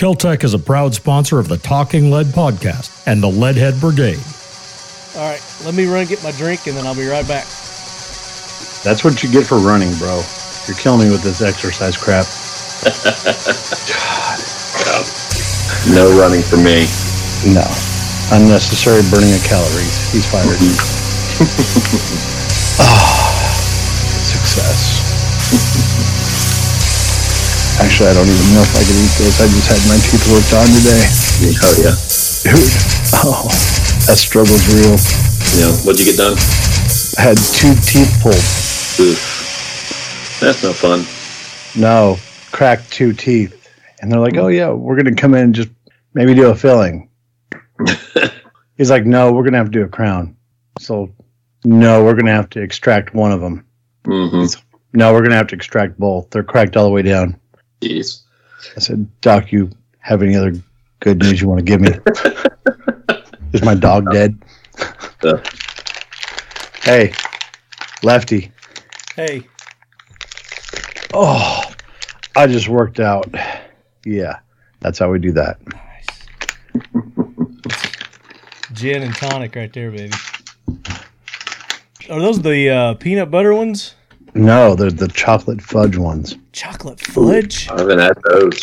Keltec 0.00 0.44
is 0.44 0.54
a 0.54 0.58
proud 0.58 0.94
sponsor 0.94 1.38
of 1.38 1.48
the 1.48 1.58
Talking 1.58 2.10
Lead 2.10 2.28
podcast 2.28 3.06
and 3.06 3.22
the 3.22 3.28
Leadhead 3.28 3.78
Brigade. 3.82 4.16
All 5.14 5.28
right, 5.28 5.44
let 5.62 5.74
me 5.74 5.84
run 5.84 6.06
get 6.06 6.24
my 6.24 6.32
drink 6.32 6.66
and 6.66 6.74
then 6.74 6.86
I'll 6.86 6.94
be 6.94 7.06
right 7.06 7.28
back. 7.28 7.44
That's 8.80 9.04
what 9.04 9.22
you 9.22 9.30
get 9.30 9.44
for 9.44 9.58
running, 9.58 9.92
bro. 9.98 10.22
You're 10.64 10.78
killing 10.78 11.04
me 11.04 11.10
with 11.12 11.22
this 11.22 11.42
exercise 11.42 11.98
crap. 11.98 12.24
God. 14.88 15.04
No 15.92 16.08
running 16.18 16.40
for 16.40 16.56
me. 16.56 16.88
No. 17.52 17.68
Unnecessary 18.32 19.02
burning 19.12 19.34
of 19.34 19.44
calories. 19.44 20.12
He's 20.12 20.24
fired. 20.24 20.56
Ah, 22.80 23.52
success. 24.24 26.16
Actually, 27.80 28.12
I 28.12 28.14
don't 28.14 28.28
even 28.28 28.48
know 28.54 28.62
if 28.62 28.72
I 28.76 28.82
can 28.84 28.96
eat 29.00 29.14
this. 29.16 29.40
I 29.40 29.48
just 29.48 29.68
had 29.68 29.80
my 29.88 29.96
teeth 30.04 30.24
worked 30.28 30.52
on 30.52 30.68
today. 30.68 31.02
Oh 31.64 31.74
yeah. 31.80 31.96
Dude. 32.44 32.72
Oh, 33.24 33.48
that 34.06 34.16
struggle's 34.16 34.64
real. 34.68 34.96
Yeah. 35.58 35.72
What'd 35.84 35.98
you 35.98 36.06
get 36.06 36.16
done? 36.16 36.36
I 37.18 37.22
had 37.22 37.36
two 37.36 37.74
teeth 37.84 38.12
pulled. 38.22 38.36
Oof. 39.00 40.38
That's 40.40 40.62
no 40.62 40.72
fun. 40.72 41.04
No, 41.80 42.16
cracked 42.52 42.92
two 42.92 43.12
teeth. 43.12 43.56
And 44.00 44.10
they're 44.10 44.20
like, 44.20 44.36
oh, 44.36 44.48
yeah, 44.48 44.70
we're 44.70 44.96
going 44.96 45.14
to 45.14 45.20
come 45.20 45.34
in 45.34 45.40
and 45.44 45.54
just 45.54 45.68
maybe 46.14 46.34
do 46.34 46.48
a 46.48 46.54
filling. 46.54 47.08
He's 48.76 48.90
like, 48.90 49.04
no, 49.04 49.32
we're 49.32 49.42
going 49.42 49.52
to 49.52 49.58
have 49.58 49.66
to 49.70 49.78
do 49.78 49.84
a 49.84 49.88
crown. 49.88 50.36
So, 50.78 51.10
no, 51.64 52.02
we're 52.02 52.14
going 52.14 52.26
to 52.26 52.32
have 52.32 52.48
to 52.50 52.62
extract 52.62 53.14
one 53.14 53.32
of 53.32 53.40
them. 53.40 53.66
hmm 54.04 54.44
No, 54.94 55.12
we're 55.12 55.20
going 55.20 55.30
to 55.30 55.36
have 55.36 55.48
to 55.48 55.54
extract 55.56 55.98
both. 55.98 56.30
They're 56.30 56.42
cracked 56.42 56.76
all 56.76 56.84
the 56.84 56.90
way 56.90 57.02
down. 57.02 57.38
Jeez. 57.80 58.22
I 58.76 58.80
said, 58.80 59.08
Doc, 59.20 59.52
you 59.52 59.70
have 60.00 60.22
any 60.22 60.36
other 60.36 60.52
good 61.00 61.18
news 61.18 61.40
you 61.40 61.48
want 61.48 61.58
to 61.58 61.64
give 61.64 61.80
me? 61.80 61.90
Is 63.52 63.62
my 63.62 63.74
dog 63.74 64.10
dead? 64.12 64.38
Hey, 66.82 67.12
Lefty. 68.02 68.52
Hey, 69.16 69.42
Oh, 71.12 71.62
I 72.36 72.46
just 72.46 72.68
worked 72.68 73.00
out. 73.00 73.28
Yeah, 74.04 74.38
that's 74.78 74.98
how 74.98 75.10
we 75.10 75.18
do 75.18 75.32
that. 75.32 75.58
Nice. 75.66 76.06
gin 78.72 79.02
and 79.02 79.14
tonic 79.16 79.56
right 79.56 79.72
there, 79.72 79.90
baby. 79.90 80.12
Are 82.08 82.20
those 82.20 82.40
the 82.40 82.70
uh, 82.70 82.94
peanut 82.94 83.30
butter 83.30 83.52
ones? 83.54 83.94
No, 84.34 84.74
they're 84.74 84.90
the 84.90 85.08
chocolate 85.08 85.60
fudge 85.60 85.96
ones. 85.96 86.36
Chocolate 86.52 87.00
fudge? 87.00 87.68
I 87.68 87.78
haven't 87.80 87.98
had 87.98 88.16
those. 88.30 88.60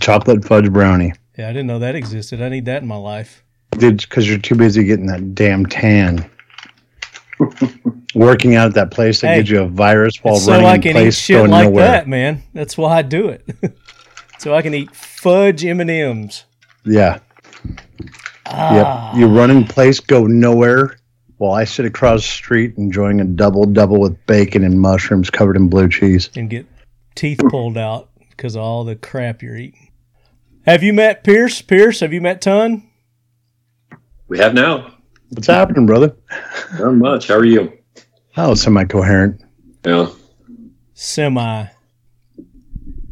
Chocolate 0.00 0.44
fudge 0.44 0.70
brownie. 0.72 1.12
Yeah, 1.38 1.48
I 1.48 1.52
didn't 1.52 1.68
know 1.68 1.78
that 1.78 1.94
existed. 1.94 2.42
I 2.42 2.48
need 2.50 2.66
that 2.66 2.82
in 2.82 2.88
my 2.88 2.96
life. 2.96 3.42
Dude, 3.72 3.98
because 3.98 4.28
you're 4.28 4.38
too 4.38 4.56
busy 4.56 4.84
getting 4.84 5.06
that 5.06 5.34
damn 5.34 5.64
tan. 5.64 6.28
Working 8.14 8.56
out 8.56 8.66
at 8.68 8.74
that 8.74 8.90
place 8.90 9.20
that 9.20 9.28
Hey, 9.28 9.36
gives 9.36 9.50
you 9.50 9.62
a 9.62 9.68
virus 9.68 10.16
while 10.22 10.36
so 10.36 10.52
running 10.52 10.66
I 10.66 10.74
in 10.74 10.80
can 10.82 10.90
eat 10.90 11.00
place 11.00 11.16
shit 11.18 11.36
going 11.36 11.50
like 11.50 11.64
nowhere. 11.68 11.86
that, 11.86 12.08
man. 12.08 12.42
That's 12.52 12.76
why 12.76 12.98
I 12.98 13.02
do 13.02 13.28
it. 13.28 13.48
so 14.38 14.52
I 14.54 14.62
can 14.62 14.74
eat 14.74 14.94
fudge 14.94 15.64
M 15.64 15.80
and 15.80 15.88
M's. 15.90 16.44
Yeah. 16.84 17.20
Ah, 18.46 19.12
Yep. 19.12 19.20
You 19.20 19.26
run 19.28 19.50
in 19.50 19.64
place, 19.64 20.00
go 20.00 20.26
nowhere, 20.26 20.98
while 21.40 21.52
I 21.52 21.64
sit 21.64 21.86
across 21.86 22.20
the 22.20 22.28
street 22.28 22.74
enjoying 22.76 23.18
a 23.18 23.24
double 23.24 23.64
double 23.64 23.98
with 23.98 24.26
bacon 24.26 24.62
and 24.62 24.78
mushrooms 24.78 25.30
covered 25.30 25.56
in 25.56 25.70
blue 25.70 25.88
cheese. 25.88 26.28
and 26.36 26.50
get 26.50 26.66
teeth 27.14 27.40
pulled 27.48 27.78
out 27.78 28.10
because 28.28 28.56
of 28.56 28.60
all 28.60 28.84
the 28.84 28.94
crap 28.94 29.42
you're 29.42 29.56
eating. 29.56 29.90
Have 30.66 30.82
you 30.82 30.92
met 30.92 31.24
Pierce? 31.24 31.62
Pierce, 31.62 32.00
have 32.00 32.12
you 32.12 32.20
met 32.20 32.42
Ton? 32.42 32.82
We 34.28 34.36
have 34.38 34.52
now. 34.52 34.94
What's 35.30 35.46
happening, 35.46 35.86
brother? 35.86 36.14
Not 36.78 36.92
much. 36.96 37.28
How 37.28 37.36
are 37.36 37.44
you? 37.46 37.72
Oh, 38.36 38.52
semi 38.54 38.84
coherent. 38.84 39.40
Yeah. 39.82 40.10
Semi. 40.92 41.68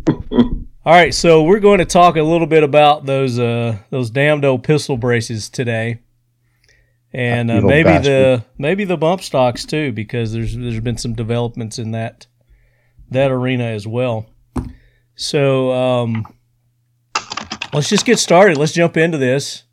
All 0.06 0.94
right, 0.94 1.14
so 1.14 1.42
we're 1.44 1.60
going 1.60 1.78
to 1.78 1.86
talk 1.86 2.16
a 2.16 2.22
little 2.22 2.47
bit 2.47 2.62
about 2.62 3.06
those 3.06 3.38
uh, 3.38 3.78
those 3.88 4.10
damned 4.10 4.44
old 4.44 4.64
pistol 4.64 4.98
braces 4.98 5.48
today, 5.48 6.00
and 7.18 7.50
uh, 7.50 7.60
maybe 7.60 7.98
the 7.98 8.44
maybe 8.58 8.84
the 8.84 8.96
bump 8.96 9.22
stocks 9.22 9.64
too, 9.64 9.90
because 9.90 10.32
there's 10.32 10.56
there's 10.56 10.78
been 10.78 10.96
some 10.96 11.14
developments 11.14 11.76
in 11.76 11.90
that 11.90 12.28
that 13.10 13.32
arena 13.32 13.64
as 13.64 13.88
well. 13.88 14.26
So 15.16 15.72
um, 15.72 16.32
let's 17.72 17.88
just 17.88 18.06
get 18.06 18.20
started. 18.20 18.56
Let's 18.56 18.72
jump 18.72 18.96
into 18.96 19.18
this. 19.18 19.64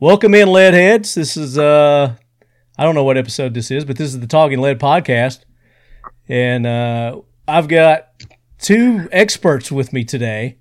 Welcome 0.00 0.34
in, 0.34 0.50
lead 0.50 0.74
heads. 0.74 1.14
This 1.14 1.36
is 1.36 1.56
uh, 1.58 2.16
I 2.76 2.84
don't 2.84 2.96
know 2.96 3.04
what 3.04 3.16
episode 3.16 3.54
this 3.54 3.70
is, 3.70 3.84
but 3.84 3.96
this 3.96 4.12
is 4.12 4.18
the 4.18 4.26
Talking 4.26 4.58
Lead 4.58 4.80
podcast, 4.80 5.44
and 6.26 6.66
uh, 6.66 7.20
I've 7.46 7.68
got 7.68 8.08
two 8.58 9.08
experts 9.12 9.70
with 9.70 9.92
me 9.92 10.02
today. 10.02 10.58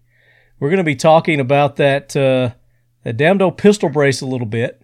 We're 0.60 0.70
going 0.70 0.78
to 0.78 0.84
be 0.84 0.96
talking 0.96 1.40
about 1.40 1.78
that 1.78 2.16
uh, 2.16 2.52
that 3.04 3.18
damned 3.18 3.42
old 3.42 3.58
pistol 3.58 3.90
brace 3.90 4.22
a 4.22 4.28
little 4.28 4.46
bit 4.46 4.84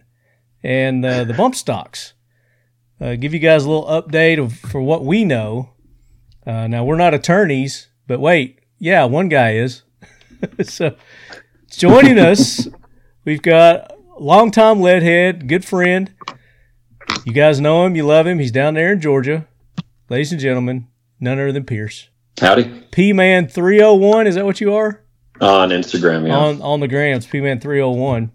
and 0.66 1.04
uh, 1.04 1.22
the 1.22 1.32
bump 1.32 1.54
stocks. 1.54 2.14
Uh, 3.00 3.14
give 3.14 3.32
you 3.32 3.38
guys 3.38 3.64
a 3.64 3.70
little 3.70 3.86
update 3.86 4.42
of 4.42 4.52
for 4.52 4.82
what 4.82 5.04
we 5.04 5.24
know. 5.24 5.70
Uh, 6.44 6.66
now 6.66 6.84
we're 6.84 6.96
not 6.96 7.14
attorneys, 7.14 7.86
but 8.08 8.18
wait, 8.18 8.58
yeah, 8.78 9.04
one 9.04 9.28
guy 9.28 9.54
is. 9.54 9.82
so 10.64 10.96
joining 11.70 12.18
us, 12.18 12.66
we've 13.24 13.42
got 13.42 13.92
longtime 14.18 14.78
leadhead, 14.78 15.46
good 15.46 15.64
friend. 15.64 16.12
You 17.24 17.32
guys 17.32 17.60
know 17.60 17.86
him, 17.86 17.94
you 17.94 18.04
love 18.04 18.26
him. 18.26 18.40
He's 18.40 18.50
down 18.50 18.74
there 18.74 18.92
in 18.92 19.00
Georgia, 19.00 19.46
ladies 20.08 20.32
and 20.32 20.40
gentlemen. 20.40 20.88
None 21.20 21.38
other 21.38 21.52
than 21.52 21.64
Pierce. 21.64 22.08
Howdy. 22.40 22.86
P 22.90 23.12
Man 23.12 23.46
three 23.46 23.78
hundred 23.78 24.00
one. 24.00 24.26
Is 24.26 24.34
that 24.34 24.44
what 24.44 24.60
you 24.60 24.74
are 24.74 25.02
On 25.40 25.68
Instagram, 25.70 26.26
yeah. 26.26 26.36
on 26.36 26.60
on 26.60 26.80
the 26.80 26.88
grams? 26.88 27.24
P 27.24 27.40
Man 27.40 27.60
three 27.60 27.80
hundred 27.80 28.00
one. 28.00 28.32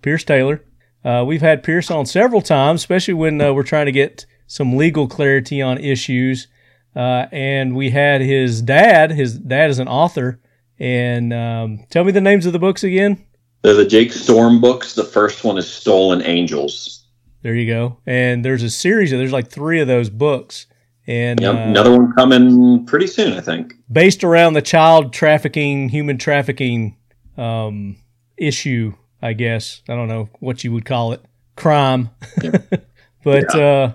Pierce 0.00 0.24
Taylor. 0.24 0.64
Uh, 1.04 1.24
we've 1.26 1.42
had 1.42 1.62
Pierce 1.62 1.90
on 1.90 2.06
several 2.06 2.40
times, 2.40 2.80
especially 2.80 3.14
when 3.14 3.40
uh, 3.40 3.52
we're 3.52 3.62
trying 3.62 3.86
to 3.86 3.92
get 3.92 4.24
some 4.46 4.76
legal 4.76 5.06
clarity 5.06 5.60
on 5.60 5.78
issues. 5.78 6.48
Uh, 6.96 7.26
and 7.32 7.74
we 7.76 7.90
had 7.90 8.20
his 8.20 8.62
dad. 8.62 9.10
His 9.10 9.38
dad 9.38 9.68
is 9.70 9.78
an 9.78 9.88
author. 9.88 10.40
And 10.78 11.32
um, 11.32 11.84
tell 11.90 12.04
me 12.04 12.12
the 12.12 12.20
names 12.20 12.46
of 12.46 12.52
the 12.52 12.58
books 12.58 12.84
again. 12.84 13.24
They're 13.62 13.74
the 13.74 13.84
Jake 13.86 14.12
Storm 14.12 14.60
books. 14.60 14.94
The 14.94 15.04
first 15.04 15.44
one 15.44 15.58
is 15.58 15.68
Stolen 15.70 16.22
Angels. 16.22 17.06
There 17.42 17.54
you 17.54 17.66
go. 17.66 17.98
And 18.06 18.44
there's 18.44 18.62
a 18.62 18.70
series 18.70 19.12
of 19.12 19.18
there's 19.18 19.32
like 19.32 19.48
three 19.50 19.80
of 19.80 19.86
those 19.88 20.08
books. 20.10 20.66
And 21.06 21.40
Yep. 21.40 21.54
uh, 21.54 21.58
Another 21.58 21.90
one 21.92 22.12
coming 22.12 22.86
pretty 22.86 23.06
soon, 23.06 23.34
I 23.34 23.40
think. 23.42 23.74
based 23.92 24.24
around 24.24 24.54
the 24.54 24.62
child 24.62 25.12
trafficking, 25.12 25.90
human 25.90 26.16
trafficking 26.16 26.96
um, 27.36 27.96
issue, 28.38 28.94
I 29.24 29.32
guess. 29.32 29.82
I 29.88 29.94
don't 29.94 30.08
know 30.08 30.28
what 30.40 30.62
you 30.64 30.72
would 30.72 30.84
call 30.84 31.12
it, 31.12 31.22
crime, 31.56 32.10
but 33.24 33.54
uh, 33.54 33.94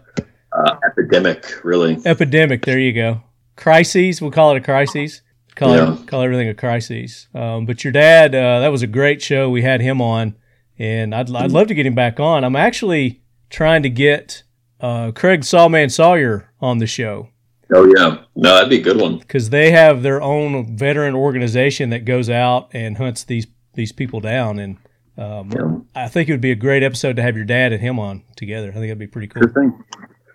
Uh, 0.52 0.76
epidemic, 0.86 1.64
really. 1.64 1.98
epidemic. 2.06 2.66
There 2.66 2.80
you 2.80 2.94
go. 2.94 3.22
Crises. 3.56 4.22
We'll 4.22 4.32
call 4.32 4.52
it 4.56 4.58
a 4.58 4.62
crisis. 4.62 5.22
Call 5.56 5.76
Yeah. 5.76 5.94
it, 5.94 6.08
call 6.08 6.22
everything 6.22 6.48
a 6.50 6.54
crisis. 6.54 7.28
Um, 7.36 7.66
but 7.66 7.84
your 7.84 7.92
dad, 7.94 8.34
uh, 8.34 8.60
that 8.62 8.70
was 8.72 8.82
a 8.82 8.88
great 8.88 9.22
show. 9.22 9.50
We 9.50 9.62
had 9.62 9.82
him 9.82 10.02
on, 10.02 10.36
and 10.78 11.14
I'd 11.14 11.30
I'd 11.36 11.52
love 11.52 11.68
to 11.68 11.74
get 11.74 11.86
him 11.86 11.96
back 11.96 12.20
on. 12.20 12.44
I'm 12.44 12.56
actually 12.56 13.22
trying 13.50 13.84
to 13.84 13.90
get 13.90 14.44
uh, 14.80 15.12
Craig 15.12 15.42
Sawman 15.44 15.90
Sawyer 15.92 16.52
on 16.62 16.78
the 16.78 16.88
show. 16.88 17.30
Oh, 17.76 17.86
yeah. 17.98 18.24
No, 18.36 18.56
that'd 18.56 18.70
be 18.70 18.80
a 18.80 18.82
good 18.82 18.98
one. 19.00 19.20
because 19.20 19.50
they 19.52 19.70
have 19.72 20.02
their 20.02 20.22
own 20.22 20.76
veteran 20.76 21.14
organization 21.14 21.92
that 21.92 22.04
goes 22.06 22.30
out 22.30 22.70
and 22.74 22.98
hunts 22.98 23.24
these 23.24 23.46
these 23.76 23.92
people 23.92 24.20
down. 24.22 24.58
And 24.58 24.78
um, 25.20 25.52
Yeah. 25.52 26.04
I 26.04 26.08
think 26.08 26.30
it 26.30 26.34
would 26.34 26.42
be 26.42 26.52
a 26.52 26.56
great 26.56 26.82
episode 26.84 27.16
to 27.18 27.22
have 27.22 27.36
your 27.36 27.46
dad 27.46 27.74
and 27.74 27.82
him 27.82 28.00
on 28.00 28.24
together. 28.36 28.70
I 28.70 28.74
think 28.74 28.84
that'd 28.86 28.98
be 29.00 29.08
pretty 29.08 29.28
cool. 29.28 29.42
Good 29.44 29.54
thing. 29.54 29.84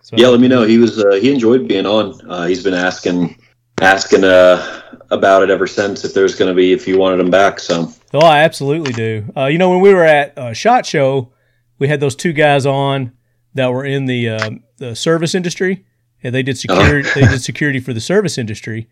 So, 0.02 0.16
Yeah, 0.18 0.28
let 0.28 0.40
me 0.40 0.48
know. 0.48 0.62
He 0.64 0.78
was 0.78 1.02
uh, 1.02 1.12
he 1.12 1.32
enjoyed 1.32 1.66
being 1.66 1.86
on. 1.86 2.20
Uh, 2.28 2.46
he's 2.46 2.62
been 2.62 2.74
asking 2.74 3.36
asking 3.80 4.24
uh, 4.24 4.82
about 5.10 5.42
it 5.42 5.50
ever 5.50 5.66
since. 5.66 6.04
If 6.04 6.14
there's 6.14 6.34
going 6.34 6.50
to 6.50 6.54
be, 6.54 6.72
if 6.72 6.86
you 6.86 6.98
wanted 6.98 7.20
him 7.20 7.30
back. 7.30 7.58
So 7.58 7.90
Oh, 8.12 8.20
I 8.26 8.40
absolutely 8.40 8.92
do. 8.92 9.32
Uh, 9.36 9.46
you 9.46 9.58
know, 9.58 9.70
when 9.70 9.80
we 9.80 9.92
were 9.92 10.04
at 10.04 10.38
uh, 10.38 10.52
Shot 10.52 10.86
Show, 10.86 11.32
we 11.78 11.88
had 11.88 11.98
those 12.00 12.14
two 12.14 12.32
guys 12.32 12.64
on 12.66 13.12
that 13.54 13.72
were 13.72 13.84
in 13.84 14.04
the 14.04 14.28
um, 14.28 14.62
the 14.76 14.94
service 14.94 15.34
industry, 15.34 15.84
and 16.22 16.34
they 16.34 16.42
did 16.42 16.58
security. 16.58 17.08
they 17.14 17.22
did 17.26 17.42
security 17.42 17.80
for 17.80 17.92
the 17.92 18.00
service 18.00 18.38
industry, 18.38 18.88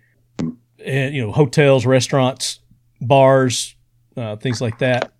and 0.84 1.14
you 1.14 1.22
know, 1.22 1.30
hotels, 1.32 1.84
restaurants, 1.86 2.60
bars, 3.00 3.76
uh, 4.16 4.36
things 4.36 4.60
like 4.60 4.78
that. 4.78 5.12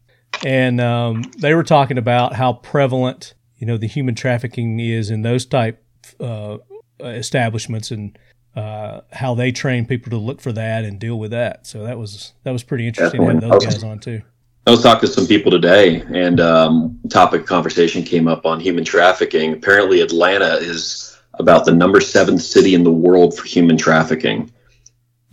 And 0.44 0.81
um, 0.81 1.23
they 1.38 1.55
were 1.55 1.62
talking 1.62 1.99
about 1.99 2.34
how 2.34 2.55
prevalent 2.55 3.34
you 3.58 3.67
know 3.67 3.76
the 3.76 3.87
human 3.87 4.14
trafficking 4.14 4.81
is 4.81 5.11
in 5.11 5.23
those 5.23 5.46
type 5.46 5.84
uh, 6.20 6.58
establishments 7.00 7.90
and. 7.90 8.19
Uh, 8.55 9.00
how 9.12 9.34
they 9.34 9.50
train 9.50 9.87
people 9.87 10.11
to 10.11 10.19
look 10.19 10.38
for 10.38 10.52
that 10.52 10.84
and 10.84 11.00
deal 11.00 11.19
with 11.19 11.31
that. 11.31 11.67
So 11.67 11.84
that 11.84 11.99
was 11.99 12.34
that 12.43 12.50
was 12.50 12.62
pretty 12.62 12.87
interesting 12.87 13.23
to 13.23 13.26
have 13.26 13.40
those 13.40 13.64
guys 13.64 13.82
on 13.82 13.99
too. 13.99 14.20
I 14.67 14.70
was 14.70 14.82
talking 14.82 15.08
to 15.08 15.12
some 15.12 15.26
people 15.26 15.50
today, 15.50 16.02
and 16.02 16.38
um, 16.38 17.00
topic 17.11 17.40
of 17.40 17.46
conversation 17.46 18.05
came 18.05 18.28
up 18.28 18.46
on 18.46 18.61
human 18.61 18.85
trafficking. 18.85 19.55
Apparently, 19.55 20.02
Atlanta 20.02 20.55
is 20.56 21.19
about 21.35 21.64
the 21.64 21.73
number 21.73 22.00
seven 22.00 22.38
city 22.38 22.75
in 22.75 22.85
the 22.85 22.93
world 22.93 23.37
for 23.37 23.44
human 23.44 23.76
trafficking. 23.76 24.52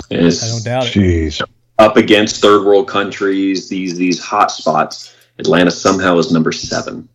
And 0.09 0.25
it's 0.25 0.43
I 0.43 0.47
don't 0.47 0.63
doubt 0.63 0.87
it. 0.87 0.99
Jeez. 0.99 1.41
Up 1.79 1.97
against 1.97 2.41
third 2.41 2.65
world 2.65 2.87
countries, 2.87 3.69
these 3.69 3.97
these 3.97 4.19
hot 4.23 4.51
spots. 4.51 5.15
Atlanta 5.39 5.71
somehow 5.71 6.17
is 6.17 6.31
number 6.31 6.51
seven. 6.51 7.07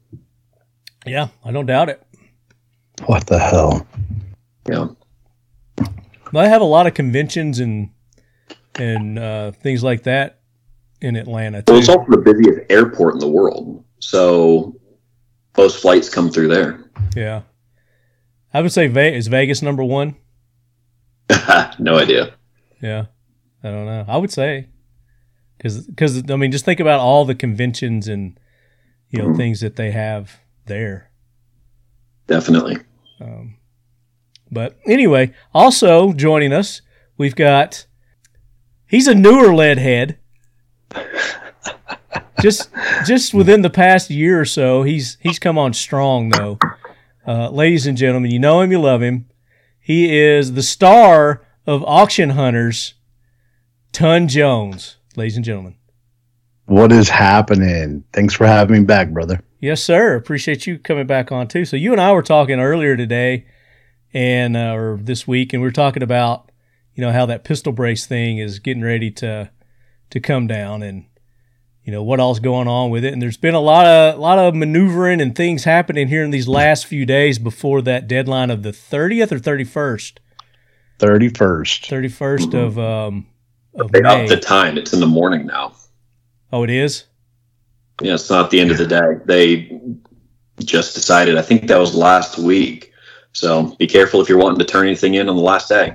Yeah, 1.06 1.28
I 1.44 1.52
don't 1.52 1.66
doubt 1.66 1.90
it. 1.90 2.02
What 3.04 3.26
the 3.26 3.38
hell? 3.38 3.86
Yeah, 4.68 4.88
But 6.32 6.44
I 6.46 6.48
have 6.48 6.62
a 6.62 6.64
lot 6.66 6.86
of 6.86 6.94
conventions 6.94 7.58
and 7.60 7.90
and 8.76 9.18
uh, 9.18 9.52
things 9.52 9.84
like 9.84 10.04
that 10.04 10.40
in 11.02 11.16
Atlanta 11.16 11.60
too. 11.62 11.72
well, 11.74 11.80
it's 11.80 11.88
also 11.90 12.10
the 12.10 12.16
busiest 12.18 12.60
airport 12.70 13.14
in 13.14 13.20
the 13.20 13.28
world, 13.28 13.84
so 14.00 14.74
most 15.58 15.82
flights 15.82 16.08
come 16.08 16.30
through 16.30 16.48
there. 16.48 16.82
yeah, 17.14 17.42
I 18.54 18.62
would 18.62 18.72
say 18.72 18.86
Ve- 18.86 19.14
is 19.14 19.26
Vegas 19.28 19.60
number 19.60 19.84
one. 19.84 20.16
no 21.78 21.98
idea. 21.98 22.32
Yeah, 22.80 23.06
I 23.64 23.70
don't 23.70 23.86
know. 23.86 24.04
I 24.06 24.18
would 24.18 24.30
say 24.30 24.68
because 25.56 25.86
because 25.86 26.30
I 26.30 26.36
mean, 26.36 26.52
just 26.52 26.64
think 26.64 26.80
about 26.80 27.00
all 27.00 27.24
the 27.24 27.34
conventions 27.34 28.06
and 28.08 28.38
you 29.08 29.20
know 29.20 29.34
things 29.34 29.60
that 29.60 29.76
they 29.76 29.90
have 29.90 30.40
there. 30.66 31.10
Definitely. 32.26 32.78
Um, 33.20 33.56
but 34.50 34.78
anyway, 34.86 35.32
also 35.52 36.12
joining 36.12 36.52
us, 36.52 36.82
we've 37.16 37.34
got 37.34 37.86
he's 38.86 39.08
a 39.08 39.14
newer 39.14 39.54
lead 39.54 39.78
head. 39.78 40.18
just 42.40 42.70
just 43.06 43.32
within 43.32 43.62
the 43.62 43.70
past 43.70 44.10
year 44.10 44.40
or 44.40 44.44
so, 44.44 44.82
he's 44.82 45.16
he's 45.20 45.38
come 45.38 45.58
on 45.58 45.72
strong 45.72 46.28
though. 46.28 46.58
Uh, 47.26 47.48
ladies 47.48 47.86
and 47.86 47.96
gentlemen, 47.96 48.30
you 48.30 48.38
know 48.38 48.60
him, 48.60 48.70
you 48.70 48.78
love 48.78 49.00
him. 49.00 49.26
He 49.80 50.14
is 50.18 50.52
the 50.52 50.62
star 50.62 51.42
of 51.66 51.82
Auction 51.84 52.30
Hunters, 52.30 52.94
Ton 53.94 54.26
Jones, 54.26 54.96
ladies 55.14 55.36
and 55.36 55.44
gentlemen. 55.44 55.76
What 56.66 56.90
is 56.90 57.08
happening? 57.08 58.02
Thanks 58.12 58.34
for 58.34 58.44
having 58.44 58.80
me 58.80 58.84
back, 58.84 59.10
brother. 59.10 59.40
Yes, 59.60 59.84
sir. 59.84 60.16
Appreciate 60.16 60.66
you 60.66 60.80
coming 60.80 61.06
back 61.06 61.30
on 61.30 61.46
too. 61.46 61.64
So 61.64 61.76
you 61.76 61.92
and 61.92 62.00
I 62.00 62.10
were 62.10 62.22
talking 62.22 62.58
earlier 62.58 62.96
today, 62.96 63.46
and 64.12 64.56
uh, 64.56 64.74
or 64.74 64.98
this 65.00 65.28
week, 65.28 65.52
and 65.52 65.62
we 65.62 65.68
were 65.68 65.72
talking 65.72 66.02
about 66.02 66.50
you 66.94 67.02
know 67.02 67.12
how 67.12 67.24
that 67.26 67.44
pistol 67.44 67.72
brace 67.72 68.04
thing 68.04 68.38
is 68.38 68.58
getting 68.58 68.82
ready 68.82 69.12
to 69.12 69.48
to 70.10 70.20
come 70.20 70.48
down, 70.48 70.82
and 70.82 71.04
you 71.84 71.92
know 71.92 72.02
what 72.02 72.18
all's 72.18 72.40
going 72.40 72.66
on 72.66 72.90
with 72.90 73.04
it. 73.04 73.12
And 73.12 73.22
there's 73.22 73.36
been 73.36 73.54
a 73.54 73.60
lot 73.60 73.86
of 73.86 74.16
a 74.16 74.20
lot 74.20 74.40
of 74.40 74.56
maneuvering 74.56 75.20
and 75.20 75.36
things 75.36 75.62
happening 75.62 76.08
here 76.08 76.24
in 76.24 76.32
these 76.32 76.48
last 76.48 76.86
few 76.86 77.06
days 77.06 77.38
before 77.38 77.80
that 77.82 78.08
deadline 78.08 78.50
of 78.50 78.64
the 78.64 78.72
30th 78.72 79.30
or 79.30 79.38
31st, 79.38 80.18
31st. 80.98 81.86
31st 81.86 82.54
of 82.54 82.76
um 82.76 83.28
of 83.76 83.90
They 83.92 84.00
May. 84.00 84.08
upped 84.20 84.28
the 84.28 84.36
time. 84.38 84.78
It's 84.78 84.92
in 84.92 85.00
the 85.00 85.06
morning 85.06 85.46
now. 85.46 85.72
oh, 86.52 86.62
it 86.62 86.70
is. 86.70 87.04
Yeah, 88.02 88.14
it's 88.14 88.28
not 88.30 88.50
the 88.50 88.60
end 88.60 88.70
of 88.70 88.78
the 88.78 88.86
day. 88.86 89.00
They 89.24 89.80
just 90.64 90.94
decided. 90.94 91.36
I 91.36 91.42
think 91.42 91.68
that 91.68 91.78
was 91.78 91.94
last 91.94 92.38
week. 92.38 92.92
So 93.32 93.74
be 93.78 93.86
careful 93.86 94.20
if 94.20 94.28
you're 94.28 94.38
wanting 94.38 94.58
to 94.60 94.64
turn 94.64 94.86
anything 94.86 95.14
in 95.14 95.28
on 95.28 95.36
the 95.36 95.42
last 95.42 95.68
day. 95.68 95.94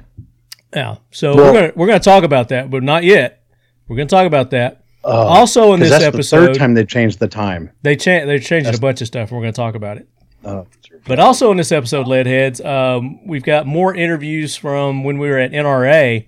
Yeah. 0.76 0.98
So 1.12 1.36
Well- 1.36 1.46
we're 1.46 1.54
gonna 1.62 1.74
we're 1.76 1.88
gonna 1.88 2.00
talk 2.00 2.24
about 2.24 2.50
that, 2.50 2.70
but 2.70 2.84
not 2.84 3.04
yet. 3.04 3.44
We're 3.88 3.96
gonna 3.98 4.08
talk 4.10 4.28
about 4.28 4.52
that. 4.52 4.84
Oh, 5.04 5.12
Also 5.28 5.74
in 5.74 5.80
this 5.80 5.90
that's 5.90 6.04
episode, 6.04 6.42
the 6.42 6.46
third 6.48 6.56
time 6.58 6.74
they 6.74 6.84
changed 6.86 7.20
the 7.20 7.28
time. 7.30 7.70
They 7.84 7.96
cha- 7.96 8.26
they're 8.26 8.38
changing 8.40 8.66
That's- 8.66 8.78
a 8.78 8.82
bunch 8.82 9.00
of 9.02 9.08
stuff, 9.08 9.30
and 9.30 9.38
we're 9.38 9.44
going 9.44 9.54
to 9.54 9.58
talk 9.58 9.76
about 9.76 9.96
it. 9.98 10.08
Oh, 10.44 10.68
But 11.08 11.20
also 11.20 11.52
in 11.52 11.58
this 11.58 11.72
episode, 11.72 12.06
Leadheads, 12.06 12.64
um, 12.66 13.26
we've 13.26 13.44
got 13.44 13.66
more 13.66 13.96
interviews 13.96 14.58
from 14.58 15.06
when 15.06 15.18
we 15.18 15.30
were 15.30 15.38
at 15.38 15.54
NRA, 15.54 16.28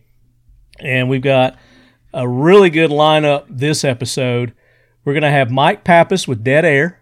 and 0.82 1.10
we've 1.10 1.22
got 1.22 1.58
a 2.14 2.28
really 2.28 2.70
good 2.70 2.92
lineup 2.92 3.46
this 3.50 3.84
episode. 3.84 4.54
We're 5.06 5.14
going 5.14 5.24
to 5.24 5.32
have 5.32 5.50
Mike 5.50 5.84
Pappas 5.84 6.28
with 6.28 6.44
Dead 6.44 6.66
Air, 6.66 7.02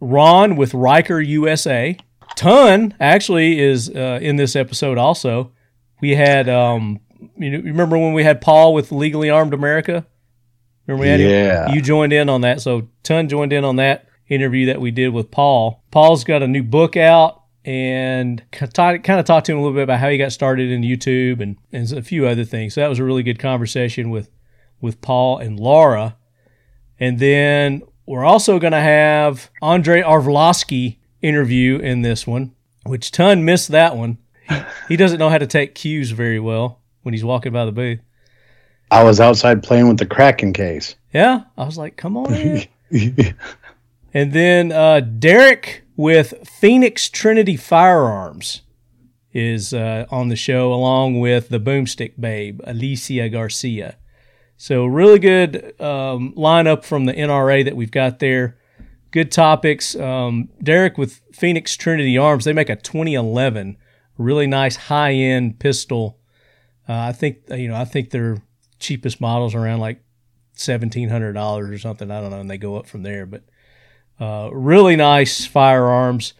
Ron 0.00 0.56
with 0.56 0.74
Ryker 0.74 1.20
USA. 1.20 1.96
Ton 2.36 2.94
actually 3.00 3.58
is 3.58 3.90
uh, 3.90 4.18
in 4.22 4.36
this 4.36 4.56
episode 4.56 4.98
also. 4.98 5.52
We 6.00 6.14
had, 6.14 6.48
um, 6.48 7.00
you 7.36 7.50
know, 7.50 7.58
remember 7.58 7.98
when 7.98 8.12
we 8.12 8.24
had 8.24 8.40
Paul 8.40 8.74
with 8.74 8.92
Legally 8.92 9.30
Armed 9.30 9.54
America? 9.54 10.06
Remember 10.86 11.02
we 11.02 11.08
had 11.08 11.20
him? 11.20 11.30
yeah. 11.30 11.72
you 11.72 11.80
joined 11.80 12.12
in 12.12 12.28
on 12.28 12.42
that. 12.42 12.60
So 12.60 12.88
Ton 13.02 13.28
joined 13.28 13.52
in 13.52 13.64
on 13.64 13.76
that 13.76 14.06
interview 14.28 14.66
that 14.66 14.80
we 14.80 14.90
did 14.90 15.08
with 15.08 15.30
Paul. 15.30 15.82
Paul's 15.90 16.24
got 16.24 16.42
a 16.42 16.48
new 16.48 16.62
book 16.62 16.96
out 16.96 17.42
and 17.66 18.42
kind 18.52 18.78
of 19.18 19.24
talked 19.24 19.46
to 19.46 19.52
him 19.52 19.58
a 19.58 19.60
little 19.60 19.74
bit 19.74 19.82
about 19.82 19.98
how 19.98 20.08
he 20.08 20.16
got 20.16 20.30
started 20.30 20.70
in 20.70 20.82
YouTube 20.82 21.40
and, 21.40 21.56
and 21.72 21.92
a 21.92 22.00
few 22.00 22.26
other 22.26 22.44
things. 22.44 22.74
So 22.74 22.80
that 22.80 22.88
was 22.88 23.00
a 23.00 23.04
really 23.04 23.24
good 23.24 23.40
conversation 23.40 24.08
with, 24.10 24.30
with 24.80 25.00
Paul 25.00 25.38
and 25.38 25.58
Laura. 25.58 26.16
And 27.00 27.18
then 27.18 27.82
we're 28.06 28.24
also 28.24 28.60
going 28.60 28.72
to 28.72 28.80
have 28.80 29.50
Andre 29.60 30.00
Arlovski 30.00 30.98
interview 31.20 31.78
in 31.78 32.02
this 32.02 32.24
one, 32.24 32.54
which 32.84 33.10
Ton 33.10 33.44
missed 33.44 33.68
that 33.68 33.96
one. 33.96 34.18
He, 34.48 34.60
he 34.90 34.96
doesn't 34.96 35.18
know 35.18 35.28
how 35.28 35.38
to 35.38 35.46
take 35.46 35.74
cues 35.74 36.12
very 36.12 36.38
well 36.38 36.80
when 37.02 37.14
he's 37.14 37.24
walking 37.24 37.52
by 37.52 37.64
the 37.64 37.72
booth. 37.72 37.98
I 38.92 39.02
was 39.02 39.18
outside 39.18 39.64
playing 39.64 39.88
with 39.88 39.98
the 39.98 40.06
Kraken 40.06 40.52
case. 40.52 40.94
Yeah, 41.12 41.42
I 41.58 41.64
was 41.64 41.76
like, 41.76 41.96
come 41.96 42.16
on 42.16 42.32
in. 42.32 42.68
And 44.14 44.32
then 44.32 44.72
uh, 44.72 45.00
Derrick 45.00 45.84
with 45.96 46.46
Phoenix 46.46 47.08
Trinity 47.08 47.56
Firearms 47.56 48.62
is 49.32 49.74
uh, 49.74 50.06
on 50.10 50.28
the 50.28 50.36
show, 50.36 50.72
along 50.72 51.20
with 51.20 51.48
the 51.48 51.60
Boomstick 51.60 52.18
Babe, 52.18 52.60
Alicia 52.64 53.28
Garcia. 53.28 53.96
So, 54.56 54.86
really 54.86 55.18
good 55.18 55.78
um, 55.80 56.32
lineup 56.34 56.84
from 56.84 57.04
the 57.04 57.12
NRA 57.12 57.64
that 57.64 57.76
we've 57.76 57.90
got 57.90 58.18
there. 58.18 58.56
Good 59.10 59.30
topics. 59.30 59.94
Um, 59.94 60.48
Derrick 60.62 60.96
with 60.96 61.20
Phoenix 61.32 61.76
Trinity 61.76 62.16
Arms, 62.16 62.44
they 62.44 62.52
make 62.52 62.70
a 62.70 62.76
2011 62.76 63.76
really 64.18 64.46
nice 64.46 64.76
high 64.76 65.12
end 65.12 65.58
pistol. 65.58 66.18
Uh, 66.88 66.94
I 66.94 67.12
think 67.12 67.38
you 67.50 67.68
know, 67.68 67.76
I 67.76 67.84
think 67.84 68.10
their 68.10 68.42
cheapest 68.78 69.20
models 69.20 69.54
around 69.54 69.80
like 69.80 70.02
seventeen 70.54 71.08
hundred 71.08 71.32
dollars 71.32 71.70
or 71.70 71.78
something. 71.78 72.10
I 72.10 72.20
don't 72.20 72.30
know, 72.30 72.40
and 72.40 72.50
they 72.50 72.58
go 72.58 72.76
up 72.76 72.86
from 72.86 73.02
there. 73.02 73.26
But 73.26 73.44
uh, 74.18 74.48
really 74.52 74.96
nice 74.96 75.46
firearms. 75.46 76.34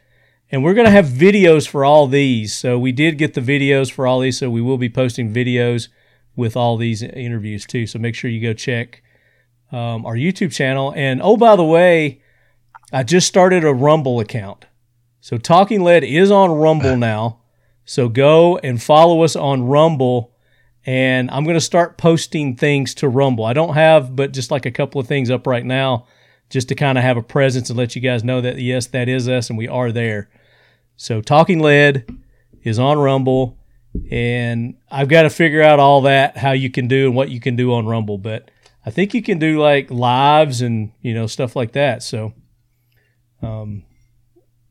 And 0.51 0.63
we're 0.63 0.75
going 0.75 0.87
to 0.87 0.93
have 0.93 1.07
videos 1.07 1.67
for 1.67 1.85
all 1.85 2.07
these. 2.07 2.55
So 2.55 2.79
we 2.79 2.93
did 2.93 3.19
get 3.19 3.35
the 3.35 3.41
videos 3.41 3.91
for 3.91 4.07
all 4.07 4.21
these. 4.21 4.39
So 4.39 4.49
we 4.49 4.63
will 4.63 4.79
be 4.79 4.89
posting 4.89 5.33
videos 5.33 5.89
with 6.37 6.57
all 6.57 6.77
these 6.77 7.03
interviews 7.03 7.67
too. 7.67 7.87
So 7.87 7.99
make 7.99 8.15
sure 8.15 8.31
you 8.31 8.41
go 8.41 8.53
check 8.53 9.03
um, 9.73 10.07
our 10.07 10.15
YouTube 10.15 10.53
channel. 10.53 10.93
And 10.97 11.21
oh, 11.21 11.37
by 11.37 11.57
the 11.57 11.65
way, 11.65 12.23
I 12.93 13.03
just 13.03 13.27
started 13.27 13.65
a 13.65 13.75
Rumble 13.75 14.21
account. 14.21 14.67
So 15.21 15.37
Talking 15.37 15.83
Lead 15.83 16.05
is 16.05 16.31
on 16.31 16.53
Rumble 16.53 16.97
now. 16.97 17.41
So 17.85 18.09
go 18.09 18.59
and 18.59 18.83
follow 18.83 19.23
us 19.23 19.35
on 19.35 19.65
Rumble. 19.65 20.33
And 20.85 21.29
I'm 21.33 21.43
going 21.43 21.55
to 21.55 21.61
start 21.61 21.99
posting 21.99 22.55
things 22.55 22.95
to 22.97 23.09
Rumble. 23.09 23.45
I 23.45 23.53
don't 23.53 23.75
have, 23.75 24.15
but 24.15 24.33
just 24.33 24.53
like 24.53 24.67
a 24.67 24.71
couple 24.71 25.01
of 25.01 25.09
things 25.09 25.31
up 25.31 25.47
right 25.47 25.65
now 25.65 26.07
just 26.51 26.69
to 26.69 26.75
kind 26.75 26.97
of 26.99 27.05
have 27.05 27.17
a 27.17 27.23
presence 27.23 27.71
and 27.71 27.79
let 27.79 27.97
you 27.97 28.03
guys 28.03 28.23
know 28.25 28.41
that 28.41 28.59
yes, 28.59 28.87
that 28.89 29.09
is 29.09 29.29
us 29.29 29.51
and 29.51 29.59
we 29.59 29.69
are 29.69 29.93
there. 29.93 30.29
So 30.97 31.21
Talking 31.21 31.61
Lead 31.61 32.07
is 32.63 32.79
on 32.79 32.99
Rumble, 32.99 33.59
and 34.11 34.77
I've 34.91 35.09
got 35.09 35.23
to 35.23 35.31
figure 35.31 35.63
out 35.63 35.79
all 35.79 36.03
that 36.03 36.37
how 36.37 36.53
you 36.53 36.71
can 36.71 36.89
do 36.89 37.07
and 37.07 37.15
what 37.17 37.31
you 37.31 37.41
can 37.41 37.57
do 37.57 37.73
on 37.73 37.87
Rumble, 37.87 38.19
but 38.19 38.51
I 38.85 38.91
think 38.91 39.15
you 39.15 39.23
can 39.23 39.39
do 39.39 39.61
like 39.61 39.91
lives 39.91 40.63
and 40.63 40.93
you 41.03 41.13
know 41.13 41.27
stuff 41.27 41.57
like 41.57 41.73
that. 41.73 42.03
So, 42.03 42.33
um, 43.43 43.85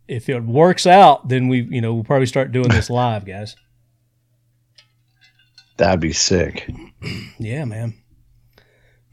if 0.08 0.30
it 0.30 0.44
works 0.44 0.88
out, 0.88 1.28
then 1.28 1.48
we 1.50 1.62
you 1.62 1.82
know 1.82 1.94
we'll 1.94 2.06
probably 2.06 2.26
start 2.26 2.52
doing 2.52 2.70
this 2.70 2.90
live, 2.90 3.26
guys. 3.26 3.56
That'd 5.78 6.00
be 6.00 6.14
sick. 6.14 6.72
Yeah, 7.38 7.66
man. 7.66 7.96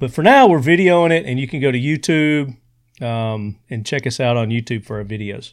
But 0.02 0.12
for 0.12 0.24
now, 0.24 0.48
we're 0.48 0.58
videoing 0.58 1.12
it, 1.12 1.26
and 1.26 1.38
you 1.38 1.46
can 1.46 1.60
go 1.60 1.70
to 1.70 1.78
YouTube 1.78 2.56
um, 3.00 3.60
and 3.70 3.86
check 3.86 4.04
us 4.04 4.18
out 4.18 4.36
on 4.36 4.48
YouTube 4.48 4.84
for 4.84 4.96
our 4.96 5.04
videos. 5.04 5.52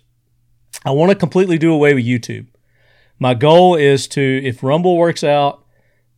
I 0.83 0.89
want 0.89 1.11
to 1.11 1.15
completely 1.15 1.59
do 1.59 1.71
away 1.71 1.93
with 1.93 2.03
YouTube. 2.03 2.47
My 3.19 3.35
goal 3.35 3.75
is 3.75 4.07
to, 4.07 4.43
if 4.43 4.63
Rumble 4.63 4.97
works 4.97 5.23
out, 5.23 5.63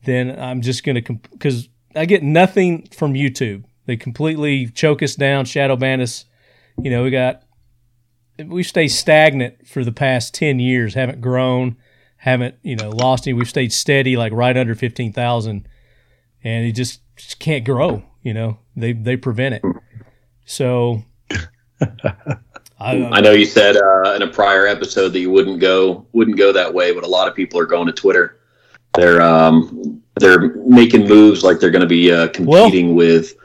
then 0.06 0.40
I'm 0.40 0.62
just 0.62 0.86
going 0.86 1.04
to, 1.04 1.14
because 1.34 1.68
I 1.94 2.06
get 2.06 2.24
nothing 2.24 2.88
from 2.94 3.16
YouTube. 3.16 3.66
They 3.86 3.98
completely 3.98 4.68
choke 4.68 5.04
us 5.04 5.16
down, 5.16 5.44
shadow 5.44 5.76
ban 5.76 6.00
us. 6.00 6.24
You 6.82 6.90
know, 6.90 7.04
we 7.04 7.10
got, 7.10 7.44
we've 8.40 8.66
stayed 8.66 8.94
stagnant 8.94 9.68
for 9.68 9.84
the 9.84 9.92
past 9.92 10.34
10 10.36 10.58
years, 10.58 10.94
haven't 10.94 11.20
grown, 11.20 11.76
haven't, 12.16 12.56
you 12.62 12.78
know, 12.78 12.92
lost 12.92 13.28
any. 13.28 13.34
We've 13.34 13.50
stayed 13.50 13.74
steady, 13.74 14.16
like 14.16 14.32
right 14.32 14.56
under 14.56 14.74
15,000 14.74 15.68
and 16.46 16.66
it 16.66 16.72
just, 16.72 17.02
just 17.18 17.38
can't 17.38 17.66
grow. 17.66 18.06
You 18.24 18.34
know, 18.34 18.60
they 18.76 18.94
they 18.94 19.18
prevent 19.18 19.56
it. 19.56 19.64
So 20.46 21.04
I, 22.80 23.06
I, 23.06 23.22
know 23.22 23.32
you 23.32 23.46
said 23.46 23.78
uh, 23.78 24.14
in 24.16 24.24
a 24.24 24.28
prior 24.28 24.68
episode 24.68 25.10
that 25.10 25.20
you 25.20 25.30
wouldn't 25.30 25.60
go 25.60 26.06
wouldn't 26.14 26.38
go 26.38 26.52
that 26.52 26.74
way, 26.74 26.94
but 26.94 27.04
a 27.04 27.08
lot 27.08 27.28
of 27.28 27.36
people 27.36 27.60
are 27.60 27.66
going 27.66 27.88
to 27.88 27.94
Twitter. 27.94 28.40
They're 28.96 29.22
um, 29.22 30.02
they're 30.20 30.56
making 30.56 31.08
moves 31.08 31.44
like 31.44 31.60
they're 31.60 31.72
going 31.72 31.82
to 31.82 31.88
be 31.88 32.12
uh, 32.12 32.28
competing 32.30 32.96
well, 32.96 32.96
with 32.96 33.36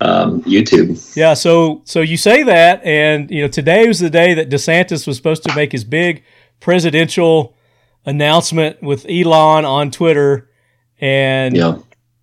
um, 0.00 0.42
YouTube. 0.42 1.16
Yeah, 1.16 1.34
so 1.34 1.82
so 1.84 2.00
you 2.00 2.16
say 2.16 2.42
that, 2.44 2.84
and 2.84 3.30
you 3.30 3.42
know 3.42 3.48
today 3.48 3.86
was 3.88 3.98
the 3.98 4.10
day 4.10 4.34
that 4.34 4.50
DeSantis 4.50 5.06
was 5.06 5.16
supposed 5.16 5.42
to 5.44 5.54
make 5.54 5.72
his 5.72 5.84
big 5.84 6.24
presidential 6.60 7.56
announcement 8.04 8.82
with 8.82 9.04
Elon 9.08 9.64
on 9.64 9.90
Twitter, 9.90 10.48
and 11.00 11.56
yeah. 11.56 11.78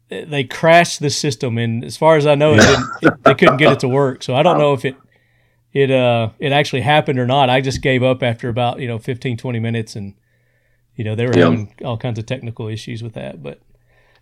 They 0.10 0.44
crashed 0.44 1.00
the 1.00 1.10
system. 1.10 1.58
And 1.58 1.84
as 1.84 1.98
far 1.98 2.18
as 2.18 2.26
I 2.26 2.36
know, 2.36 2.54
it 2.54 2.62
it, 3.02 3.24
they 3.24 3.34
couldn't 3.34 3.58
get 3.58 3.74
it 3.74 3.80
to 3.82 3.88
work. 3.88 4.24
So 4.24 4.36
I 4.36 4.44
don't 4.44 4.58
know 4.58 4.74
if 4.74 4.86
it 4.86 4.96
it 5.74 5.92
uh 5.92 6.30
it 6.40 6.52
actually 6.52 6.82
happened 6.82 7.20
or 7.20 7.26
not. 7.26 7.50
I 7.50 7.62
just 7.62 7.82
gave 7.82 8.04
up 8.04 8.24
after 8.24 8.50
about 8.50 8.80
you 8.80 8.88
know 8.88 9.00
15, 9.00 9.38
20 9.38 9.60
minutes, 9.60 9.96
and 9.96 10.14
you 10.96 11.04
know 11.04 11.16
they 11.16 11.26
were 11.26 11.38
yeah. 11.38 11.46
having 11.46 11.74
all 11.84 11.98
kinds 11.98 12.20
of 12.20 12.26
technical 12.26 12.68
issues 12.68 13.02
with 13.02 13.14
that. 13.14 13.42
But 13.42 13.62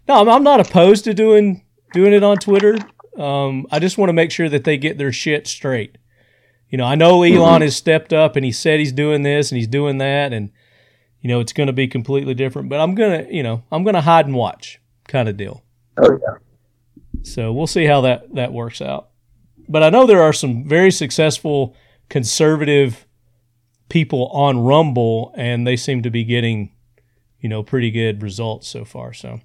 no, 0.08 0.22
I'm, 0.22 0.30
I'm 0.30 0.44
not 0.44 0.66
opposed 0.66 1.04
to 1.06 1.14
doing 1.14 1.64
doing 1.94 2.14
it 2.14 2.24
on 2.24 2.38
Twitter. 2.38 2.78
Um, 3.18 3.68
I 3.72 3.80
just 3.80 3.98
want 3.98 4.10
to 4.10 4.14
make 4.14 4.32
sure 4.32 4.50
that 4.50 4.64
they 4.64 4.78
get 4.78 4.98
their 4.98 5.12
shit 5.12 5.46
straight. 5.46 5.98
You 6.70 6.78
know, 6.78 6.86
I 6.86 6.96
know 6.96 7.24
Elon 7.24 7.36
mm-hmm. 7.36 7.64
has 7.64 7.76
stepped 7.76 8.14
up 8.14 8.38
and 8.38 8.46
he 8.46 8.54
said 8.54 8.80
he's 8.80 8.94
doing 8.94 9.24
this 9.24 9.52
and 9.52 9.58
he's 9.58 9.68
doing 9.68 9.98
that, 9.98 10.32
and 10.32 10.52
you 11.20 11.28
know 11.28 11.42
it's 11.42 11.54
going 11.54 11.68
to 11.68 11.74
be 11.74 11.88
completely 11.88 12.34
different. 12.34 12.70
But 12.70 12.80
I'm 12.80 12.96
gonna, 12.96 13.28
you 13.30 13.44
know, 13.44 13.64
I'm 13.72 13.84
gonna 13.84 14.02
hide 14.02 14.26
and 14.26 14.36
watch 14.36 14.80
kind 15.08 15.28
of 15.28 15.36
deal. 15.36 15.64
Oh 15.98 16.20
yeah. 16.22 16.38
So 17.24 17.54
we'll 17.54 17.68
see 17.68 17.86
how 17.86 18.02
that 18.02 18.34
that 18.36 18.54
works 18.54 18.82
out. 18.82 19.10
But 19.68 19.84
I 19.84 19.90
know 19.90 20.06
there 20.06 20.22
are 20.22 20.34
some 20.34 20.68
very 20.68 20.92
successful 20.92 21.76
conservative 22.10 23.06
people 23.90 24.28
on 24.28 24.60
Rumble, 24.60 25.34
and 25.36 25.66
they 25.66 25.78
seem 25.78 26.04
to 26.04 26.10
be 26.10 26.24
getting, 26.24 26.72
you 27.40 27.50
know, 27.50 27.64
pretty 27.64 27.92
good 27.92 28.22
results 28.22 28.68
so 28.68 28.86
far. 28.86 29.14
So. 29.14 29.40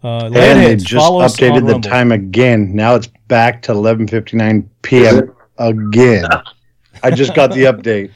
Uh, 0.00 0.30
and 0.32 0.60
they 0.60 0.76
just 0.76 1.04
updated 1.04 1.66
the 1.66 1.88
time 1.88 2.12
again. 2.12 2.72
Now 2.74 2.94
it's 2.94 3.08
back 3.26 3.62
to 3.62 3.72
11:59 3.72 4.68
p.m. 4.82 5.34
again. 5.58 6.24
I 7.02 7.10
just 7.10 7.34
got 7.34 7.52
the 7.52 7.64
update. 7.64 8.12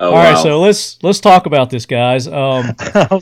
Oh, 0.00 0.08
All 0.08 0.12
wow. 0.12 0.32
right, 0.32 0.42
so 0.42 0.60
let's 0.60 1.02
let's 1.02 1.20
talk 1.20 1.46
about 1.46 1.70
this, 1.70 1.86
guys. 1.86 2.28
Um, 2.28 2.76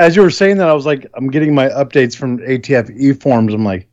As 0.00 0.16
you 0.16 0.22
were 0.22 0.30
saying 0.30 0.56
that, 0.56 0.68
I 0.68 0.72
was 0.72 0.86
like, 0.86 1.06
I'm 1.14 1.30
getting 1.30 1.54
my 1.54 1.68
updates 1.68 2.16
from 2.16 2.38
ATF 2.38 2.90
e 2.98 3.12
forms. 3.12 3.52
I'm 3.52 3.64
like, 3.64 3.86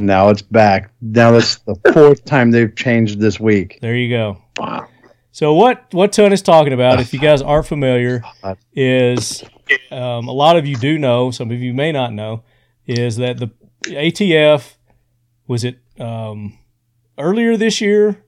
now 0.00 0.28
it's 0.28 0.40
back. 0.40 0.92
Now 1.00 1.34
it's 1.34 1.56
the 1.58 1.74
fourth 1.92 2.24
time 2.24 2.52
they've 2.52 2.74
changed 2.74 3.18
this 3.18 3.40
week. 3.40 3.78
There 3.82 3.96
you 3.96 4.08
go. 4.08 4.38
Wow. 4.56 4.86
So 5.32 5.54
what 5.54 5.92
what 5.92 6.12
Ton 6.12 6.32
is 6.32 6.42
talking 6.42 6.72
about, 6.72 7.00
if 7.00 7.12
you 7.12 7.18
guys 7.18 7.42
aren't 7.42 7.66
familiar, 7.66 8.22
is 8.72 9.42
um, 9.90 10.28
a 10.28 10.32
lot 10.32 10.56
of 10.56 10.66
you 10.66 10.76
do 10.76 10.98
know, 10.98 11.30
some 11.30 11.50
of 11.50 11.58
you 11.58 11.74
may 11.74 11.92
not 11.92 12.12
know, 12.12 12.44
is 12.86 13.16
that 13.16 13.38
the 13.38 13.50
ATF 13.86 14.76
was 15.46 15.64
it 15.64 15.78
um, 15.98 16.56
earlier 17.18 17.56
this 17.56 17.80
year 17.80 18.24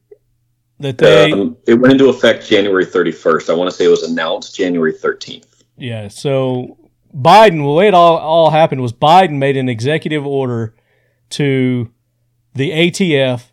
that 0.81 0.99
they 0.99 1.33
um, 1.33 1.57
it 1.67 1.75
went 1.75 1.93
into 1.93 2.09
effect 2.09 2.47
January 2.47 2.87
31st. 2.87 3.51
I 3.51 3.55
want 3.55 3.71
to 3.71 3.77
say 3.77 3.85
it 3.85 3.89
was 3.89 4.03
announced 4.03 4.55
January 4.55 4.93
13th. 4.93 5.52
Yeah. 5.83 6.07
So 6.07 6.79
Biden, 7.13 7.59
the 7.59 7.73
way 7.73 7.89
it 7.89 7.95
all 7.95 8.17
all 8.17 8.51
happened 8.51 8.83
was 8.83 8.93
Biden 8.93 9.39
made 9.39 9.57
an 9.57 9.69
executive 9.69 10.25
order 10.25 10.77
to 11.31 11.91
the 12.55 12.71
ATF 12.71 13.51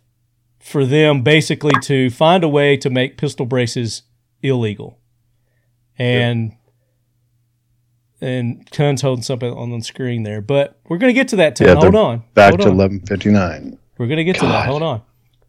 for 0.60 0.86
them 0.86 1.22
basically 1.22 1.72
to 1.82 2.08
find 2.08 2.44
a 2.44 2.48
way 2.48 2.76
to 2.76 2.88
make 2.88 3.16
pistol 3.16 3.46
braces 3.46 4.02
illegal. 4.42 4.98
And 5.98 6.56
and 8.20 8.70
Kun's 8.70 9.02
holding 9.02 9.24
something 9.24 9.52
on 9.52 9.70
the 9.70 9.82
screen 9.82 10.22
there. 10.22 10.40
But 10.40 10.78
we're 10.88 10.98
going 10.98 11.12
to 11.12 11.18
get 11.18 11.28
to 11.28 11.36
that, 11.36 11.56
Tim. 11.56 11.66
Yeah, 11.66 11.74
Hold 11.74 11.96
on. 11.96 12.22
Back 12.34 12.50
Hold 12.50 12.60
to 12.60 12.68
1159. 12.68 13.78
We're 13.98 14.06
going 14.06 14.18
to 14.18 14.24
get 14.24 14.36
God. 14.36 14.40
to 14.42 14.46
that. 14.52 14.66
Hold 14.66 14.82
on. 14.82 15.02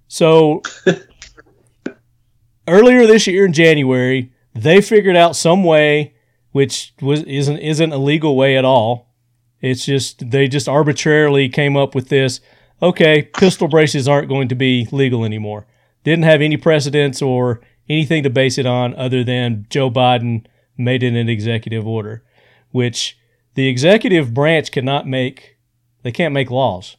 So 0.08 0.64
earlier 2.68 3.06
this 3.06 3.28
year 3.28 3.46
in 3.46 3.54
January, 3.54 4.34
they 4.56 4.82
figured 4.82 5.16
out 5.16 5.36
some 5.36 5.64
way 5.64 6.16
which 6.52 6.94
was 7.02 7.24
isn't 7.24 7.58
isn't 7.58 7.94
a 7.94 7.98
legal 7.98 8.36
way 8.36 8.58
at 8.58 8.66
all. 8.66 9.14
It's 9.62 9.86
just 9.86 10.32
they 10.32 10.48
just 10.48 10.68
arbitrarily 10.68 11.50
came 11.50 11.78
up 11.78 11.94
with 11.96 12.10
this. 12.10 12.40
Okay, 12.82 13.24
pistol 13.24 13.68
braces 13.68 14.08
aren't 14.08 14.30
going 14.30 14.48
to 14.48 14.56
be 14.56 14.88
legal 14.92 15.24
anymore. 15.24 15.68
Didn't 16.04 16.24
have 16.24 16.42
any 16.42 16.58
precedents 16.58 17.22
or 17.22 17.62
anything 17.88 18.24
to 18.24 18.30
base 18.30 18.58
it 18.58 18.66
on 18.66 18.96
other 18.96 19.24
than 19.24 19.68
Joe 19.70 19.92
Biden 19.92 20.46
made 20.78 21.04
it 21.04 21.14
an 21.14 21.30
executive 21.30 21.86
order 21.86 22.24
which 22.72 23.18
the 23.54 23.68
executive 23.68 24.34
branch 24.34 24.72
cannot 24.72 25.08
make 25.08 25.58
they 26.04 26.12
can't 26.12 26.34
make 26.34 26.50
laws. 26.50 26.98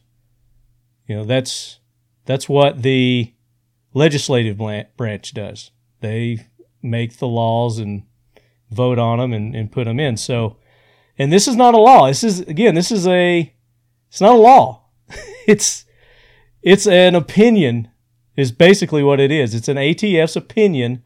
You 1.07 1.17
know, 1.17 1.23
that's 1.25 1.79
that's 2.25 2.47
what 2.47 2.83
the 2.83 3.33
legislative 3.93 4.57
branch 4.95 5.33
does. 5.33 5.71
They 5.99 6.47
make 6.81 7.17
the 7.17 7.27
laws 7.27 7.79
and 7.79 8.03
vote 8.73 8.99
on 8.99 9.19
them 9.19 9.33
and, 9.33 9.55
and 9.55 9.71
put 9.71 9.85
them 9.85 9.99
in. 9.99 10.17
So, 10.17 10.57
and 11.17 11.31
this 11.31 11.47
is 11.47 11.55
not 11.55 11.73
a 11.73 11.79
law. 11.79 12.07
This 12.07 12.23
is 12.23 12.41
again, 12.41 12.75
this 12.75 12.91
is 12.91 13.07
a 13.07 13.53
it's 14.09 14.21
not 14.21 14.35
a 14.35 14.39
law. 14.39 14.85
it's 15.47 15.85
it's 16.61 16.87
an 16.87 17.15
opinion 17.15 17.89
is 18.35 18.51
basically 18.51 19.03
what 19.03 19.19
it 19.19 19.31
is. 19.31 19.53
It's 19.53 19.67
an 19.67 19.77
ATF's 19.77 20.35
opinion 20.35 21.03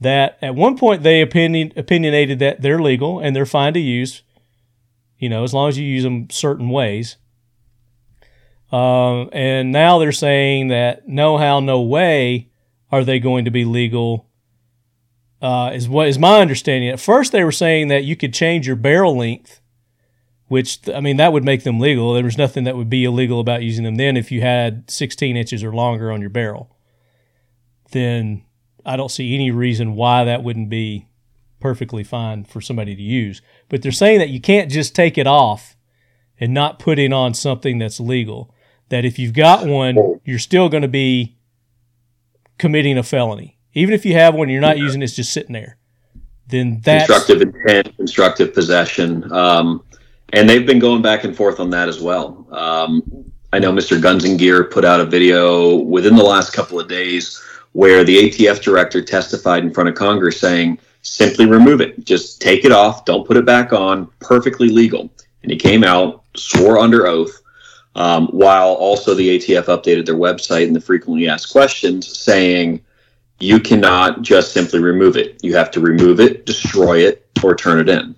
that 0.00 0.38
at 0.42 0.54
one 0.54 0.76
point 0.76 1.02
they 1.02 1.20
opinion, 1.20 1.72
opinionated 1.76 2.38
that 2.40 2.60
they're 2.60 2.80
legal 2.80 3.20
and 3.20 3.34
they're 3.34 3.46
fine 3.46 3.74
to 3.74 3.80
use, 3.80 4.22
you 5.18 5.28
know, 5.28 5.44
as 5.44 5.54
long 5.54 5.68
as 5.68 5.78
you 5.78 5.86
use 5.86 6.02
them 6.02 6.28
certain 6.30 6.68
ways. 6.70 7.16
Um, 8.72 9.30
and 9.32 9.70
now 9.70 9.98
they're 9.98 10.12
saying 10.12 10.68
that 10.68 11.06
no 11.06 11.38
how, 11.38 11.60
no 11.60 11.80
way 11.80 12.50
are 12.90 13.04
they 13.04 13.20
going 13.20 13.44
to 13.44 13.50
be 13.50 13.64
legal. 13.64 14.28
Uh, 15.42 15.72
is 15.74 15.88
what 15.88 16.08
is 16.08 16.18
my 16.18 16.40
understanding. 16.40 16.88
At 16.88 17.00
first, 17.00 17.32
they 17.32 17.44
were 17.44 17.52
saying 17.52 17.88
that 17.88 18.04
you 18.04 18.16
could 18.16 18.32
change 18.32 18.66
your 18.66 18.76
barrel 18.76 19.16
length, 19.16 19.60
which 20.48 20.88
I 20.88 21.00
mean 21.00 21.18
that 21.18 21.32
would 21.32 21.44
make 21.44 21.64
them 21.64 21.80
legal. 21.80 22.14
There 22.14 22.24
was 22.24 22.38
nothing 22.38 22.64
that 22.64 22.76
would 22.76 22.88
be 22.88 23.04
illegal 23.04 23.40
about 23.40 23.62
using 23.62 23.84
them 23.84 23.96
then 23.96 24.16
if 24.16 24.32
you 24.32 24.40
had 24.40 24.90
16 24.90 25.36
inches 25.36 25.62
or 25.62 25.74
longer 25.74 26.10
on 26.10 26.20
your 26.20 26.30
barrel. 26.30 26.74
Then 27.90 28.44
I 28.86 28.96
don't 28.96 29.10
see 29.10 29.34
any 29.34 29.50
reason 29.50 29.94
why 29.94 30.24
that 30.24 30.42
wouldn't 30.42 30.70
be 30.70 31.08
perfectly 31.60 32.04
fine 32.04 32.44
for 32.44 32.60
somebody 32.60 32.94
to 32.94 33.02
use. 33.02 33.40
But 33.68 33.82
they're 33.82 33.92
saying 33.92 34.18
that 34.18 34.28
you 34.28 34.40
can't 34.40 34.70
just 34.70 34.94
take 34.94 35.16
it 35.16 35.26
off 35.26 35.76
and 36.38 36.52
not 36.52 36.78
put 36.78 36.98
in 36.98 37.12
on 37.12 37.32
something 37.34 37.78
that's 37.78 38.00
legal. 38.00 38.54
That 38.90 39.04
if 39.04 39.18
you've 39.18 39.32
got 39.32 39.66
one, 39.66 40.20
you're 40.24 40.38
still 40.38 40.68
going 40.68 40.82
to 40.82 40.88
be 40.88 41.38
committing 42.58 42.98
a 42.98 43.02
felony. 43.02 43.53
Even 43.74 43.94
if 43.94 44.06
you 44.06 44.14
have 44.14 44.34
one, 44.34 44.48
you're 44.48 44.60
not 44.60 44.78
using 44.78 45.02
it, 45.02 45.06
it's 45.06 45.16
just 45.16 45.32
sitting 45.32 45.52
there. 45.52 45.76
Then 46.46 46.80
that's 46.84 47.06
constructive 47.06 47.42
intent, 47.42 47.96
constructive 47.96 48.54
possession. 48.54 49.30
Um, 49.32 49.82
and 50.32 50.48
they've 50.48 50.66
been 50.66 50.78
going 50.78 51.02
back 51.02 51.24
and 51.24 51.36
forth 51.36 51.60
on 51.60 51.70
that 51.70 51.88
as 51.88 52.00
well. 52.00 52.46
Um, 52.50 53.30
I 53.52 53.58
know 53.58 53.72
Mr. 53.72 54.00
Guns 54.00 54.24
and 54.24 54.38
Gear 54.38 54.64
put 54.64 54.84
out 54.84 55.00
a 55.00 55.04
video 55.04 55.76
within 55.76 56.16
the 56.16 56.24
last 56.24 56.52
couple 56.52 56.78
of 56.78 56.88
days 56.88 57.42
where 57.72 58.04
the 58.04 58.16
ATF 58.16 58.62
director 58.62 59.02
testified 59.02 59.64
in 59.64 59.72
front 59.72 59.88
of 59.88 59.94
Congress 59.94 60.38
saying, 60.38 60.78
simply 61.02 61.46
remove 61.46 61.80
it. 61.80 62.04
Just 62.04 62.40
take 62.40 62.64
it 62.64 62.72
off. 62.72 63.04
Don't 63.04 63.26
put 63.26 63.36
it 63.36 63.44
back 63.44 63.72
on. 63.72 64.08
Perfectly 64.20 64.68
legal. 64.68 65.10
And 65.42 65.50
he 65.52 65.58
came 65.58 65.84
out, 65.84 66.24
swore 66.36 66.78
under 66.78 67.06
oath, 67.06 67.42
um, 67.94 68.28
while 68.28 68.72
also 68.72 69.14
the 69.14 69.38
ATF 69.38 69.64
updated 69.64 70.06
their 70.06 70.16
website 70.16 70.66
and 70.66 70.74
the 70.74 70.80
frequently 70.80 71.28
asked 71.28 71.52
questions 71.52 72.18
saying, 72.18 72.83
you 73.40 73.60
cannot 73.60 74.22
just 74.22 74.52
simply 74.52 74.80
remove 74.80 75.16
it. 75.16 75.42
You 75.42 75.56
have 75.56 75.70
to 75.72 75.80
remove 75.80 76.20
it, 76.20 76.46
destroy 76.46 76.98
it, 76.98 77.28
or 77.42 77.54
turn 77.54 77.80
it 77.80 77.88
in. 77.88 78.14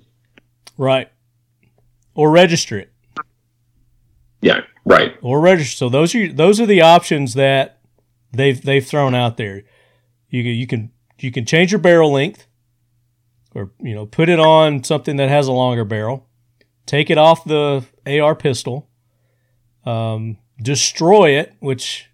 Right. 0.77 1.11
Or 2.15 2.31
register 2.31 2.79
it. 2.79 2.93
Yeah, 4.41 4.61
right. 4.85 5.17
Or 5.23 5.41
register. 5.41 5.77
So 5.77 5.89
those 5.89 6.15
are 6.15 6.33
those 6.33 6.61
are 6.61 6.67
the 6.67 6.83
options 6.83 7.35
that 7.35 7.81
they've 8.33 8.61
they've 8.61 8.87
thrown 8.87 9.15
out 9.15 9.37
there. 9.37 9.65
You 10.29 10.43
can, 10.43 10.53
you 10.53 10.67
can 10.67 10.93
you 11.19 11.33
can 11.33 11.45
change 11.45 11.73
your 11.73 11.81
barrel 11.81 12.13
length, 12.13 12.47
or 13.55 13.71
you 13.81 13.95
know 13.95 14.07
put 14.07 14.29
it 14.29 14.39
on 14.39 14.85
something 14.85 15.17
that 15.17 15.29
has 15.29 15.49
a 15.49 15.53
longer 15.53 15.85
barrel. 15.85 16.29
Take 16.85 17.11
it 17.11 17.19
off 17.19 17.45
the 17.45 17.85
AR 18.07 18.35
pistol. 18.35 18.89
Um, 19.85 20.39
destroy 20.63 21.31
it, 21.31 21.55
which 21.61 22.09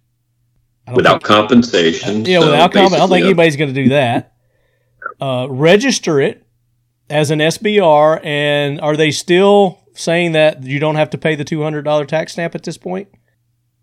without 0.94 1.12
think, 1.14 1.24
compensation. 1.24 2.24
Yeah, 2.24 2.40
so 2.40 2.46
without 2.46 2.72
compensation. 2.72 2.94
I 2.94 2.98
don't 2.98 3.08
think 3.10 3.24
anybody's 3.24 3.56
going 3.56 3.74
to 3.74 3.82
do 3.82 3.88
that. 3.90 4.34
Uh, 5.20 5.46
register 5.50 6.20
it 6.20 6.46
as 7.10 7.30
an 7.30 7.38
SBR, 7.40 8.24
and 8.24 8.80
are 8.80 8.96
they 8.96 9.10
still 9.10 9.80
saying 9.94 10.32
that 10.32 10.62
you 10.62 10.78
don't 10.78 10.96
have 10.96 11.10
to 11.10 11.18
pay 11.18 11.34
the 11.34 11.44
two 11.44 11.62
hundred 11.62 11.82
dollar 11.82 12.04
tax 12.04 12.32
stamp 12.32 12.54
at 12.54 12.62
this 12.64 12.78
point? 12.78 13.08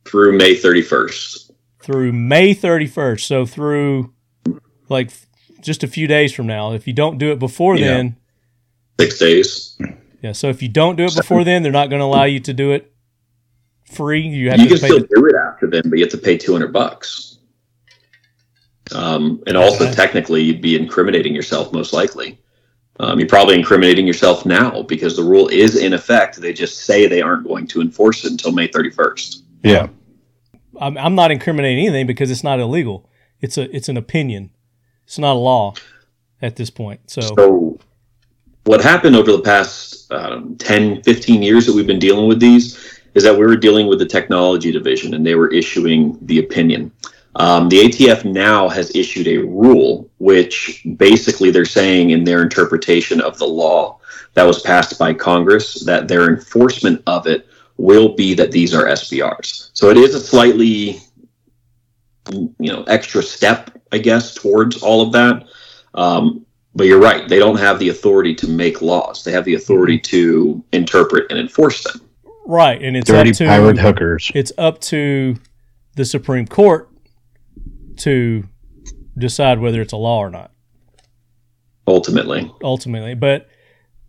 Through 0.05 0.37
May 0.37 0.55
thirty 0.55 0.81
first. 0.81 1.51
through 1.81 2.11
May 2.11 2.53
31st. 2.53 3.21
So 3.21 3.45
through 3.45 4.13
like 4.89 5.11
just 5.61 5.83
a 5.83 5.87
few 5.87 6.07
days 6.07 6.33
from 6.33 6.45
now. 6.47 6.73
If 6.73 6.87
you 6.87 6.93
don't 6.93 7.17
do 7.17 7.31
it 7.31 7.39
before 7.39 7.75
Yeah. 7.77 7.87
then, 7.87 8.15
Six 8.99 9.17
days. 9.19 9.77
yeah. 10.21 10.33
So 10.33 10.49
if 10.49 10.61
you 10.61 10.67
don't 10.69 10.95
do 10.97 11.05
it 11.05 11.15
before 11.15 11.43
then, 11.43 11.63
they're 11.63 11.71
not 11.71 11.89
going 11.89 11.99
to 11.99 12.05
allow 12.05 12.25
you 12.25 12.39
to 12.41 12.53
do 12.53 12.71
it 12.71 12.91
free. 13.85 14.21
You 14.21 14.49
have 14.51 14.59
You 14.59 14.67
to 14.69 14.71
pay. 14.75 14.87
still 14.87 14.99
The, 14.99 15.07
do 15.15 15.25
it 15.27 15.35
after 15.59 15.69
then, 15.69 15.89
but 15.89 15.99
you 15.99 16.05
have 16.05 16.11
to 16.11 16.17
pay 16.17 16.37
two 16.37 16.53
hundred 16.53 16.71
bucks. 16.71 17.37
Um, 18.95 19.43
and 19.45 19.55
also, 19.55 19.85
Okay. 19.85 19.93
technically, 19.93 20.41
you'd 20.41 20.61
be 20.61 20.75
incriminating 20.75 21.35
yourself 21.35 21.71
most 21.71 21.93
likely. 21.93 22.39
Um, 22.99 23.19
you're 23.19 23.27
probably 23.27 23.55
incriminating 23.55 24.07
yourself 24.07 24.45
now 24.45 24.81
because 24.81 25.15
the 25.15 25.23
rule 25.23 25.47
is 25.47 25.77
in 25.77 25.93
effect. 25.93 26.41
They 26.41 26.53
just 26.53 26.79
say 26.85 27.07
they 27.07 27.21
aren't 27.21 27.47
going 27.47 27.67
to 27.67 27.81
enforce 27.81 28.25
it 28.25 28.31
until 28.31 28.51
May 28.51 28.67
31st. 28.67 29.43
Yeah. 29.63 29.87
I'm, 30.81 30.97
I'm 30.97 31.15
not 31.15 31.31
incriminating 31.31 31.85
anything 31.85 32.07
because 32.07 32.31
it's 32.31 32.43
not 32.43 32.59
illegal. 32.59 33.07
It's 33.41 33.57
a 33.57 33.73
it's 33.75 33.89
an 33.89 33.97
opinion. 33.97 34.51
It's 35.05 35.19
not 35.19 35.33
a 35.33 35.39
law 35.39 35.75
at 36.41 36.55
this 36.55 36.69
point. 36.69 37.01
So, 37.09 37.21
So, 37.21 37.79
what 38.65 38.81
happened 38.81 39.15
over 39.15 39.31
the 39.31 39.41
past 39.41 40.11
um, 40.11 40.55
10, 40.57 41.03
15 41.03 41.41
years 41.41 41.65
that 41.65 41.73
we've 41.75 41.87
been 41.87 41.99
dealing 41.99 42.27
with 42.27 42.39
these 42.39 42.88
is 43.15 43.23
that 43.23 43.33
we 43.33 43.45
were 43.45 43.55
dealing 43.55 43.87
with 43.87 43.99
the 43.99 44.05
technology 44.05 44.71
division 44.71 45.13
and 45.13 45.25
they 45.25 45.35
were 45.35 45.51
issuing 45.51 46.17
the 46.21 46.39
opinion. 46.39 46.91
Um, 47.35 47.69
the 47.69 47.81
ATF 47.81 48.25
now 48.25 48.67
has 48.69 48.95
issued 48.95 49.27
a 49.27 49.37
rule, 49.37 50.09
which 50.17 50.85
basically 50.97 51.51
they're 51.51 51.65
saying 51.65 52.09
in 52.09 52.23
their 52.23 52.41
interpretation 52.41 53.21
of 53.21 53.37
the 53.37 53.47
law 53.47 53.99
that 54.33 54.43
was 54.43 54.61
passed 54.61 54.97
by 54.97 55.13
Congress 55.13 55.85
that 55.85 56.07
their 56.07 56.29
enforcement 56.29 57.01
of 57.07 57.27
it 57.27 57.47
will 57.77 58.15
be 58.15 58.33
that 58.33 58.51
these 58.51 58.73
are 58.73 58.85
SBRs. 58.85 59.69
So 59.73 59.89
it 59.89 59.97
is 59.97 60.13
a 60.13 60.19
slightly, 60.19 60.99
you 62.31 62.53
know, 62.59 62.83
extra 62.83 63.23
step, 63.23 63.71
I 63.91 63.99
guess, 63.99 64.35
towards 64.35 64.81
all 64.83 65.01
of 65.01 65.11
that. 65.13 65.47
Um, 65.93 66.45
but 66.75 66.87
you're 66.87 66.99
right; 66.99 67.27
they 67.27 67.39
don't 67.39 67.57
have 67.57 67.79
the 67.79 67.89
authority 67.89 68.35
to 68.35 68.47
make 68.47 68.81
laws. 68.81 69.23
They 69.23 69.31
have 69.31 69.45
the 69.45 69.55
authority 69.55 69.97
to 69.99 70.63
interpret 70.71 71.31
and 71.31 71.39
enforce 71.39 71.83
them. 71.83 72.08
Right, 72.45 72.81
and 72.81 72.95
it's 72.97 73.09
Dirty 73.09 73.31
up 73.31 73.35
to 73.37 73.45
pirate 73.45 73.77
hookers. 73.77 74.31
it's 74.33 74.51
up 74.57 74.79
to 74.81 75.35
the 75.95 76.05
Supreme 76.05 76.47
Court 76.47 76.89
to 77.97 78.43
decide 79.17 79.59
whether 79.59 79.81
it's 79.81 79.93
a 79.93 79.97
law 79.97 80.19
or 80.19 80.29
not. 80.29 80.51
Ultimately, 81.87 82.51
ultimately. 82.63 83.15
But 83.15 83.47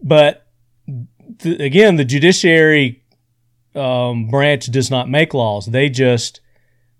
but 0.03 0.47
th- 1.39 1.61
again, 1.61 1.97
the 1.97 2.05
judiciary 2.05 3.03
um, 3.75 4.29
branch 4.29 4.67
does 4.67 4.91
not 4.91 5.09
make 5.09 5.35
laws. 5.35 5.67
They 5.67 5.89
just 5.89 6.41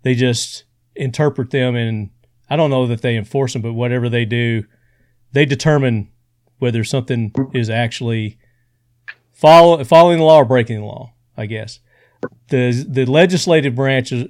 they 0.03 0.15
just 0.15 0.63
interpret 0.95 1.51
them, 1.51 1.75
and 1.75 2.09
I 2.49 2.55
don't 2.55 2.69
know 2.69 2.87
that 2.87 3.01
they 3.01 3.15
enforce 3.15 3.53
them, 3.53 3.61
but 3.61 3.73
whatever 3.73 4.09
they 4.09 4.25
do, 4.25 4.63
they 5.33 5.45
determine 5.45 6.09
whether 6.57 6.83
something 6.83 7.33
is 7.53 7.69
actually 7.69 8.37
follow 9.33 9.83
following 9.83 10.17
the 10.19 10.23
law 10.25 10.37
or 10.37 10.45
breaking 10.45 10.79
the 10.79 10.85
law. 10.85 11.13
I 11.41 11.45
guess 11.47 11.79
the 12.49 12.85
the 12.87 13.05
legislative 13.05 13.75
branch 13.75 14.11
is, 14.11 14.27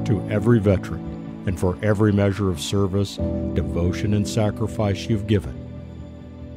To 0.07 0.27
every 0.31 0.59
veteran, 0.59 1.45
and 1.47 1.59
for 1.59 1.77
every 1.83 2.13
measure 2.13 2.51
of 2.51 2.61
service, 2.61 3.17
devotion, 3.55 4.15
and 4.15 4.27
sacrifice 4.27 5.09
you've 5.09 5.27
given, 5.27 5.59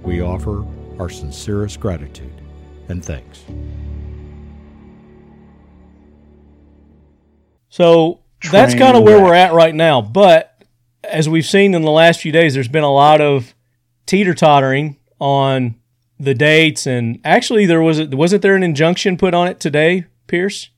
we 0.03 0.21
offer 0.21 0.65
our 0.99 1.09
sincerest 1.09 1.79
gratitude 1.79 2.33
and 2.87 3.03
thanks. 3.03 3.43
So 7.69 8.21
that's 8.51 8.73
kind 8.73 8.95
of 8.95 9.03
where 9.03 9.21
we're 9.21 9.33
at 9.33 9.53
right 9.53 9.75
now. 9.75 10.01
But 10.01 10.54
as 11.09 11.27
we've 11.29 11.45
seen 11.45 11.73
in 11.73 11.81
the 11.81 11.91
last 11.91 12.21
few 12.21 12.31
days, 12.31 12.53
there's 12.53 12.67
been 12.67 12.83
a 12.83 12.93
lot 12.93 13.21
of 13.21 13.53
teeter 14.05 14.33
tottering 14.33 14.97
on 15.19 15.75
the 16.19 16.33
dates, 16.33 16.87
and 16.87 17.19
actually, 17.23 17.65
there 17.65 17.81
was 17.81 18.01
wasn't 18.01 18.41
there 18.41 18.55
an 18.55 18.63
injunction 18.63 19.17
put 19.17 19.33
on 19.33 19.47
it 19.47 19.59
today, 19.59 20.05
Pierce? 20.27 20.69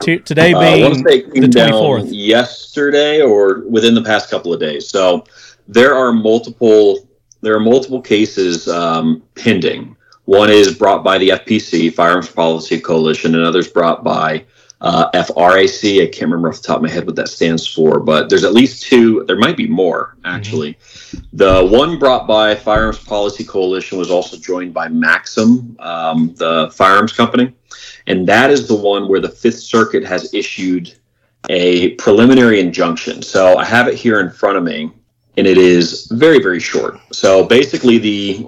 T- 0.00 0.18
today 0.18 0.52
Uh, 0.52 0.60
being 0.60 0.82
want 0.82 0.94
to 0.94 1.00
say 1.08 1.18
it 1.18 1.32
came 1.32 1.42
the 1.42 1.48
24th. 1.48 2.08
yesterday 2.10 3.22
or 3.22 3.62
within 3.68 3.94
the 3.94 4.02
past 4.02 4.28
couple 4.30 4.52
of 4.52 4.60
days. 4.60 4.86
So 4.88 5.24
there 5.66 5.94
are 5.94 6.12
multiple 6.12 7.08
there 7.40 7.54
are 7.54 7.60
multiple 7.60 8.00
cases 8.02 8.68
um, 8.68 9.22
pending. 9.34 9.96
One 10.26 10.50
is 10.50 10.74
brought 10.74 11.04
by 11.04 11.16
the 11.18 11.30
FPC, 11.30 11.94
Firearms 11.94 12.28
Policy 12.28 12.80
Coalition, 12.80 13.34
and 13.34 13.44
others 13.44 13.68
brought 13.68 14.02
by 14.04 14.44
uh, 14.86 15.10
FRAC. 15.10 16.00
I 16.00 16.06
can't 16.06 16.30
remember 16.30 16.48
off 16.48 16.62
the 16.62 16.62
top 16.62 16.76
of 16.76 16.82
my 16.82 16.88
head 16.88 17.06
what 17.06 17.16
that 17.16 17.28
stands 17.28 17.66
for, 17.66 17.98
but 17.98 18.30
there's 18.30 18.44
at 18.44 18.52
least 18.52 18.84
two. 18.84 19.24
There 19.24 19.36
might 19.36 19.56
be 19.56 19.66
more 19.66 20.16
actually. 20.24 20.78
The 21.32 21.66
one 21.66 21.98
brought 21.98 22.28
by 22.28 22.54
Firearms 22.54 22.98
Policy 23.00 23.42
Coalition 23.42 23.98
was 23.98 24.12
also 24.12 24.36
joined 24.36 24.72
by 24.72 24.86
Maxim, 24.86 25.76
um, 25.80 26.34
the 26.36 26.70
firearms 26.72 27.12
company, 27.12 27.52
and 28.06 28.28
that 28.28 28.50
is 28.50 28.68
the 28.68 28.76
one 28.76 29.08
where 29.08 29.20
the 29.20 29.28
Fifth 29.28 29.58
Circuit 29.58 30.04
has 30.04 30.32
issued 30.32 30.94
a 31.48 31.94
preliminary 31.94 32.60
injunction. 32.60 33.22
So 33.22 33.56
I 33.56 33.64
have 33.64 33.88
it 33.88 33.94
here 33.94 34.20
in 34.20 34.30
front 34.30 34.56
of 34.56 34.62
me, 34.62 34.92
and 35.36 35.48
it 35.48 35.58
is 35.58 36.06
very, 36.12 36.40
very 36.40 36.60
short. 36.60 37.00
So 37.12 37.44
basically, 37.44 37.98
the 37.98 38.46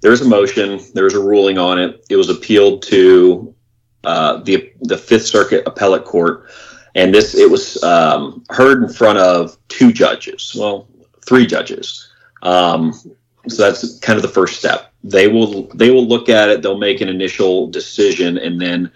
there's 0.00 0.22
a 0.22 0.28
motion, 0.28 0.80
there's 0.94 1.14
a 1.14 1.20
ruling 1.20 1.58
on 1.58 1.78
it. 1.78 2.06
It 2.08 2.16
was 2.16 2.30
appealed 2.30 2.82
to 2.84 3.53
uh, 4.06 4.38
the 4.38 4.72
the 4.82 4.96
Fifth 4.96 5.26
Circuit 5.26 5.64
Appellate 5.66 6.04
Court, 6.04 6.50
and 6.94 7.14
this 7.14 7.34
it 7.34 7.50
was 7.50 7.82
um, 7.82 8.44
heard 8.50 8.82
in 8.82 8.88
front 8.88 9.18
of 9.18 9.56
two 9.68 9.92
judges. 9.92 10.54
Well, 10.58 10.88
three 11.26 11.46
judges. 11.46 12.10
Um, 12.42 12.92
so 13.48 13.62
that's 13.62 13.98
kind 13.98 14.16
of 14.16 14.22
the 14.22 14.28
first 14.28 14.58
step. 14.58 14.92
They 15.02 15.28
will 15.28 15.68
they 15.74 15.90
will 15.90 16.06
look 16.06 16.28
at 16.28 16.48
it. 16.48 16.62
They'll 16.62 16.78
make 16.78 17.00
an 17.00 17.08
initial 17.08 17.68
decision, 17.68 18.38
and 18.38 18.60
then 18.60 18.90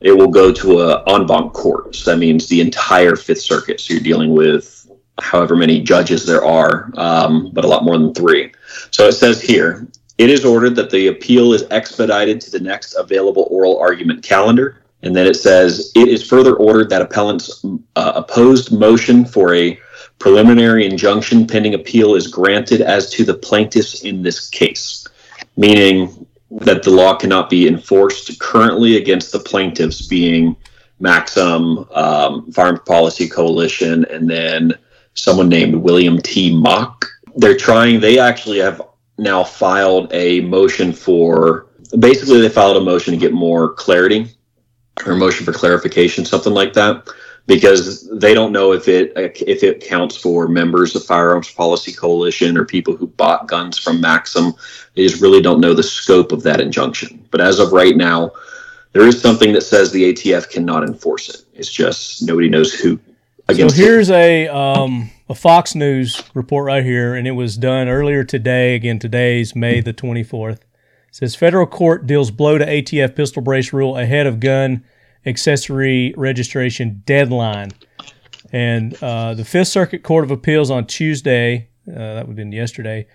it 0.00 0.12
will 0.12 0.28
go 0.28 0.52
to 0.52 0.80
a 0.80 1.02
en 1.04 1.26
banc 1.26 1.52
court. 1.52 1.94
So 1.94 2.10
that 2.10 2.18
means 2.18 2.48
the 2.48 2.60
entire 2.60 3.16
Fifth 3.16 3.42
Circuit. 3.42 3.80
So 3.80 3.94
you're 3.94 4.02
dealing 4.02 4.32
with 4.32 4.74
however 5.20 5.56
many 5.56 5.82
judges 5.82 6.24
there 6.24 6.44
are, 6.44 6.92
um, 6.96 7.50
but 7.52 7.64
a 7.64 7.68
lot 7.68 7.84
more 7.84 7.98
than 7.98 8.14
three. 8.14 8.52
So 8.90 9.08
it 9.08 9.12
says 9.12 9.40
here, 9.40 9.88
it 10.18 10.30
is 10.30 10.44
ordered 10.44 10.74
that 10.76 10.90
the 10.90 11.06
appeal 11.08 11.52
is 11.52 11.64
expedited 11.70 12.40
to 12.40 12.50
the 12.50 12.60
next 12.60 12.94
available 12.94 13.46
oral 13.50 13.78
argument 13.78 14.22
calendar. 14.22 14.82
And 15.02 15.14
then 15.14 15.26
it 15.26 15.36
says, 15.36 15.92
it 15.94 16.08
is 16.08 16.28
further 16.28 16.56
ordered 16.56 16.90
that 16.90 17.02
appellant's 17.02 17.64
uh, 17.94 18.12
opposed 18.16 18.72
motion 18.72 19.24
for 19.24 19.54
a 19.54 19.78
preliminary 20.18 20.86
injunction 20.86 21.46
pending 21.46 21.74
appeal 21.74 22.16
is 22.16 22.26
granted 22.26 22.80
as 22.80 23.08
to 23.10 23.24
the 23.24 23.34
plaintiffs 23.34 24.02
in 24.02 24.22
this 24.22 24.48
case, 24.48 25.06
meaning 25.56 26.26
that 26.50 26.82
the 26.82 26.90
law 26.90 27.14
cannot 27.14 27.48
be 27.48 27.68
enforced 27.68 28.40
currently 28.40 28.96
against 28.96 29.30
the 29.30 29.38
plaintiffs 29.38 30.06
being 30.06 30.56
Maxim, 30.98 31.86
um, 31.92 32.50
Firearms 32.50 32.80
Policy 32.84 33.28
Coalition, 33.28 34.04
and 34.06 34.28
then 34.28 34.72
someone 35.14 35.48
named 35.48 35.76
William 35.76 36.20
T. 36.20 36.52
Mock. 36.52 37.06
They're 37.36 37.56
trying, 37.56 38.00
they 38.00 38.18
actually 38.18 38.58
have 38.58 38.82
now 39.18 39.42
filed 39.44 40.12
a 40.12 40.40
motion 40.42 40.92
for 40.92 41.66
basically 41.98 42.40
they 42.40 42.48
filed 42.48 42.76
a 42.76 42.80
motion 42.80 43.12
to 43.12 43.20
get 43.20 43.32
more 43.32 43.72
clarity 43.72 44.28
or 45.06 45.14
motion 45.14 45.44
for 45.44 45.52
clarification, 45.52 46.24
something 46.24 46.52
like 46.52 46.72
that, 46.72 47.08
because 47.46 48.08
they 48.18 48.34
don't 48.34 48.52
know 48.52 48.72
if 48.72 48.88
it 48.88 49.12
if 49.16 49.62
it 49.62 49.80
counts 49.80 50.16
for 50.16 50.48
members 50.48 50.94
of 50.94 51.04
Firearms 51.04 51.50
Policy 51.50 51.92
Coalition 51.92 52.56
or 52.56 52.64
people 52.64 52.96
who 52.96 53.06
bought 53.06 53.48
guns 53.48 53.78
from 53.78 54.00
Maxim. 54.00 54.52
They 54.94 55.06
just 55.06 55.22
really 55.22 55.42
don't 55.42 55.60
know 55.60 55.74
the 55.74 55.82
scope 55.82 56.32
of 56.32 56.42
that 56.42 56.60
injunction. 56.60 57.26
But 57.30 57.40
as 57.40 57.58
of 57.58 57.72
right 57.72 57.96
now, 57.96 58.32
there 58.92 59.06
is 59.06 59.20
something 59.20 59.52
that 59.52 59.62
says 59.62 59.90
the 59.90 60.12
ATF 60.12 60.50
cannot 60.50 60.84
enforce 60.84 61.28
it. 61.28 61.42
It's 61.54 61.72
just 61.72 62.22
nobody 62.26 62.48
knows 62.48 62.72
who. 62.74 62.98
So 63.50 63.70
here's 63.70 64.10
a 64.10 64.46
um, 64.48 65.10
a 65.26 65.34
Fox 65.34 65.74
News 65.74 66.22
report 66.34 66.66
right 66.66 66.84
here, 66.84 67.14
and 67.14 67.26
it 67.26 67.30
was 67.30 67.56
done 67.56 67.88
earlier 67.88 68.22
today. 68.22 68.74
Again, 68.74 68.98
today's 68.98 69.56
May 69.56 69.80
the 69.80 69.94
24th. 69.94 70.56
It 70.60 70.64
says 71.12 71.34
federal 71.34 71.66
court 71.66 72.06
deals 72.06 72.30
blow 72.30 72.58
to 72.58 72.66
ATF 72.66 73.16
pistol 73.16 73.40
brace 73.40 73.72
rule 73.72 73.96
ahead 73.96 74.26
of 74.26 74.38
gun 74.38 74.84
accessory 75.24 76.12
registration 76.14 77.02
deadline. 77.06 77.70
And 78.52 79.02
uh, 79.02 79.32
the 79.32 79.46
Fifth 79.46 79.68
Circuit 79.68 80.02
Court 80.02 80.24
of 80.24 80.30
Appeals 80.30 80.70
on 80.70 80.86
Tuesday, 80.86 81.70
uh, 81.88 81.94
that 81.94 82.26
would 82.26 82.32
have 82.32 82.36
been 82.36 82.52
yesterday, 82.52 83.06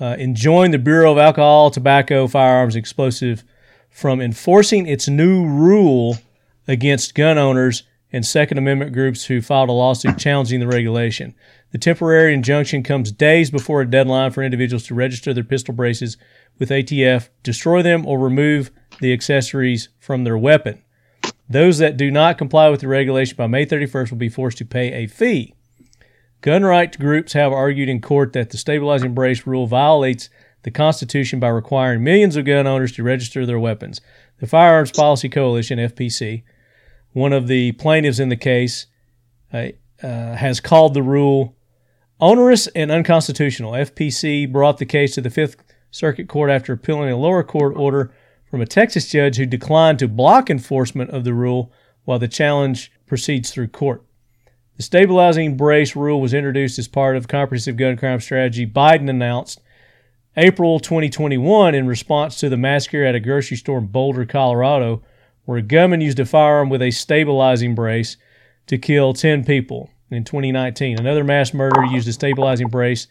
uh, 0.00 0.16
enjoined 0.18 0.74
the 0.74 0.78
Bureau 0.78 1.12
of 1.12 1.18
Alcohol, 1.18 1.70
Tobacco, 1.70 2.26
Firearms, 2.26 2.74
Explosive 2.74 3.44
from 3.88 4.20
enforcing 4.20 4.88
its 4.88 5.06
new 5.06 5.46
rule 5.46 6.18
against 6.66 7.14
gun 7.14 7.38
owners 7.38 7.84
and 8.12 8.24
Second 8.24 8.58
Amendment 8.58 8.92
groups 8.92 9.26
who 9.26 9.42
filed 9.42 9.68
a 9.68 9.72
lawsuit 9.72 10.18
challenging 10.18 10.60
the 10.60 10.66
regulation. 10.66 11.34
The 11.72 11.78
temporary 11.78 12.32
injunction 12.32 12.82
comes 12.82 13.12
days 13.12 13.50
before 13.50 13.82
a 13.82 13.90
deadline 13.90 14.30
for 14.30 14.42
individuals 14.42 14.86
to 14.86 14.94
register 14.94 15.34
their 15.34 15.44
pistol 15.44 15.74
braces 15.74 16.16
with 16.58 16.70
ATF, 16.70 17.28
destroy 17.42 17.82
them, 17.82 18.06
or 18.06 18.18
remove 18.18 18.70
the 19.00 19.12
accessories 19.12 19.90
from 19.98 20.24
their 20.24 20.38
weapon. 20.38 20.82
Those 21.48 21.78
that 21.78 21.96
do 21.96 22.10
not 22.10 22.38
comply 22.38 22.68
with 22.68 22.80
the 22.80 22.88
regulation 22.88 23.36
by 23.36 23.46
May 23.46 23.66
31st 23.66 24.10
will 24.10 24.18
be 24.18 24.28
forced 24.28 24.58
to 24.58 24.64
pay 24.64 24.92
a 24.92 25.06
fee. 25.06 25.54
Gun 26.40 26.62
rights 26.62 26.96
groups 26.96 27.32
have 27.32 27.52
argued 27.52 27.88
in 27.88 28.00
court 28.00 28.32
that 28.32 28.50
the 28.50 28.58
stabilizing 28.58 29.14
brace 29.14 29.46
rule 29.46 29.66
violates 29.66 30.30
the 30.62 30.70
Constitution 30.70 31.40
by 31.40 31.48
requiring 31.48 32.04
millions 32.04 32.36
of 32.36 32.44
gun 32.44 32.66
owners 32.66 32.92
to 32.92 33.02
register 33.02 33.44
their 33.44 33.58
weapons. 33.58 34.00
The 34.38 34.46
Firearms 34.46 34.92
Policy 34.92 35.28
Coalition, 35.28 35.78
FPC, 35.78 36.42
one 37.18 37.32
of 37.32 37.46
the 37.48 37.72
plaintiffs 37.72 38.18
in 38.18 38.28
the 38.28 38.36
case, 38.36 38.86
uh, 39.52 39.68
uh, 40.02 40.34
has 40.34 40.60
called 40.60 40.94
the 40.94 41.02
rule 41.02 41.56
onerous 42.20 42.66
and 42.68 42.90
unconstitutional. 42.90 43.72
FPC 43.72 44.50
brought 44.50 44.78
the 44.78 44.86
case 44.86 45.14
to 45.14 45.20
the 45.20 45.30
Fifth 45.30 45.56
Circuit 45.90 46.28
Court 46.28 46.50
after 46.50 46.72
appealing 46.72 47.10
a 47.10 47.16
lower 47.16 47.42
court 47.42 47.76
order 47.76 48.12
from 48.50 48.60
a 48.60 48.66
Texas 48.66 49.08
judge 49.08 49.36
who 49.36 49.46
declined 49.46 49.98
to 49.98 50.08
block 50.08 50.50
enforcement 50.50 51.10
of 51.10 51.24
the 51.24 51.34
rule 51.34 51.72
while 52.04 52.18
the 52.18 52.28
challenge 52.28 52.92
proceeds 53.06 53.50
through 53.50 53.68
court. 53.68 54.04
The 54.76 54.82
stabilizing 54.82 55.56
brace 55.56 55.96
rule 55.96 56.20
was 56.20 56.32
introduced 56.32 56.78
as 56.78 56.88
part 56.88 57.16
of 57.16 57.26
comprehensive 57.26 57.76
gun 57.76 57.96
crime 57.96 58.20
strategy 58.20 58.66
Biden 58.66 59.10
announced 59.10 59.60
April 60.36 60.78
2021 60.78 61.74
in 61.74 61.86
response 61.88 62.38
to 62.38 62.48
the 62.48 62.56
massacre 62.56 63.04
at 63.04 63.16
a 63.16 63.20
grocery 63.20 63.56
store 63.56 63.78
in 63.78 63.86
Boulder, 63.86 64.24
Colorado, 64.24 65.02
where 65.48 65.56
a 65.56 65.62
gunman 65.62 66.02
used 66.02 66.20
a 66.20 66.26
firearm 66.26 66.68
with 66.68 66.82
a 66.82 66.90
stabilizing 66.90 67.74
brace 67.74 68.18
to 68.66 68.76
kill 68.76 69.14
10 69.14 69.46
people 69.46 69.88
in 70.10 70.22
2019. 70.22 70.98
Another 70.98 71.24
mass 71.24 71.54
murder 71.54 71.86
used 71.86 72.06
a 72.06 72.12
stabilizing 72.12 72.68
brace 72.68 73.06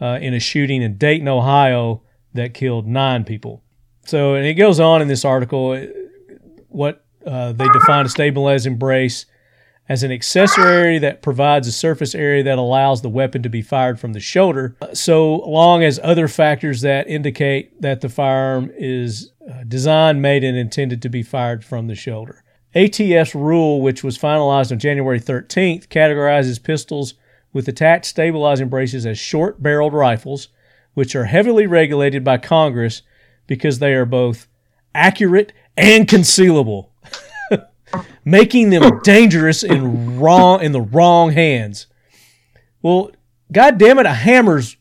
uh, 0.00 0.20
in 0.22 0.34
a 0.34 0.38
shooting 0.38 0.82
in 0.82 0.96
Dayton, 0.96 1.26
Ohio, 1.26 2.00
that 2.32 2.54
killed 2.54 2.86
nine 2.86 3.24
people. 3.24 3.60
So, 4.06 4.34
and 4.34 4.46
it 4.46 4.54
goes 4.54 4.78
on 4.78 5.02
in 5.02 5.08
this 5.08 5.24
article 5.24 5.72
uh, 5.72 5.86
what 6.68 7.04
uh, 7.26 7.50
they 7.50 7.66
define 7.66 8.06
a 8.06 8.08
stabilizing 8.08 8.78
brace 8.78 9.26
as 9.88 10.02
an 10.02 10.10
accessory 10.10 10.98
that 10.98 11.20
provides 11.20 11.68
a 11.68 11.72
surface 11.72 12.14
area 12.14 12.42
that 12.42 12.58
allows 12.58 13.02
the 13.02 13.08
weapon 13.08 13.42
to 13.42 13.50
be 13.50 13.60
fired 13.60 14.00
from 14.00 14.14
the 14.14 14.20
shoulder, 14.20 14.76
so 14.92 15.36
long 15.36 15.82
as 15.82 16.00
other 16.02 16.26
factors 16.26 16.80
that 16.80 17.06
indicate 17.06 17.80
that 17.82 18.00
the 18.00 18.08
firearm 18.08 18.70
is 18.76 19.32
uh, 19.50 19.62
designed, 19.68 20.22
made, 20.22 20.42
and 20.42 20.56
intended 20.56 21.02
to 21.02 21.08
be 21.08 21.22
fired 21.22 21.64
from 21.64 21.86
the 21.86 21.94
shoulder. 21.94 22.42
ATF's 22.74 23.34
rule, 23.34 23.82
which 23.82 24.02
was 24.02 24.18
finalized 24.18 24.72
on 24.72 24.78
January 24.78 25.20
13th, 25.20 25.88
categorizes 25.88 26.62
pistols 26.62 27.14
with 27.52 27.68
attached 27.68 28.06
stabilizing 28.06 28.68
braces 28.68 29.06
as 29.06 29.18
short 29.18 29.62
barreled 29.62 29.92
rifles, 29.92 30.48
which 30.94 31.14
are 31.14 31.26
heavily 31.26 31.66
regulated 31.66 32.24
by 32.24 32.38
Congress 32.38 33.02
because 33.46 33.78
they 33.78 33.92
are 33.92 34.06
both 34.06 34.48
accurate 34.94 35.52
and 35.76 36.08
concealable 36.08 36.88
making 38.24 38.70
them 38.70 39.00
dangerous 39.02 39.62
in 39.62 40.18
wrong 40.18 40.62
in 40.62 40.72
the 40.72 40.80
wrong 40.80 41.32
hands. 41.32 41.86
Well, 42.82 43.10
God 43.50 43.78
damn 43.78 43.98
it, 43.98 44.06
a 44.06 44.12
hammer's 44.12 44.76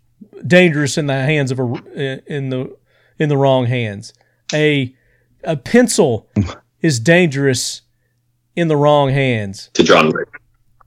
dangerous 0.46 0.98
in 0.98 1.08
the 1.08 1.14
hands 1.14 1.52
of 1.52 1.60
a 1.60 2.24
in 2.28 2.50
the 2.50 2.76
in 3.20 3.30
the 3.30 3.38
wrong 3.38 3.66
hands. 3.66 4.14
A 4.54 4.96
a 5.44 5.58
pencil 5.58 6.30
is 6.82 7.00
dangerous 7.00 7.82
in 8.56 8.68
the 8.68 8.78
wrong 8.78 9.10
hands. 9.10 9.70
To 9.74 9.84
John 9.84 10.08
Wick. 10.08 10.30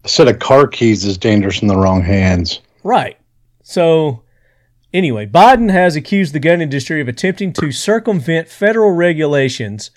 A 0.04 0.08
set 0.08 0.28
of 0.28 0.38
car 0.38 0.66
keys 0.66 1.04
is 1.04 1.18
dangerous 1.18 1.62
in 1.62 1.68
the 1.68 1.76
wrong 1.76 2.02
hands. 2.02 2.60
Right. 2.84 3.18
So 3.62 4.22
anyway, 4.92 5.26
Biden 5.26 5.70
has 5.70 5.96
accused 5.96 6.32
the 6.32 6.38
gun 6.38 6.60
industry 6.60 7.00
of 7.00 7.08
attempting 7.08 7.52
to 7.54 7.72
circumvent 7.72 8.48
federal 8.48 8.92
regulations 8.92 9.90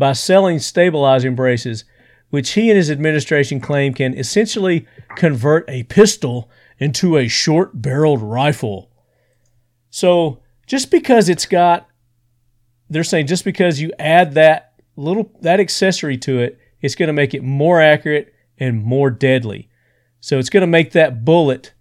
by 0.00 0.14
selling 0.14 0.58
stabilizing 0.58 1.34
braces, 1.34 1.84
which 2.30 2.52
he 2.52 2.70
and 2.70 2.76
his 2.76 2.90
administration 2.90 3.60
claim 3.60 3.92
can 3.92 4.16
essentially 4.18 4.86
convert 5.14 5.68
a 5.68 5.82
pistol 5.84 6.50
into 6.78 7.18
a 7.18 7.28
short 7.28 7.82
barreled 7.82 8.22
rifle. 8.22 8.90
So 9.90 10.40
just 10.66 10.90
because 10.90 11.28
it's 11.28 11.44
got, 11.44 11.86
they're 12.88 13.04
saying 13.04 13.26
just 13.26 13.44
because 13.44 13.80
you 13.80 13.92
add 13.98 14.32
that 14.34 14.72
little, 14.96 15.30
that 15.42 15.60
accessory 15.60 16.16
to 16.18 16.40
it, 16.40 16.58
it's 16.80 16.94
going 16.94 17.08
to 17.08 17.12
make 17.12 17.34
it 17.34 17.42
more 17.42 17.80
accurate 17.80 18.32
and 18.58 18.82
more 18.82 19.10
deadly. 19.10 19.68
So 20.20 20.38
it's 20.38 20.50
going 20.50 20.62
to 20.62 20.66
make 20.66 20.92
that 20.92 21.26
bullet 21.26 21.74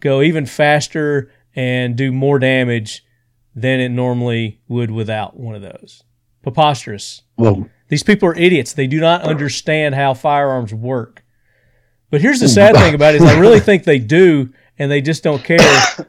go 0.00 0.22
even 0.22 0.44
faster 0.44 1.30
and 1.54 1.94
do 1.94 2.10
more 2.10 2.40
damage 2.40 3.04
than 3.54 3.78
it 3.78 3.90
normally 3.90 4.60
would 4.66 4.90
without 4.90 5.38
one 5.38 5.54
of 5.54 5.62
those 5.62 6.02
preposterous. 6.42 7.22
Well, 7.40 7.68
These 7.88 8.02
people 8.02 8.28
are 8.28 8.36
idiots. 8.36 8.74
They 8.74 8.86
do 8.86 9.00
not 9.00 9.22
understand 9.22 9.94
how 9.94 10.14
firearms 10.14 10.72
work. 10.72 11.24
But 12.10 12.20
here's 12.20 12.40
the 12.40 12.48
sad 12.48 12.74
thing 12.76 12.94
about 12.94 13.14
it 13.14 13.22
is 13.22 13.28
I 13.28 13.38
really 13.38 13.60
think 13.68 13.84
they 13.84 13.98
do, 13.98 14.52
and 14.78 14.90
they 14.90 15.00
just 15.00 15.22
don't 15.22 15.42
care. 15.42 15.58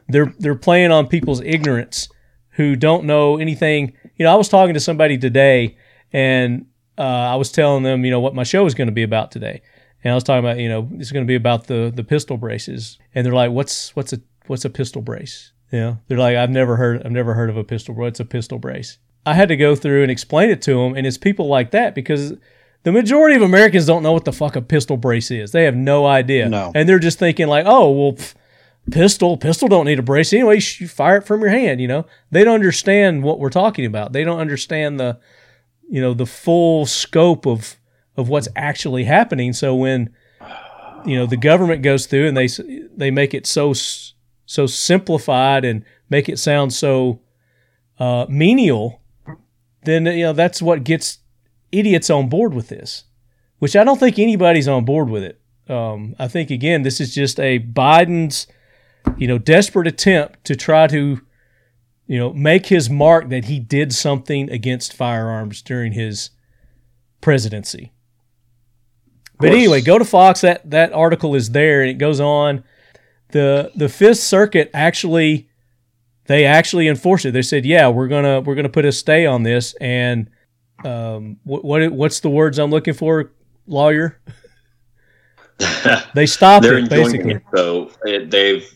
They're 0.08 0.34
they're 0.38 0.54
playing 0.54 0.90
on 0.90 1.06
people's 1.06 1.40
ignorance 1.40 2.08
who 2.50 2.76
don't 2.76 3.04
know 3.04 3.38
anything. 3.38 3.94
You 4.16 4.24
know, 4.26 4.32
I 4.32 4.36
was 4.36 4.48
talking 4.48 4.74
to 4.74 4.80
somebody 4.80 5.16
today, 5.16 5.76
and 6.12 6.66
uh, 6.98 7.02
I 7.02 7.36
was 7.36 7.50
telling 7.50 7.82
them, 7.82 8.04
you 8.04 8.10
know, 8.10 8.20
what 8.20 8.34
my 8.34 8.42
show 8.42 8.66
is 8.66 8.74
going 8.74 8.88
to 8.88 8.92
be 8.92 9.02
about 9.04 9.30
today, 9.30 9.62
and 10.04 10.12
I 10.12 10.14
was 10.14 10.24
talking 10.24 10.44
about, 10.44 10.58
you 10.58 10.68
know, 10.68 10.88
it's 10.94 11.12
going 11.12 11.24
to 11.24 11.28
be 11.28 11.36
about 11.36 11.66
the 11.66 11.92
the 11.94 12.04
pistol 12.04 12.36
braces, 12.36 12.98
and 13.14 13.24
they're 13.24 13.32
like, 13.32 13.52
what's 13.52 13.94
what's 13.96 14.12
a 14.12 14.20
what's 14.48 14.64
a 14.64 14.70
pistol 14.70 15.02
brace? 15.02 15.52
You 15.70 15.78
know, 15.78 15.98
they're 16.08 16.18
like, 16.18 16.36
I've 16.36 16.50
never 16.50 16.76
heard 16.76 17.02
I've 17.04 17.12
never 17.12 17.34
heard 17.34 17.48
of 17.48 17.56
a 17.56 17.64
pistol. 17.64 17.94
Brace, 17.94 18.02
what's 18.02 18.20
a 18.20 18.24
pistol 18.24 18.58
brace? 18.58 18.98
I 19.24 19.34
had 19.34 19.48
to 19.48 19.56
go 19.56 19.74
through 19.76 20.02
and 20.02 20.10
explain 20.10 20.50
it 20.50 20.62
to 20.62 20.74
them, 20.74 20.94
and 20.96 21.06
it's 21.06 21.18
people 21.18 21.46
like 21.46 21.70
that 21.70 21.94
because 21.94 22.34
the 22.82 22.92
majority 22.92 23.36
of 23.36 23.42
Americans 23.42 23.86
don't 23.86 24.02
know 24.02 24.12
what 24.12 24.24
the 24.24 24.32
fuck 24.32 24.56
a 24.56 24.62
pistol 24.62 24.96
brace 24.96 25.30
is. 25.30 25.52
They 25.52 25.64
have 25.64 25.76
no 25.76 26.06
idea, 26.06 26.48
No. 26.48 26.72
and 26.74 26.88
they're 26.88 26.98
just 26.98 27.18
thinking 27.18 27.46
like, 27.46 27.64
oh 27.66 27.90
well, 27.92 28.12
pff, 28.14 28.34
pistol, 28.90 29.36
pistol 29.36 29.68
don't 29.68 29.86
need 29.86 30.00
a 30.00 30.02
brace 30.02 30.32
anyway. 30.32 30.56
You 30.78 30.88
fire 30.88 31.18
it 31.18 31.24
from 31.24 31.40
your 31.40 31.50
hand. 31.50 31.80
You 31.80 31.86
know, 31.88 32.06
they 32.32 32.42
don't 32.42 32.54
understand 32.56 33.22
what 33.22 33.38
we're 33.38 33.50
talking 33.50 33.84
about. 33.86 34.12
They 34.12 34.24
don't 34.24 34.40
understand 34.40 34.98
the, 34.98 35.20
you 35.88 36.00
know, 36.00 36.14
the 36.14 36.26
full 36.26 36.86
scope 36.86 37.46
of 37.46 37.76
of 38.16 38.28
what's 38.28 38.48
actually 38.56 39.04
happening. 39.04 39.52
So 39.52 39.74
when, 39.74 40.10
you 41.06 41.16
know, 41.16 41.26
the 41.26 41.36
government 41.36 41.82
goes 41.82 42.06
through 42.06 42.26
and 42.26 42.36
they 42.36 42.48
they 42.96 43.12
make 43.12 43.34
it 43.34 43.46
so 43.46 43.72
so 44.44 44.66
simplified 44.66 45.64
and 45.64 45.84
make 46.10 46.28
it 46.28 46.38
sound 46.40 46.72
so 46.72 47.20
uh, 48.00 48.26
menial, 48.28 49.00
then 49.84 50.06
you 50.06 50.24
know 50.24 50.32
that's 50.32 50.62
what 50.62 50.84
gets 50.84 51.18
idiots 51.70 52.10
on 52.10 52.28
board 52.28 52.54
with 52.54 52.68
this, 52.68 53.04
which 53.58 53.76
I 53.76 53.84
don't 53.84 53.98
think 53.98 54.18
anybody's 54.18 54.68
on 54.68 54.84
board 54.84 55.08
with 55.08 55.22
it. 55.22 55.40
Um, 55.68 56.14
I 56.18 56.28
think 56.28 56.50
again, 56.50 56.82
this 56.82 57.00
is 57.00 57.14
just 57.14 57.40
a 57.40 57.58
Biden's, 57.58 58.46
you 59.16 59.26
know, 59.26 59.38
desperate 59.38 59.86
attempt 59.86 60.44
to 60.44 60.56
try 60.56 60.86
to, 60.88 61.20
you 62.06 62.18
know, 62.18 62.32
make 62.32 62.66
his 62.66 62.90
mark 62.90 63.28
that 63.30 63.46
he 63.46 63.58
did 63.58 63.92
something 63.92 64.50
against 64.50 64.92
firearms 64.92 65.62
during 65.62 65.92
his 65.92 66.30
presidency. 67.20 67.92
But 69.38 69.50
anyway, 69.50 69.80
go 69.80 69.98
to 69.98 70.04
Fox. 70.04 70.42
That 70.42 70.70
that 70.70 70.92
article 70.92 71.34
is 71.34 71.50
there, 71.50 71.80
and 71.80 71.90
it 71.90 71.94
goes 71.94 72.20
on. 72.20 72.62
the 73.30 73.72
The 73.74 73.88
Fifth 73.88 74.18
Circuit 74.18 74.70
actually 74.72 75.48
they 76.26 76.44
actually 76.44 76.88
enforced 76.88 77.24
it. 77.24 77.32
They 77.32 77.42
said, 77.42 77.64
"Yeah, 77.64 77.88
we're 77.88 78.08
gonna 78.08 78.40
we're 78.40 78.54
gonna 78.54 78.68
put 78.68 78.84
a 78.84 78.92
stay 78.92 79.26
on 79.26 79.42
this." 79.42 79.74
And 79.80 80.30
um, 80.84 81.38
what, 81.44 81.64
what 81.64 81.92
what's 81.92 82.20
the 82.20 82.30
words 82.30 82.58
I'm 82.58 82.70
looking 82.70 82.94
for, 82.94 83.32
lawyer? 83.66 84.20
they 86.14 86.26
stopped 86.26 86.64
They're 86.64 86.78
it 86.78 86.88
basically. 86.88 87.34
it, 87.34 87.42
so 87.54 87.90
it, 88.04 88.30
they've 88.30 88.68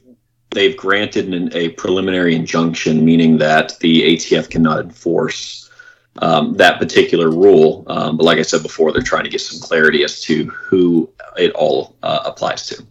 they've 0.50 0.76
granted 0.76 1.32
an, 1.32 1.50
a 1.54 1.70
preliminary 1.70 2.34
injunction, 2.34 3.04
meaning 3.04 3.38
that 3.38 3.78
the 3.80 4.16
ATF 4.16 4.50
cannot 4.50 4.80
enforce 4.80 5.70
um, 6.18 6.54
that 6.54 6.78
particular 6.78 7.30
rule. 7.30 7.84
Um, 7.88 8.16
but 8.16 8.24
like 8.24 8.38
I 8.38 8.42
said 8.42 8.62
before, 8.62 8.92
they're 8.92 9.02
trying 9.02 9.24
to 9.24 9.30
get 9.30 9.40
some 9.40 9.60
clarity 9.60 10.02
as 10.02 10.20
to 10.22 10.46
who 10.46 11.10
it 11.36 11.52
all 11.52 11.96
uh, 12.02 12.20
applies 12.24 12.66
to. 12.68 12.84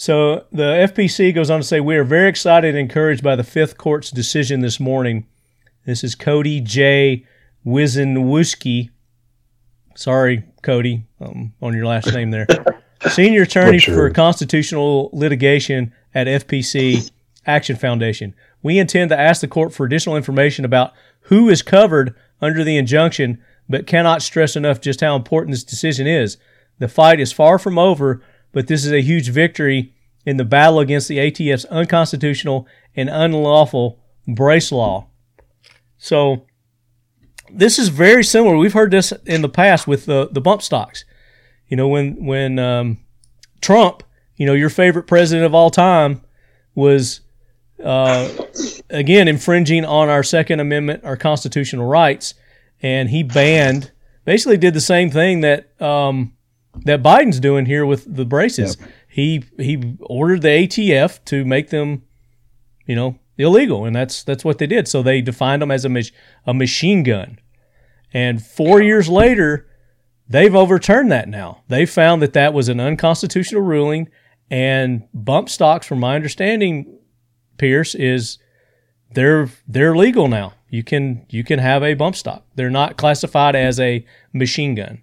So 0.00 0.46
the 0.50 0.88
FPC 0.88 1.34
goes 1.34 1.50
on 1.50 1.60
to 1.60 1.66
say, 1.66 1.78
We 1.78 1.94
are 1.96 2.04
very 2.04 2.30
excited 2.30 2.70
and 2.70 2.78
encouraged 2.78 3.22
by 3.22 3.36
the 3.36 3.44
Fifth 3.44 3.76
Court's 3.76 4.10
decision 4.10 4.60
this 4.60 4.80
morning. 4.80 5.26
This 5.84 6.02
is 6.02 6.14
Cody 6.14 6.58
J. 6.62 7.26
Wizenwuski. 7.66 8.88
Sorry, 9.94 10.44
Cody, 10.62 11.04
um, 11.20 11.52
on 11.60 11.74
your 11.74 11.84
last 11.84 12.14
name 12.14 12.30
there. 12.30 12.46
Senior 13.10 13.42
attorney 13.42 13.72
Butchered. 13.72 13.94
for 13.94 14.08
constitutional 14.08 15.10
litigation 15.12 15.92
at 16.14 16.26
FPC 16.26 17.10
Action 17.44 17.76
Foundation. 17.76 18.34
We 18.62 18.78
intend 18.78 19.10
to 19.10 19.20
ask 19.20 19.42
the 19.42 19.48
court 19.48 19.74
for 19.74 19.84
additional 19.84 20.16
information 20.16 20.64
about 20.64 20.94
who 21.24 21.50
is 21.50 21.60
covered 21.60 22.14
under 22.40 22.64
the 22.64 22.78
injunction, 22.78 23.38
but 23.68 23.86
cannot 23.86 24.22
stress 24.22 24.56
enough 24.56 24.80
just 24.80 25.02
how 25.02 25.14
important 25.14 25.52
this 25.52 25.62
decision 25.62 26.06
is. 26.06 26.38
The 26.78 26.88
fight 26.88 27.20
is 27.20 27.34
far 27.34 27.58
from 27.58 27.78
over, 27.78 28.22
but 28.52 28.66
this 28.66 28.84
is 28.84 28.92
a 28.92 29.02
huge 29.02 29.28
victory 29.30 29.94
in 30.26 30.36
the 30.36 30.44
battle 30.44 30.80
against 30.80 31.08
the 31.08 31.18
ATF's 31.18 31.64
unconstitutional 31.66 32.66
and 32.94 33.08
unlawful 33.08 33.98
brace 34.26 34.70
law. 34.70 35.06
So, 35.98 36.46
this 37.52 37.78
is 37.78 37.88
very 37.88 38.22
similar. 38.22 38.56
We've 38.56 38.72
heard 38.72 38.90
this 38.90 39.12
in 39.26 39.42
the 39.42 39.48
past 39.48 39.86
with 39.86 40.06
the, 40.06 40.28
the 40.30 40.40
bump 40.40 40.62
stocks. 40.62 41.04
You 41.68 41.76
know, 41.76 41.88
when 41.88 42.24
when 42.24 42.58
um, 42.58 42.98
Trump, 43.60 44.02
you 44.36 44.46
know, 44.46 44.54
your 44.54 44.70
favorite 44.70 45.06
president 45.06 45.46
of 45.46 45.54
all 45.54 45.70
time, 45.70 46.22
was 46.74 47.20
uh, 47.82 48.28
again 48.88 49.28
infringing 49.28 49.84
on 49.84 50.08
our 50.08 50.22
Second 50.22 50.60
Amendment, 50.60 51.04
our 51.04 51.16
constitutional 51.16 51.86
rights, 51.86 52.34
and 52.82 53.10
he 53.10 53.22
banned, 53.22 53.92
basically 54.24 54.56
did 54.56 54.74
the 54.74 54.80
same 54.80 55.10
thing 55.10 55.40
that 55.42 55.80
um, 55.80 56.32
that 56.84 57.02
Biden's 57.02 57.40
doing 57.40 57.66
here 57.66 57.84
with 57.84 58.14
the 58.14 58.24
braces. 58.24 58.76
He 59.08 59.44
he 59.58 59.96
ordered 60.00 60.42
the 60.42 60.48
ATF 60.48 61.24
to 61.26 61.44
make 61.44 61.70
them, 61.70 62.02
you 62.86 62.94
know, 62.94 63.18
illegal, 63.38 63.84
and 63.84 63.94
that's 63.94 64.22
that's 64.22 64.44
what 64.44 64.58
they 64.58 64.66
did. 64.66 64.86
So 64.88 65.02
they 65.02 65.20
defined 65.20 65.62
them 65.62 65.70
as 65.70 65.84
a 65.84 65.88
mach- 65.88 66.12
a 66.46 66.54
machine 66.54 67.02
gun, 67.02 67.38
and 68.12 68.44
four 68.44 68.80
years 68.80 69.08
later, 69.08 69.66
they've 70.28 70.54
overturned 70.54 71.10
that. 71.10 71.28
Now 71.28 71.62
they 71.68 71.86
found 71.86 72.22
that 72.22 72.34
that 72.34 72.54
was 72.54 72.68
an 72.68 72.80
unconstitutional 72.80 73.62
ruling, 73.62 74.08
and 74.50 75.08
bump 75.12 75.48
stocks, 75.48 75.86
from 75.86 76.00
my 76.00 76.14
understanding, 76.14 76.98
Pierce 77.58 77.94
is 77.94 78.38
they're 79.12 79.50
they're 79.66 79.96
legal 79.96 80.28
now. 80.28 80.54
You 80.68 80.84
can 80.84 81.26
you 81.28 81.42
can 81.42 81.58
have 81.58 81.82
a 81.82 81.94
bump 81.94 82.16
stock. 82.16 82.46
They're 82.54 82.70
not 82.70 82.96
classified 82.96 83.56
as 83.56 83.80
a 83.80 84.04
machine 84.32 84.76
gun. 84.76 85.02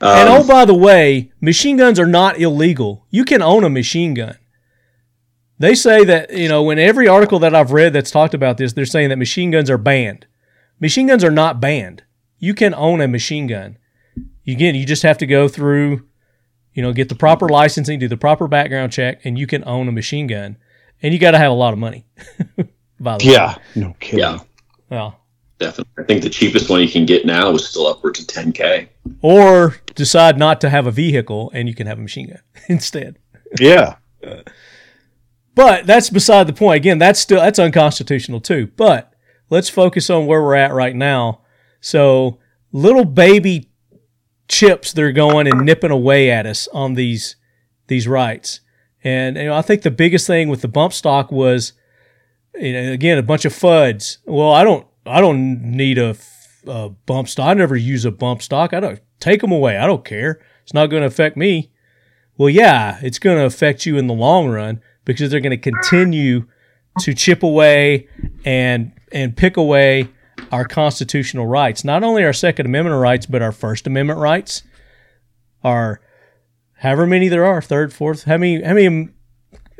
And 0.00 0.28
Um, 0.28 0.42
oh, 0.42 0.46
by 0.46 0.64
the 0.64 0.74
way, 0.74 1.32
machine 1.40 1.76
guns 1.76 1.98
are 1.98 2.06
not 2.06 2.38
illegal. 2.38 3.06
You 3.10 3.24
can 3.24 3.42
own 3.42 3.64
a 3.64 3.70
machine 3.70 4.14
gun. 4.14 4.36
They 5.58 5.74
say 5.74 6.04
that, 6.04 6.32
you 6.32 6.48
know, 6.48 6.68
in 6.70 6.78
every 6.78 7.06
article 7.06 7.38
that 7.38 7.54
I've 7.54 7.72
read 7.72 7.92
that's 7.92 8.10
talked 8.10 8.34
about 8.34 8.58
this, 8.58 8.72
they're 8.72 8.84
saying 8.84 9.08
that 9.10 9.18
machine 9.18 9.50
guns 9.50 9.70
are 9.70 9.78
banned. 9.78 10.26
Machine 10.80 11.06
guns 11.06 11.22
are 11.22 11.30
not 11.30 11.60
banned. 11.60 12.02
You 12.38 12.54
can 12.54 12.74
own 12.74 13.00
a 13.00 13.08
machine 13.08 13.46
gun. 13.46 13.78
Again, 14.46 14.74
you 14.74 14.84
just 14.84 15.04
have 15.04 15.16
to 15.18 15.26
go 15.26 15.48
through, 15.48 16.06
you 16.74 16.82
know, 16.82 16.92
get 16.92 17.08
the 17.08 17.14
proper 17.14 17.48
licensing, 17.48 17.98
do 17.98 18.08
the 18.08 18.16
proper 18.16 18.48
background 18.48 18.92
check, 18.92 19.20
and 19.24 19.38
you 19.38 19.46
can 19.46 19.62
own 19.66 19.88
a 19.88 19.92
machine 19.92 20.26
gun. 20.26 20.58
And 21.02 21.14
you 21.14 21.20
got 21.20 21.30
to 21.30 21.38
have 21.38 21.52
a 21.52 21.54
lot 21.54 21.72
of 21.72 21.78
money. 21.78 22.06
by 23.00 23.18
the 23.18 23.26
way. 23.26 23.32
Yeah. 23.32 23.56
No 23.74 23.94
kidding. 24.00 24.20
yeah, 24.20 24.38
Well, 24.90 25.20
definitely. 25.58 25.92
I 26.02 26.06
think 26.06 26.22
the 26.22 26.30
cheapest 26.30 26.68
one 26.70 26.80
you 26.80 26.88
can 26.88 27.06
get 27.06 27.24
now 27.26 27.50
is 27.52 27.66
still 27.66 27.86
upwards 27.86 28.20
of 28.20 28.26
10k. 28.26 28.88
or 29.22 29.76
decide 29.94 30.38
not 30.38 30.60
to 30.62 30.70
have 30.70 30.86
a 30.86 30.90
vehicle 30.90 31.50
and 31.54 31.68
you 31.68 31.74
can 31.74 31.86
have 31.86 31.98
a 31.98 32.02
machine 32.02 32.28
gun 32.28 32.40
instead. 32.68 33.18
Yeah. 33.58 33.96
But 35.54 35.86
that's 35.86 36.10
beside 36.10 36.46
the 36.46 36.52
point. 36.52 36.76
Again, 36.76 36.98
that's 36.98 37.20
still 37.20 37.40
that's 37.40 37.58
unconstitutional 37.58 38.40
too. 38.40 38.68
But 38.76 39.12
let's 39.50 39.68
focus 39.68 40.10
on 40.10 40.26
where 40.26 40.42
we're 40.42 40.56
at 40.56 40.72
right 40.72 40.96
now. 40.96 41.42
So 41.80 42.38
little 42.72 43.04
baby 43.04 43.70
chips 44.48 44.92
they're 44.92 45.12
going 45.12 45.46
and 45.46 45.60
nipping 45.60 45.90
away 45.90 46.30
at 46.30 46.46
us 46.46 46.68
on 46.72 46.94
these 46.94 47.36
these 47.86 48.08
rights. 48.08 48.60
And 49.04 49.36
you 49.36 49.44
know, 49.44 49.54
I 49.54 49.62
think 49.62 49.82
the 49.82 49.90
biggest 49.90 50.26
thing 50.26 50.48
with 50.48 50.62
the 50.62 50.68
bump 50.68 50.92
stock 50.92 51.30
was 51.30 51.72
you 52.54 52.72
know, 52.72 52.92
again 52.92 53.18
a 53.18 53.22
bunch 53.22 53.44
of 53.44 53.52
fuds. 53.52 54.18
Well, 54.24 54.52
I 54.52 54.64
don't 54.64 54.86
I 55.06 55.20
don't 55.20 55.62
need 55.62 55.98
a 55.98 56.16
bump 57.06 57.28
stock. 57.28 57.46
I 57.46 57.54
never 57.54 57.76
use 57.76 58.04
a 58.04 58.10
bump 58.10 58.42
stock. 58.42 58.72
I 58.72 58.80
don't 58.80 59.00
take 59.20 59.40
them 59.40 59.52
away. 59.52 59.76
I 59.76 59.86
don't 59.86 60.04
care. 60.04 60.40
It's 60.62 60.74
not 60.74 60.86
going 60.86 61.02
to 61.02 61.06
affect 61.06 61.36
me. 61.36 61.70
Well, 62.36 62.48
yeah, 62.48 62.98
it's 63.02 63.18
going 63.18 63.38
to 63.38 63.44
affect 63.44 63.86
you 63.86 63.96
in 63.96 64.06
the 64.06 64.14
long 64.14 64.48
run 64.48 64.80
because 65.04 65.30
they're 65.30 65.40
going 65.40 65.50
to 65.50 65.56
continue 65.56 66.46
to 67.00 67.14
chip 67.14 67.42
away 67.42 68.08
and 68.44 68.92
and 69.12 69.36
pick 69.36 69.56
away 69.56 70.08
our 70.50 70.64
constitutional 70.64 71.46
rights. 71.46 71.84
Not 71.84 72.02
only 72.02 72.24
our 72.24 72.32
Second 72.32 72.66
Amendment 72.66 73.00
rights, 73.00 73.26
but 73.26 73.42
our 73.42 73.52
First 73.52 73.86
Amendment 73.86 74.18
rights. 74.18 74.62
Our 75.62 76.00
however 76.78 77.06
many 77.06 77.28
there 77.28 77.44
are, 77.44 77.62
third, 77.62 77.92
fourth. 77.92 78.24
How 78.24 78.36
many 78.36 78.62
how 78.62 78.74
many 78.74 79.08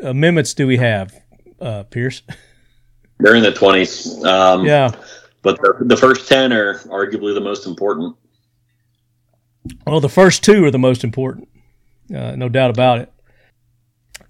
amendments 0.03 0.55
do 0.55 0.67
we 0.67 0.77
have, 0.77 1.15
uh, 1.61 1.85
Pierce? 1.85 2.23
They're 3.18 3.35
in 3.35 3.42
the 3.42 3.53
20s. 3.53 4.24
Um, 4.24 4.64
Yeah. 4.64 4.90
But 5.42 5.61
the, 5.61 5.85
the 5.85 5.96
first 5.96 6.27
10 6.27 6.53
are 6.55 6.79
arguably 6.85 7.35
the 7.35 7.40
most 7.40 7.66
important. 7.66 8.16
Well, 9.87 10.00
the 10.00 10.09
first 10.09 10.42
two 10.42 10.64
are 10.64 10.70
the 10.70 10.79
most 10.79 11.05
important, 11.05 11.48
uh, 12.14 12.35
no 12.37 12.48
doubt 12.48 12.70
about 12.70 12.98
it. 13.00 13.12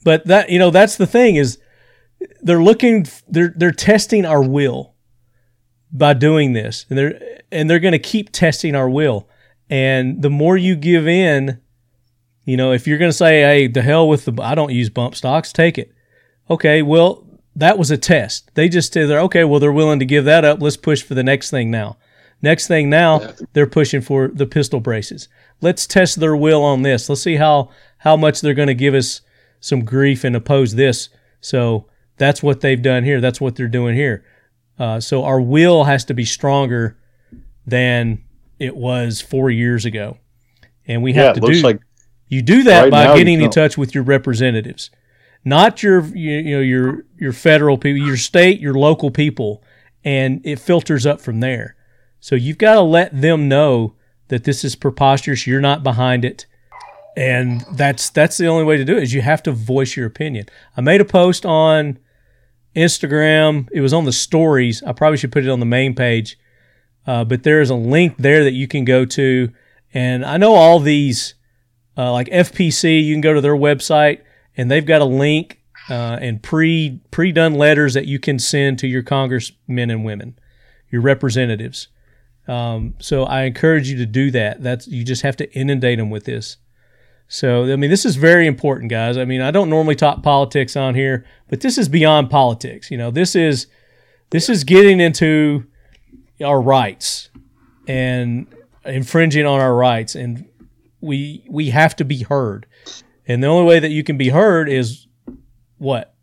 But 0.04 0.26
that 0.26 0.50
you 0.50 0.58
know 0.58 0.70
that's 0.70 0.96
the 0.96 1.06
thing 1.06 1.36
is 1.36 1.58
they're 2.42 2.62
looking 2.62 3.06
they're 3.28 3.52
they're 3.56 3.72
testing 3.72 4.24
our 4.24 4.42
will 4.42 4.94
by 5.90 6.12
doing 6.14 6.52
this, 6.52 6.86
and 6.88 6.98
they're 6.98 7.40
and 7.50 7.68
they're 7.68 7.80
going 7.80 7.92
to 7.92 7.98
keep 7.98 8.30
testing 8.30 8.74
our 8.74 8.88
will. 8.88 9.28
And 9.70 10.20
the 10.22 10.30
more 10.30 10.56
you 10.56 10.76
give 10.76 11.08
in, 11.08 11.60
you 12.44 12.56
know, 12.56 12.72
if 12.72 12.86
you're 12.86 12.98
going 12.98 13.10
to 13.10 13.16
say, 13.16 13.40
"Hey, 13.40 13.66
the 13.66 13.82
hell 13.82 14.08
with 14.08 14.24
the 14.26 14.42
I 14.42 14.54
don't 14.54 14.72
use 14.72 14.90
bump 14.90 15.14
stocks," 15.14 15.52
take 15.52 15.78
it. 15.78 15.92
Okay, 16.50 16.82
well 16.82 17.26
that 17.56 17.78
was 17.78 17.90
a 17.90 17.96
test. 17.96 18.50
They 18.54 18.68
just 18.68 18.92
said 18.92 19.08
they're 19.08 19.20
okay. 19.20 19.44
Well, 19.44 19.60
they're 19.60 19.72
willing 19.72 19.98
to 20.00 20.04
give 20.04 20.24
that 20.24 20.44
up. 20.44 20.60
Let's 20.60 20.76
push 20.76 21.02
for 21.02 21.14
the 21.14 21.22
next 21.22 21.50
thing 21.50 21.70
now. 21.70 21.96
Next 22.42 22.66
thing 22.66 22.90
now, 22.90 23.32
they're 23.52 23.66
pushing 23.66 24.02
for 24.02 24.28
the 24.28 24.46
pistol 24.46 24.80
braces. 24.80 25.28
Let's 25.60 25.86
test 25.86 26.20
their 26.20 26.36
will 26.36 26.62
on 26.62 26.82
this. 26.82 27.08
Let's 27.08 27.22
see 27.22 27.36
how 27.36 27.70
how 27.98 28.16
much 28.16 28.40
they're 28.40 28.54
going 28.54 28.68
to 28.68 28.74
give 28.74 28.94
us 28.94 29.22
some 29.60 29.84
grief 29.84 30.24
and 30.24 30.36
oppose 30.36 30.74
this. 30.74 31.08
So 31.40 31.86
that's 32.18 32.42
what 32.42 32.60
they've 32.60 32.82
done 32.82 33.04
here. 33.04 33.20
That's 33.20 33.40
what 33.40 33.56
they're 33.56 33.66
doing 33.66 33.94
here. 33.94 34.24
Uh, 34.78 35.00
so 35.00 35.24
our 35.24 35.40
will 35.40 35.84
has 35.84 36.04
to 36.06 36.14
be 36.14 36.24
stronger 36.24 36.98
than 37.66 38.22
it 38.58 38.76
was 38.76 39.20
four 39.20 39.50
years 39.50 39.84
ago, 39.84 40.18
and 40.86 41.02
we 41.02 41.12
have 41.14 41.36
It 41.36 41.40
to 41.40 41.46
looks 41.46 41.58
do 41.58 41.62
like 41.62 41.80
you 42.28 42.42
do 42.42 42.64
that 42.64 42.82
Right 42.82 42.90
by 42.90 43.04
now, 43.04 43.16
getting 43.16 43.40
in 43.40 43.50
touch 43.50 43.78
with 43.78 43.94
your 43.94 44.04
representatives, 44.04 44.90
not 45.44 45.82
your 45.82 46.04
you, 46.04 46.32
you 46.32 46.56
know 46.56 46.62
your 46.62 47.04
your 47.18 47.32
federal 47.32 47.76
people, 47.76 48.06
your 48.06 48.16
state, 48.16 48.60
your 48.60 48.74
local 48.74 49.10
people, 49.10 49.62
and 50.04 50.40
it 50.44 50.58
filters 50.58 51.06
up 51.06 51.20
from 51.20 51.40
there. 51.40 51.76
So 52.20 52.34
you've 52.34 52.58
got 52.58 52.74
to 52.74 52.80
let 52.80 53.20
them 53.20 53.48
know 53.48 53.94
that 54.28 54.44
this 54.44 54.64
is 54.64 54.74
preposterous. 54.74 55.46
You're 55.46 55.60
not 55.60 55.82
behind 55.82 56.24
it, 56.24 56.46
and 57.16 57.60
that's 57.72 58.08
that's 58.10 58.38
the 58.38 58.46
only 58.46 58.64
way 58.64 58.78
to 58.78 58.84
do 58.84 58.96
it. 58.96 59.02
Is 59.02 59.12
you 59.12 59.20
have 59.20 59.42
to 59.42 59.52
voice 59.52 59.96
your 59.96 60.06
opinion. 60.06 60.46
I 60.76 60.80
made 60.80 61.02
a 61.02 61.04
post 61.04 61.44
on 61.44 61.98
Instagram. 62.74 63.68
It 63.72 63.82
was 63.82 63.92
on 63.92 64.04
the 64.04 64.12
stories. 64.12 64.82
I 64.82 64.92
probably 64.92 65.18
should 65.18 65.32
put 65.32 65.44
it 65.44 65.50
on 65.50 65.60
the 65.60 65.66
main 65.66 65.94
page, 65.94 66.38
uh, 67.06 67.24
but 67.24 67.42
there 67.42 67.60
is 67.60 67.70
a 67.70 67.74
link 67.74 68.16
there 68.18 68.44
that 68.44 68.54
you 68.54 68.66
can 68.66 68.84
go 68.84 69.04
to. 69.04 69.52
And 69.92 70.24
I 70.24 70.38
know 70.38 70.54
all 70.54 70.80
these, 70.80 71.34
uh, 71.96 72.10
like 72.10 72.26
FPC, 72.28 73.04
you 73.04 73.14
can 73.14 73.20
go 73.20 73.32
to 73.32 73.40
their 73.40 73.54
website 73.54 74.22
and 74.56 74.70
they've 74.70 74.86
got 74.86 75.00
a 75.00 75.06
link 75.06 75.60
uh, 75.88 76.18
and 76.20 76.42
pre 76.42 77.00
pre 77.10 77.32
done 77.32 77.54
letters 77.54 77.94
that 77.94 78.06
you 78.06 78.18
can 78.18 78.38
send 78.38 78.78
to 78.80 78.86
your 78.86 79.02
congressmen 79.02 79.90
and 79.90 80.04
women, 80.04 80.38
your 80.90 81.02
representatives. 81.02 81.88
Um, 82.46 82.94
so 82.98 83.24
I 83.24 83.42
encourage 83.42 83.88
you 83.88 83.96
to 83.98 84.06
do 84.06 84.30
that. 84.32 84.62
That's 84.62 84.86
you 84.86 85.04
just 85.04 85.22
have 85.22 85.36
to 85.36 85.52
inundate 85.52 85.98
them 85.98 86.10
with 86.10 86.24
this. 86.24 86.58
So, 87.26 87.72
I 87.72 87.76
mean, 87.76 87.90
this 87.90 88.04
is 88.04 88.16
very 88.16 88.46
important, 88.46 88.90
guys. 88.90 89.16
I 89.16 89.24
mean, 89.24 89.40
I 89.40 89.50
don't 89.50 89.70
normally 89.70 89.94
talk 89.94 90.22
politics 90.22 90.76
on 90.76 90.94
here, 90.94 91.24
but 91.48 91.62
this 91.62 91.78
is 91.78 91.88
beyond 91.88 92.30
politics. 92.30 92.90
You 92.90 92.98
know, 92.98 93.10
this 93.10 93.34
is 93.34 93.66
this 94.30 94.48
is 94.48 94.64
getting 94.64 95.00
into 95.00 95.66
our 96.44 96.60
rights 96.60 97.30
and 97.88 98.46
infringing 98.84 99.46
on 99.46 99.60
our 99.60 99.74
rights, 99.74 100.14
and 100.14 100.46
we 101.00 101.44
we 101.48 101.70
have 101.70 101.96
to 101.96 102.04
be 102.04 102.22
heard. 102.22 102.66
And 103.26 103.42
the 103.42 103.46
only 103.46 103.64
way 103.66 103.78
that 103.80 103.90
you 103.90 104.04
can 104.04 104.16
be 104.16 104.28
heard 104.28 104.68
is 104.68 105.06
what 105.78 106.14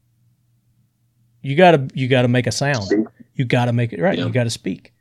you 1.42 1.56
gotta 1.56 1.88
you 1.94 2.08
gotta 2.08 2.28
make 2.28 2.48
a 2.48 2.52
sound. 2.52 2.90
You 3.34 3.46
gotta 3.46 3.74
make 3.74 3.94
it 3.94 4.02
right. 4.02 4.18
Yeah. 4.18 4.26
You 4.26 4.32
gotta 4.32 4.50
speak. 4.50 4.94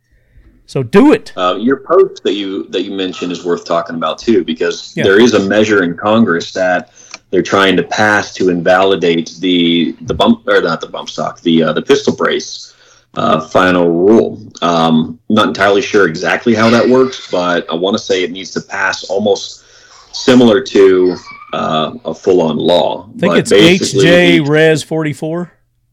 So 0.66 0.82
do 0.82 1.12
it. 1.12 1.32
Uh, 1.36 1.56
your 1.60 1.78
post 1.78 2.22
that 2.22 2.34
you 2.34 2.64
that 2.68 2.82
you 2.82 2.92
mentioned 2.92 3.32
is 3.32 3.44
worth 3.44 3.64
talking 3.64 3.96
about 3.96 4.18
too, 4.18 4.44
because 4.44 4.96
Yeah. 4.96 5.04
there 5.04 5.20
is 5.20 5.34
a 5.34 5.40
measure 5.40 5.82
in 5.82 5.96
Congress 5.96 6.52
that 6.52 6.90
they're 7.30 7.42
trying 7.42 7.76
to 7.76 7.82
pass 7.82 8.32
to 8.34 8.48
invalidate 8.48 9.36
the 9.40 9.94
the 10.02 10.14
bump 10.14 10.46
or 10.48 10.62
not 10.62 10.80
the 10.80 10.86
bump 10.86 11.10
stock, 11.10 11.40
the 11.42 11.62
uh, 11.64 11.72
the 11.72 11.82
pistol 11.82 12.14
brace 12.16 12.72
uh, 13.14 13.40
final 13.40 13.90
rule. 13.90 14.40
Um, 14.62 15.18
not 15.28 15.48
entirely 15.48 15.82
sure 15.82 16.06
exactly 16.08 16.54
how 16.54 16.70
that 16.70 16.88
works, 16.88 17.28
but 17.30 17.68
I 17.70 17.74
want 17.74 17.96
to 17.96 18.02
say 18.02 18.22
it 18.22 18.30
needs 18.30 18.52
to 18.52 18.60
pass 18.60 19.04
almost 19.10 19.64
similar 20.12 20.60
to 20.62 21.16
uh, 21.52 21.94
a 22.04 22.14
full 22.14 22.42
on 22.42 22.56
law. 22.56 23.10
I 23.16 23.18
think 23.18 23.36
it's 23.36 23.52
HJ 23.52 24.46
Res 24.46 24.82
forty 24.82 25.12
four. 25.12 25.52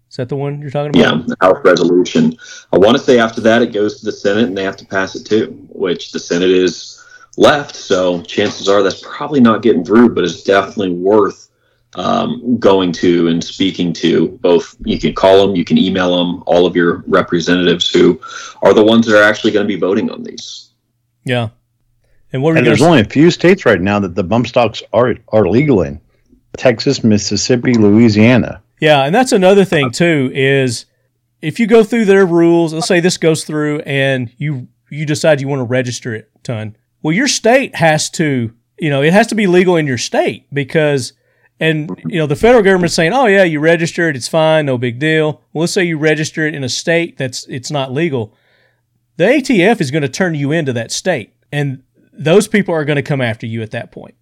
Is 0.09 0.15
that 0.15 0.29
the 0.29 0.35
one 0.35 0.61
you're 0.61 0.71
talking 0.71 0.89
about? 0.89 1.17
yeah, 1.17 1.23
the 1.25 1.37
House 1.41 1.57
resolution. 1.65 2.37
I 2.71 2.77
want 2.77 2.97
to 2.97 3.03
say 3.03 3.19
after 3.19 3.41
that 3.41 3.61
it 3.61 3.73
goes 3.73 3.99
to 3.99 4.05
the 4.05 4.11
Senate 4.11 4.45
and 4.45 4.57
they 4.57 4.63
have 4.63 4.77
to 4.77 4.85
pass 4.85 5.15
it 5.15 5.25
too, 5.25 5.67
which 5.69 6.11
the 6.11 6.19
Senate 6.19 6.49
is 6.49 7.03
left. 7.35 7.75
So 7.75 8.21
chances 8.21 8.69
are 8.69 8.81
that's 8.81 9.03
probably 9.05 9.41
not 9.41 9.61
getting 9.61 9.83
through, 9.83 10.15
but 10.15 10.23
it's 10.23 10.43
definitely 10.43 10.93
worth 10.93 11.49
um, 11.95 12.57
going 12.57 12.91
to 12.93 13.27
and 13.27 13.43
speaking 13.43 13.91
to. 13.93 14.29
Both 14.41 14.75
you 14.85 14.99
can 14.99 15.13
call 15.13 15.45
them, 15.45 15.55
you 15.55 15.65
can 15.65 15.77
email 15.77 16.17
them, 16.17 16.43
all 16.45 16.65
of 16.65 16.75
your 16.75 17.03
representatives 17.07 17.89
who 17.89 18.19
are 18.61 18.73
the 18.73 18.83
ones 18.83 19.05
that 19.07 19.19
are 19.19 19.23
actually 19.23 19.51
going 19.51 19.65
to 19.65 19.73
be 19.73 19.79
voting 19.79 20.09
on 20.09 20.23
these. 20.23 20.71
Yeah. 21.25 21.49
And 22.33 22.43
what 22.43 22.57
And 22.57 22.65
there's 22.65 22.81
only 22.81 23.01
a 23.01 23.05
few 23.05 23.31
states 23.31 23.65
right 23.65 23.79
now 23.79 23.99
that 23.99 24.15
the 24.15 24.23
bump 24.23 24.47
stocks 24.47 24.83
are 24.93 25.15
are 25.29 25.47
legal 25.47 25.81
in: 25.81 26.01
Texas, 26.57 27.03
Mississippi, 27.03 27.73
Louisiana. 27.73 28.61
Yeah, 28.79 29.05
and 29.05 29.15
that's 29.15 29.31
another 29.31 29.65
thing 29.65 29.91
too 29.91 30.31
is 30.33 30.85
if 31.41 31.59
you 31.59 31.67
go 31.67 31.83
through 31.83 32.05
their 32.05 32.25
rules, 32.25 32.73
let's 32.73 32.87
say 32.87 32.99
this 32.99 33.17
goes 33.17 33.43
through 33.43 33.79
and 33.81 34.31
you 34.37 34.67
you 34.89 35.05
decide 35.05 35.41
you 35.41 35.47
want 35.47 35.59
to 35.59 35.65
register 35.65 36.13
it, 36.13 36.29
ton. 36.43 36.75
Well, 37.01 37.13
your 37.13 37.27
state 37.27 37.75
has 37.75 38.09
to, 38.11 38.53
you 38.79 38.89
know, 38.89 39.01
it 39.01 39.13
has 39.13 39.27
to 39.27 39.35
be 39.35 39.47
legal 39.47 39.75
in 39.75 39.87
your 39.87 39.97
state 39.97 40.47
because 40.53 41.13
and 41.59 41.89
you 42.05 42.19
know, 42.19 42.27
the 42.27 42.35
federal 42.35 42.63
government's 42.63 42.93
saying, 42.95 43.13
"Oh 43.13 43.25
yeah, 43.25 43.43
you 43.43 43.59
register 43.59 44.09
it, 44.09 44.15
it's 44.15 44.27
fine, 44.27 44.65
no 44.65 44.77
big 44.77 44.99
deal." 44.99 45.41
Well, 45.53 45.61
let's 45.61 45.73
say 45.73 45.85
you 45.85 45.97
register 45.97 46.45
it 46.45 46.53
in 46.53 46.63
a 46.63 46.69
state 46.69 47.17
that's 47.17 47.47
it's 47.47 47.71
not 47.71 47.91
legal. 47.91 48.35
The 49.15 49.25
ATF 49.25 49.81
is 49.81 49.89
going 49.89 50.03
to 50.03 50.09
turn 50.09 50.35
you 50.35 50.51
into 50.51 50.73
that 50.73 50.91
state 50.91 51.33
and 51.51 51.81
those 52.17 52.47
people 52.47 52.73
are 52.73 52.85
going 52.85 52.95
to 52.97 53.01
come 53.03 53.21
after 53.21 53.45
you 53.45 53.61
at 53.61 53.71
that 53.71 53.91
point. 53.91 54.15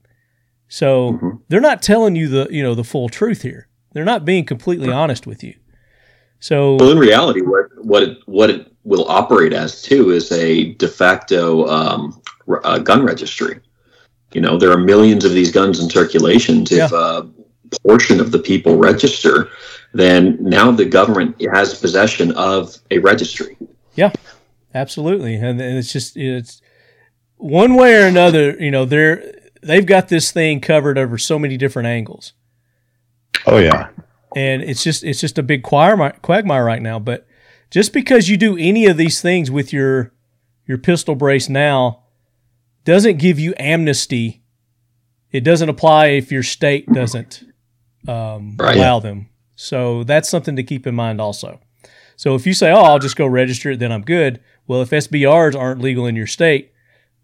So 0.67 1.13
Mhm. 1.13 1.39
they're 1.47 1.62
not 1.62 1.81
telling 1.81 2.15
you 2.15 2.27
the, 2.27 2.47
you 2.49 2.62
know, 2.63 2.75
the 2.75 2.84
full 2.84 3.10
truth 3.10 3.41
here. 3.41 3.67
They're 3.93 4.03
not 4.05 4.25
being 4.25 4.45
completely 4.45 4.91
honest 4.91 5.25
with 5.25 5.43
you. 5.43 5.53
So 6.39 6.75
Well, 6.75 6.91
in 6.91 6.99
reality, 6.99 7.41
what 7.41 7.65
what 7.77 8.03
it, 8.03 8.17
what 8.25 8.49
it 8.49 8.67
will 8.84 9.05
operate 9.10 9.53
as 9.53 9.81
too 9.81 10.12
is 10.12 10.31
a 10.31 10.73
de 10.73 10.88
facto 10.88 11.65
um, 11.67 12.21
uh, 12.63 12.79
gun 12.79 13.03
registry. 13.03 13.60
You 14.34 14.41
know, 14.41 14.58
there 14.58 14.71
are 14.71 14.77
millions 14.77 15.23
of 15.23 15.31
these 15.31 15.51
guns 15.51 15.79
in 15.79 15.89
circulations. 15.89 16.71
If 16.71 16.91
a 16.91 17.27
portion 17.84 18.19
of 18.19 18.31
the 18.31 18.39
people 18.39 18.75
register, 18.77 19.47
then 19.93 20.38
now 20.41 20.71
the 20.71 20.86
government 20.86 21.36
has 21.53 21.79
possession 21.79 22.31
of 22.34 22.77
a 22.91 22.99
registry. 22.99 23.58
Yeah, 23.95 24.12
absolutely, 24.73 25.36
and, 25.36 25.62
and 25.62 25.77
it's 25.77 25.91
just 25.93 26.17
it's 26.17 26.62
one 27.38 27.76
way 27.76 27.95
or 27.95 28.06
another. 28.08 28.52
You 28.60 28.71
know, 28.71 28.86
they're 28.86 29.34
they've 29.62 29.86
got 29.86 30.08
this 30.10 30.32
thing 30.32 30.62
covered 30.62 30.98
over 30.98 31.17
so 31.17 31.38
many 31.39 31.58
different 31.58 31.88
angles, 31.88 32.34
Oh 33.45 33.58
yeah, 33.58 33.89
and 34.36 34.62
it's 34.62 34.84
just 34.84 35.04
it's 35.04 35.19
just 35.21 35.38
a 35.38 35.43
big 35.43 35.63
quagmire, 35.63 36.63
right 36.65 36.82
now. 36.82 37.00
But 37.00 37.26
just 37.71 37.93
because 37.93 38.30
you 38.30 38.38
do 38.38 38.58
any 38.58 38.86
of 38.86 38.98
these 38.98 39.21
things 39.21 39.50
with 39.52 39.74
your 39.74 40.13
your 40.67 40.78
pistol 40.78 41.15
brace 41.15 41.50
now 41.50 42.04
doesn't 42.84 43.17
give 43.17 43.39
you 43.39 43.54
amnesty. 43.60 44.43
It 45.32 45.41
doesn't 45.43 45.67
apply 45.69 46.08
if 46.08 46.32
your 46.32 46.43
state 46.43 46.91
doesn't 46.93 47.43
um, 48.08 48.56
Right. 48.58 48.78
allow 48.78 49.00
them. 49.00 49.30
So 49.56 50.04
that's 50.04 50.30
something 50.30 50.56
to 50.56 50.63
keep 50.63 50.86
in 50.88 50.95
mind 50.95 51.19
also. 51.19 51.60
So 52.15 52.36
if 52.36 52.45
you 52.48 52.54
say, 52.54 52.71
"Oh, 52.71 52.84
I'll 52.84 53.00
just 53.00 53.15
go 53.17 53.26
register 53.28 53.71
it, 53.71 53.80
then 53.80 53.91
I'm 53.91 54.04
good," 54.04 54.39
well, 54.67 54.82
if 54.82 54.91
SBRs 54.91 55.56
aren't 55.60 55.82
legal 55.82 56.06
in 56.06 56.15
your 56.15 56.28
state, 56.28 56.71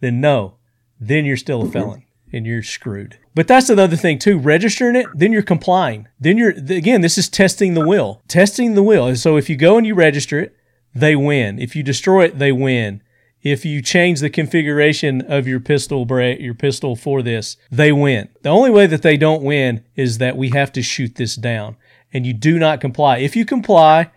then 0.02 0.20
no, 0.20 0.56
then 1.00 1.26
you're 1.26 1.38
still 1.38 1.64
a 1.64 1.72
felon 1.72 2.04
and 2.34 2.46
you're 2.46 2.64
screwed. 2.64 3.18
But 3.34 3.48
that's 3.48 3.70
another 3.70 3.96
thing 3.96 4.20
too. 4.20 4.38
Registering 4.38 4.96
it, 4.96 5.08
then 5.14 5.32
you're 5.32 5.42
complying. 5.42 6.08
Then 6.20 6.38
you're 6.38 6.52
again, 6.52 7.02
this 7.02 7.18
is 7.18 7.30
testing 7.30 7.74
the 7.74 7.88
will. 7.88 8.22
Testing 8.28 8.74
the 8.74 8.84
will. 8.84 9.08
And 9.08 9.20
so 9.20 9.38
if 9.38 9.50
you 9.50 9.56
go 9.56 9.78
and 9.78 9.88
you 9.88 9.96
register 9.96 10.40
it, 10.40 10.56
they 10.94 11.16
win. 11.16 11.60
If 11.60 11.76
you 11.76 11.84
destroy 11.84 12.26
it, 12.26 12.40
they 12.40 12.52
win. 12.52 13.02
If 13.42 13.66
you 13.66 13.82
change 13.82 14.20
the 14.20 14.30
configuration 14.30 15.22
of 15.22 15.48
your 15.48 15.60
pistol 15.60 16.06
your 16.08 16.54
pistol 16.54 16.96
for 16.96 17.24
this, 17.24 17.58
they 17.72 17.92
win. 17.92 18.30
The 18.44 18.50
only 18.50 18.70
way 18.70 18.86
that 18.88 19.02
they 19.02 19.18
don't 19.18 19.42
win 19.42 19.84
is 19.96 20.20
that 20.20 20.38
we 20.38 20.50
have 20.50 20.72
to 20.74 20.84
shoot 20.84 21.16
this 21.16 21.36
down 21.36 21.76
and 22.14 22.26
you 22.26 22.34
do 22.34 22.60
not 22.60 22.82
comply. 22.82 23.18
If 23.18 23.36
you 23.36 23.46
comply 23.46 24.12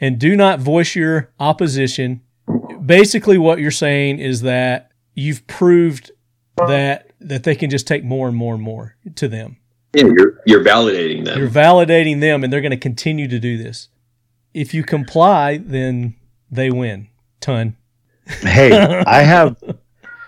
and 0.00 0.18
do 0.18 0.34
not 0.34 0.60
voice 0.60 0.94
your 0.94 1.30
opposition, 1.38 2.22
basically 2.84 3.36
what 3.36 3.58
you're 3.58 3.70
saying 3.70 4.18
is 4.18 4.42
that 4.42 4.90
you've 5.14 5.46
proved 5.46 6.10
that 6.56 7.10
that 7.20 7.44
they 7.44 7.54
can 7.54 7.70
just 7.70 7.86
take 7.86 8.04
more 8.04 8.28
and 8.28 8.36
more 8.36 8.54
and 8.54 8.62
more 8.62 8.96
to 9.16 9.28
them. 9.28 9.56
Yeah, 9.94 10.04
you're 10.04 10.40
you're 10.46 10.64
validating 10.64 11.24
them. 11.24 11.38
You're 11.38 11.48
validating 11.48 12.20
them 12.20 12.44
and 12.44 12.52
they're 12.52 12.60
going 12.60 12.70
to 12.70 12.76
continue 12.76 13.28
to 13.28 13.38
do 13.38 13.56
this. 13.56 13.88
If 14.52 14.74
you 14.74 14.84
comply, 14.84 15.58
then 15.58 16.14
they 16.50 16.70
win. 16.70 17.08
Ton. 17.40 17.76
hey, 18.26 18.72
I 19.06 19.22
have 19.22 19.56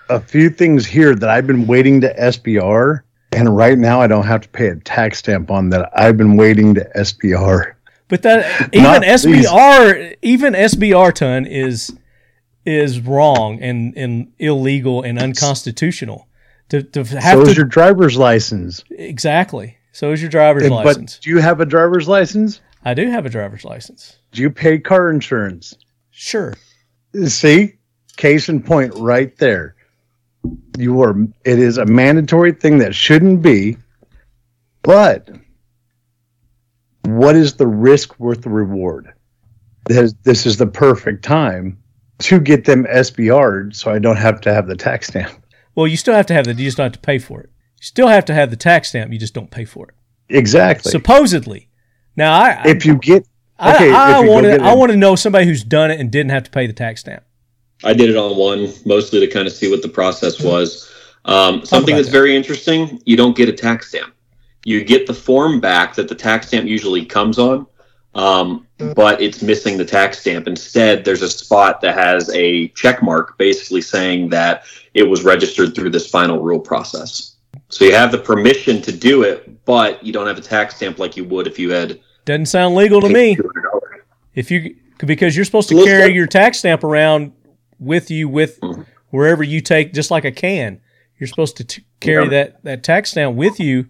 a 0.09 0.21
few 0.21 0.51
things 0.51 0.87
here 0.87 1.15
that 1.15 1.29
I've 1.29 1.47
been 1.47 1.67
waiting 1.67 2.01
to 2.03 2.15
SBR, 2.15 3.03
and 3.33 3.57
right 3.57 3.79
now 3.79 4.01
I 4.01 4.07
don't 4.07 4.27
have 4.27 4.43
to 4.43 4.49
pay 4.49 4.69
a 4.69 4.77
tax 4.77 5.19
stamp 5.19 5.51
on 5.51 5.71
that. 5.71 5.91
I've 5.95 6.17
been 6.17 6.37
waiting 6.37 6.75
to 6.75 6.89
SBR. 6.97 7.75
But 8.09 8.23
that 8.23 8.69
even 8.73 8.83
Not 8.83 9.03
these. 9.03 9.25
SBR 9.25 10.17
even 10.23 10.53
SBR 10.55 11.13
ton 11.15 11.47
is 11.47 11.97
is 12.67 13.01
wrong 13.01 13.61
and, 13.63 13.97
and 13.97 14.33
illegal 14.39 15.03
and 15.03 15.19
unconstitutional. 15.19 16.27
To, 16.71 16.83
to 16.83 17.05
have 17.05 17.39
So 17.39 17.45
to 17.45 17.51
is 17.51 17.57
your 17.57 17.67
driver's 17.67 18.17
license. 18.19 18.83
exactly. 18.91 19.77
So 19.93 20.11
is 20.13 20.21
your 20.21 20.31
driver's 20.31 20.65
And- 20.65 20.75
license. 20.75 21.17
But 21.17 21.23
do 21.23 21.31
you 21.31 21.39
have 21.39 21.61
a 21.61 21.67
driver's 21.67 22.09
license? 22.09 22.61
I 22.85 22.93
do 22.95 23.09
have 23.09 23.25
a 23.25 23.29
driver's 23.31 23.65
license. 23.65 24.19
Do 24.33 24.43
you 24.43 24.51
pay 24.51 24.79
car 24.79 25.11
insurance? 25.11 25.75
Sure. 26.11 26.55
See, 27.27 27.75
case 28.17 28.49
in 28.49 28.63
point, 28.63 28.93
right 28.97 29.37
there. 29.39 29.75
You 30.79 31.01
are. 31.03 31.17
It 31.45 31.59
is 31.59 31.79
a 31.79 31.87
mandatory 31.87 32.53
thing 32.53 32.79
that 32.79 32.95
shouldn't 32.95 33.43
be. 33.43 33.77
But 34.83 35.31
what 37.05 37.35
is 37.37 37.55
the 37.55 37.67
risk 37.67 38.19
worth 38.21 38.43
the 38.43 38.51
reward? 38.51 39.13
This, 39.87 40.15
this 40.23 40.47
is 40.47 40.57
the 40.57 40.67
perfect 40.67 41.25
time 41.25 41.79
to 42.19 42.41
get 42.41 42.65
them 42.65 42.85
SBR'd, 42.85 43.77
so 43.77 43.91
I 43.91 43.99
don't 43.99 44.17
have 44.17 44.41
to 44.43 44.53
have 44.53 44.67
the 44.67 44.77
tax 44.77 45.09
stamp. 45.09 45.33
Well, 45.75 45.87
you 45.87 45.97
still 45.97 46.15
have 46.15 46.27
to 46.27 46.35
have 46.35 46.47
the. 46.47 46.55
You 46.55 46.65
just 46.65 46.77
don't 46.77 46.85
have 46.85 46.93
to 46.93 46.99
pay 46.99 47.19
for 47.19 47.41
it. 47.41 47.51
You 47.81 47.87
still 47.87 48.09
have 48.09 48.25
to 48.27 48.35
have 48.35 48.51
the 48.51 48.57
tax 48.57 48.89
stamp. 48.89 49.13
You 49.13 49.19
just 49.19 49.35
don't 49.35 49.51
pay 49.51 49.65
for 49.65 49.89
it. 49.89 49.95
Exactly. 50.29 50.91
Supposedly. 50.91 51.69
Now, 52.17 52.33
I 52.33 52.63
if 52.65 52.87
you 52.87 52.97
get 52.97 53.27
okay, 53.61 53.93
I 53.93 54.19
if 54.19 54.25
you 54.25 54.31
want 54.31 54.45
to 54.45 54.53
get 54.53 54.63
I 54.63 54.75
want 54.75 54.91
to 54.93 54.97
know 54.97 55.15
somebody 55.15 55.45
who's 55.45 55.63
done 55.63 55.91
it 55.91 56.01
and 56.01 56.11
didn't 56.11 56.31
have 56.31 56.45
to 56.45 56.51
pay 56.51 56.67
the 56.67 56.73
tax 56.73 57.01
stamp. 57.01 57.23
I 57.85 57.93
did 57.93 58.09
it 58.09 58.17
on 58.17 58.37
one, 58.37 58.73
mostly 58.87 59.21
to 59.21 59.27
kind 59.27 59.47
of 59.47 59.53
see 59.53 59.71
what 59.71 59.83
the 59.83 59.89
process 59.89 60.43
was. 60.43 60.91
Um, 61.27 61.65
something 61.67 61.95
that's 61.95 62.09
that. 62.09 62.13
very 62.13 62.35
interesting: 62.35 63.01
you 63.05 63.17
don't 63.17 63.37
get 63.37 63.49
a 63.49 63.53
tax 63.53 63.89
stamp. 63.89 64.15
You 64.65 64.83
get 64.83 65.07
the 65.07 65.15
form 65.15 65.61
back 65.61 65.95
that 65.95 66.09
the 66.09 66.15
tax 66.15 66.49
stamp 66.49 66.67
usually 66.67 67.05
comes 67.05 67.39
on, 67.39 67.67
um, 68.17 68.67
but 68.95 69.21
it's 69.21 69.43
missing 69.43 69.77
the 69.77 69.85
tax 69.85 70.19
stamp. 70.19 70.49
Instead, 70.49 71.05
there's 71.05 71.23
a 71.23 71.31
spot 71.31 71.81
that 71.83 71.95
has 71.95 72.29
a 72.35 72.69
check 72.69 73.03
mark, 73.03 73.37
basically 73.39 73.83
saying 73.83 74.31
that 74.31 74.65
it 74.95 75.05
was 75.05 75.23
registered 75.23 75.75
through 75.75 75.91
this 75.91 76.09
final 76.09 76.41
rule 76.41 76.59
process. 76.59 77.37
So 77.69 77.85
you 77.85 77.93
have 77.95 78.11
the 78.13 78.19
permission 78.19 78.81
to 78.83 78.93
do 78.93 79.23
it, 79.23 79.65
but 79.65 80.03
you 80.03 80.13
don't 80.13 80.27
have 80.27 80.39
a 80.39 80.43
tax 80.43 80.77
stamp 80.77 80.99
like 80.99 81.17
you 81.17 81.25
would 81.25 81.47
if 81.47 81.59
you 81.59 81.71
had. 81.71 82.01
Doesn't 82.25 82.47
sound 82.47 82.75
legal 82.75 83.01
to 83.01 83.09
me. 83.09 83.37
$200. 83.37 83.81
If 84.35 84.51
you 84.51 84.75
because 84.99 85.37
you're 85.37 85.45
supposed 85.45 85.69
to 85.69 85.85
carry 85.85 86.15
your 86.15 86.27
tax 86.27 86.59
stamp 86.59 86.83
around 86.83 87.33
with 87.79 88.11
you 88.11 88.29
with 88.29 88.59
Mhm. 88.61 88.87
wherever 89.11 89.43
you 89.43 89.61
take, 89.61 89.93
just 89.93 90.11
like 90.11 90.25
a 90.25 90.33
can. 90.33 90.81
You're 91.19 91.29
supposed 91.29 91.57
to 91.59 91.65
t- 91.65 91.85
carry 92.01 92.25
Yeah. 92.25 92.31
that 92.31 92.65
that 92.65 92.83
tax 92.83 93.11
stamp 93.11 93.37
with 93.37 93.61
you, 93.61 93.87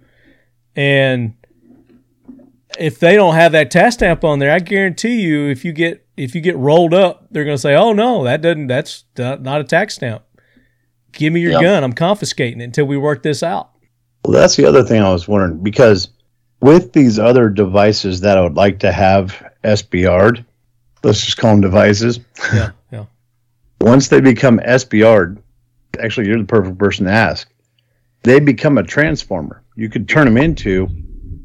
and 0.74 1.34
if 2.78 2.98
they 2.98 3.14
don't 3.14 3.34
have 3.34 3.52
that 3.52 3.70
tax 3.70 3.94
stamp 3.94 4.24
on 4.24 4.38
there, 4.38 4.52
I 4.52 4.58
guarantee 4.58 5.20
you, 5.22 5.48
if 5.48 5.64
you 5.64 5.72
get 5.72 6.06
if 6.16 6.34
you 6.34 6.40
get 6.40 6.56
rolled 6.56 6.94
up, 6.94 7.26
they're 7.30 7.44
going 7.44 7.56
to 7.56 7.60
say, 7.60 7.74
"Oh 7.74 7.92
no, 7.92 8.24
that 8.24 8.42
doesn't. 8.42 8.66
That's 8.68 9.04
not 9.16 9.60
a 9.60 9.64
tax 9.64 9.94
stamp. 9.96 10.22
Give 11.12 11.32
me 11.32 11.40
your 11.40 11.52
Yeah. 11.52 11.62
gun. 11.62 11.84
I'm 11.84 11.92
confiscating 11.92 12.60
it 12.60 12.64
until 12.64 12.86
we 12.86 12.96
work 12.96 13.22
this 13.22 13.42
out." 13.42 13.70
Well, 14.24 14.32
that's 14.38 14.56
the 14.56 14.64
other 14.66 14.82
thing 14.82 15.02
I 15.02 15.12
was 15.12 15.28
wondering 15.28 15.62
because 15.62 16.08
with 16.60 16.92
these 16.92 17.18
other 17.18 17.48
devices 17.48 18.20
that 18.22 18.38
I 18.38 18.40
would 18.40 18.56
like 18.56 18.78
to 18.80 18.90
have 18.92 19.42
SBR'd, 19.62 20.44
let's 21.02 21.24
just 21.24 21.36
call 21.36 21.52
them 21.52 21.60
devices. 21.60 22.20
Yeah, 22.52 22.70
yeah. 22.92 23.04
Once 23.80 24.08
they 24.08 24.20
become 24.20 24.58
SBR'd, 24.60 25.38
actually, 26.00 26.26
you're 26.28 26.38
the 26.38 26.44
perfect 26.44 26.78
person 26.78 27.04
to 27.06 27.12
ask. 27.12 27.48
They 28.22 28.40
become 28.40 28.78
a 28.78 28.82
transformer. 28.82 29.62
You 29.76 29.88
could 29.88 30.08
turn 30.08 30.24
them 30.24 30.36
into 30.38 30.88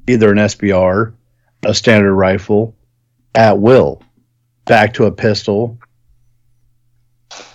either 0.08 0.32
an 0.32 0.38
SBR, 0.40 1.14
a 1.66 1.74
standard 1.74 2.16
rifle, 2.16 2.76
at 3.36 3.58
will, 3.58 4.02
back 4.66 4.94
to 4.96 5.06
a 5.06 5.12
pistol. 5.12 5.78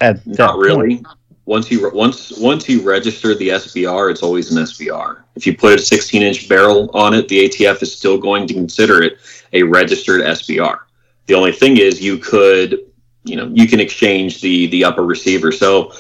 At 0.01 0.27
Not 0.27 0.55
point. 0.55 0.67
really. 0.67 1.05
Once 1.45 1.71
you 1.71 1.89
once 1.95 2.33
once 2.39 2.69
you 2.69 2.83
register 2.83 3.35
the 3.37 3.51
SBR, 3.51 4.11
it's 4.11 4.23
always 4.23 4.51
an 4.51 4.65
SBR. 4.65 5.23
If 5.37 5.47
you 5.47 5.57
put 5.57 5.79
a 5.79 5.83
16 5.83 6.23
inch 6.23 6.49
barrel 6.49 6.91
on 6.93 7.15
it, 7.15 7.29
the 7.29 7.49
ATF 7.49 7.83
is 7.83 7.97
still 7.97 8.19
going 8.19 8.49
to 8.49 8.55
consider 8.55 9.03
it 9.03 9.19
a 9.53 9.63
registered 9.63 10.23
SBR. 10.23 10.79
The 11.27 11.35
only 11.35 11.53
thing 11.53 11.77
is, 11.77 12.01
you 12.01 12.19
could, 12.19 12.81
you 13.25 13.37
know, 13.37 13.49
you 13.53 13.69
can 13.69 13.79
exchange 13.79 14.41
the 14.41 14.67
the 14.69 14.85
upper 14.85 15.05
receiver. 15.05 15.53
So, 15.53 15.93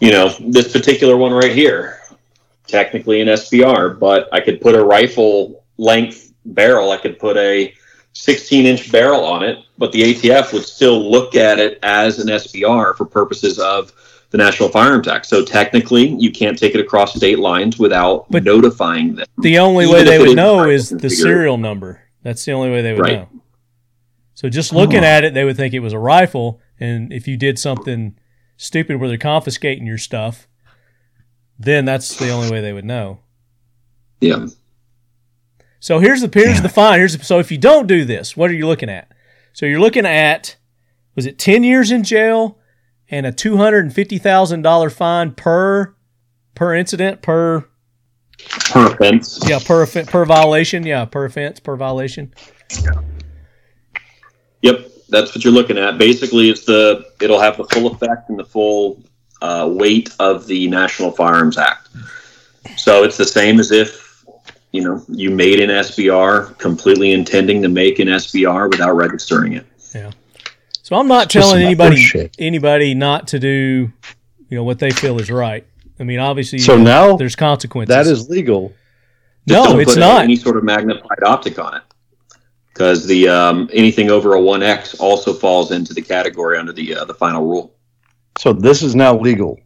you 0.00 0.10
know, 0.10 0.34
this 0.38 0.70
particular 0.70 1.16
one 1.16 1.32
right 1.32 1.52
here, 1.52 2.00
technically 2.66 3.22
an 3.22 3.28
SBR, 3.28 3.98
but 3.98 4.28
I 4.32 4.40
could 4.40 4.60
put 4.60 4.74
a 4.74 4.84
rifle 4.84 5.64
length 5.78 6.29
barrel. 6.44 6.90
I 6.90 6.96
could 6.96 7.18
put 7.18 7.36
a 7.36 7.74
16 8.12 8.66
inch 8.66 8.90
barrel 8.90 9.24
on 9.24 9.42
it, 9.42 9.58
but 9.78 9.92
the 9.92 10.02
ATF 10.02 10.52
would 10.52 10.64
still 10.64 11.10
look 11.10 11.34
at 11.34 11.58
it 11.58 11.78
as 11.82 12.18
an 12.18 12.28
SBR 12.28 12.96
for 12.96 13.04
purposes 13.04 13.58
of 13.58 13.92
the 14.30 14.38
National 14.38 14.68
Firearms 14.68 15.08
Act. 15.08 15.26
So 15.26 15.44
technically, 15.44 16.08
you 16.08 16.30
can't 16.30 16.58
take 16.58 16.74
it 16.74 16.80
across 16.80 17.14
state 17.14 17.38
lines 17.38 17.78
without 17.78 18.30
But- 18.30 18.44
notifying 18.44 19.16
them. 19.16 19.26
The 19.38 19.58
only 19.58 19.86
way 19.86 20.04
they 20.04 20.18
would 20.18 20.36
know 20.36 20.68
is 20.68 20.90
the 20.90 20.96
configured. 20.96 21.10
serial 21.10 21.58
number. 21.58 22.02
That's 22.22 22.44
the 22.44 22.52
only 22.52 22.70
way 22.70 22.82
they 22.82 22.92
would 22.92 23.02
Right. 23.02 23.12
know. 23.12 23.28
So 24.34 24.48
just 24.48 24.72
looking 24.72 25.00
hmm. 25.00 25.04
at 25.04 25.24
it, 25.24 25.34
they 25.34 25.44
would 25.44 25.56
think 25.56 25.74
it 25.74 25.80
was 25.80 25.92
a 25.92 25.98
rifle. 25.98 26.60
And 26.78 27.12
if 27.12 27.28
you 27.28 27.36
did 27.36 27.58
something 27.58 28.16
stupid 28.56 28.98
where 28.98 29.08
they're 29.08 29.18
confiscating 29.18 29.86
your 29.86 29.98
stuff, 29.98 30.48
then 31.58 31.84
that's 31.84 32.16
the 32.16 32.30
only 32.30 32.50
way 32.50 32.60
they 32.60 32.72
would 32.72 32.84
know. 32.84 33.20
Yeah. 34.20 34.46
So 35.80 35.98
here's 35.98 36.20
the 36.20 36.30
here's 36.32 36.60
the 36.62 36.68
fine. 36.68 36.98
Here's 36.98 37.16
the, 37.16 37.24
so 37.24 37.38
if 37.38 37.50
you 37.50 37.58
don't 37.58 37.86
do 37.86 38.04
this, 38.04 38.36
what 38.36 38.50
are 38.50 38.54
you 38.54 38.66
looking 38.66 38.90
at? 38.90 39.10
So 39.52 39.66
you're 39.66 39.80
looking 39.80 40.06
at 40.06 40.56
was 41.16 41.26
it 41.26 41.38
ten 41.38 41.64
years 41.64 41.90
in 41.90 42.04
jail 42.04 42.58
and 43.10 43.26
a 43.26 43.32
two 43.32 43.56
hundred 43.56 43.84
and 43.84 43.94
fifty 43.94 44.18
thousand 44.18 44.62
dollar 44.62 44.90
fine 44.90 45.32
per 45.32 45.94
per 46.54 46.74
incident 46.74 47.22
per 47.22 47.66
Per 48.72 48.86
offense. 48.86 49.40
yeah 49.46 49.58
per 49.58 49.84
per 49.86 50.24
violation 50.24 50.84
yeah 50.86 51.04
per 51.04 51.24
offense 51.24 51.60
per 51.60 51.76
violation. 51.76 52.32
Yep, 54.62 54.86
that's 55.08 55.34
what 55.34 55.44
you're 55.44 55.52
looking 55.52 55.78
at. 55.78 55.98
Basically, 55.98 56.50
it's 56.50 56.64
the 56.64 57.04
it'll 57.20 57.40
have 57.40 57.56
the 57.56 57.64
full 57.64 57.86
effect 57.86 58.28
and 58.28 58.38
the 58.38 58.44
full 58.44 59.02
uh, 59.40 59.68
weight 59.72 60.10
of 60.20 60.46
the 60.46 60.68
National 60.68 61.10
Firearms 61.10 61.56
Act. 61.56 61.88
So 62.76 63.02
it's 63.04 63.16
the 63.16 63.24
same 63.24 63.58
as 63.58 63.72
if 63.72 63.99
you 64.72 64.82
know 64.82 65.02
you 65.08 65.30
made 65.30 65.60
an 65.60 65.70
SBR 65.70 66.56
completely 66.58 67.12
intending 67.12 67.62
to 67.62 67.68
make 67.68 67.98
an 67.98 68.08
SBR 68.08 68.70
without 68.70 68.92
registering 68.92 69.54
it. 69.54 69.66
Yeah. 69.94 70.10
So 70.82 70.96
I'm 70.96 71.08
not 71.08 71.30
telling 71.30 71.62
anybody 71.62 71.96
horseshit. 71.96 72.34
anybody 72.38 72.94
not 72.94 73.28
to 73.28 73.38
do 73.38 73.92
you 74.48 74.56
know 74.56 74.64
what 74.64 74.78
they 74.78 74.90
feel 74.90 75.20
is 75.20 75.30
right. 75.30 75.66
I 75.98 76.02
mean, 76.02 76.18
obviously, 76.18 76.58
So 76.58 76.78
now 76.78 77.16
there's 77.16 77.36
consequences. 77.36 77.94
that 77.94 78.06
is 78.10 78.28
legal. 78.30 78.72
Just 79.46 79.64
no, 79.64 79.72
don't 79.72 79.80
it's 79.80 79.94
put 79.94 80.00
not. 80.00 80.22
any 80.22 80.36
sort 80.36 80.56
of 80.56 80.64
magnified 80.64 81.22
optic 81.24 81.58
on 81.58 81.76
it 81.76 81.82
because 82.72 83.06
the 83.06 83.28
um, 83.28 83.68
anything 83.72 84.10
over 84.10 84.34
a 84.34 84.40
one 84.40 84.62
X 84.62 84.94
also 84.98 85.32
falls 85.32 85.70
into 85.70 85.92
the 85.94 86.02
category 86.02 86.58
under 86.58 86.72
the 86.72 86.94
uh, 86.96 87.04
the 87.04 87.14
final 87.14 87.44
rule. 87.46 87.74
So 88.38 88.52
this 88.52 88.82
is 88.82 88.94
now 88.94 89.18
legal. 89.18 89.60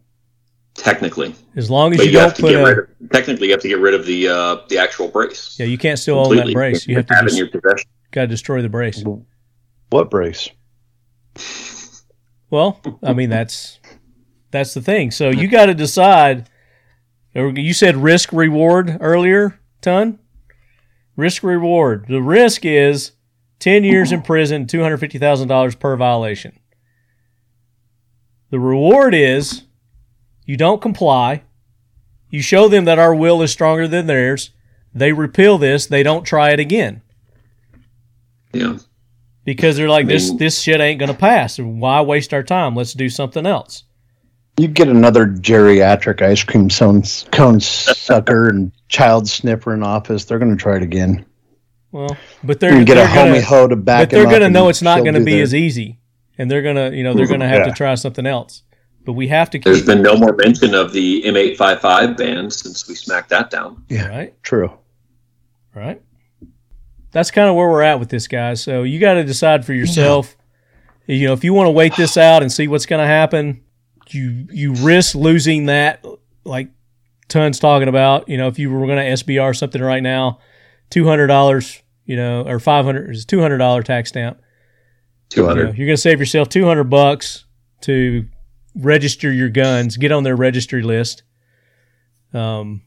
Technically, 0.75 1.33
As 1.55 1.69
long 1.69 1.93
as 1.93 1.97
but 1.97 2.03
you, 2.03 2.11
you, 2.11 2.17
don't 2.17 2.27
have 2.27 2.33
to 2.35 2.41
put 2.41 2.51
get 2.51 2.61
a 2.61 2.65
rid 2.65 2.77
of 2.79 3.09
technically 3.09 3.47
you 3.47 3.53
have 3.53 3.61
to 3.61 3.69
get 3.69 3.79
rid 3.79 3.93
of 3.93 4.05
the 4.05 4.27
uh, 4.27 4.57
the 4.67 4.77
actual 4.77 5.07
brace. 5.07 5.55
yeah, 5.57 5.65
you 5.65 5.77
can't 5.77 5.97
still 5.97 6.19
own 6.19 6.35
that 6.35 6.51
brace. 6.51 6.85
You 6.85 6.97
have 6.97 7.05
to 7.07 7.15
have 7.15 7.23
it 7.23 7.29
just 7.29 7.39
in 7.39 7.47
your 7.47 7.61
possession. 7.61 7.89
got 8.11 8.21
to 8.21 8.27
destroy 8.27 8.61
the 8.61 8.67
brace. 8.67 9.01
What 9.89 10.09
brace? 10.09 10.49
Well, 12.49 12.81
I 13.01 13.13
mean 13.13 13.29
that's 13.29 13.79
that's 14.51 14.73
the 14.73 14.81
thing. 14.81 15.11
So 15.11 15.29
you 15.29 15.47
got 15.47 15.67
to 15.67 15.73
decide. 15.73 16.49
You 17.33 17.73
said 17.73 17.97
risk 17.97 18.31
reward 18.31 18.97
earlier, 19.01 19.59
ton. 19.81 20.19
Risk 21.15 21.43
reward. 21.43 22.05
The 22.07 22.21
risk 22.21 22.65
is 22.65 23.11
ten 23.59 23.83
years 23.83 24.11
in 24.11 24.21
prison, 24.21 24.67
two 24.67 24.81
hundred 24.81 24.97
fifty 24.97 25.19
thousand 25.19 25.47
dollars 25.47 25.75
per 25.75 25.95
violation. 25.95 26.59
The 28.51 28.59
reward 28.59 29.13
is 29.13 29.64
you 30.45 30.57
don't 30.57 30.81
comply. 30.81 31.43
You 32.29 32.41
show 32.41 32.67
them 32.67 32.85
that 32.85 32.99
our 32.99 33.13
will 33.15 33.41
is 33.41 33.51
stronger 33.51 33.87
than 33.87 34.07
theirs. 34.07 34.51
They 34.93 35.11
repeal 35.13 35.57
this. 35.57 35.85
They 35.85 36.03
don't 36.03 36.23
try 36.23 36.51
it 36.51 36.59
again 36.59 37.01
Yeah. 38.53 38.77
because 39.43 39.77
they're 39.77 39.89
like 39.89 40.05
I 40.05 40.09
this. 40.09 40.29
mean- 40.29 40.37
This 40.37 40.59
shit 40.61 40.79
ain't 40.81 40.99
gonna 40.99 41.13
pass. 41.13 41.59
Why 41.59 42.01
waste 42.01 42.33
our 42.33 42.43
time? 42.43 42.75
Let's 42.75 42.93
do 42.93 43.09
something 43.09 43.45
else. 43.45 43.83
You 44.57 44.69
get 44.69 44.87
another 44.87 45.25
geriatric 45.27 46.21
ice 46.21 46.43
cream 46.43 46.69
cone, 46.69 47.03
cone 47.33 47.59
sucker 47.59 48.47
and 48.47 48.71
child 48.87 49.27
sniffer 49.27 49.73
in 49.73 49.83
office. 49.83 50.23
They're 50.23 50.39
going 50.39 50.55
to 50.55 50.61
try 50.61 50.77
it 50.77 50.81
again. 50.81 51.25
Well, 51.91 52.15
but 52.41 52.61
they're 52.61 52.69
going 52.69 52.85
to 52.85 52.93
get 52.93 52.95
a 52.95 53.01
they're 53.01 53.07
homie 53.25 53.33
gonna, 53.33 53.41
hoe 53.41 53.67
to 53.67 53.75
back 53.75 54.03
but 54.03 54.09
they're 54.11 54.23
gonna 54.23 54.49
know 54.49 54.69
it's 54.69 54.81
not 54.81 55.03
gonna 55.03 55.19
be 55.19 55.33
their- 55.33 55.43
as 55.43 55.53
easy, 55.53 55.99
and 56.37 56.49
they're 56.49 56.61
gonna 56.61 56.91
you 56.91 57.03
know 57.03 57.13
they're 57.13 57.27
gonna 57.27 57.49
have 57.49 57.65
to 57.67 57.73
try 57.73 57.95
something 57.95 58.25
else. 58.25 58.63
But 59.05 59.13
we 59.13 59.27
have 59.27 59.49
to 59.51 59.59
There's 59.59 59.85
been 59.85 60.01
no 60.01 60.17
more 60.17 60.35
mention 60.35 60.73
of 60.73 60.91
the 60.91 61.21
M855 61.23 62.17
ban 62.17 62.49
since 62.49 62.87
we 62.87 62.95
smacked 62.95 63.29
that 63.29 63.51
down. 63.51 63.83
Yeah. 63.87 64.07
right, 64.07 64.43
True. 64.43 64.71
right. 65.75 66.01
That's 67.11 67.31
kind 67.31 67.47
of 67.47 67.55
where 67.55 67.69
we're 67.69 67.83
at 67.83 67.99
with 67.99 68.09
this, 68.09 68.27
guys. 68.27 68.61
So 68.61 68.83
you 68.83 68.99
got 68.99 69.13
to 69.13 69.23
decide 69.23 69.65
for 69.65 69.73
yourself. 69.73 70.35
You 71.07 71.27
know, 71.27 71.33
if 71.33 71.43
you 71.43 71.53
want 71.53 71.67
to 71.67 71.71
wait 71.71 71.95
this 71.95 72.17
out 72.17 72.41
and 72.41 72.51
see 72.51 72.67
what's 72.67 72.87
going 72.87 73.01
to 73.01 73.07
happen, 73.07 73.63
you 74.09 74.47
you 74.51 74.73
risk 74.73 75.15
losing 75.15 75.67
that. 75.67 76.03
Like 76.43 76.69
tons 77.27 77.59
talking 77.59 77.87
about. 77.87 78.27
You 78.27 78.37
know, 78.37 78.47
if 78.47 78.59
you 78.59 78.71
were 78.71 78.85
going 78.85 78.97
to 78.97 79.23
SBR 79.23 79.55
something 79.55 79.81
right 79.81 80.03
now, 80.03 80.39
two 80.89 81.05
hundred 81.05 81.27
dollars. 81.27 81.81
You 82.05 82.15
know, 82.17 82.47
or 82.47 82.59
five 82.59 82.85
hundred 82.85 83.11
is 83.15 83.25
two 83.25 83.39
hundred 83.39 83.59
dollar 83.59 83.81
tax 83.81 84.09
stamp. 84.09 84.39
You 85.35 85.43
know, 85.43 85.53
200. 85.53 85.77
you're 85.77 85.87
going 85.87 85.95
to 85.95 86.01
save 86.01 86.19
yourself 86.19 86.49
200 86.49 86.83
bucks 86.83 87.45
to 87.81 88.27
register 88.75 89.31
your 89.31 89.49
guns, 89.49 89.97
get 89.97 90.11
on 90.11 90.23
their 90.23 90.35
registry 90.35 90.81
list. 90.81 91.23
Um, 92.33 92.81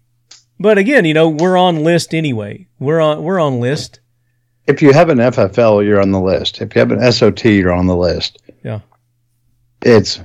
but 0.61 0.79
again, 0.79 1.05
you 1.05 1.15
know, 1.15 1.29
we're 1.29 1.57
on 1.57 1.83
list 1.83 2.15
anyway. 2.15 2.67
We're 2.79 3.01
on 3.01 3.23
we're 3.23 3.41
on 3.41 3.61
list. 3.61 4.01
If 4.67 4.83
you 4.83 4.93
have 4.93 5.09
an 5.09 5.19
FFL, 5.19 5.85
you're 5.85 6.01
on 6.01 6.11
the 6.11 6.21
list. 6.21 6.61
If 6.61 6.75
you 6.75 6.81
have 6.81 6.91
an 6.91 7.13
SOT, 7.13 7.45
you're 7.47 7.73
on 7.73 7.87
the 7.87 7.97
list. 7.97 8.43
Yeah. 8.63 8.81
It's 9.83 10.21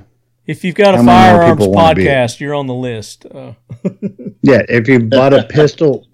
If 0.46 0.64
you've 0.64 0.74
got 0.74 0.94
a 0.94 1.02
firearms 1.02 1.60
podcast, 1.60 2.40
you're 2.40 2.54
on 2.54 2.66
the 2.66 2.74
list. 2.74 3.24
Uh, 3.24 3.54
yeah. 4.42 4.62
If 4.68 4.88
you 4.88 5.00
bought 5.00 5.32
a 5.32 5.44
pistol, 5.44 6.06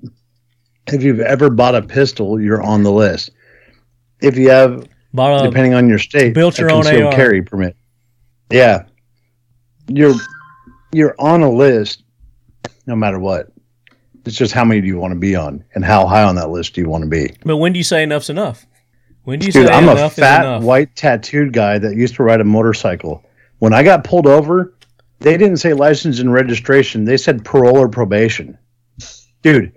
if 0.87 1.03
you've 1.03 1.21
ever 1.21 1.51
bought 1.51 1.75
a 1.75 1.83
pistol, 1.83 2.41
you're 2.41 2.63
on 2.63 2.83
the 2.85 2.93
list. 2.93 3.31
If 4.21 4.37
you 4.37 4.51
have, 4.51 4.87
a- 5.19 5.43
depending 5.43 5.75
on 5.75 5.89
your 5.89 5.99
state, 5.99 6.35
built 6.35 6.59
your 6.59 6.71
own 6.71 6.87
AR. 6.87 7.11
carry 7.11 7.43
permit. 7.43 7.75
Yeah, 8.51 8.85
you're 9.91 10.15
you're 10.93 11.15
on 11.19 11.43
a 11.43 11.51
list, 11.51 12.03
no 12.87 12.97
matter 12.97 13.19
what. 13.19 13.53
It's 14.25 14.37
just 14.37 14.53
how 14.53 14.65
many 14.65 14.81
do 14.81 14.87
you 14.87 14.99
want 14.99 15.13
to 15.15 15.19
be 15.19 15.35
on, 15.35 15.65
and 15.75 15.85
how 15.85 16.07
high 16.07 16.23
on 16.25 16.35
that 16.37 16.51
list 16.51 16.75
do 16.75 16.81
you 16.81 16.89
want 16.89 17.05
to 17.05 17.11
be? 17.11 17.35
but 17.45 17.57
when 17.57 17.73
do 17.73 17.79
you 17.79 17.85
say 17.85 18.03
enough's 18.03 18.31
enough? 18.31 18.67
When 19.25 19.39
do 19.39 19.47
you 19.47 19.53
Dude, 19.53 19.69
say 19.69 19.73
I'm 19.73 19.89
a 19.89 20.09
fat, 20.11 20.63
white, 20.63 20.95
tattooed 20.97 21.53
guy 21.53 21.79
that 21.79 21.97
used 21.97 22.15
to 22.17 22.23
ride 22.23 22.41
a 22.41 22.45
motorcycle. 22.45 23.23
When 23.59 23.75
I 23.75 23.83
got 23.83 24.05
pulled 24.05 24.27
over, 24.27 24.75
they 25.21 25.37
didn't 25.37 25.59
say 25.59 25.75
license 25.75 26.19
and 26.19 26.33
registration. 26.33 27.05
They 27.05 27.19
said 27.19 27.45
parole 27.45 27.77
or 27.79 27.89
probation. 27.89 28.59
Dude, 29.43 29.73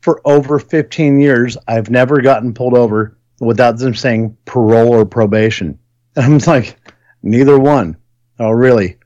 for 0.00 0.20
over 0.24 0.58
15 0.58 1.20
years, 1.20 1.56
I've 1.68 1.90
never 1.90 2.20
gotten 2.20 2.52
pulled 2.52 2.74
over 2.74 3.16
without 3.40 3.78
them 3.78 3.94
saying 3.94 4.36
parole 4.44 4.92
or 4.92 5.06
probation. 5.06 5.78
And 6.16 6.24
I'm 6.34 6.38
like, 6.38 6.76
neither 7.22 7.58
one. 7.58 7.96
Oh, 8.38 8.50
really? 8.50 8.96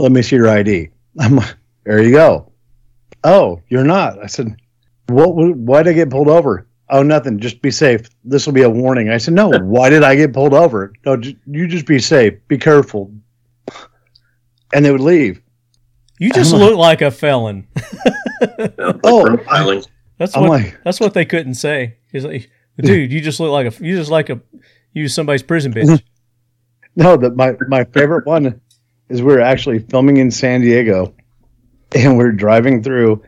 Let 0.00 0.12
me 0.12 0.22
see 0.22 0.36
your 0.36 0.48
ID. 0.48 0.88
I'm 1.18 1.36
like, 1.36 1.54
there 1.84 2.02
you 2.02 2.12
go. 2.12 2.50
"Oh, 3.24 3.60
you're 3.68 3.84
not." 3.84 4.22
I 4.22 4.26
said, 4.26 4.56
"What? 5.08 5.34
Why 5.34 5.82
did 5.82 5.90
I 5.90 5.94
get 5.94 6.10
pulled 6.10 6.28
over?" 6.28 6.66
Oh, 6.88 7.02
nothing. 7.02 7.38
Just 7.38 7.62
be 7.62 7.70
safe. 7.70 8.08
This 8.24 8.46
will 8.46 8.52
be 8.52 8.62
a 8.62 8.70
warning. 8.70 9.10
I 9.10 9.18
said, 9.18 9.34
"No. 9.34 9.48
why 9.60 9.90
did 9.90 10.02
I 10.02 10.14
get 10.16 10.32
pulled 10.32 10.54
over?" 10.54 10.92
No, 11.04 11.16
j- 11.16 11.36
you 11.46 11.66
just 11.68 11.86
be 11.86 11.98
safe. 11.98 12.34
Be 12.48 12.58
careful. 12.58 13.12
And 14.72 14.84
they 14.84 14.90
would 14.92 15.00
leave. 15.00 15.40
You 16.18 16.30
just 16.32 16.52
I'm 16.54 16.60
like- 16.60 16.70
look 16.70 16.78
like 16.78 17.02
a 17.02 17.10
felon. 17.10 17.66
Oh, 19.04 19.24
profiling. 19.24 19.86
That's 20.18 20.34
what 20.36 20.48
like- 20.48 20.78
that's 20.84 21.00
what 21.00 21.12
they 21.14 21.24
couldn't 21.24 21.54
say. 21.54 21.96
He's 22.12 22.24
like, 22.24 22.50
dude, 22.78 23.12
you 23.12 23.20
just 23.20 23.38
look 23.40 23.50
like 23.50 23.66
a 23.80 23.84
you 23.84 23.96
just 23.96 24.10
like 24.10 24.30
a 24.30 24.40
you 24.92 25.08
somebody's 25.08 25.42
prison 25.42 25.72
bitch. 25.74 26.02
No, 26.96 27.16
that 27.18 27.36
my 27.36 27.54
my 27.68 27.84
favorite 27.84 28.26
one 28.26 28.60
is 29.10 29.22
we 29.22 29.34
were 29.34 29.40
actually 29.40 29.80
filming 29.80 30.16
in 30.16 30.30
San 30.30 30.62
Diego, 30.62 31.12
and 31.94 32.16
we're 32.16 32.32
driving 32.32 32.82
through, 32.82 33.22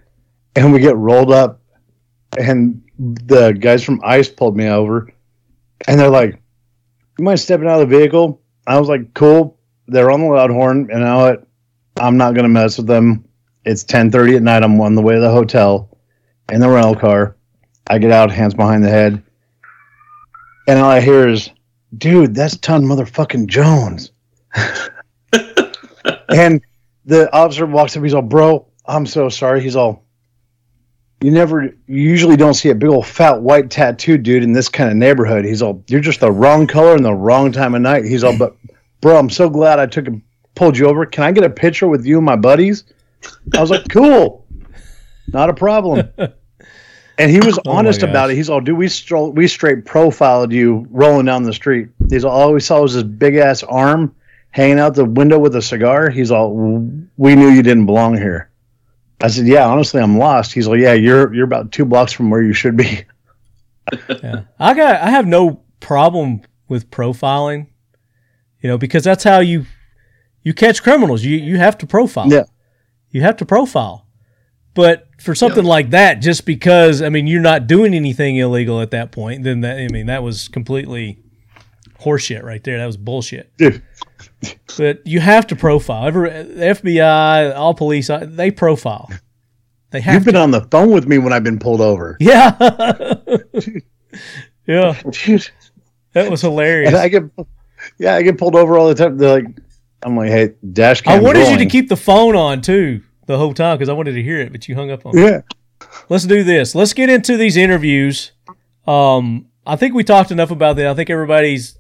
and 0.56 0.72
we 0.72 0.78
get 0.78 0.96
rolled 0.96 1.32
up, 1.32 1.60
and 2.38 2.82
the 2.98 3.52
guys 3.52 3.84
from 3.84 4.00
ICE 4.04 4.28
pulled 4.28 4.56
me 4.56 4.68
over, 4.68 5.12
and 5.86 6.00
they're 6.00 6.08
like, 6.08 6.40
"You 7.18 7.24
mind 7.24 7.40
stepping 7.40 7.68
out 7.68 7.82
of 7.82 7.90
the 7.90 7.98
vehicle?" 7.98 8.40
I 8.66 8.78
was 8.78 8.88
like, 8.88 9.12
"Cool." 9.12 9.58
They're 9.88 10.10
on 10.10 10.20
the 10.20 10.28
loud 10.28 10.50
horn, 10.50 10.88
and 10.90 11.04
I? 11.04 11.36
I'm 12.00 12.16
not 12.16 12.34
gonna 12.34 12.48
mess 12.48 12.78
with 12.78 12.86
them. 12.86 13.24
It's 13.64 13.84
10:30 13.84 14.36
at 14.36 14.42
night. 14.42 14.62
I'm 14.62 14.80
on 14.80 14.94
the 14.94 15.02
way 15.02 15.14
to 15.14 15.20
the 15.20 15.30
hotel, 15.30 15.90
in 16.50 16.60
the 16.60 16.68
rental 16.68 16.94
car. 16.94 17.36
I 17.88 17.98
get 17.98 18.12
out, 18.12 18.30
hands 18.30 18.54
behind 18.54 18.84
the 18.84 18.88
head, 18.88 19.22
and 20.68 20.78
all 20.78 20.90
I 20.90 21.00
hear 21.00 21.28
is 21.28 21.50
dude, 21.96 22.34
that's 22.34 22.56
Ton 22.56 22.84
motherfucking 22.84 23.46
Jones. 23.46 24.12
and 26.34 26.60
the 27.04 27.32
officer 27.34 27.66
walks 27.66 27.96
up, 27.96 28.02
he's 28.02 28.14
all, 28.14 28.22
bro, 28.22 28.66
I'm 28.86 29.06
so 29.06 29.28
sorry. 29.28 29.60
He's 29.60 29.76
all, 29.76 30.04
you 31.20 31.30
never, 31.30 31.62
you 31.62 31.74
usually 31.86 32.36
don't 32.36 32.54
see 32.54 32.70
a 32.70 32.74
big 32.74 32.88
old 32.88 33.06
fat 33.06 33.40
white 33.40 33.70
tattooed 33.70 34.22
dude 34.22 34.42
in 34.42 34.52
this 34.52 34.68
kind 34.68 34.90
of 34.90 34.96
neighborhood. 34.96 35.44
He's 35.44 35.62
all, 35.62 35.82
you're 35.88 36.00
just 36.00 36.20
the 36.20 36.32
wrong 36.32 36.66
color 36.66 36.94
and 36.94 37.04
the 37.04 37.14
wrong 37.14 37.52
time 37.52 37.74
of 37.74 37.82
night. 37.82 38.04
He's 38.04 38.24
all, 38.24 38.36
but 38.36 38.56
bro, 39.00 39.16
I'm 39.16 39.30
so 39.30 39.48
glad 39.48 39.78
I 39.78 39.86
took 39.86 40.06
and 40.06 40.22
pulled 40.54 40.76
you 40.76 40.86
over. 40.86 41.06
Can 41.06 41.24
I 41.24 41.32
get 41.32 41.44
a 41.44 41.50
picture 41.50 41.88
with 41.88 42.04
you 42.04 42.16
and 42.16 42.26
my 42.26 42.36
buddies? 42.36 42.84
I 43.56 43.60
was 43.60 43.70
like, 43.70 43.88
cool, 43.88 44.46
not 45.28 45.48
a 45.48 45.54
problem. 45.54 46.08
And 47.18 47.30
he 47.30 47.40
was 47.40 47.58
Oh 47.66 47.72
honest 47.72 48.02
about 48.02 48.30
it. 48.30 48.36
He's 48.36 48.48
all, 48.48 48.60
dude, 48.60 48.76
we 48.76 48.88
stroll, 48.88 49.32
we 49.32 49.46
straight 49.46 49.84
profiled 49.84 50.52
you 50.52 50.86
rolling 50.90 51.26
down 51.26 51.42
the 51.42 51.52
street. 51.52 51.88
He's 52.10 52.24
all, 52.24 52.32
all 52.32 52.52
we 52.52 52.60
saw 52.60 52.80
was 52.80 52.94
this 52.94 53.02
big 53.02 53.36
ass 53.36 53.62
arm 53.62 54.14
hanging 54.52 54.78
out 54.78 54.94
the 54.94 55.04
window 55.04 55.38
with 55.38 55.56
a 55.56 55.62
cigar. 55.62 56.08
He's 56.08 56.30
all, 56.30 56.54
we 57.16 57.34
knew 57.34 57.48
you 57.48 57.62
didn't 57.62 57.86
belong 57.86 58.16
here. 58.16 58.50
I 59.20 59.28
said, 59.28 59.46
yeah, 59.46 59.66
honestly, 59.66 60.00
I'm 60.00 60.18
lost. 60.18 60.52
He's 60.52 60.66
like, 60.66 60.80
yeah, 60.80 60.94
you're 60.94 61.32
you're 61.32 61.44
about 61.44 61.70
two 61.70 61.84
blocks 61.84 62.12
from 62.12 62.28
where 62.30 62.42
you 62.42 62.52
should 62.52 62.76
be. 62.76 63.04
Yeah. 64.22 64.44
I 64.60 64.74
got 64.74 65.02
I 65.02 65.10
have 65.10 65.26
no 65.26 65.64
problem 65.80 66.42
with 66.68 66.88
profiling, 66.90 67.66
you 68.60 68.68
know, 68.68 68.78
because 68.78 69.02
that's 69.02 69.24
how 69.24 69.40
you 69.40 69.66
you 70.42 70.54
catch 70.54 70.84
criminals. 70.84 71.24
You 71.24 71.36
you 71.36 71.58
have 71.58 71.76
to 71.78 71.86
profile. 71.86 72.30
Yeah. 72.32 72.44
You 73.10 73.22
have 73.22 73.36
to 73.38 73.44
profile. 73.44 74.06
But 74.74 75.08
for 75.20 75.34
something 75.34 75.64
like 75.64 75.90
that, 75.90 76.20
just 76.20 76.46
because 76.46 77.02
I 77.02 77.08
mean 77.08 77.26
you're 77.26 77.42
not 77.42 77.66
doing 77.66 77.92
anything 77.92 78.36
illegal 78.36 78.80
at 78.80 78.92
that 78.92 79.10
point, 79.10 79.42
then 79.42 79.62
that 79.62 79.78
I 79.78 79.88
mean 79.88 80.06
that 80.06 80.22
was 80.22 80.46
completely 80.46 81.21
horseshit 82.02 82.42
right 82.42 82.62
there. 82.64 82.78
That 82.78 82.86
was 82.86 82.96
bullshit. 82.96 83.52
But 84.76 85.06
you 85.06 85.20
have 85.20 85.46
to 85.48 85.56
profile. 85.56 86.06
Every 86.06 86.30
the 86.30 86.64
FBI, 86.64 87.54
all 87.56 87.74
police, 87.74 88.10
uh, 88.10 88.26
they 88.28 88.50
profile. 88.50 89.10
They 89.90 90.00
have 90.00 90.14
You've 90.14 90.24
been 90.24 90.36
on 90.36 90.50
the 90.50 90.62
phone 90.62 90.90
with 90.90 91.06
me 91.06 91.18
when 91.18 91.32
I've 91.32 91.44
been 91.44 91.58
pulled 91.58 91.80
over. 91.80 92.16
yeah. 92.20 92.56
yeah, 94.66 95.00
Dude. 95.10 95.48
that 96.12 96.30
was 96.30 96.40
hilarious. 96.40 96.88
And 96.88 96.96
I 96.96 97.08
get 97.08 97.24
yeah, 97.98 98.14
I 98.14 98.22
get 98.22 98.38
pulled 98.38 98.56
over 98.56 98.78
all 98.78 98.88
the 98.88 98.94
time. 98.94 99.18
They're 99.18 99.42
like 99.42 99.46
I'm 100.02 100.16
like, 100.16 100.30
hey, 100.30 100.54
dash 100.72 101.02
cam. 101.02 101.18
I 101.18 101.22
wanted 101.22 101.48
you 101.48 101.58
to 101.58 101.66
keep 101.66 101.88
the 101.88 101.96
phone 101.96 102.36
on 102.36 102.60
too 102.60 103.02
the 103.26 103.38
whole 103.38 103.54
time 103.54 103.76
because 103.76 103.88
I 103.88 103.92
wanted 103.92 104.12
to 104.12 104.22
hear 104.22 104.40
it, 104.40 104.52
but 104.52 104.68
you 104.68 104.74
hung 104.74 104.90
up 104.90 105.06
on 105.06 105.14
me. 105.14 105.22
Yeah. 105.22 105.42
Let's 106.08 106.24
do 106.24 106.42
this. 106.42 106.74
Let's 106.74 106.92
get 106.92 107.08
into 107.08 107.36
these 107.36 107.56
interviews. 107.56 108.32
Um, 108.86 109.46
I 109.66 109.76
think 109.76 109.94
we 109.94 110.04
talked 110.04 110.30
enough 110.30 110.50
about 110.50 110.76
that. 110.76 110.86
I 110.86 110.94
think 110.94 111.10
everybody's, 111.10 111.78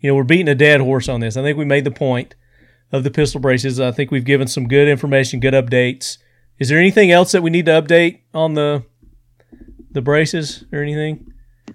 you 0.00 0.08
know, 0.10 0.14
we're 0.14 0.24
beating 0.24 0.48
a 0.48 0.54
dead 0.54 0.80
horse 0.80 1.08
on 1.08 1.20
this. 1.20 1.36
I 1.36 1.42
think 1.42 1.58
we 1.58 1.64
made 1.64 1.84
the 1.84 1.90
point 1.90 2.34
of 2.92 3.04
the 3.04 3.10
pistol 3.10 3.40
braces. 3.40 3.80
I 3.80 3.90
think 3.90 4.10
we've 4.10 4.24
given 4.24 4.48
some 4.48 4.68
good 4.68 4.88
information, 4.88 5.40
good 5.40 5.54
updates. 5.54 6.18
Is 6.58 6.68
there 6.68 6.78
anything 6.78 7.10
else 7.10 7.32
that 7.32 7.42
we 7.42 7.50
need 7.50 7.66
to 7.66 7.72
update 7.72 8.20
on 8.34 8.54
the 8.54 8.84
the 9.90 10.02
braces 10.02 10.64
or 10.72 10.80
anything? 10.82 11.32
I 11.68 11.72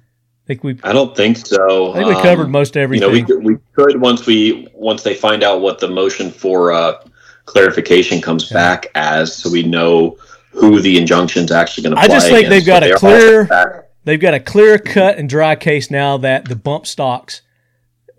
think 0.47 0.63
we 0.63 0.77
I 0.83 0.91
don't 0.93 1.15
think 1.15 1.37
so. 1.37 1.91
I 1.91 1.95
think 1.95 2.07
we 2.07 2.15
Um, 2.15 2.21
covered 2.21 2.49
most 2.49 2.75
You 2.75 2.81
everything. 2.81 3.07
know, 3.07 3.13
we 3.13 3.23
could- 3.23 3.43
we 3.43 3.57
could 3.75 4.01
once 4.01 4.25
we 4.25 4.67
once 4.73 5.03
they 5.03 5.13
find 5.13 5.43
out 5.43 5.61
what 5.61 5.79
the 5.79 5.87
motion 5.87 6.31
for 6.31 6.71
uh, 6.71 6.95
clarification 7.45 8.21
comes 8.21 8.49
Yeah. 8.51 8.55
back 8.57 8.87
as, 8.95 9.35
so 9.35 9.49
we 9.49 9.63
know 9.63 10.17
who 10.51 10.79
the 10.81 10.97
injunction's 10.97 11.51
actually 11.51 11.83
going 11.83 11.95
to. 11.95 12.01
I 12.01 12.07
just 12.07 12.27
think 12.29 12.49
they've 12.49 12.65
got 12.65 12.83
a 12.83 12.93
clear- 12.95 13.47
They've 14.05 14.19
got 14.19 14.33
a 14.33 14.39
clear 14.41 14.77
cut 14.77 15.17
and 15.17 15.29
dry 15.29 15.55
case 15.55 15.89
now 15.89 16.17
that 16.17 16.45
the 16.49 16.57
bump 16.57 16.85
stocks 16.85 17.41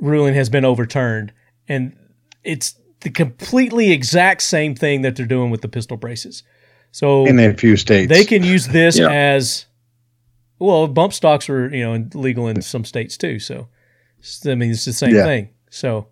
ruling 0.00 0.34
has 0.34 0.48
been 0.48 0.64
overturned. 0.64 1.32
And 1.68 1.96
it's 2.42 2.74
the 3.00 3.10
completely 3.10 3.92
exact 3.92 4.42
same 4.42 4.74
thing 4.74 5.02
that 5.02 5.16
they're 5.16 5.26
doing 5.26 5.50
with 5.50 5.60
the 5.62 5.68
pistol 5.68 5.96
braces. 5.96 6.42
So 6.92 7.26
In 7.26 7.38
a 7.38 7.52
few 7.54 7.76
states. 7.76 8.08
they 8.08 8.24
can 8.24 8.42
use 8.44 8.68
this 8.68 8.98
Yeah. 8.98 9.10
as 9.10 9.66
well, 10.58 10.86
bump 10.86 11.12
stocks 11.12 11.48
are, 11.50 11.68
you 11.74 11.82
know, 11.84 12.06
legal 12.14 12.46
in 12.48 12.62
some 12.62 12.84
states 12.84 13.16
too. 13.16 13.38
So 13.38 13.68
I 14.46 14.54
mean 14.54 14.70
it's 14.70 14.84
the 14.84 14.92
same 14.92 15.14
Yeah. 15.14 15.24
thing. 15.24 15.48
So 15.70 16.08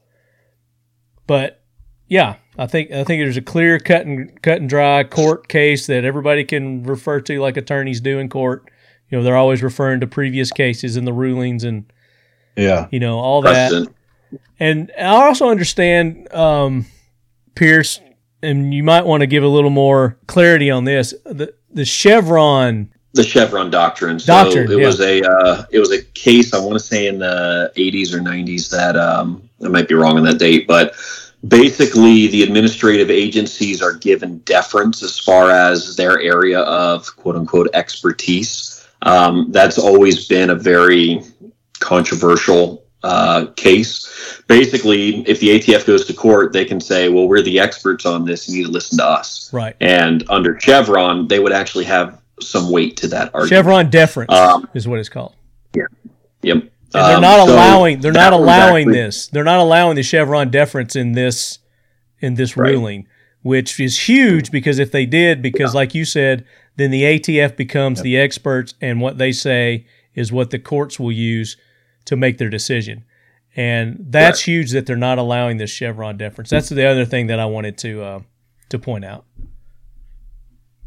but 1.27 1.63
yeah, 2.09 2.37
I 2.59 2.67
think 2.67 2.91
I 2.91 3.05
think 3.05 3.23
there's 3.23 3.37
a 3.37 3.43
clear 3.43 3.79
cut 3.79 4.05
and 4.07 4.41
cut 4.43 4.61
and 4.61 4.69
dry 4.69 5.05
court 5.05 5.49
case 5.49 5.87
that 5.87 6.05
everybody 6.05 6.45
can 6.45 6.83
refer 6.83 7.21
to 7.23 7.41
like 7.41 7.57
attorneys 7.57 8.01
do 8.01 8.19
in 8.19 8.29
court. 8.29 8.71
You 9.09 9.19
know, 9.19 9.25
they're 9.25 9.37
always 9.37 9.63
referring 9.63 10.01
to 10.01 10.07
previous 10.07 10.51
cases 10.51 10.97
and 10.97 11.07
the 11.07 11.13
rulings 11.13 11.65
and 11.65 11.91
Yeah. 12.57 12.89
you 12.91 13.01
know 13.01 13.19
all 13.19 13.43
that. 13.43 13.89
And 14.61 14.93
I 14.97 15.27
also 15.27 15.49
understand, 15.49 16.33
um, 16.33 16.87
Pearce, 17.55 18.01
and 18.43 18.73
you 18.73 18.85
might 18.85 19.05
want 19.05 19.23
to 19.23 19.27
give 19.27 19.43
a 19.43 19.49
little 19.49 19.71
more 19.71 20.17
clarity 20.27 20.71
on 20.71 20.85
this. 20.85 21.15
The 21.25 21.55
the 21.73 21.85
Chevron, 21.85 22.93
the 23.15 23.23
Chevron 23.23 23.71
doctrine. 23.71 24.19
So 24.19 24.33
Doctrine, 24.33 24.71
it 24.71 24.79
yeah. 24.79 24.87
was 24.87 25.01
a 25.01 25.23
uh, 25.23 25.65
it 25.71 25.79
was 25.79 25.91
a 25.91 26.03
case 26.03 26.55
I 26.55 26.59
want 26.59 26.75
to 26.75 26.81
say 26.81 27.07
in 27.07 27.19
the 27.19 27.73
80s 27.77 28.13
or 28.15 28.19
90s 28.19 28.71
that 28.71 28.97
um, 28.97 29.49
I 29.65 29.69
might 29.69 29.89
be 29.89 29.95
wrong 29.95 30.17
on 30.17 30.25
that 30.25 30.39
date, 30.39 30.67
but 30.67 30.95
basically 31.47 32.29
the 32.29 32.43
administrative 32.43 33.11
agencies 33.11 33.83
are 33.83 33.95
given 33.95 34.39
deference 34.39 35.03
as 35.03 35.19
far 35.19 35.51
as 35.51 35.97
their 35.97 36.21
area 36.21 36.61
of 36.61 37.15
quote 37.17 37.37
unquote 37.37 37.69
expertise. 37.75 38.87
Um, 39.03 39.51
that's 39.51 39.79
always 39.79 40.29
been 40.29 40.51
a 40.51 40.55
very 40.55 41.23
controversial 41.83 42.85
uh, 43.05 43.47
case. 43.57 44.43
Basically, 44.47 45.29
if 45.29 45.41
the 45.41 45.49
ATF 45.59 45.85
goes 45.87 46.07
to 46.07 46.15
court, 46.15 46.53
they 46.53 46.65
can 46.65 46.81
say, 46.81 47.09
"Well, 47.09 47.27
we're 47.29 47.43
the 47.43 47.59
experts 47.59 48.07
on 48.07 48.25
this. 48.25 48.49
You 48.49 48.59
need 48.59 48.67
to 48.67 48.73
listen 48.73 48.99
to 48.99 49.05
us." 49.05 49.51
right? 49.53 49.75
And 49.81 50.25
under 50.31 50.59
Chevron, 50.61 51.27
they 51.29 51.41
would 51.41 51.53
actually 51.53 51.85
have 51.87 52.21
some 52.41 52.71
weight 52.71 52.97
to 52.99 53.09
that 53.09 53.31
argument. 53.35 53.49
Chevron 53.49 53.91
deference 53.91 54.33
Um, 54.33 54.69
is 54.75 54.87
what 54.89 54.99
it's 55.01 55.09
called. 55.09 55.35
Yeah. 55.75 55.85
Yep. 56.43 56.57
And 56.57 56.71
they're 56.93 57.17
Um, 57.17 57.23
not 57.23 57.47
so 57.47 57.55
allowing. 57.55 58.01
They're 58.01 58.13
not 58.13 58.33
allowing 58.33 58.89
actually- 58.89 59.01
this. 59.03 59.27
They're 59.29 59.45
not 59.45 59.59
allowing 59.61 59.97
the 59.97 60.03
Chevron 60.03 60.51
deference 60.51 60.95
in 60.97 61.13
this 61.13 61.59
in 62.21 62.35
this 62.35 62.57
Right. 62.57 62.71
ruling, 62.73 63.07
which 63.43 63.81
is 63.81 64.09
huge 64.09 64.53
because 64.53 64.79
if 64.79 64.93
they 64.93 65.07
did, 65.07 65.43
because 65.43 65.75
like 65.75 65.93
you 65.93 66.05
said, 66.05 66.45
then 66.77 66.93
the 66.93 67.03
ATF 67.05 67.57
becomes 67.57 68.01
the 68.03 68.17
experts, 68.17 68.75
and 68.81 69.01
what 69.01 69.19
they 69.19 69.33
say 69.33 69.87
is 70.15 70.31
what 70.31 70.51
the 70.51 70.59
courts 70.61 71.01
will 71.01 71.11
use 71.11 71.57
to 72.07 72.17
make 72.17 72.39
their 72.39 72.51
decision. 72.51 73.05
And 73.55 74.07
that's 74.09 74.41
huge 74.41 74.71
that 74.71 74.87
they're 74.87 74.97
not 74.97 75.19
allowing 75.19 75.59
this 75.59 75.71
Chevron 75.71 76.17
deference. 76.17 76.51
That's 76.51 76.71
the 76.71 76.87
other 76.87 77.05
thing 77.05 77.27
that 77.27 77.39
I 77.39 77.45
wanted 77.45 77.77
to 77.79 78.03
uh, 78.03 78.21
to 78.71 78.79
point 78.79 79.05
out. 79.05 79.27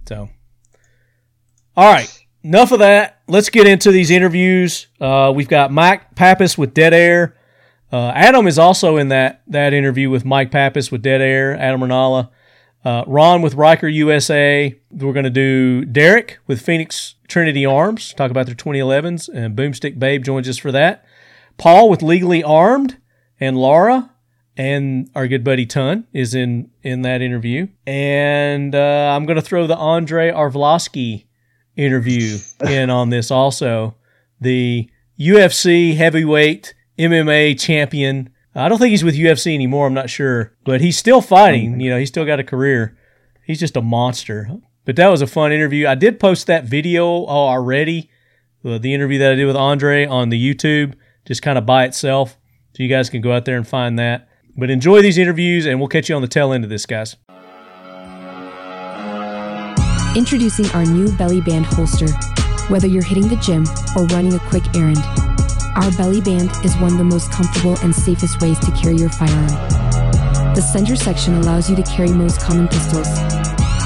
So, 0.08 0.30
all 1.78 1.94
right, 1.94 2.26
enough 2.44 2.72
of 2.72 2.80
that. 2.80 3.22
Let's 3.28 3.50
get 3.50 3.68
into 3.68 3.92
these 3.92 4.10
interviews. 4.10 4.88
Uh, 5.00 5.32
we've 5.36 5.48
got 5.48 5.72
Mike 5.72 6.16
Pappas 6.16 6.58
with 6.58 6.74
Dead 6.74 6.94
Air. 6.94 7.36
Uh, 7.92 8.12
Adam 8.16 8.48
is 8.48 8.58
also 8.58 8.98
in 8.98 9.10
that 9.10 9.44
that 9.48 9.74
interview 9.74 10.10
with 10.10 10.26
Mike 10.26 10.52
Pappas 10.52 10.92
with 10.92 11.04
Dead 11.04 11.22
Air. 11.22 11.56
Adam 11.56 11.82
Ranala. 11.82 12.30
Uh, 12.86 13.04
Ron 13.08 13.42
with 13.42 13.56
Ryker 13.56 13.88
USA. 13.88 14.80
We're 14.92 15.14
going 15.14 15.24
to 15.24 15.32
do 15.32 15.84
Derrick 15.86 16.38
with 16.46 16.62
Phoenix 16.62 17.16
Trinity 17.28 17.66
Arms. 17.66 18.14
Talk 18.14 18.30
about 18.30 18.46
their 18.46 18.54
2011s, 18.54 19.28
and 19.28 19.58
Boomstick 19.58 19.98
Babe 19.98 20.24
joins 20.24 20.48
us 20.48 20.60
for 20.60 20.72
that. 20.72 21.04
Paul 21.58 21.90
with 21.90 22.04
Legally 22.04 22.44
Armed, 22.44 22.98
and 23.40 23.58
Laura, 23.58 24.12
and 24.56 25.10
our 25.16 25.28
good 25.28 25.44
buddy 25.44 25.66
Ton 25.66 26.08
is 26.14 26.34
in 26.34 26.70
in 26.84 27.02
that 27.02 27.22
interview. 27.22 27.68
And 27.86 28.74
uh, 28.74 29.14
I'm 29.16 29.26
going 29.26 29.36
to 29.36 29.42
throw 29.42 29.68
the 29.68 29.78
Andrei 29.78 30.32
Arlovski 30.32 31.26
interview 31.76 32.38
in 32.68 32.90
on 32.90 33.10
this 33.10 33.32
also. 33.32 33.96
The 34.40 34.90
UFC 35.20 35.96
heavyweight 35.96 36.74
MMA 36.98 37.60
champion. 37.60 38.30
I 38.58 38.70
don't 38.70 38.78
think 38.78 38.92
he's 38.92 39.04
with 39.04 39.16
UFC 39.16 39.54
anymore. 39.54 39.86
I'm 39.86 39.94
not 39.94 40.10
sure, 40.10 40.54
but 40.64 40.80
he's 40.80 40.98
still 40.98 41.22
fighting. 41.22 41.82
You 41.82 41.90
know, 41.90 42.00
he's 42.00 42.08
still 42.08 42.26
got 42.26 42.40
a 42.40 42.44
career. 42.44 42.98
He's 43.44 43.60
just 43.60 43.76
a 43.76 43.82
monster. 43.82 44.50
But 44.86 44.96
that 44.96 45.10
was 45.10 45.22
a 45.22 45.28
fun 45.28 45.52
interview. 45.52 45.88
I 45.88 45.96
did 45.96 46.20
post 46.20 46.48
that 46.48 46.64
video 46.64 47.06
already, 47.06 48.10
uh, 48.64 48.78
the 48.78 48.94
interview 48.94 49.20
that 49.20 49.34
I 49.34 49.36
did 49.36 49.46
with 49.46 49.58
Andre 49.58 50.06
on 50.06 50.30
the 50.30 50.42
YouTube, 50.42 50.94
just 51.26 51.42
kind 51.42 51.58
of 51.58 51.66
by 51.66 51.84
itself. 51.84 52.38
So 52.76 52.84
you 52.84 52.90
guys 52.90 53.10
can 53.10 53.22
go 53.22 53.34
out 53.34 53.44
there 53.46 53.58
and 53.58 53.68
find 53.68 54.00
that. 54.00 54.30
But 54.56 54.70
enjoy 54.70 55.02
these 55.02 55.18
interviews, 55.18 55.66
and 55.66 55.80
we'll 55.80 55.90
catch 55.90 56.08
you 56.08 56.16
on 56.16 56.22
the 56.22 56.28
tail 56.28 56.54
end 56.54 56.64
of 56.64 56.70
this, 56.70 56.86
guys. 56.86 57.18
Introducing 60.16 60.70
our 60.72 60.86
new 60.86 61.12
belly 61.18 61.42
band 61.42 61.66
holster. 61.66 62.08
Whether 62.70 62.88
you're 62.88 63.04
hitting 63.04 63.28
the 63.28 63.36
gym 63.36 63.66
or 63.98 64.06
running 64.16 64.34
a 64.34 64.40
quick 64.40 64.64
errand, 64.76 65.04
our 65.76 65.92
belly 65.98 66.22
band 66.22 66.52
is 66.64 66.76
one 66.78 66.94
of 66.94 66.98
the 66.98 67.04
most 67.04 67.32
comfortable 67.32 67.78
and 67.80 67.94
safest 67.94 68.42
ways 68.42 68.58
to 68.60 68.72
carry 68.72 68.96
your 68.96 69.10
firearm. 69.10 69.48
The 70.56 70.62
center 70.62 70.96
section 70.96 71.36
allows 71.36 71.70
you 71.70 71.76
to 71.76 71.84
carry 71.84 72.10
most 72.10 72.40
common 72.40 72.68
pistols. 72.68 73.08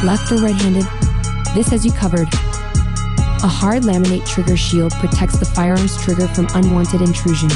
Left 0.04 0.32
or 0.32 0.38
right 0.38 0.56
handed, 0.56 0.86
this 1.56 1.68
has 1.70 1.86
you 1.86 1.92
covered. 1.92 2.28
A 3.42 3.48
hard 3.48 3.84
laminate 3.84 4.28
trigger 4.28 4.56
shield 4.56 4.92
protects 4.94 5.40
the 5.40 5.46
firearm's 5.46 6.00
trigger 6.04 6.28
from 6.28 6.48
unwanted 6.54 7.02
intrusion, 7.02 7.50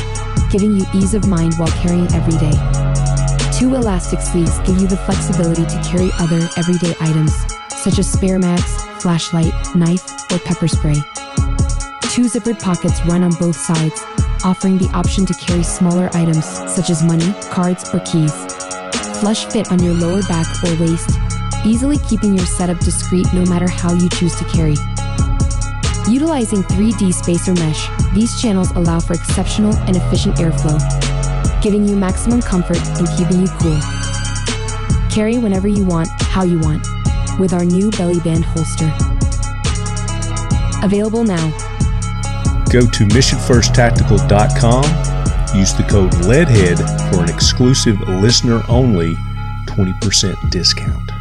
giving 0.50 0.76
you 0.76 0.86
ease 0.96 1.14
of 1.14 1.28
mind 1.28 1.54
while 1.58 1.72
carrying 1.84 2.12
every 2.14 2.38
day. 2.40 2.58
Two 3.52 3.76
elastic 3.76 4.20
sleeves 4.20 4.58
give 4.60 4.80
you 4.80 4.88
the 4.88 4.98
flexibility 5.06 5.66
to 5.66 5.82
carry 5.84 6.10
other 6.20 6.50
everyday 6.58 6.96
items, 7.00 7.36
such 7.70 8.00
as 8.00 8.12
spare 8.12 8.40
mags, 8.40 8.84
flashlight, 9.02 9.54
knife, 9.76 10.10
or 10.32 10.40
pepper 10.40 10.68
spray. 10.68 10.96
Two 12.14 12.26
zippered 12.26 12.62
pockets 12.62 13.04
run 13.08 13.24
on 13.24 13.32
both 13.40 13.56
sides, 13.56 14.00
offering 14.46 14.78
the 14.78 14.88
option 14.94 15.26
to 15.26 15.34
carry 15.34 15.64
smaller 15.64 16.12
items 16.14 16.46
such 16.46 16.92
as 16.92 17.02
money, 17.02 17.34
cards, 17.50 17.92
or 17.92 18.02
keys. 18.02 18.32
Flush 19.20 19.46
fit 19.46 19.72
on 19.72 19.82
your 19.82 19.96
lower 19.96 20.22
back 20.30 20.46
or 20.64 20.80
waist, 20.80 21.10
easily 21.66 21.98
keeping 22.08 22.38
your 22.38 22.46
setup 22.46 22.78
discreet 22.82 23.26
no 23.34 23.44
matter 23.46 23.68
how 23.68 23.94
you 23.94 24.08
choose 24.10 24.36
to 24.36 24.46
carry. 24.46 24.76
Utilizing 26.08 26.62
3D 26.62 27.16
spacer 27.16 27.56
mesh, 27.56 27.90
these 28.14 28.40
channels 28.40 28.70
allow 28.76 29.00
for 29.00 29.14
exceptional 29.14 29.76
and 29.88 29.98
efficient 29.98 30.36
airflow, 30.36 30.78
giving 31.64 31.88
you 31.88 31.96
maximum 31.96 32.44
comfort 32.44 32.78
and 33.00 33.08
keeping 33.18 33.42
you 33.42 33.48
cool. 33.58 33.80
Carry 35.10 35.40
whenever 35.40 35.68
you 35.68 35.84
want, 35.84 36.10
how 36.22 36.44
you 36.44 36.60
want, 36.60 36.86
with 37.40 37.54
our 37.54 37.66
new 37.66 37.90
belly 37.90 38.20
band 38.20 38.46
holster. 38.46 38.94
Available 40.84 41.24
now. 41.24 41.73
Go 42.74 42.82
to 42.82 43.04
missionfirsttactical.com. 43.06 44.84
Use 45.56 45.74
the 45.76 45.84
code 45.84 46.12
LEADHEAD 46.26 46.80
for 47.12 47.22
an 47.22 47.30
exclusive 47.30 48.00
listener 48.10 48.64
only 48.68 49.14
20% 49.68 50.50
discount. 50.50 51.12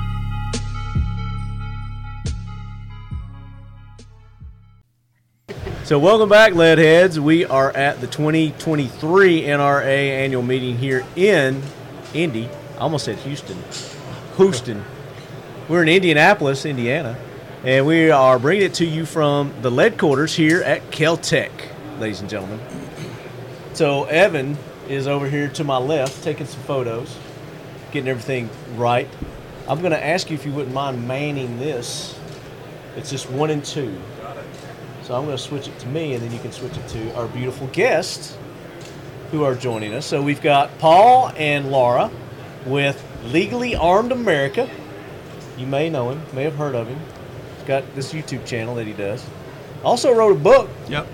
So, 5.84 5.98
welcome 5.98 6.30
back, 6.30 6.54
Leadheads. 6.54 7.18
We 7.18 7.44
are 7.44 7.70
at 7.72 8.00
the 8.00 8.06
2023 8.06 9.42
NRA 9.42 9.84
annual 9.84 10.40
meeting 10.40 10.78
here 10.78 11.04
in 11.16 11.60
Indy. 12.14 12.48
I 12.76 12.78
almost 12.78 13.04
said 13.04 13.18
Houston. 13.18 13.62
Houston. 14.38 14.82
We're 15.68 15.82
in 15.82 15.90
Indianapolis, 15.90 16.64
Indiana, 16.64 17.18
and 17.64 17.86
we 17.86 18.10
are 18.10 18.38
bringing 18.38 18.64
it 18.64 18.74
to 18.74 18.84
you 18.84 19.06
from 19.06 19.52
the 19.62 19.70
lead 19.70 19.96
quarters 19.96 20.34
here 20.34 20.62
at 20.62 20.90
Keltec, 20.90 21.50
ladies 22.00 22.20
and 22.20 22.28
gentlemen. 22.28 22.58
So, 23.74 24.04
Evan 24.04 24.58
is 24.88 25.06
over 25.06 25.28
here 25.28 25.48
to 25.50 25.64
my 25.64 25.76
left 25.76 26.24
taking 26.24 26.46
some 26.46 26.60
photos, 26.62 27.16
getting 27.92 28.08
everything 28.08 28.50
right. 28.76 29.08
I'm 29.68 29.78
going 29.78 29.92
to 29.92 30.04
ask 30.04 30.28
you 30.28 30.34
if 30.34 30.44
you 30.44 30.52
wouldn't 30.52 30.74
mind 30.74 31.06
manning 31.06 31.58
this. 31.60 32.18
It's 32.96 33.10
just 33.10 33.30
one 33.30 33.50
and 33.50 33.64
two. 33.64 33.96
So 35.02 35.14
I'm 35.14 35.24
going 35.24 35.36
to 35.36 35.42
switch 35.42 35.68
it 35.68 35.78
to 35.80 35.88
me, 35.88 36.14
and 36.14 36.22
then 36.22 36.32
you 36.32 36.38
can 36.40 36.52
switch 36.52 36.76
it 36.76 36.88
to 36.88 37.14
our 37.16 37.28
beautiful 37.28 37.68
guests 37.68 38.36
who 39.30 39.44
are 39.44 39.54
joining 39.54 39.94
us. 39.94 40.04
So 40.04 40.20
we've 40.20 40.42
got 40.42 40.76
Paul 40.78 41.32
and 41.36 41.70
Laura 41.70 42.10
with 42.66 43.02
Legally 43.24 43.76
Armed 43.76 44.12
America. 44.12 44.68
You 45.56 45.66
may 45.66 45.88
know 45.90 46.10
him, 46.10 46.22
may 46.32 46.42
have 46.42 46.56
heard 46.56 46.74
of 46.74 46.88
him. 46.88 46.98
He's 47.62 47.68
got 47.68 47.94
this 47.94 48.12
YouTube 48.12 48.44
channel 48.44 48.74
that 48.74 48.88
he 48.88 48.92
does. 48.92 49.24
Also 49.84 50.12
wrote 50.12 50.32
a 50.32 50.38
book, 50.38 50.68
Yep. 50.88 51.06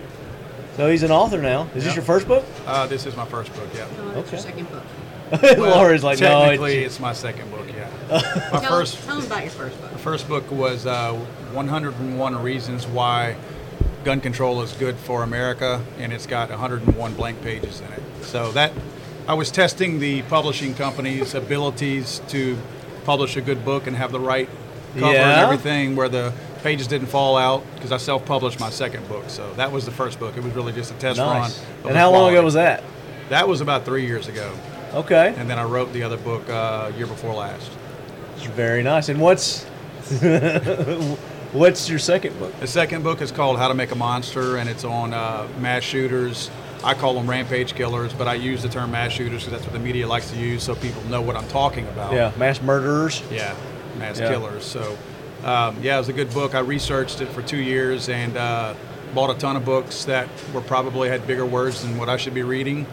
so 0.79 0.91
he's 0.91 1.03
an 1.03 1.11
author 1.11 1.43
now. 1.43 1.69
Is 1.75 1.85
this 1.85 1.95
your 1.95 2.03
first 2.05 2.27
book? 2.27 2.43
Uh, 2.67 2.87
this 2.87 3.05
is 3.05 3.15
my 3.17 3.27
first 3.27 3.53
book. 3.55 3.69
Yeah. 3.75 3.87
No, 3.99 4.21
it's 4.21 4.33
your 4.33 4.41
Okay. 4.41 4.49
second 4.51 4.69
book. 4.71 4.83
Laura's 5.59 6.03
like, 6.03 6.21
no, 6.21 6.41
technically, 6.41 6.79
it's, 6.79 6.95
it's 6.95 7.01
my 7.01 7.13
second 7.13 7.51
book. 7.51 7.67
Yeah. 7.69 7.91
my 8.51 8.61
Tell, 8.61 8.71
first 8.71 8.97
tell 9.05 9.17
them 9.17 9.27
about 9.27 9.43
your 9.43 9.51
first 9.51 9.79
book. 9.79 9.91
the 9.93 9.99
first 9.99 10.27
book 10.29 10.51
was 10.51 10.87
uh, 10.87 11.13
101 11.53 12.43
Reasons 12.43 12.87
Why 12.87 13.37
Gun 14.05 14.23
Control 14.23 14.63
is 14.63 14.73
Good 14.73 14.97
for 14.97 15.23
America, 15.25 15.85
and 15.99 16.15
it's 16.15 16.27
got 16.27 16.49
101 16.49 17.13
blank 17.15 17.43
pages 17.43 17.83
in 17.83 17.93
it. 17.93 18.03
So 18.23 18.53
that 18.53 18.73
I 19.27 19.35
was 19.35 19.51
testing 19.51 19.99
the 19.99 20.23
publishing 20.23 20.75
company's 20.75 21.35
abilities 21.35 22.23
to 22.29 22.57
publish 23.05 23.37
a 23.37 23.43
good 23.43 23.67
book 23.67 23.87
and 23.87 23.95
have 23.97 24.13
the 24.13 24.21
right 24.21 24.49
cover 24.95 25.13
Yeah. 25.13 25.31
and 25.33 25.41
everything, 25.41 25.97
where 25.97 26.09
the 26.09 26.33
pages 26.63 26.87
didn't 26.87 27.07
fall 27.09 27.37
out 27.37 27.63
because 27.75 27.93
I 27.93 27.97
self-published 27.99 28.59
my 28.61 28.71
second 28.71 29.09
book. 29.09 29.25
So 29.29 29.53
that 29.55 29.71
was 29.71 29.85
the 29.85 29.91
first 29.93 30.19
book. 30.19 30.37
It 30.37 30.43
was 30.43 30.53
really 30.55 30.73
just 30.73 30.91
a 30.91 30.95
test 30.95 31.19
nice. 31.19 31.59
run. 31.85 31.91
And 31.91 31.97
how 31.97 32.11
long 32.11 32.31
ago 32.33 32.43
was 32.43 32.55
that? 32.55 32.83
That 33.29 33.47
was 33.47 33.61
about 33.61 33.85
three 33.85 34.07
years 34.07 34.27
ago, 34.29 34.51
Okay, 34.95 35.35
and 35.37 35.49
then 35.51 35.59
I 35.59 35.65
wrote 35.65 35.93
the 35.93 36.03
other 36.03 36.17
book 36.17 36.49
uh, 36.49 36.91
year 36.97 37.07
before 37.07 37.35
last. 37.35 37.71
very 38.57 38.83
nice. 38.83 39.09
And 39.11 39.21
what's 39.21 39.65
what's 41.53 41.89
your 41.89 41.99
second 41.99 42.39
book? 42.39 42.59
The 42.61 42.67
second 42.67 43.03
book 43.03 43.21
is 43.21 43.31
called 43.33 43.59
How 43.59 43.69
to 43.69 43.75
Make 43.75 43.91
a 43.93 43.95
Monster, 43.95 44.57
and 44.57 44.69
it's 44.69 44.85
on 44.85 45.13
uh, 45.13 45.47
mass 45.61 45.83
shooters. 45.83 46.51
I 46.85 46.95
call 46.95 47.15
them 47.15 47.29
rampage 47.29 47.75
killers, 47.75 48.13
but 48.13 48.29
I 48.29 48.35
use 48.35 48.63
the 48.63 48.69
term 48.69 48.93
mass 48.93 49.13
shooters 49.13 49.45
because 49.45 49.53
that's 49.53 49.65
what 49.65 49.73
the 49.73 49.85
media 49.85 50.07
likes 50.07 50.31
to 50.31 50.39
use, 50.39 50.63
so 50.63 50.75
people 50.75 51.03
know 51.05 51.21
what 51.21 51.37
I'm 51.37 51.49
talking 51.49 51.87
about. 51.89 52.13
Yeah, 52.13 52.33
mass 52.39 52.63
murderers. 52.63 53.23
Yeah, 53.31 53.55
mass 53.99 54.19
Yeah. 54.21 54.31
killers. 54.31 54.65
So, 54.65 54.97
um, 55.45 55.77
yeah, 55.83 55.97
it 55.97 55.99
was 55.99 56.09
a 56.09 56.13
good 56.13 56.33
book. 56.33 56.55
I 56.55 56.61
researched 56.61 57.21
it 57.21 57.29
for 57.29 57.43
two 57.43 57.59
years 57.59 58.09
and 58.09 58.37
uh, 58.37 58.75
bought 59.15 59.31
a 59.35 59.39
ton 59.39 59.57
of 59.57 59.65
books 59.65 60.05
that 60.05 60.29
were 60.53 60.61
probably 60.61 61.09
had 61.09 61.27
bigger 61.27 61.47
words 61.47 61.83
than 61.83 61.97
what 61.99 62.09
I 62.09 62.17
should 62.17 62.35
be 62.35 62.43
reading, 62.43 62.87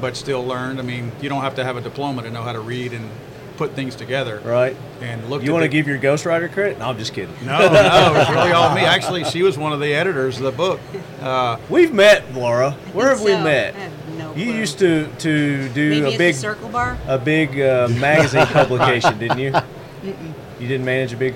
but 0.00 0.16
still 0.16 0.44
learned. 0.44 0.78
I 0.78 0.82
mean, 0.82 1.12
you 1.20 1.28
don't 1.28 1.42
have 1.42 1.54
to 1.56 1.64
have 1.64 1.76
a 1.76 1.80
diploma 1.80 2.22
to 2.22 2.30
know 2.30 2.42
how 2.42 2.52
to 2.52 2.60
read 2.60 2.92
and 2.92 3.10
put 3.56 3.72
things 3.72 3.96
together. 3.96 4.40
Right. 4.44 4.76
And 5.02 5.28
look. 5.28 5.42
You 5.42 5.52
want 5.52 5.64
to 5.64 5.68
give 5.68 5.88
your 5.88 5.98
ghostwriter 5.98 6.50
credit? 6.52 6.78
No, 6.78 6.86
I'm 6.90 6.96
just 6.98 7.12
kidding. 7.12 7.34
No, 7.44 7.58
no, 7.58 8.14
it's 8.20 8.30
really 8.30 8.52
all 8.52 8.72
me. 8.72 8.82
Actually, 8.82 9.24
she 9.24 9.42
was 9.42 9.58
one 9.58 9.72
of 9.72 9.80
the 9.80 9.92
editors 9.92 10.36
of 10.36 10.44
the 10.44 10.52
book. 10.52 10.78
Uh, 11.20 11.56
We've 11.68 11.92
met, 11.92 12.32
Laura. 12.34 12.70
Where 12.92 13.08
have 13.08 13.20
we 13.20 13.32
met? 13.32 13.74
I 13.74 13.78
have 13.78 14.16
no 14.16 14.32
You 14.34 14.52
used 14.52 14.78
to 14.78 15.08
to 15.18 15.68
do 15.70 15.90
Maybe 16.02 16.14
a 16.14 16.18
big 16.18 16.34
a 16.36 16.38
circle 16.38 16.68
bar. 16.68 16.96
a 17.08 17.18
big 17.18 17.60
uh, 17.60 17.88
magazine 17.98 18.46
publication, 18.46 19.18
didn't 19.18 19.38
you? 19.40 19.52
You 20.60 20.68
didn't 20.68 20.84
manage 20.84 21.12
a 21.12 21.16
big 21.16 21.34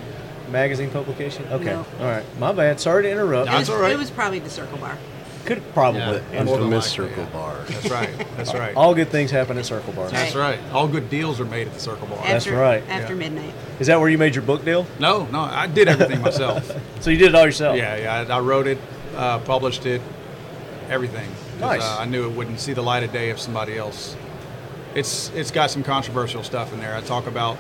magazine 0.51 0.91
publication. 0.91 1.47
Okay, 1.51 1.65
No. 1.65 1.87
all 2.01 2.07
right. 2.07 2.25
My 2.39 2.53
bad. 2.53 2.81
Sorry 2.81 3.03
to 3.05 3.11
interrupt. 3.11 3.49
It 3.49 3.53
That's 3.53 3.69
was, 3.69 3.77
all 3.77 3.83
right. 3.83 3.93
It 3.93 3.99
was 3.99 4.11
probably 4.11 4.39
the 4.41 4.51
circle 4.51 4.79
bar. 4.79 4.99
Could 5.45 5.61
probably. 5.75 6.01
Yeah. 6.01 6.23
And 6.33 6.47
More 6.47 6.57
than 6.59 6.67
Infamous 6.67 6.97
likely, 6.99 7.09
circle 7.17 7.25
yeah. 7.25 7.31
bar. 7.31 7.65
that's 7.67 7.91
right. 7.91 8.27
That's 8.37 8.55
right. 8.63 8.77
all 8.77 8.95
good 8.95 9.09
things 9.09 9.31
happen 9.33 9.59
at 9.59 9.67
Circle 9.67 9.93
Bar. 9.93 10.09
That's 10.09 10.37
right. 10.37 10.61
All 10.73 10.87
good 10.87 11.11
deals 11.11 11.41
are 11.41 11.45
made 11.45 11.67
at 11.67 11.75
the 11.75 11.81
Circle 11.81 12.07
Bar. 12.07 12.19
That's 12.25 12.47
right. 12.47 12.81
After 12.89 13.15
Yeah. 13.15 13.19
midnight. 13.19 13.53
Is 13.81 13.89
that 13.89 13.99
where 13.99 14.09
you 14.09 14.19
made 14.19 14.37
your 14.37 14.45
book 14.45 14.65
deal? 14.65 14.87
No, 15.01 15.27
no, 15.27 15.41
I 15.41 15.67
did 15.67 15.89
everything 15.89 16.21
myself. 16.23 16.71
So 17.01 17.11
you 17.11 17.17
did 17.19 17.31
it 17.31 17.35
all 17.35 17.45
yourself. 17.45 17.77
yeah, 17.77 17.97
yeah. 17.97 18.27
I, 18.33 18.37
I 18.37 18.41
wrote 18.41 18.69
it, 18.69 18.79
uh, 19.17 19.41
published 19.41 19.85
it, 19.87 20.01
everything. 20.89 21.29
Nice. 21.59 21.83
Uh, 21.83 21.97
I 21.99 22.05
knew 22.05 22.25
it 22.31 22.37
wouldn't 22.37 22.61
see 22.61 22.73
the 22.75 22.83
light 22.83 23.03
of 23.03 23.13
day 23.13 23.31
if 23.31 23.41
somebody 23.41 23.77
else. 23.77 24.15
It's 24.95 25.31
it's 25.31 25.51
got 25.51 25.71
some 25.73 25.83
controversial 25.83 26.45
stuff 26.45 26.73
in 26.73 26.79
there. 26.79 26.95
I 26.95 27.01
talk 27.01 27.27
about 27.27 27.57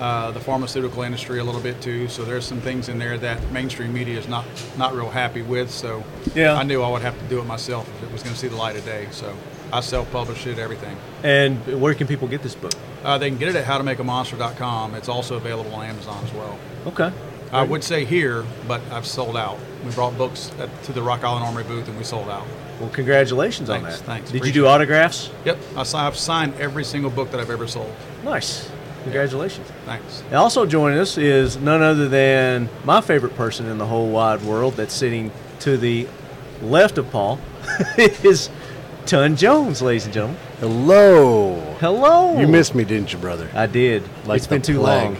uh, 0.00 0.30
the 0.30 0.40
pharmaceutical 0.40 1.02
industry 1.02 1.38
a 1.40 1.44
little 1.44 1.60
bit 1.60 1.80
too. 1.80 2.08
So 2.08 2.24
there's 2.24 2.44
some 2.44 2.60
things 2.60 2.88
in 2.88 2.98
there 2.98 3.18
that 3.18 3.50
mainstream 3.50 3.92
media 3.92 4.18
is 4.18 4.28
not 4.28 4.44
not 4.76 4.94
real 4.94 5.10
happy 5.10 5.42
with. 5.42 5.70
So 5.70 6.04
Yeah. 6.34 6.54
I 6.54 6.62
knew 6.62 6.82
I 6.82 6.90
would 6.90 7.02
have 7.02 7.18
to 7.18 7.24
do 7.26 7.40
it 7.40 7.44
myself 7.44 7.88
if 7.96 8.02
it 8.04 8.12
was 8.12 8.22
going 8.22 8.34
to 8.34 8.38
see 8.40 8.48
the 8.48 8.56
light 8.56 8.76
of 8.76 8.84
day. 8.84 9.08
So 9.10 9.34
I 9.72 9.80
self-published 9.80 10.46
it, 10.46 10.58
everything. 10.58 10.96
And 11.22 11.80
where 11.80 11.94
can 11.94 12.06
people 12.06 12.28
get 12.28 12.42
this 12.42 12.54
book? 12.54 12.72
Uh, 13.04 13.18
they 13.18 13.28
can 13.28 13.38
get 13.38 13.48
it 13.48 13.56
at 13.56 13.64
howtomakeamonster.com. 13.64 14.94
It's 14.94 15.08
also 15.08 15.36
available 15.36 15.74
on 15.74 15.84
Amazon 15.84 16.24
as 16.24 16.32
well. 16.32 16.58
Okay. 16.86 17.12
I 17.52 17.62
would 17.62 17.82
say 17.82 18.04
here, 18.04 18.44
but 18.66 18.80
I've 18.90 19.06
sold 19.06 19.36
out. 19.36 19.58
We 19.84 19.90
brought 19.92 20.18
books 20.18 20.52
at, 20.58 20.82
to 20.84 20.92
the 20.92 21.02
Rock 21.02 21.24
Island 21.24 21.44
Armory 21.44 21.64
booth 21.64 21.88
and 21.88 21.96
we 21.96 22.04
sold 22.04 22.28
out. 22.28 22.46
Well, 22.80 22.90
congratulations 22.90 23.70
on 23.70 23.82
that. 23.84 23.98
thanks. 24.00 24.30
Did 24.30 24.44
you 24.44 24.52
do 24.52 24.66
autographs? 24.66 25.30
Yep, 25.44 25.58
I 25.76 26.06
I've 26.06 26.16
signed 26.16 26.54
every 26.60 26.84
single 26.84 27.10
book 27.10 27.30
that 27.30 27.40
I've 27.40 27.50
ever 27.50 27.66
sold. 27.66 27.92
Nice. 28.22 28.70
Congratulations. 29.08 29.66
Thanks. 29.86 30.22
And 30.26 30.34
also 30.34 30.66
joining 30.66 30.98
us 30.98 31.16
is 31.16 31.56
none 31.56 31.80
other 31.82 32.08
than 32.08 32.68
my 32.84 33.00
favorite 33.00 33.34
person 33.36 33.66
in 33.66 33.78
the 33.78 33.86
whole 33.86 34.10
wide 34.10 34.42
world 34.42 34.74
that's 34.74 34.92
sitting 34.92 35.32
to 35.60 35.78
the 35.78 36.06
left 36.60 36.98
of 36.98 37.10
Paul 37.10 37.38
is 37.98 38.50
Ton 39.06 39.34
Jones, 39.36 39.80
ladies 39.80 40.04
and 40.04 40.12
gentlemen. 40.12 40.38
Hello. 40.60 41.58
Hello. 41.80 42.38
You 42.38 42.46
missed 42.46 42.74
me, 42.74 42.84
didn't 42.84 43.10
you, 43.12 43.18
brother? 43.18 43.48
I 43.54 43.66
did. 43.66 44.02
Like 44.26 44.36
it's 44.38 44.46
been 44.46 44.60
too 44.60 44.78
plague. 44.78 45.04
long. 45.04 45.16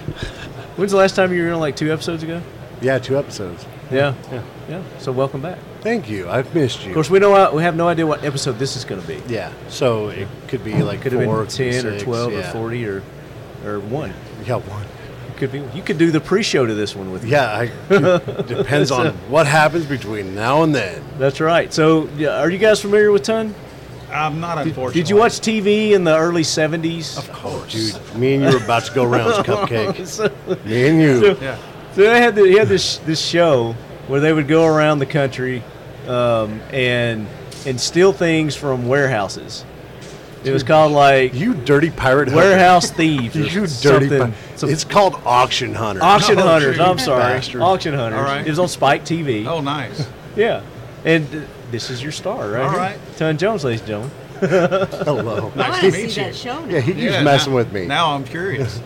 When's 0.76 0.92
the 0.92 0.98
last 0.98 1.16
time 1.16 1.32
you 1.32 1.42
were 1.44 1.52
on 1.52 1.60
like 1.60 1.74
two 1.74 1.90
episodes 1.90 2.22
ago? 2.22 2.42
Yeah, 2.82 2.98
two 2.98 3.18
episodes. 3.18 3.64
Yeah. 3.90 4.14
Yeah. 4.30 4.42
Yeah. 4.68 4.82
So 4.98 5.12
welcome 5.12 5.40
back. 5.40 5.58
Thank 5.80 6.10
you. 6.10 6.28
I've 6.28 6.54
missed 6.54 6.82
you. 6.82 6.90
Of 6.90 6.94
course, 6.94 7.08
we 7.08 7.18
know 7.18 7.50
we 7.52 7.62
have 7.62 7.74
no 7.74 7.88
idea 7.88 8.06
what 8.06 8.22
episode 8.22 8.58
this 8.58 8.76
is 8.76 8.84
going 8.84 9.00
to 9.00 9.08
be. 9.08 9.22
Yeah. 9.26 9.50
So 9.68 10.08
it 10.08 10.28
could 10.48 10.62
be 10.62 10.82
like 10.82 11.00
Could 11.00 11.12
have 11.12 11.24
four, 11.24 11.44
been 11.44 11.48
ten 11.48 11.86
or 11.86 11.98
twelve 11.98 12.32
yeah. 12.32 12.50
or 12.50 12.52
forty 12.52 12.84
or 12.86 13.02
or 13.68 13.80
one. 13.80 14.12
Yeah, 14.44 14.56
one. 14.56 14.84
It 15.28 15.36
could 15.36 15.52
be. 15.52 15.62
You 15.74 15.82
could 15.82 15.98
do 15.98 16.10
the 16.10 16.20
pre-show 16.20 16.66
to 16.66 16.74
this 16.74 16.96
one 16.96 17.12
with 17.12 17.24
me. 17.24 17.30
Yeah, 17.30 17.68
I, 17.90 18.42
depends 18.42 18.90
on 18.90 19.08
what 19.28 19.46
happens 19.46 19.86
between 19.86 20.34
now 20.34 20.62
and 20.62 20.74
then. 20.74 21.02
That's 21.18 21.40
right. 21.40 21.72
So, 21.72 22.08
yeah, 22.16 22.40
are 22.40 22.50
you 22.50 22.58
guys 22.58 22.80
familiar 22.80 23.12
with 23.12 23.22
Ton? 23.22 23.54
I'm 24.10 24.40
not 24.40 24.58
unfortunately. 24.58 25.00
Did 25.02 25.10
you 25.10 25.16
watch 25.16 25.32
TV 25.32 25.90
in 25.92 26.04
the 26.04 26.16
early 26.16 26.42
'70s? 26.42 27.18
Of 27.18 27.30
course. 27.32 27.72
Dude, 27.72 28.16
me 28.16 28.34
and 28.34 28.44
you 28.44 28.58
were 28.58 28.64
about 28.64 28.84
to 28.84 28.94
go 28.94 29.04
rounds, 29.04 29.36
cupcake. 29.46 30.06
so, 30.06 30.32
Me 30.64 30.88
and 30.88 31.00
you. 31.00 31.36
Yeah. 31.40 31.58
so 31.92 32.02
they 32.02 32.20
had 32.20 32.34
the, 32.34 32.44
he 32.44 32.56
had 32.56 32.68
this 32.68 32.98
this 32.98 33.20
show 33.20 33.74
where 34.06 34.20
they 34.20 34.32
would 34.32 34.48
go 34.48 34.64
around 34.64 34.98
the 34.98 35.06
country 35.06 35.62
um, 36.06 36.60
and 36.72 37.26
and 37.66 37.78
steal 37.78 38.12
things 38.12 38.56
from 38.56 38.88
warehouses. 38.88 39.64
It 40.44 40.52
was 40.52 40.62
called 40.62 40.92
like 40.92 41.34
You 41.34 41.54
dirty 41.54 41.90
pirate. 41.90 42.32
warehouse 42.32 42.90
thieves. 42.90 43.34
You 43.54 43.66
dirty. 43.82 44.08
Pi- 44.08 44.32
Some- 44.56 44.70
it's 44.70 44.84
called 44.84 45.14
auction 45.26 45.74
hunter. 45.74 46.02
auction 46.02 46.38
Oh, 46.38 46.42
hunters. 46.42 46.76
gee. 46.76 46.82
I'm 46.82 46.98
sorry, 46.98 47.22
Bastard. 47.22 47.60
auction 47.60 47.94
hunters. 47.94 48.18
All 48.18 48.24
right. 48.24 48.46
It 48.46 48.50
was 48.50 48.58
on 48.58 48.68
Spike 48.68 49.04
TV. 49.04 49.46
Oh, 49.46 49.60
nice. 49.60 50.08
Yeah, 50.36 50.62
and 51.04 51.26
uh, 51.34 51.40
this 51.72 51.90
is 51.90 52.00
your 52.00 52.12
star, 52.12 52.48
right? 52.50 52.62
All 52.62 52.70
here. 52.70 52.78
right. 52.78 52.98
Ton 53.16 53.36
Jones, 53.38 53.64
ladies 53.64 53.80
and 53.80 53.88
gentlemen. 53.88 54.10
Hello. 55.04 55.50
I 55.56 55.56
Nice 55.56 55.70
want 55.70 55.74
to 55.74 55.80
to 55.80 55.90
see 55.92 56.02
meet 56.06 56.16
you. 56.16 56.22
that 56.22 56.36
show 56.36 56.64
now. 56.64 56.70
Yeah, 56.72 56.80
he 56.80 56.92
keeps 56.92 57.02
Yeah, 57.12 57.22
messing 57.24 57.50
now- 57.52 57.56
with 57.56 57.72
me. 57.72 57.86
Now 57.86 58.14
I'm 58.14 58.22
curious. 58.24 58.80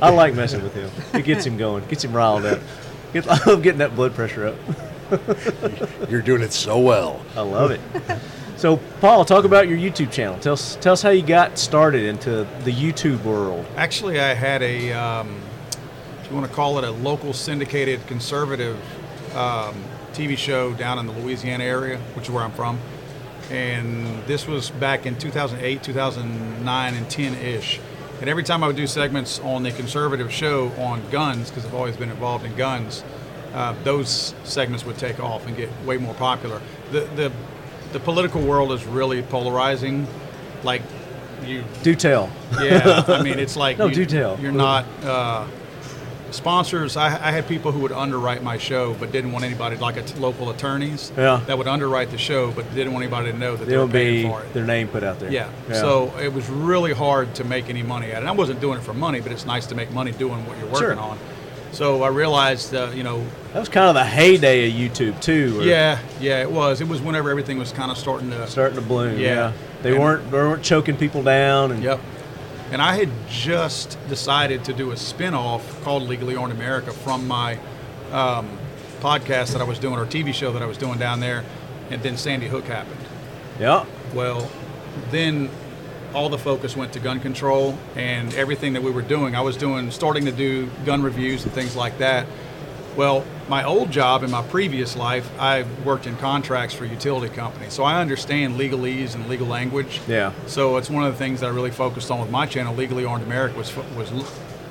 I 0.00 0.10
like 0.10 0.34
messing 0.34 0.62
with 0.62 0.74
him. 0.74 0.88
It 1.12 1.24
gets 1.24 1.44
him 1.44 1.56
going, 1.56 1.84
gets 1.86 2.04
him 2.04 2.12
riled 2.12 2.46
up. 2.46 2.60
Get- 3.12 3.26
I 3.26 3.42
love 3.44 3.62
getting 3.64 3.78
that 3.78 3.96
blood 3.96 4.14
pressure 4.14 4.46
up. 4.46 6.10
You're 6.10 6.22
doing 6.22 6.42
it 6.42 6.52
so 6.52 6.78
well. 6.78 7.20
I 7.34 7.40
love 7.40 7.72
it. 7.72 7.80
So, 8.64 8.78
Paul, 9.02 9.26
talk 9.26 9.44
about 9.44 9.68
your 9.68 9.76
YouTube 9.76 10.10
channel. 10.10 10.38
Tell 10.38 10.54
us, 10.54 10.76
tell 10.76 10.94
us 10.94 11.02
how 11.02 11.10
you 11.10 11.20
got 11.20 11.58
started 11.58 12.04
into 12.04 12.48
the 12.64 12.72
YouTube 12.72 13.22
world. 13.22 13.66
Actually, 13.76 14.18
I 14.18 14.32
had 14.32 14.62
a, 14.62 14.90
um, 14.90 15.38
if 16.22 16.30
you 16.30 16.34
want 16.34 16.48
to 16.48 16.56
call 16.56 16.78
it 16.78 16.84
a 16.84 16.90
local 16.90 17.34
syndicated 17.34 18.06
conservative 18.06 18.78
um, 19.36 19.84
TV 20.14 20.34
show 20.38 20.72
down 20.72 20.98
in 20.98 21.06
the 21.06 21.12
Louisiana 21.12 21.62
area, 21.62 21.98
which 22.14 22.24
is 22.24 22.30
where 22.30 22.42
I'm 22.42 22.52
from. 22.52 22.78
And 23.50 24.24
this 24.24 24.46
was 24.46 24.70
back 24.70 25.04
in 25.04 25.18
2008, 25.18 25.82
2009, 25.82 26.94
and 26.94 27.10
10 27.10 27.34
ish. 27.34 27.80
And 28.22 28.30
every 28.30 28.44
time 28.44 28.64
I 28.64 28.66
would 28.66 28.76
do 28.76 28.86
segments 28.86 29.40
on 29.40 29.62
the 29.62 29.72
conservative 29.72 30.32
show 30.32 30.68
on 30.78 31.02
guns, 31.10 31.50
because 31.50 31.66
I've 31.66 31.74
always 31.74 31.98
been 31.98 32.08
involved 32.08 32.46
in 32.46 32.56
guns, 32.56 33.04
uh, 33.52 33.74
those 33.84 34.34
segments 34.44 34.86
would 34.86 34.96
take 34.96 35.20
off 35.20 35.46
and 35.46 35.54
get 35.54 35.70
way 35.84 35.98
more 35.98 36.14
popular. 36.14 36.62
The, 36.92 37.00
the, 37.14 37.32
the 37.94 38.00
political 38.00 38.42
world 38.42 38.72
is 38.72 38.84
really 38.84 39.22
polarizing. 39.22 40.06
Like, 40.64 40.82
you 41.46 41.62
Do 41.84 41.94
tell. 41.94 42.28
yeah, 42.60 43.04
I 43.06 43.22
mean, 43.26 43.38
it's 43.38 43.56
like 43.56 43.78
No, 43.78 43.86
you, 43.86 43.94
do 43.94 44.04
tell. 44.06 44.38
You're 44.40 44.50
not 44.50 44.84
uh, 45.04 45.46
sponsors. 46.32 46.96
I, 46.96 47.06
I 47.06 47.30
had 47.30 47.46
people 47.46 47.70
who 47.70 47.78
would 47.80 47.92
underwrite 47.92 48.42
my 48.42 48.58
show, 48.58 48.94
but 48.94 49.12
didn't 49.12 49.30
want 49.30 49.44
anybody 49.44 49.76
like 49.76 49.96
local 50.18 50.50
attorneys. 50.50 51.12
Yeah. 51.16 51.40
that 51.46 51.56
would 51.56 51.68
underwrite 51.68 52.10
the 52.10 52.18
show, 52.18 52.50
but 52.50 52.64
didn't 52.74 52.92
want 52.92 53.04
anybody 53.04 53.30
to 53.30 53.38
know 53.38 53.54
that 53.56 53.66
They 53.68 53.76
were 53.78 53.86
paying 53.86 54.22
be 54.24 54.28
for 54.28 54.42
it. 54.42 54.52
their 54.54 54.64
name 54.66 54.88
put 54.88 55.04
out 55.04 55.20
there. 55.20 55.30
Yeah. 55.30 55.48
So 55.70 56.12
it 56.18 56.32
was 56.32 56.48
really 56.50 56.92
hard 56.94 57.32
to 57.36 57.44
make 57.44 57.70
any 57.70 57.84
money 57.84 58.10
at 58.10 58.24
it. 58.24 58.26
I 58.26 58.32
wasn't 58.32 58.60
doing 58.60 58.78
it 58.78 58.82
for 58.82 58.94
money, 58.94 59.20
but 59.20 59.30
it's 59.30 59.46
nice 59.46 59.66
to 59.66 59.76
make 59.76 59.92
money 59.92 60.10
doing 60.10 60.44
what 60.46 60.58
you're 60.58 60.66
working 60.66 60.80
Sure. 60.96 60.98
on. 60.98 61.18
So 61.74 62.02
I 62.02 62.08
realized, 62.08 62.74
uh, 62.74 62.90
you 62.94 63.02
know, 63.02 63.24
that 63.52 63.58
was 63.60 63.68
kind 63.68 63.88
of 63.88 63.94
the 63.94 64.04
heyday 64.04 64.68
of 64.68 64.74
YouTube 64.74 65.20
too. 65.20 65.60
yeah, 65.64 65.98
yeah, 66.20 66.40
it 66.40 66.50
was. 66.50 66.80
It 66.80 66.88
was 66.88 67.00
whenever 67.02 67.30
everything 67.30 67.58
was 67.58 67.72
kind 67.72 67.90
of 67.90 67.98
starting 67.98 68.30
to 68.30 68.46
starting 68.46 68.76
to 68.76 68.82
bloom. 68.82 69.18
Yeah. 69.18 69.26
Yeah, 69.28 69.52
they 69.82 69.90
And- 69.92 70.00
weren't 70.00 70.30
they 70.30 70.38
weren't 70.38 70.62
choking 70.62 70.96
people 70.96 71.22
down. 71.22 71.72
And 71.72 71.82
Yep. 71.82 72.00
And 72.72 72.80
I 72.80 72.96
had 72.96 73.10
just 73.28 73.98
decided 74.08 74.64
to 74.64 74.72
do 74.72 74.90
a 74.90 74.96
spin-off 74.96 75.82
called 75.84 76.04
Legally 76.04 76.34
Owned 76.34 76.50
America 76.52 76.92
from 76.92 77.28
my 77.28 77.58
um, 78.10 78.48
podcast 79.00 79.52
that 79.52 79.60
I 79.60 79.64
was 79.64 79.78
doing 79.78 79.96
or 79.98 80.06
TV 80.06 80.32
show 80.32 80.50
that 80.52 80.62
I 80.62 80.66
was 80.66 80.78
doing 80.78 80.98
down 80.98 81.20
there, 81.20 81.44
and 81.90 82.02
then 82.02 82.16
Sandy 82.16 82.48
Hook 82.48 82.64
happened. 82.66 83.00
yeah, 83.60 83.84
Well, 84.14 84.48
then 85.10 85.50
all 86.14 86.28
the 86.28 86.38
focus 86.38 86.76
went 86.76 86.92
to 86.92 87.00
gun 87.00 87.20
control 87.20 87.76
and 87.96 88.32
everything 88.34 88.72
that 88.74 88.82
we 88.82 88.90
were 88.90 89.02
doing. 89.02 89.34
I 89.34 89.40
was 89.40 89.56
doing, 89.56 89.90
starting 89.90 90.24
to 90.26 90.32
do 90.32 90.70
gun 90.86 91.02
reviews 91.02 91.44
and 91.44 91.52
things 91.52 91.74
like 91.76 91.98
that. 91.98 92.26
Well, 92.96 93.24
my 93.48 93.64
old 93.64 93.90
job 93.90 94.22
in 94.22 94.30
my 94.30 94.42
previous 94.42 94.96
life, 94.96 95.28
I 95.38 95.64
worked 95.84 96.06
in 96.06 96.16
contracts 96.16 96.74
for 96.74 96.84
utility 96.84 97.34
companies, 97.34 97.72
so 97.72 97.82
I 97.82 98.00
understand 98.00 98.54
legalese 98.54 99.16
and 99.16 99.28
legal 99.28 99.48
language. 99.48 100.00
Yeah. 100.06 100.32
So 100.46 100.76
it's 100.76 100.88
one 100.88 101.04
of 101.04 101.12
the 101.12 101.18
things 101.18 101.40
that 101.40 101.46
I 101.46 101.50
really 101.50 101.72
focused 101.72 102.10
on 102.12 102.20
with 102.20 102.30
my 102.30 102.46
channel, 102.46 102.72
Legally 102.74 103.04
Armed 103.04 103.24
America, 103.24 103.58
was 103.58 103.74
was 103.96 104.12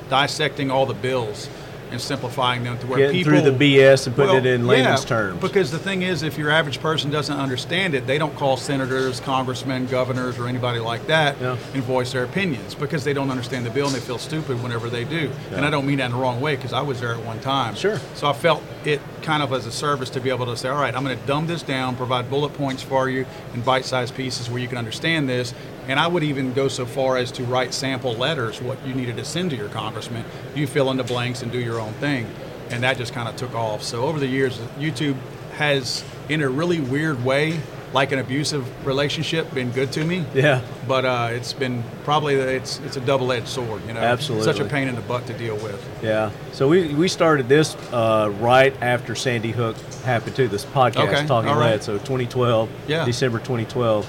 dissecting 0.09 0.71
all 0.71 0.85
the 0.85 0.93
bills 0.93 1.49
and 1.93 2.01
simplifying 2.01 2.63
them 2.63 2.77
to 2.79 2.87
where 2.87 2.97
getting 2.97 3.15
people 3.23 3.39
through 3.39 3.51
the 3.51 3.77
BS 3.77 4.07
and 4.07 4.15
putting 4.15 4.31
well, 4.31 4.37
it 4.37 4.45
in 4.47 4.61
yeah, 4.61 4.67
layman's 4.67 5.05
terms. 5.05 5.39
Because 5.39 5.71
the 5.71 5.77
thing 5.77 6.01
is, 6.01 6.23
if 6.23 6.37
your 6.39 6.49
average 6.49 6.79
person 6.81 7.11
doesn't 7.11 7.37
understand 7.37 7.93
it, 7.93 8.07
they 8.07 8.17
don't 8.17 8.35
call 8.35 8.57
senators, 8.57 9.19
congressmen, 9.19 9.85
governors, 9.85 10.39
or 10.39 10.47
anybody 10.47 10.79
like 10.79 11.05
that 11.07 11.39
Yeah. 11.39 11.55
and 11.73 11.83
voice 11.83 12.11
their 12.11 12.23
opinions 12.23 12.73
because 12.73 13.03
they 13.03 13.13
don't 13.13 13.29
understand 13.29 13.65
the 13.65 13.69
bill 13.69 13.85
and 13.85 13.95
they 13.95 13.99
feel 13.99 14.17
stupid 14.17 14.61
whenever 14.63 14.89
they 14.89 15.03
do. 15.03 15.31
And 15.51 15.63
I 15.63 15.69
don't 15.69 15.85
mean 15.85 15.99
that 15.99 16.07
in 16.07 16.11
the 16.11 16.17
wrong 16.17 16.41
way 16.41 16.55
because 16.55 16.73
I 16.73 16.81
was 16.81 16.99
there 16.99 17.13
at 17.13 17.23
one 17.23 17.39
time. 17.39 17.75
Sure. 17.75 17.99
So 18.15 18.27
I 18.27 18.33
felt 18.33 18.63
it 18.85 18.99
kind 19.23 19.41
of 19.41 19.51
as 19.53 19.65
a 19.65 19.71
service 19.71 20.09
to 20.11 20.21
be 20.21 20.29
able 20.29 20.45
to 20.45 20.55
say, 20.55 20.69
all 20.69 20.79
right, 20.79 20.93
I'm 20.93 21.03
going 21.03 21.17
to 21.17 21.25
dumb 21.25 21.47
this 21.47 21.63
down, 21.63 21.95
provide 21.95 22.29
bullet 22.29 22.53
points 22.53 22.83
for 22.83 23.09
you 23.09 23.25
in 23.53 23.61
bite-sized 23.61 24.13
pieces 24.15 24.49
where 24.49 24.59
you 24.59 24.67
can 24.67 24.77
understand 24.77 25.27
this. 25.27 25.53
And 25.87 25.99
I 25.99 26.07
would 26.07 26.23
even 26.23 26.53
go 26.53 26.67
so 26.67 26.85
far 26.85 27.17
as 27.17 27.31
to 27.33 27.43
write 27.43 27.73
sample 27.73 28.13
letters, 28.13 28.61
what 28.61 28.85
you 28.85 28.93
needed 28.93 29.17
to 29.17 29.25
send 29.25 29.49
to 29.49 29.55
your 29.55 29.69
congressman. 29.69 30.25
You 30.55 30.67
fill 30.67 30.91
in 30.91 30.97
the 30.97 31.03
blanks 31.03 31.41
and 31.41 31.51
do 31.51 31.59
your 31.59 31.79
own 31.79 31.93
thing. 31.93 32.27
And 32.69 32.83
that 32.83 32.97
just 32.97 33.13
kind 33.13 33.27
of 33.27 33.35
took 33.35 33.53
off. 33.55 33.83
So 33.83 34.03
over 34.03 34.19
the 34.19 34.27
years, 34.27 34.57
YouTube 34.77 35.17
has, 35.57 36.03
in 36.29 36.41
a 36.41 36.49
really 36.49 36.79
weird 36.79 37.23
way, 37.23 37.59
like 37.93 38.11
an 38.11 38.19
abusive 38.19 38.65
relationship, 38.85 39.53
been 39.53 39.69
good 39.71 39.91
to 39.93 40.03
me. 40.03 40.25
yeah, 40.33 40.61
But 40.87 41.05
uh, 41.05 41.27
it's 41.31 41.53
been 41.53 41.83
probably 42.03 42.35
it's 42.35 42.79
it's 42.79 42.97
a 42.97 43.01
double-edged 43.01 43.47
sword, 43.47 43.85
you 43.87 43.93
know. 43.93 43.99
Absolutely. 43.99 44.45
such 44.45 44.59
a 44.59 44.65
pain 44.65 44.87
in 44.87 44.95
the 44.95 45.01
butt 45.01 45.27
to 45.27 45.33
deal 45.33 45.55
with. 45.57 45.79
yeah. 46.01 46.31
So 46.53 46.67
we, 46.67 46.93
we 46.95 47.07
started 47.07 47.47
this 47.47 47.75
uh, 47.93 48.31
right 48.39 48.73
after 48.81 49.13
Sandy 49.15 49.51
Hook 49.51 49.77
happened 50.05 50.35
too. 50.35 50.47
This 50.47 50.65
podcast, 50.65 51.07
Okay, 51.13 51.27
Talking 51.27 51.49
all 51.51 51.59
right. 51.59 51.73
Lead. 51.73 51.83
So 51.83 51.93
2012, 51.99 52.69
Yeah. 52.87 53.05
December 53.05 53.37
2012 53.39 54.05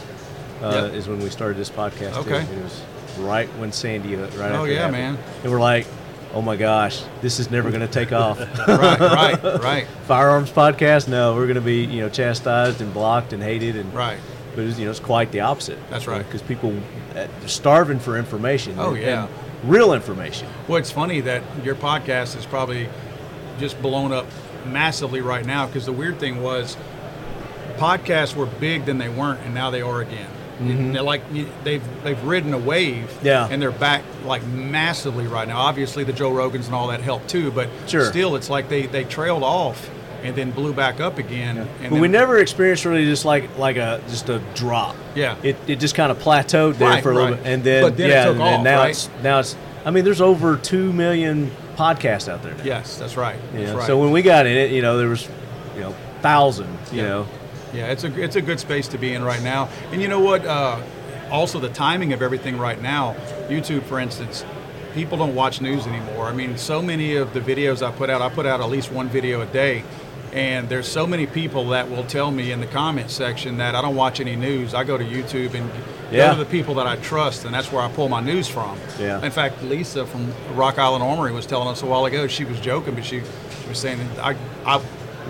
uh, 0.62 0.70
Yeah. 0.70 0.84
is 0.96 1.06
when 1.06 1.18
we 1.20 1.28
started 1.28 1.58
this 1.58 1.70
podcast. 1.70 2.14
too. 2.14 2.20
Okay. 2.34 2.40
It 2.42 2.62
was 2.62 2.82
right 3.18 3.48
when 3.58 3.70
Sandy 3.70 4.14
Hook. 4.14 4.30
Right. 4.38 4.50
Oh, 4.52 4.60
after 4.62 4.72
yeah, 4.72 4.78
happened. 4.86 4.92
man. 5.16 5.18
And 5.42 5.52
we're 5.52 5.60
like, 5.60 5.86
oh 6.34 6.42
my 6.42 6.56
gosh, 6.56 7.02
this 7.22 7.38
is 7.40 7.50
never 7.50 7.70
going 7.70 7.80
to 7.80 7.88
take 7.88 8.12
off. 8.12 8.38
right, 8.68 9.00
right, 9.00 9.42
right, 9.62 9.86
Firearms 10.06 10.50
podcast? 10.50 11.08
No, 11.08 11.34
we're 11.34 11.46
going 11.46 11.54
to 11.54 11.60
be 11.60 11.84
you 11.84 12.00
know 12.00 12.08
chastised 12.08 12.80
and 12.80 12.92
blocked 12.92 13.32
and 13.32 13.42
hated 13.42 13.76
and 13.76 13.92
right. 13.94 14.18
But 14.54 14.64
it's, 14.66 14.78
you 14.78 14.84
know, 14.84 14.90
it's 14.92 15.00
quite 15.00 15.32
the 15.32 15.40
opposite. 15.40 15.78
That's 15.90 16.06
right. 16.06 16.24
Because 16.24 16.42
people 16.42 16.76
uh, 17.10 17.26
they're 17.40 17.48
starving 17.48 17.98
for 17.98 18.16
information. 18.16 18.76
Oh, 18.78 18.94
and- 18.94 19.02
yeah. 19.02 19.26
and 19.26 19.70
real 19.70 19.92
information. 19.94 20.48
Well, 20.68 20.78
it's 20.78 20.90
funny 20.90 21.20
that 21.22 21.42
your 21.64 21.74
podcast 21.74 22.36
is 22.36 22.46
probably 22.46 22.88
just 23.58 23.80
blown 23.80 24.12
up 24.12 24.26
massively 24.66 25.20
right 25.20 25.44
now 25.44 25.66
because 25.66 25.86
the 25.86 25.92
weird 25.92 26.18
thing 26.20 26.42
was 26.42 26.76
podcasts 27.76 28.34
were 28.34 28.46
big 28.46 28.84
then 28.84 28.98
they 28.98 29.08
weren't 29.08 29.40
and 29.40 29.54
now 29.54 29.70
they 29.70 29.82
are 29.82 30.00
again. 30.00 30.30
They're 30.60 31.02
like 31.02 31.22
they've 31.64 31.82
they've 32.04 32.22
ridden 32.24 32.54
a 32.54 32.58
wave, 32.58 33.04
Mm-hmm. 33.08 33.26
Yeah. 33.26 33.48
and 33.50 33.60
they're 33.60 33.70
back 33.72 34.02
like 34.24 34.44
massively 34.46 35.26
right 35.26 35.48
now. 35.48 35.58
Obviously, 35.58 36.04
the 36.04 36.12
Joe 36.12 36.30
Rogans 36.30 36.66
and 36.66 36.74
all 36.74 36.88
that 36.88 37.00
helped 37.00 37.28
too, 37.28 37.50
but 37.50 37.68
Sure. 37.86 38.04
still, 38.04 38.36
it's 38.36 38.48
like 38.50 38.68
they 38.68 38.86
they 38.86 39.04
trailed 39.04 39.42
off 39.42 39.90
and 40.22 40.34
then 40.36 40.50
blew 40.52 40.72
back 40.72 41.00
up 41.00 41.18
again. 41.18 41.58
And 41.58 41.68
But 41.82 41.90
then- 41.90 42.00
we 42.00 42.08
never 42.08 42.38
experienced 42.38 42.84
really 42.84 43.04
just 43.04 43.24
like 43.24 43.58
like 43.58 43.76
a 43.76 44.00
just 44.08 44.28
a 44.28 44.40
drop. 44.54 44.96
Yeah. 45.14 45.36
It, 45.42 45.56
it 45.66 45.76
just 45.80 45.94
kind 45.94 46.10
of 46.10 46.18
plateaued 46.18 46.78
there 46.78 46.88
Right, 46.88 47.02
for 47.02 47.10
a 47.10 47.14
little 47.14 47.30
right. 47.32 47.42
bit, 47.42 47.52
and 47.52 47.64
then 47.64 47.82
But 47.82 47.96
then 47.96 48.10
yeah, 48.10 48.30
and, 48.30 48.40
off, 48.40 48.62
now 48.64 48.78
right? 48.78 48.90
it's 48.90 49.08
now 49.22 49.40
it's. 49.40 49.56
I 49.84 49.90
mean, 49.90 50.04
there's 50.04 50.22
over 50.22 50.56
two 50.56 50.92
million 50.94 51.50
podcasts 51.76 52.26
out 52.32 52.42
there 52.42 52.54
now. 52.54 52.64
Yes, 52.64 52.96
that's 52.96 53.16
right. 53.18 53.36
That's 53.52 53.72
right. 53.72 53.86
So 53.86 53.98
when 53.98 54.12
we 54.12 54.22
got 54.22 54.46
in 54.46 54.56
it, 54.56 54.70
you 54.70 54.80
know, 54.80 54.96
there 54.96 55.08
was, 55.10 55.28
you 55.74 55.82
know, 55.82 55.94
thousand, 56.22 56.68
you 56.90 57.02
Yeah. 57.02 57.08
know, 57.08 57.26
Yeah, 57.74 57.86
it's 57.88 58.04
a 58.04 58.22
it's 58.22 58.36
a 58.36 58.42
good 58.42 58.60
space 58.60 58.88
to 58.88 58.98
be 58.98 59.12
in 59.14 59.24
right 59.24 59.42
now. 59.42 59.68
And 59.90 60.00
you 60.00 60.08
know 60.08 60.20
what? 60.20 60.44
Uh, 60.46 60.80
also, 61.30 61.58
the 61.58 61.68
timing 61.70 62.12
of 62.12 62.22
everything 62.22 62.58
right 62.58 62.80
now. 62.80 63.14
YouTube, 63.48 63.82
for 63.84 63.98
instance, 63.98 64.44
people 64.94 65.18
don't 65.18 65.34
watch 65.34 65.60
news 65.60 65.86
anymore. 65.86 66.26
I 66.26 66.32
mean, 66.32 66.56
so 66.56 66.80
many 66.80 67.16
of 67.16 67.32
the 67.34 67.40
videos 67.40 67.84
I 67.86 67.90
put 67.90 68.10
out, 68.10 68.22
I 68.22 68.28
put 68.28 68.46
out 68.46 68.60
at 68.60 68.68
least 68.68 68.92
one 68.92 69.08
video 69.08 69.40
a 69.40 69.46
day. 69.46 69.82
And 70.32 70.68
there's 70.68 70.88
so 70.88 71.06
many 71.06 71.26
people 71.26 71.68
that 71.68 71.88
will 71.90 72.02
tell 72.04 72.30
me 72.32 72.50
in 72.50 72.60
the 72.60 72.66
comment 72.66 73.10
section 73.10 73.58
that 73.58 73.74
I 73.76 73.82
don't 73.82 73.94
watch 73.94 74.18
any 74.20 74.34
news. 74.34 74.74
I 74.74 74.82
go 74.84 74.98
to 74.98 75.04
YouTube 75.04 75.54
and 75.54 75.70
Yeah. 76.10 76.28
go 76.30 76.38
to 76.38 76.44
the 76.44 76.50
people 76.50 76.74
that 76.74 76.86
I 76.88 76.96
trust, 76.96 77.44
and 77.44 77.54
that's 77.54 77.70
where 77.72 77.82
I 77.82 77.88
pull 77.88 78.08
my 78.08 78.20
news 78.20 78.48
from. 78.48 78.76
Yeah. 79.00 79.24
In 79.24 79.30
fact, 79.30 79.62
Lisa 79.62 80.04
from 80.06 80.32
Rock 80.54 80.78
Island 80.78 81.02
Armory 81.04 81.32
was 81.32 81.46
telling 81.46 81.68
us 81.68 81.82
a 81.82 81.86
while 81.86 82.04
ago. 82.04 82.26
She 82.26 82.44
was 82.44 82.58
joking, 82.60 82.94
but 82.94 83.04
she, 83.04 83.20
she 83.20 83.68
was 83.68 83.78
saying, 83.78 84.00
I, 84.20 84.34
I 84.66 84.80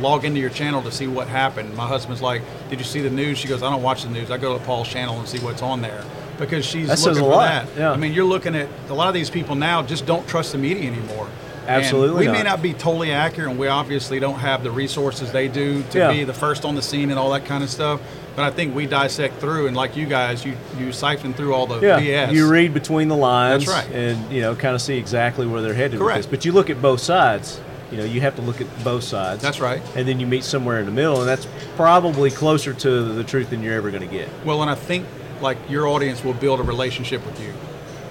log 0.00 0.24
into 0.24 0.40
your 0.40 0.50
channel 0.50 0.82
to 0.82 0.90
see 0.92 1.06
what 1.06 1.28
happened. 1.28 1.74
My 1.76 1.86
husband's 1.86 2.22
like, 2.22 2.42
Did 2.70 2.78
you 2.78 2.84
see 2.84 3.00
the 3.00 3.10
news? 3.10 3.38
She 3.38 3.48
goes, 3.48 3.62
I 3.62 3.70
don't 3.70 3.82
watch 3.82 4.02
the 4.04 4.10
news. 4.10 4.30
I 4.30 4.38
go 4.38 4.56
to 4.58 4.64
Paul's 4.64 4.88
channel 4.88 5.18
and 5.18 5.28
see 5.28 5.38
what's 5.38 5.62
on 5.62 5.80
there 5.82 6.04
because 6.38 6.64
she's 6.64 6.88
That 6.88 7.00
looking 7.00 7.22
for 7.22 7.30
lot, 7.30 7.66
that. 7.66 7.68
yeah. 7.78 7.92
I 7.92 7.96
mean, 7.96 8.12
you're 8.12 8.24
looking 8.24 8.54
at 8.56 8.68
a 8.88 8.94
lot 8.94 9.08
of 9.08 9.14
these 9.14 9.30
people 9.30 9.54
now 9.54 9.82
just 9.82 10.04
don't 10.06 10.26
trust 10.28 10.52
the 10.52 10.58
media 10.58 10.90
anymore. 10.90 11.28
And 11.66 11.82
Absolutely 11.82 12.26
we 12.26 12.32
may 12.32 12.42
not. 12.42 12.50
not 12.56 12.62
be 12.62 12.74
totally 12.74 13.10
accurate, 13.10 13.48
and 13.50 13.58
we 13.58 13.68
obviously 13.68 14.20
don't 14.20 14.38
have 14.40 14.62
the 14.62 14.70
resources 14.70 15.32
they 15.32 15.48
do 15.48 15.82
to 15.92 15.98
Yeah. 15.98 16.10
be 16.12 16.24
the 16.24 16.34
first 16.34 16.66
on 16.66 16.74
the 16.74 16.82
scene 16.82 17.08
and 17.10 17.18
all 17.18 17.30
that 17.32 17.46
kind 17.46 17.64
of 17.64 17.70
stuff. 17.70 18.00
But 18.36 18.44
I 18.44 18.50
think 18.50 18.74
we 18.74 18.84
dissect 18.86 19.40
through, 19.40 19.68
and 19.68 19.74
like 19.76 19.96
you 19.96 20.04
guys, 20.06 20.44
you 20.44 20.56
you 20.78 20.92
siphon 20.92 21.32
through 21.32 21.54
all 21.54 21.66
the 21.66 21.80
Yeah, 21.80 22.00
BS. 22.00 22.32
you 22.32 22.50
read 22.50 22.74
between 22.74 23.08
the 23.08 23.16
lines, 23.16 23.64
That's 23.64 23.86
right. 23.86 23.94
and 23.96 24.30
you 24.30 24.42
know, 24.42 24.54
kind 24.54 24.74
of 24.74 24.82
see 24.82 24.98
exactly 24.98 25.46
where 25.46 25.62
they're 25.62 25.72
headed. 25.72 25.92
with 25.92 26.00
Correct. 26.00 26.18
this. 26.18 26.26
But 26.26 26.44
you 26.44 26.52
look 26.52 26.68
at 26.68 26.82
both 26.82 27.00
sides. 27.00 27.60
You 27.90 27.98
know, 27.98 28.04
you 28.04 28.20
have 28.22 28.36
to 28.36 28.42
look 28.42 28.60
at 28.60 28.84
both 28.84 29.04
sides. 29.04 29.42
That's 29.42 29.60
right. 29.60 29.82
And 29.94 30.08
then 30.08 30.18
you 30.18 30.26
meet 30.26 30.44
somewhere 30.44 30.80
in 30.80 30.86
the 30.86 30.92
middle, 30.92 31.20
and 31.20 31.28
that's 31.28 31.46
probably 31.76 32.30
closer 32.30 32.72
to 32.72 33.02
the 33.12 33.24
truth 33.24 33.50
than 33.50 33.62
you're 33.62 33.74
ever 33.74 33.90
going 33.90 34.08
to 34.08 34.12
get. 34.12 34.28
Well, 34.44 34.62
and 34.62 34.70
I 34.70 34.74
think 34.74 35.06
like 35.40 35.58
your 35.68 35.86
audience 35.86 36.24
will 36.24 36.34
build 36.34 36.60
a 36.60 36.62
relationship 36.62 37.24
with 37.24 37.40
you, 37.40 37.52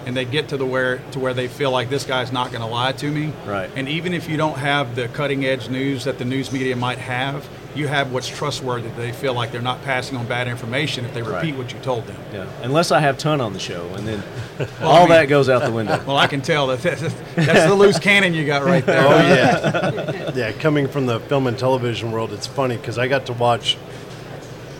and 0.05 0.15
they 0.15 0.25
get 0.25 0.49
to 0.49 0.57
the 0.57 0.65
where 0.65 0.99
to 1.11 1.19
where 1.19 1.33
they 1.33 1.47
feel 1.47 1.71
like 1.71 1.89
this 1.89 2.05
guy's 2.05 2.31
not 2.31 2.51
going 2.51 2.61
to 2.61 2.67
lie 2.67 2.91
to 2.93 3.11
me. 3.11 3.33
Right. 3.45 3.69
And 3.75 3.89
even 3.89 4.13
if 4.13 4.29
you 4.29 4.37
don't 4.37 4.57
have 4.57 4.95
the 4.95 5.07
cutting 5.09 5.45
edge 5.45 5.69
news 5.69 6.03
that 6.05 6.17
the 6.17 6.25
news 6.25 6.51
media 6.51 6.75
might 6.75 6.99
have, 6.99 7.47
you 7.75 7.87
have 7.87 8.11
what's 8.11 8.27
trustworthy. 8.27 8.89
They 8.89 9.11
feel 9.11 9.33
like 9.33 9.51
they're 9.51 9.61
not 9.61 9.81
passing 9.83 10.17
on 10.17 10.27
bad 10.27 10.47
information 10.47 11.05
if 11.05 11.13
they 11.13 11.21
repeat 11.23 11.51
Right. 11.51 11.57
what 11.57 11.73
you 11.73 11.79
told 11.79 12.05
them. 12.07 12.17
Yeah. 12.31 12.45
Unless 12.61 12.91
I 12.91 12.99
have 12.99 13.17
ton 13.17 13.41
on 13.41 13.53
the 13.53 13.59
show, 13.59 13.87
and 13.95 14.07
then 14.07 14.23
I 14.79 14.83
all 14.83 14.99
mean- 15.01 15.09
that 15.09 15.25
goes 15.25 15.49
out 15.49 15.63
the 15.63 15.71
window. 15.71 15.99
Well, 16.07 16.17
I 16.17 16.27
can 16.27 16.41
tell 16.41 16.67
that 16.67 16.81
that's, 16.81 17.01
that's 17.35 17.65
the 17.67 17.73
loose 17.75 17.97
cannon 17.99 18.33
you 18.33 18.45
got 18.45 18.63
right 18.63 18.85
there. 18.85 19.03
Oh 19.05 19.09
yeah, 19.17 20.31
yeah. 20.35 20.51
Coming 20.53 20.87
from 20.87 21.05
the 21.07 21.19
film 21.21 21.47
and 21.47 21.57
television 21.57 22.11
world, 22.11 22.31
it's 22.33 22.47
funny 22.47 22.77
because 22.77 22.97
I 22.97 23.07
got 23.07 23.25
to 23.27 23.33
watch 23.33 23.77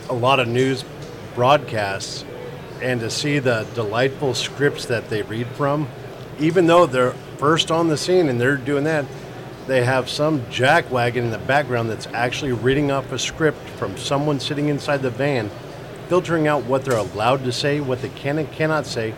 a 0.10 0.14
lot 0.14 0.40
of 0.40 0.48
news 0.48 0.84
broadcasts, 1.36 2.24
and 2.82 3.00
to 3.00 3.10
see 3.10 3.40
the 3.40 3.66
delightful 3.74 4.34
scripts 4.36 4.86
that 4.86 5.10
they 5.10 5.22
read 5.24 5.48
from, 5.48 5.88
even 6.40 6.68
though 6.68 6.86
they're 6.86 7.14
first 7.38 7.72
on 7.72 7.88
the 7.88 7.98
scene 7.98 8.30
and 8.30 8.40
they're 8.40 8.56
doing 8.58 8.84
that, 8.84 9.06
they 9.68 9.84
have 9.86 10.10
some 10.10 10.42
jackwagon 10.48 11.18
in 11.18 11.32
the 11.32 11.38
background 11.38 11.90
that's 11.90 12.08
actually 12.08 12.52
reading 12.52 12.92
off 12.92 13.12
a 13.12 13.20
script 13.20 13.60
from 13.78 13.98
someone 13.98 14.40
sitting 14.40 14.70
inside 14.70 15.02
the 15.02 15.10
van, 15.10 15.50
filtering 16.10 16.48
out 16.48 16.64
what 16.66 16.84
they're 16.84 16.98
allowed 16.98 17.44
to 17.46 17.52
say, 17.52 17.80
what 17.80 18.02
they 18.02 18.10
can 18.10 18.38
and 18.40 18.52
cannot 18.52 18.86
say, 18.86 19.14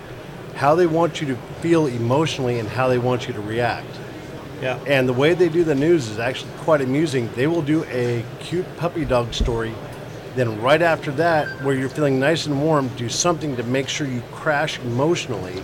how 0.55 0.75
they 0.75 0.87
want 0.87 1.19
you 1.19 1.27
to 1.27 1.35
feel 1.61 1.87
emotionally, 1.87 2.59
and 2.59 2.69
how 2.69 2.87
they 2.87 2.99
want 2.99 3.27
you 3.27 3.33
to 3.33 3.41
react. 3.41 3.87
Yeah. 4.61 4.79
And 4.87 5.09
the 5.09 5.13
way 5.13 5.33
they 5.33 5.49
do 5.49 5.63
the 5.63 5.75
news 5.75 6.07
is 6.07 6.19
actually 6.19 6.51
quite 6.59 6.81
amusing. 6.81 7.29
They 7.33 7.47
will 7.47 7.61
do 7.61 7.83
a 7.85 8.23
cute 8.39 8.65
puppy 8.77 9.03
dog 9.03 9.33
story, 9.33 9.73
then 10.35 10.61
right 10.61 10.81
after 10.81 11.11
that, 11.13 11.47
where 11.63 11.75
you're 11.75 11.89
feeling 11.89 12.19
nice 12.19 12.45
and 12.45 12.61
warm, 12.61 12.87
do 12.89 13.09
something 13.09 13.55
to 13.55 13.63
make 13.63 13.89
sure 13.89 14.07
you 14.07 14.21
crash 14.31 14.79
emotionally 14.79 15.63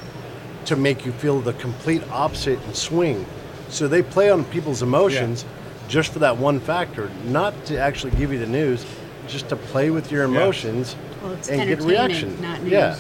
to 0.66 0.76
make 0.76 1.06
you 1.06 1.12
feel 1.12 1.40
the 1.40 1.54
complete 1.54 2.04
opposite 2.10 2.60
and 2.64 2.76
swing. 2.76 3.26
So 3.72 3.88
they 3.88 4.04
play 4.04 4.30
on 4.30 4.44
people's 4.46 4.82
emotions 4.84 5.46
just 5.88 6.12
for 6.14 6.20
that 6.20 6.38
one 6.38 6.60
factor, 6.60 7.10
not 7.26 7.66
to 7.66 7.78
actually 7.80 8.12
give 8.12 8.32
you 8.32 8.38
the 8.40 8.46
news, 8.48 8.86
just 9.28 9.50
to 9.50 9.56
play 9.56 9.90
with 9.90 10.12
your 10.12 10.24
emotions 10.24 10.96
Well, 11.22 11.34
it's 11.34 11.50
and 11.50 11.58
get 11.60 11.80
entertainment, 11.80 11.90
reaction. 12.12 12.42
not 12.42 12.62
news. 12.62 12.72
Yeah. 12.72 12.96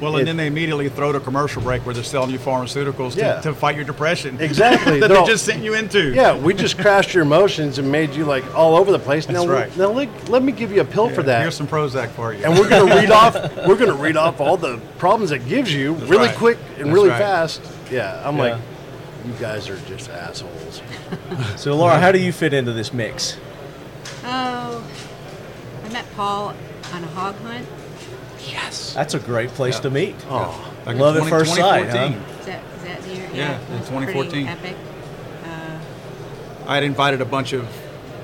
Well, 0.00 0.14
and 0.16 0.22
It- 0.22 0.24
then 0.26 0.36
they 0.36 0.48
immediately 0.48 0.88
throw 0.88 1.12
to 1.12 1.20
commercial 1.20 1.62
break 1.62 1.86
where 1.86 1.94
they're 1.94 2.02
selling 2.02 2.30
you 2.30 2.38
pharmaceuticals 2.40 3.12
to, 3.12 3.18
Yeah. 3.20 3.40
to 3.42 3.52
fight 3.54 3.76
your 3.76 3.84
depression. 3.84 4.36
Exactly. 4.40 4.94
that 5.00 5.06
They're 5.06 5.08
they 5.10 5.20
all- 5.20 5.26
just 5.26 5.44
sent 5.44 5.62
you 5.62 5.74
into. 5.74 6.12
Yeah, 6.12 6.36
we 6.36 6.54
just 6.54 6.76
crashed 6.78 7.14
your 7.14 7.22
emotions 7.22 7.78
and 7.78 7.90
made 7.90 8.12
you 8.14 8.24
like 8.24 8.44
all 8.56 8.74
over 8.76 8.90
the 8.90 8.98
place. 8.98 9.26
That's 9.26 9.44
now, 9.44 9.52
right. 9.52 9.76
now 9.76 9.90
let, 9.92 10.28
let 10.28 10.42
me 10.42 10.50
give 10.50 10.72
you 10.72 10.80
a 10.80 10.84
pill 10.84 11.08
for 11.08 11.22
that. 11.22 11.42
Here's 11.42 11.54
some 11.56 11.68
Prozac 11.68 12.10
for 12.10 12.32
you. 12.32 12.44
and 12.44 12.58
we're 12.58 12.68
gonna 12.68 12.92
read 12.94 13.10
off 13.22 13.34
we're 13.66 13.76
gonna 13.76 13.92
read 13.94 14.16
off 14.16 14.40
all 14.40 14.56
the 14.56 14.78
problems 14.98 15.30
it 15.30 15.48
gives 15.48 15.72
you 15.72 15.92
really 15.94 16.26
right. 16.28 16.36
quick 16.36 16.58
and 16.78 16.86
That's 16.86 16.94
really 16.94 17.10
right. 17.10 17.18
fast. 17.20 17.60
Yeah, 17.90 18.20
I'm 18.26 18.36
Yeah. 18.36 18.42
like, 18.42 18.60
you 19.26 19.32
guys 19.40 19.68
are 19.68 19.78
just 19.88 20.10
assholes. 20.10 20.82
So, 21.56 21.74
Laura, 21.76 21.98
how 21.98 22.12
do 22.12 22.18
you 22.18 22.32
fit 22.32 22.52
into 22.52 22.72
this 22.72 22.92
mix? 22.92 23.36
Oh, 24.24 24.84
I 25.84 25.88
met 25.92 26.04
Paul 26.16 26.54
on 26.92 27.04
a 27.04 27.06
hog 27.08 27.34
hunt. 27.36 27.66
Yes. 28.48 28.92
That's 28.94 29.14
a 29.14 29.18
great 29.20 29.50
place 29.50 29.78
to 29.80 29.90
meet. 29.90 30.16
Oh, 30.28 30.72
Back 30.84 30.94
in 30.94 31.00
Love 31.00 31.16
at 31.16 31.28
first 31.28 31.54
sight, 31.54 31.88
huh? 31.88 32.12
Is 32.40 32.46
that, 32.46 32.62
is 32.76 32.82
that 32.84 33.02
the 33.02 33.14
year? 33.14 33.30
Yeah, 33.32 33.60
in 33.72 33.78
2014. 33.80 34.46
Epic. 34.48 34.76
Uh, 35.44 35.78
I 36.66 36.74
had 36.74 36.82
invited 36.84 37.20
a 37.20 37.24
bunch 37.24 37.52
of 37.52 37.68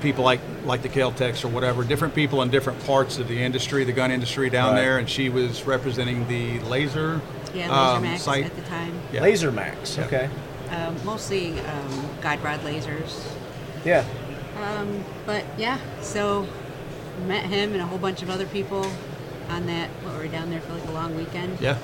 people 0.01 0.23
like 0.23 0.39
like 0.65 0.81
the 0.81 0.89
Caltex 0.89 1.43
or 1.43 1.49
whatever, 1.49 1.83
different 1.83 2.13
people 2.15 2.41
in 2.41 2.49
different 2.49 2.83
parts 2.85 3.17
of 3.17 3.27
the 3.27 3.41
industry, 3.41 3.83
the 3.85 3.91
gun 3.93 4.11
industry 4.11 4.49
down 4.49 4.73
Right. 4.73 4.81
there, 4.81 4.97
and 4.97 5.09
she 5.09 5.29
was 5.29 5.63
representing 5.63 6.27
the 6.27 6.59
laser 6.61 7.21
yeah, 7.53 7.69
um, 7.69 8.03
Max 8.03 8.23
site. 8.23 8.45
at 8.45 8.55
the 8.55 8.61
time. 8.63 8.93
Yeah. 9.11 9.21
Laser 9.21 9.51
Max. 9.51 9.97
Yeah. 9.97 10.05
Okay. 10.05 10.29
Um, 10.71 10.95
mostly 11.05 11.59
um, 11.61 12.09
guide 12.21 12.43
rod 12.43 12.59
lasers. 12.61 13.25
Yeah. 13.85 14.05
Um, 14.61 15.03
but 15.25 15.43
yeah, 15.57 15.79
so 16.01 16.47
met 17.27 17.43
him 17.45 17.73
and 17.73 17.81
a 17.81 17.85
whole 17.85 17.97
bunch 17.97 18.21
of 18.21 18.29
other 18.29 18.45
people 18.45 18.85
on 19.49 19.65
that. 19.67 19.89
What 20.03 20.15
were 20.15 20.21
we 20.23 20.27
down 20.27 20.49
there 20.49 20.61
for 20.61 20.73
like 20.73 20.87
a 20.87 20.91
long 20.91 21.15
weekend? 21.15 21.59
Yeah, 21.61 21.77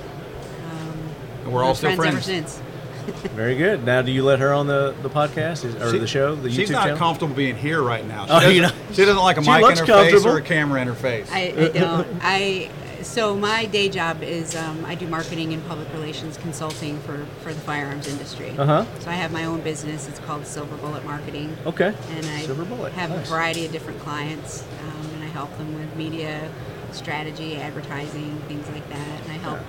Um, 0.70 0.98
and 1.44 1.52
we're 1.52 1.64
all 1.64 1.74
still 1.74 1.94
friends 1.96 2.14
ever 2.14 2.22
since. 2.22 2.60
Very 3.34 3.56
good. 3.56 3.84
Now, 3.84 4.02
do 4.02 4.10
you 4.10 4.24
let 4.24 4.40
her 4.40 4.52
on 4.52 4.66
the, 4.66 4.94
the 5.02 5.08
podcast 5.08 5.64
Is- 5.64 5.74
or 5.76 5.92
She- 5.92 5.98
the 5.98 6.06
show, 6.06 6.34
the 6.34 6.50
she's 6.50 6.68
YouTube 6.68 6.72
not 6.72 6.82
channel? 6.84 6.98
comfortable 6.98 7.34
being 7.34 7.56
here 7.56 7.80
right 7.82 8.06
now. 8.06 8.26
She, 8.26 8.30
Oh, 8.32 8.40
doesn't, 8.40 8.54
you 8.56 8.62
know- 8.62 8.70
she 8.92 9.04
doesn't 9.04 9.16
like 9.22 9.36
a 9.38 9.44
She 9.44 9.50
mic 9.50 9.62
looks 9.62 9.80
in 9.80 9.86
her 9.86 9.92
face 9.94 10.10
comfortable. 10.12 10.36
or 10.36 10.38
a 10.38 10.42
camera 10.42 10.80
in 10.82 10.88
her 10.88 10.94
face. 10.94 11.30
I, 11.32 11.38
I 11.56 11.68
don't. 11.68 12.08
I 12.20 12.70
so 13.06 13.36
my 13.36 13.64
day 13.66 13.88
job 13.88 14.22
is 14.22 14.54
um, 14.56 14.84
I 14.84 14.94
do 14.94 15.06
marketing 15.06 15.52
and 15.52 15.66
public 15.66 15.90
relations 15.92 16.36
consulting 16.36 16.98
for 17.00 17.24
for 17.42 17.54
the 17.54 17.60
firearms 17.60 18.06
industry. 18.08 18.50
Uh-huh. 18.58 18.84
So 19.00 19.10
I 19.10 19.14
have 19.14 19.32
my 19.32 19.44
own 19.44 19.60
business. 19.60 20.08
It's 20.08 20.18
called 20.20 20.46
Silver 20.46 20.76
Bullet 20.76 21.04
Marketing. 21.04 21.56
okay. 21.66 21.94
and 22.10 22.26
I 22.26 22.40
Silver 22.42 22.64
Bullet. 22.64 22.92
have 22.92 23.10
Nice. 23.10 23.26
a 23.26 23.30
variety 23.30 23.64
of 23.64 23.72
different 23.72 24.00
clients, 24.00 24.62
um, 24.82 25.06
and 25.14 25.24
I 25.24 25.28
help 25.28 25.56
them 25.58 25.78
with 25.78 25.94
media, 25.96 26.50
strategy, 26.92 27.56
advertising, 27.56 28.38
things 28.48 28.68
like 28.70 28.86
that. 28.88 29.20
And 29.22 29.32
I 29.32 29.36
help 29.36 29.60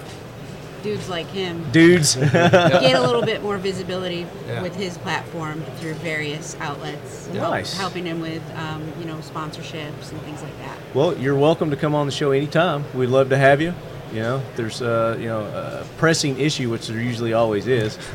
dudes 0.84 1.10
like 1.10 1.28
him 1.28 1.66
Dudes. 1.72 2.16
get 2.16 2.96
a 2.96 3.02
little 3.02 3.22
bit 3.26 3.42
more 3.44 3.58
visibility 3.58 4.26
Yeah. 4.48 4.62
with 4.62 4.76
his 4.76 4.98
platform 5.00 5.64
through 5.78 5.94
various 5.96 6.56
outlets. 6.60 7.30
Yeah. 7.34 7.42
Nice. 7.42 7.78
Helping 7.78 8.06
him 8.06 8.20
with, 8.22 8.44
um, 8.56 8.84
you 9.00 9.06
know, 9.06 9.16
sponsorships 9.18 10.12
and 10.12 10.22
things 10.22 10.42
like 10.42 10.58
that. 10.60 10.78
well, 10.94 11.18
you're 11.18 11.36
welcome 11.36 11.70
to 11.72 11.76
come 11.76 11.94
on 11.96 12.06
the 12.06 12.12
show 12.12 12.32
anytime. 12.32 12.86
We'd 12.94 13.08
love 13.10 13.30
to 13.30 13.38
have 13.38 13.62
you. 13.62 13.74
You 14.14 14.22
know, 14.22 14.38
if 14.38 14.56
there's 14.56 14.82
uh, 14.82 15.18
you 15.20 15.26
know 15.28 15.42
a 15.42 15.86
pressing 15.98 16.40
issue, 16.40 16.70
which 16.70 16.88
there 16.88 17.00
usually 17.02 17.34
always 17.34 17.68
is. 17.68 17.98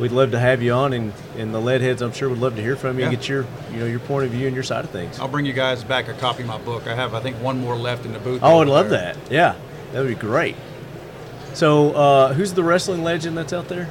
We'd 0.00 0.10
love 0.12 0.30
to 0.32 0.38
have 0.38 0.62
you 0.62 0.72
on, 0.72 0.92
and, 0.94 1.12
and 1.36 1.52
the 1.54 1.60
leadheads, 1.60 2.00
I'm 2.00 2.12
sure, 2.12 2.28
would 2.28 2.38
love 2.38 2.56
to 2.56 2.62
hear 2.62 2.76
from 2.76 2.98
you 2.98 3.04
and 3.06 3.14
get 3.14 3.28
your 3.28 3.44
you 3.72 3.78
know 3.78 3.86
your 3.86 3.98
point 4.00 4.24
of 4.24 4.30
view 4.30 4.46
and 4.46 4.54
your 4.54 4.62
side 4.64 4.84
of 4.84 4.90
things. 4.90 5.18
I'll 5.18 5.28
bring 5.28 5.44
you 5.44 5.52
guys 5.52 5.82
back 5.84 6.06
a 6.08 6.14
copy 6.14 6.42
of 6.42 6.48
my 6.48 6.58
book. 6.58 6.86
I 6.86 6.94
have, 6.94 7.12
I 7.14 7.20
think, 7.20 7.36
one 7.36 7.60
more 7.60 7.76
left 7.76 8.06
in 8.06 8.12
the 8.12 8.18
booth. 8.20 8.40
Oh, 8.42 8.60
I'd 8.60 8.68
love 8.68 8.88
there. 8.88 9.14
that. 9.14 9.30
Yeah, 9.32 9.54
that 9.92 9.98
would 10.00 10.08
be 10.08 10.14
great. 10.14 10.54
So, 11.54 11.92
uh, 11.92 12.34
who's 12.34 12.52
the 12.54 12.64
wrestling 12.64 13.02
legend 13.02 13.36
that's 13.36 13.52
out 13.52 13.68
there? 13.68 13.88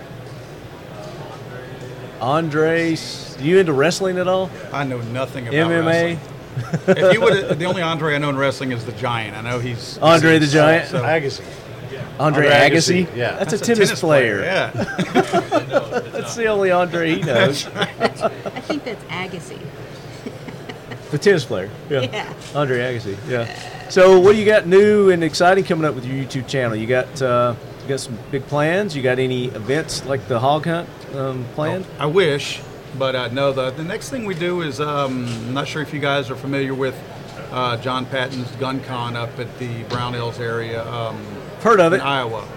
Andres. 2.19 3.35
you 3.39 3.57
into 3.59 3.73
wrestling 3.73 4.17
at 4.17 4.27
all? 4.27 4.49
I 4.71 4.83
know 4.83 5.01
nothing 5.01 5.47
about 5.47 5.55
MMA? 5.55 5.85
wrestling. 5.85 6.97
if 6.97 7.13
you 7.13 7.21
would, 7.21 7.57
the 7.57 7.65
only 7.65 7.81
Andre 7.81 8.15
I 8.15 8.17
know 8.19 8.29
in 8.29 8.37
wrestling 8.37 8.71
is 8.71 8.85
the 8.85 8.91
Giant. 8.93 9.35
I 9.35 9.41
know 9.41 9.59
he's 9.59 9.97
Andre 9.99 10.37
the 10.37 10.47
Giant? 10.47 10.89
So, 10.89 11.01
Agassi. 11.01 11.43
Andre, 12.19 12.45
Andre 12.45 12.69
Agassi? 12.69 13.05
Agassi, 13.05 13.15
yeah. 13.15 13.37
That's, 13.37 13.53
a, 13.53 13.57
tennis, 13.57 13.99
player. 13.99 14.41
Yeah, 14.41 14.69
That's 16.11 16.35
the 16.35 16.45
only 16.47 16.69
Andre 16.69 17.15
he 17.15 17.21
knows. 17.21 17.65
I 17.75 17.85
think 18.61 18.83
that's 18.83 19.03
Agassi. 19.05 19.59
the 21.09 21.17
tennis 21.17 21.45
player. 21.45 21.69
Yeah. 21.89 22.01
Yeah. 22.11 22.33
Andre 22.53 22.79
Agassi. 22.79 23.17
Yeah. 23.27 23.47
So, 23.91 24.21
what 24.21 24.31
do 24.31 24.37
you 24.37 24.45
got 24.45 24.67
new 24.67 25.09
and 25.09 25.21
exciting 25.21 25.65
coming 25.65 25.83
up 25.83 25.95
with 25.95 26.05
your 26.05 26.15
YouTube 26.15 26.47
channel? 26.47 26.77
You 26.77 26.87
got 26.87 27.21
uh, 27.21 27.55
you 27.81 27.89
got 27.89 27.99
some 27.99 28.17
big 28.31 28.47
plans? 28.47 28.95
You 28.95 29.03
got 29.03 29.19
any 29.19 29.47
events 29.47 30.05
like 30.05 30.25
the 30.29 30.39
hog 30.39 30.63
hunt 30.63 30.87
um, 31.13 31.43
planned? 31.55 31.85
I 31.99 32.05
wish, 32.05 32.61
but 32.97 33.17
uh, 33.17 33.27
no. 33.33 33.51
The 33.51 33.71
the 33.71 33.83
next 33.83 34.09
thing 34.09 34.23
we 34.23 34.33
do 34.33 34.61
is 34.61 34.79
um, 34.79 35.25
I'm 35.27 35.53
not 35.53 35.67
sure 35.67 35.81
if 35.81 35.93
you 35.93 35.99
guys 35.99 36.31
are 36.31 36.37
familiar 36.37 36.73
with 36.73 36.97
uh, 37.51 37.75
John 37.81 38.05
Patton's 38.05 38.49
Gun 38.51 38.79
Con 38.79 39.17
up 39.17 39.37
at 39.37 39.59
the 39.59 39.83
Brown 39.89 40.13
Hills 40.13 40.39
area 40.39 40.87
um, 40.87 41.21
Heard 41.59 41.81
of 41.81 41.91
in 41.91 41.99
it? 41.99 42.03
Iowa. 42.03 42.47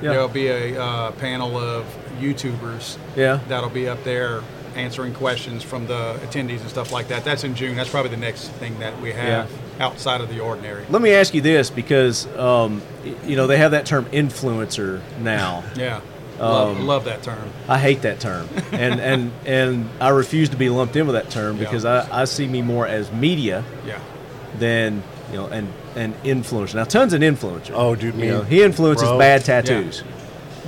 Yeah. 0.00 0.12
There'll 0.12 0.28
be 0.28 0.46
a 0.46 0.80
uh, 0.80 1.10
panel 1.10 1.58
of 1.58 1.86
YouTubers 2.20 2.98
Yeah. 3.16 3.40
that'll 3.48 3.68
be 3.68 3.88
up 3.88 4.04
there 4.04 4.42
answering 4.76 5.12
questions 5.12 5.64
from 5.64 5.88
the 5.88 6.20
attendees 6.22 6.60
and 6.60 6.70
stuff 6.70 6.92
like 6.92 7.08
that. 7.08 7.24
That's 7.24 7.42
in 7.42 7.56
June. 7.56 7.74
That's 7.74 7.90
probably 7.90 8.12
the 8.12 8.16
next 8.16 8.50
thing 8.52 8.78
that 8.78 9.00
we 9.00 9.10
have 9.10 9.50
outside 9.80 10.20
of 10.20 10.28
the 10.28 10.40
ordinary. 10.40 10.84
Let 10.88 11.02
me 11.02 11.12
ask 11.12 11.34
you 11.34 11.40
this 11.40 11.70
because 11.70 12.26
um, 12.36 12.82
you 13.26 13.36
know 13.36 13.46
they 13.46 13.58
have 13.58 13.72
that 13.72 13.86
term 13.86 14.04
influencer 14.06 15.00
now. 15.20 15.64
Yeah. 15.76 16.00
love, 16.38 16.76
Um, 16.78 16.86
love 16.86 17.04
that 17.04 17.22
term. 17.22 17.48
I 17.68 17.78
hate 17.78 18.02
that 18.02 18.20
term, 18.20 18.48
and 18.72 19.00
and 19.00 19.32
and 19.46 19.88
I 20.00 20.08
refuse 20.10 20.48
to 20.50 20.56
be 20.56 20.68
lumped 20.68 20.96
in 20.96 21.06
with 21.06 21.14
that 21.14 21.30
term 21.30 21.56
Yeah. 21.56 21.64
because 21.64 21.84
I, 21.84 22.22
I 22.22 22.24
see 22.24 22.46
me 22.46 22.62
more 22.62 22.86
as 22.86 23.10
media 23.12 23.64
Yeah. 23.86 23.98
than 24.58 25.02
you 25.30 25.36
know 25.38 25.46
and 25.46 25.68
and 25.96 26.14
influencer. 26.24 26.74
Now, 26.74 26.84
tons 26.84 27.12
an 27.12 27.22
influencer. 27.22 27.70
Oh, 27.74 27.94
dude, 27.94 28.14
you 28.16 28.26
know 28.26 28.42
he 28.42 28.62
influences 28.62 29.08
bro. 29.08 29.18
bad 29.18 29.44
tattoos. 29.44 30.02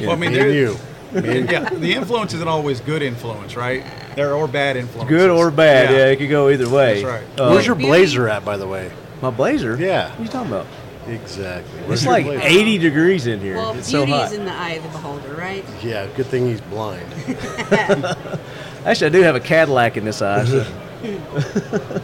Well, 0.01 0.11
I 0.11 0.15
mean, 0.17 0.31
Me 0.31 0.37
there- 0.37 0.47
and 0.49 0.55
you. 0.55 0.77
Me 1.23 1.39
and 1.41 1.51
yeah, 1.51 1.69
the 1.71 1.95
influence 1.95 2.35
isn't 2.35 2.49
always 2.49 2.81
good 2.81 3.01
influence, 3.03 3.57
right? 3.57 3.83
There 4.17 4.35
or 4.35 4.49
bad 4.49 4.77
influence. 4.77 5.09
Good 5.09 5.31
or 5.31 5.51
bad, 5.51 5.91
yeah. 5.95 6.07
it 6.07 6.17
could 6.17 6.31
go 6.31 6.49
either 6.49 6.69
way. 6.69 7.03
That's 7.03 7.23
right. 7.23 7.41
Uh, 7.41 7.51
Where's 7.51 7.67
your 7.67 7.77
blazer 7.77 8.29
at, 8.29 8.45
by 8.45 8.57
the 8.57 8.67
way? 8.67 8.91
my 9.23 9.31
blazer? 9.31 9.77
Yeah. 9.79 10.11
What 10.11 10.19
are 10.19 10.23
you 10.25 10.29
talking 10.29 10.53
about? 10.53 10.67
Exactly. 11.07 11.81
Where's 11.83 12.01
It's 12.01 12.07
like 12.09 12.25
blazer? 12.25 12.43
80 12.45 12.79
degrees 12.79 13.27
in 13.27 13.41
here. 13.41 13.57
Well, 13.57 13.79
it's 13.79 13.89
so 13.91 14.05
beauty 14.05 14.19
hot. 14.19 14.27
is 14.33 14.39
in 14.39 14.45
the 14.45 14.53
eye 14.53 14.71
of 14.73 14.83
the 14.83 14.89
beholder, 14.91 15.35
right? 15.35 15.65
Yeah, 15.83 16.07
good 16.17 16.27
thing 16.27 16.47
he's 16.47 16.61
blind. 16.63 17.07
Actually, 18.85 19.07
I 19.07 19.11
do 19.11 19.23
have 19.23 19.37
a 19.37 19.41
Cadillac 19.41 19.97
in 19.97 20.05
this 20.05 20.21
eye. 20.23 20.45
So. 20.45 20.67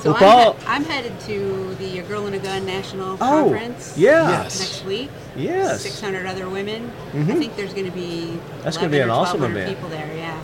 So 0.00 0.12
Well, 0.12 0.14
I'm, 0.14 0.20
Paul- 0.20 0.52
he- 0.54 0.66
I'm 0.68 0.84
headed 0.84 1.18
to 1.22 1.74
the 1.74 2.02
Girl 2.02 2.26
and 2.26 2.34
a 2.36 2.38
Gun 2.38 2.64
National 2.64 3.14
Oh, 3.14 3.16
Conference. 3.16 3.98
yeah. 3.98 4.28
Yes. 4.44 4.60
Next 4.60 4.84
week. 4.84 5.10
Yes. 5.36 5.80
600 5.82 6.24
other 6.24 6.48
women. 6.48 6.92
Mhm. 7.12 7.32
I 7.32 7.34
think 7.34 7.56
there's 7.56 7.72
going 7.74 7.86
to 7.86 7.90
be 7.90 8.38
That's 8.62 8.76
gonna 8.76 8.90
be 8.90 9.00
an 9.00 9.10
awesome 9.10 9.40
1200 9.40 9.60
event. 9.60 9.76
people 9.76 9.88
there, 9.90 10.16
yeah. 10.16 10.40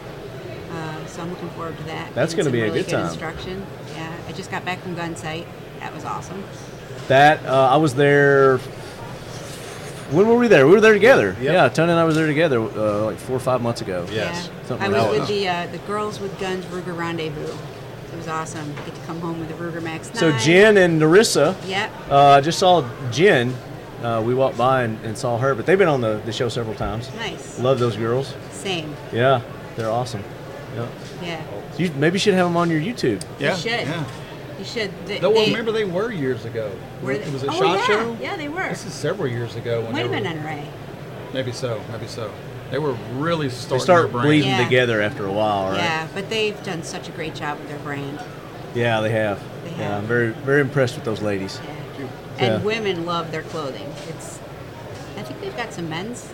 So 1.14 1.22
I'm 1.22 1.30
looking 1.30 1.50
forward 1.50 1.76
to 1.76 1.82
that. 1.84 2.12
That's 2.12 2.34
gonna 2.34 2.50
be 2.50 2.58
some 2.58 2.68
a 2.68 2.72
really 2.72 2.82
good 2.82 2.90
time. 2.90 3.06
instruction. 3.06 3.64
Yeah, 3.94 4.12
I 4.26 4.32
just 4.32 4.50
got 4.50 4.64
back 4.64 4.80
from 4.80 4.96
Gunsite. 4.96 5.46
That 5.78 5.94
was 5.94 6.04
awesome. 6.04 6.42
That 7.06 7.44
uh, 7.46 7.68
I 7.70 7.76
was 7.76 7.94
there. 7.94 8.58
When 10.10 10.26
were 10.26 10.36
we 10.36 10.48
there? 10.48 10.66
We 10.66 10.72
were 10.72 10.80
there 10.80 10.92
together. 10.92 11.36
Yeah, 11.40 11.68
Tony 11.68 11.92
and 11.92 12.00
I 12.00 12.04
was 12.04 12.16
there 12.16 12.26
together 12.26 12.60
uh, 12.60 13.04
like 13.04 13.18
four 13.18 13.36
or 13.36 13.40
five 13.40 13.62
months 13.62 13.80
ago. 13.80 14.04
Yes. 14.10 14.50
Yeah. 14.52 14.66
Something 14.66 14.86
I 14.86 14.90
like 14.90 15.08
was 15.08 15.12
that. 15.12 15.20
with 15.20 15.28
the 15.28 15.48
uh, 15.48 15.66
the 15.68 15.78
Girls 15.86 16.18
with 16.18 16.36
Guns 16.40 16.64
Ruger 16.66 16.96
Rendezvous. 16.96 17.52
It 18.12 18.16
was 18.16 18.26
awesome. 18.26 18.74
Get 18.74 18.94
to 18.96 19.00
come 19.02 19.20
home 19.20 19.38
with 19.38 19.50
a 19.50 19.54
Ruger 19.54 19.82
Max 19.82 20.08
9. 20.08 20.16
So 20.16 20.38
Jen 20.38 20.76
and 20.76 21.00
Narissa. 21.00 21.56
Yep. 21.68 21.92
Uh, 22.10 22.26
I 22.28 22.40
just 22.40 22.58
saw 22.58 22.88
Jen. 23.10 23.54
Uh, 24.02 24.20
we 24.20 24.34
walked 24.34 24.58
by 24.58 24.82
and, 24.82 24.98
and 25.04 25.16
saw 25.16 25.38
her, 25.38 25.54
but 25.54 25.64
they've 25.64 25.78
been 25.78 25.88
on 25.88 26.00
the, 26.00 26.20
the 26.24 26.32
show 26.32 26.48
several 26.48 26.74
times. 26.74 27.12
Nice. 27.16 27.58
Love 27.58 27.78
those 27.78 27.96
girls. 27.96 28.34
Same. 28.50 28.94
Yeah, 29.12 29.40
they're 29.76 29.90
awesome. 29.90 30.22
Yeah. 30.76 30.88
Yeah. 31.24 31.42
So 31.72 31.78
you 31.82 31.90
maybe 31.92 32.18
should 32.18 32.34
have 32.34 32.46
them 32.46 32.56
on 32.56 32.70
your 32.70 32.80
YouTube. 32.80 33.22
Yeah. 33.38 33.54
You 33.56 33.56
should. 33.62 33.70
Yeah. 33.70 34.04
You 34.58 34.64
should. 34.64 35.06
They, 35.06 35.20
No, 35.20 35.30
well, 35.30 35.44
they- 35.44 35.50
remember 35.50 35.72
they 35.72 35.84
were 35.84 36.12
years 36.12 36.44
ago. 36.44 36.70
Were 37.02 37.12
it 37.12 37.24
they- 37.24 37.30
was 37.30 37.42
a 37.42 37.48
oh, 37.48 37.52
shot 37.52 37.78
yeah. 37.78 37.86
show. 37.86 38.16
Yeah, 38.20 38.36
they 38.36 38.48
were. 38.48 38.68
This 38.68 38.86
is 38.86 38.92
several 38.92 39.28
years 39.28 39.56
ago. 39.56 39.80
When 39.82 39.92
Might 39.92 40.08
they 40.08 40.14
have 40.16 40.24
were, 40.24 40.30
been 40.30 40.38
NRA. 40.42 40.66
Maybe 41.32 41.52
so. 41.52 41.80
Maybe 41.90 42.06
so. 42.06 42.30
They 42.70 42.78
were 42.78 42.96
really 43.14 43.48
They 43.48 43.54
start 43.78 43.86
their 43.86 44.08
brand. 44.08 44.26
bleeding 44.28 44.50
Yeah. 44.50 44.64
together 44.64 45.02
after 45.02 45.26
a 45.26 45.32
while, 45.32 45.70
right? 45.70 45.78
Yeah, 45.78 46.06
but 46.14 46.30
they've 46.30 46.60
done 46.62 46.82
such 46.82 47.08
a 47.08 47.12
great 47.12 47.34
job 47.34 47.58
with 47.58 47.68
their 47.68 47.78
brand. 47.80 48.20
Yeah, 48.74 49.00
they 49.00 49.10
have. 49.10 49.40
They 49.64 49.70
Yeah, 49.70 49.76
have. 49.76 49.98
I'm 50.02 50.06
very 50.06 50.30
very 50.30 50.60
impressed 50.60 50.94
with 50.96 51.04
those 51.04 51.20
ladies. 51.22 51.60
Yeah. 51.64 52.06
Yeah. 52.38 52.44
And 52.54 52.64
women 52.64 53.06
love 53.06 53.30
their 53.32 53.42
clothing. 53.42 53.86
It's. 54.08 54.38
I 55.16 55.22
think 55.22 55.40
they've 55.40 55.56
got 55.56 55.72
some 55.72 55.88
men's 55.88 56.28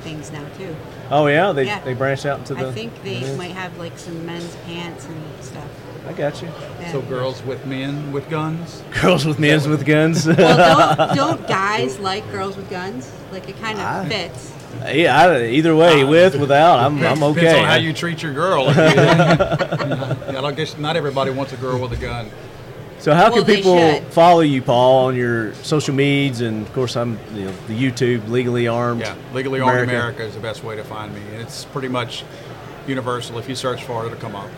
things 0.00 0.30
now 0.32 0.44
too. 0.56 0.74
Oh 1.10 1.26
yeah, 1.26 1.52
they 1.52 1.64
Yeah. 1.66 1.80
they 1.80 1.94
branched 1.94 2.26
out 2.26 2.38
into 2.40 2.54
the. 2.54 2.68
I 2.68 2.72
think 2.72 3.02
they 3.02 3.20
the- 3.20 3.36
might 3.36 3.52
have 3.52 3.76
like 3.78 3.98
some 3.98 4.24
men's 4.26 4.54
pants 4.66 5.06
and 5.06 5.22
stuff. 5.40 5.64
I 6.06 6.12
got 6.12 6.40
you. 6.40 6.48
Yeah. 6.80 6.92
So 6.92 7.02
girls 7.02 7.42
with 7.42 7.66
men 7.66 8.12
with 8.12 8.30
guns. 8.30 8.82
Girls 9.02 9.26
with 9.26 9.38
men 9.38 9.68
with 9.68 9.84
guns. 9.84 10.26
well, 10.26 10.96
don't, 10.96 11.14
don't 11.16 11.48
guys 11.48 11.98
like 11.98 12.30
girls 12.30 12.56
with 12.56 12.70
guns? 12.70 13.12
Like 13.30 13.46
it 13.48 13.58
kind 13.60 13.78
of 13.78 13.84
I- 13.84 14.08
fits. 14.08 14.52
yeah, 14.92 15.18
I, 15.28 15.46
either 15.48 15.74
way, 15.76 16.02
uh, 16.02 16.08
with 16.08 16.34
without, 16.36 16.78
I'm 16.78 17.02
I'm 17.04 17.22
okay. 17.22 17.40
Depends 17.40 17.58
on 17.60 17.64
how 17.66 17.74
you 17.76 17.92
treat 17.92 18.22
your 18.22 18.32
girl. 18.32 18.66
yeah, 18.74 20.40
I 20.42 20.52
guess 20.52 20.78
not 20.78 20.96
everybody 20.96 21.30
wants 21.30 21.52
a 21.52 21.56
girl 21.56 21.78
with 21.78 21.92
a 21.92 21.96
gun. 21.96 22.30
So 23.00 23.14
how 23.14 23.30
Well, 23.32 23.44
can 23.44 23.54
people 23.56 24.00
follow 24.10 24.40
you, 24.40 24.60
Paul, 24.60 25.06
on 25.06 25.14
your 25.16 25.54
social 25.54 25.94
medias 25.94 26.40
and 26.40 26.66
of 26.66 26.72
course 26.72 26.96
I'm 26.96 27.18
you 27.34 27.44
know 27.44 27.52
the 27.68 27.74
YouTube 27.74 28.28
Legally 28.28 28.66
Armed. 28.66 29.00
Yeah, 29.02 29.14
Legally 29.32 29.60
Armed 29.60 29.88
America 29.88 30.24
is 30.24 30.34
the 30.34 30.40
best 30.40 30.64
way 30.64 30.74
to 30.76 30.82
find 30.84 31.14
me, 31.14 31.20
and 31.32 31.40
it's 31.40 31.64
pretty 31.66 31.88
much 31.88 32.24
universal. 32.86 33.38
If 33.38 33.48
you 33.48 33.54
search 33.54 33.84
for 33.84 34.02
it, 34.02 34.06
it'll 34.06 34.18
come 34.18 34.34
up. 34.34 34.48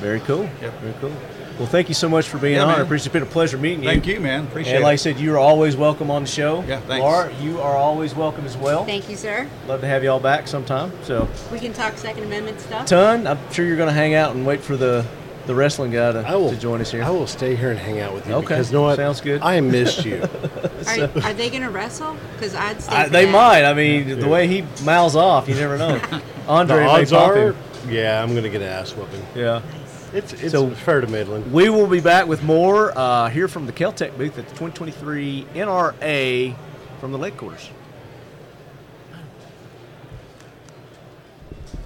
Very 0.00 0.20
cool. 0.20 0.42
Yep. 0.60 0.80
Very 0.80 0.94
cool. 1.00 1.12
Well, 1.58 1.66
thank 1.66 1.88
you 1.88 1.94
so 1.94 2.06
much 2.06 2.28
for 2.28 2.36
being 2.36 2.56
Yeah, 2.56 2.64
on. 2.64 2.78
I 2.78 2.82
appreciate 2.82 3.06
it's 3.06 3.12
been 3.14 3.22
a 3.22 3.26
pleasure 3.26 3.56
meeting 3.56 3.82
you. 3.82 3.88
Thank 3.88 4.06
you, 4.06 4.20
man. 4.20 4.44
Appreciate 4.44 4.74
it. 4.74 4.76
and 4.76 4.84
like 4.84 4.92
I 4.92 4.96
said, 4.96 5.18
you 5.18 5.32
are 5.32 5.38
always 5.38 5.74
welcome 5.74 6.10
on 6.10 6.24
the 6.24 6.28
show. 6.28 6.62
Yeah, 6.68 6.80
thanks. 6.80 7.02
Laura, 7.02 7.32
you 7.40 7.62
are 7.62 7.74
always 7.74 8.14
welcome 8.14 8.44
as 8.44 8.58
well. 8.58 8.84
Thank 8.84 9.08
you, 9.08 9.16
sir. 9.16 9.48
Love 9.66 9.80
to 9.80 9.86
have 9.86 10.02
you 10.04 10.10
all 10.10 10.20
back 10.20 10.48
sometime. 10.48 10.92
So, 11.04 11.26
We 11.50 11.58
can 11.58 11.72
talk 11.72 11.96
Second 11.96 12.24
Amendment 12.24 12.60
stuff. 12.60 12.84
ton. 12.86 13.26
I'm 13.26 13.38
sure 13.52 13.64
you're 13.64 13.78
going 13.78 13.88
to 13.88 13.94
hang 13.94 14.12
out 14.12 14.34
and 14.36 14.44
wait 14.44 14.60
for 14.60 14.76
the 14.76 15.06
the 15.46 15.54
wrestling 15.54 15.90
guy 15.92 16.12
to, 16.12 16.18
I 16.20 16.34
will 16.34 16.50
to 16.50 16.56
join 16.56 16.80
us 16.80 16.90
here. 16.90 17.02
I 17.02 17.10
will 17.10 17.26
stay 17.26 17.54
here 17.56 17.70
and 17.70 17.78
hang 17.78 18.00
out 18.00 18.12
with 18.14 18.26
you. 18.26 18.34
Okay. 18.34 18.46
Because 18.46 18.70
you 18.70 18.78
know 18.78 18.82
what? 18.82 18.96
Sounds 18.96 19.20
good. 19.20 19.40
I 19.42 19.60
missed 19.60 20.04
you. 20.04 20.22
Are, 20.86 21.00
are 21.24 21.34
they 21.34 21.50
going 21.50 21.62
to 21.62 21.70
wrestle? 21.70 22.16
Because 22.34 22.54
I'd 22.54 22.80
stay. 22.80 22.94
I, 22.94 23.08
they 23.08 23.24
that. 23.24 23.32
might. 23.32 23.64
I 23.64 23.74
mean, 23.74 24.20
the 24.20 24.28
way 24.28 24.46
he 24.46 24.62
mouths 24.84 25.16
off, 25.16 25.48
you 25.48 25.54
never 25.54 25.76
know. 25.76 26.00
Andre 26.48 26.76
the 26.78 26.86
odds 26.86 27.12
are, 27.12 27.54
yeah, 27.88 28.22
I'm 28.22 28.34
gonna 28.34 28.48
get 28.48 28.62
an 28.62 28.68
ass 28.68 28.92
whooping. 28.92 29.24
Yeah. 29.34 29.62
It's 30.12 30.32
it's 30.34 30.52
So- 30.52 30.70
fair 30.70 31.00
to 31.00 31.06
Midland. 31.08 31.52
We 31.52 31.68
will 31.70 31.88
be 31.88 32.00
back 32.00 32.26
with 32.28 32.42
more 32.44 32.96
uh, 32.96 33.28
here 33.30 33.48
from 33.48 33.66
the 33.66 33.72
Keltec 33.72 34.16
booth 34.16 34.38
at 34.38 34.46
the 34.48 34.54
2023 34.54 35.46
NRA 35.54 36.54
from 37.00 37.10
the 37.12 37.18
Lake 37.18 37.36
quarters. 37.36 37.68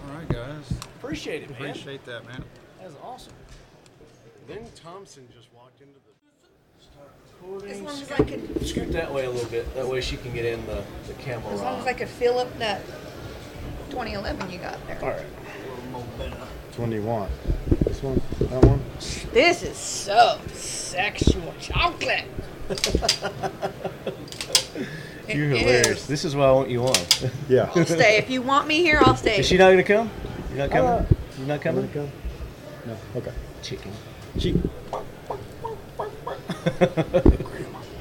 All 0.07 0.15
right, 0.15 0.29
guys. 0.29 0.71
Appreciate 0.99 1.45
it, 1.45 1.51
Appreciate 1.51 2.05
that, 2.05 2.27
man. 2.27 2.45
That's 2.81 2.95
awesome. 3.03 3.33
Then 4.51 4.67
Thompson 4.75 5.29
just 5.33 5.47
walked 5.55 5.81
into 5.81 5.95
the. 5.95 7.71
As 7.71 7.81
long 7.81 8.03
as 8.03 8.11
I 8.11 8.17
could, 8.17 8.67
Scoot 8.67 8.91
that 8.93 9.15
way 9.15 9.25
a 9.25 9.31
little 9.31 9.49
bit. 9.49 9.73
That 9.77 9.87
way 9.87 10.01
she 10.01 10.17
can 10.17 10.35
get 10.35 10.45
in 10.45 10.67
the, 10.67 10.83
the 11.07 11.13
camera. 11.15 11.53
as 11.53 11.61
long 11.61 11.79
as 11.79 11.87
I 11.87 11.93
could 11.93 12.09
fill 12.09 12.41
up 12.41 12.59
that 12.59 12.85
2011 13.91 14.51
you 14.51 14.59
got 14.59 14.85
there. 14.89 14.99
All 15.03 15.11
right. 15.11 15.21
Which 15.21 16.79
one 16.79 16.91
do 16.91 16.97
you 16.97 17.03
want? 17.03 17.31
This 17.85 18.03
one? 18.03 18.21
That 18.41 18.65
one? 18.65 18.83
This 19.33 19.63
is 19.63 19.77
so 19.77 20.41
sexual 20.53 21.55
chocolate. 21.61 22.25
You're 25.29 25.47
hilarious. 25.47 26.01
is. 26.01 26.07
This 26.09 26.25
is 26.25 26.35
why 26.35 26.47
I 26.47 26.51
want 26.51 26.71
you 26.71 26.87
on. 26.87 26.97
Yeah. 27.49 27.71
I'll 27.75 27.87
stay. 27.87 28.19
If 28.19 28.29
you 28.29 28.43
want 28.43 28.67
me 28.67 28.79
here, 28.79 29.01
I'll 29.01 29.17
stay. 29.17 29.39
Is 29.39 29.47
she 29.47 29.57
not 29.57 29.67
going 29.67 29.79
to 29.79 29.85
come? 29.85 30.11
You're 30.49 30.59
not 30.59 30.71
coming? 30.73 30.91
Uh, 30.91 31.07
You're 31.39 31.47
not 31.47 31.61
coming? 31.61 31.89
Go. 31.93 32.11
No. 32.85 32.97
Okay. 33.15 33.33
Chicken. 33.63 33.93
Cheap. 34.39 34.57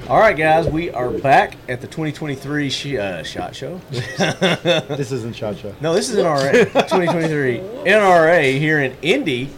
All 0.08 0.18
right, 0.18 0.36
guys, 0.36 0.66
we 0.68 0.90
are 0.90 1.10
back 1.10 1.56
at 1.68 1.80
the 1.80 1.86
2023 1.86 2.70
sh- 2.70 2.94
uh, 2.94 3.22
SHOT 3.22 3.54
Show. 3.54 3.80
This 3.90 5.12
isn't 5.12 5.36
Shot 5.36 5.58
Show. 5.58 5.74
No, 5.80 5.94
this 5.94 6.10
is 6.10 6.16
an 6.16 6.24
NRA 6.24 6.64
2023 6.64 7.58
NRA 7.84 8.58
here 8.58 8.80
in 8.80 8.96
Indy, 9.02 9.50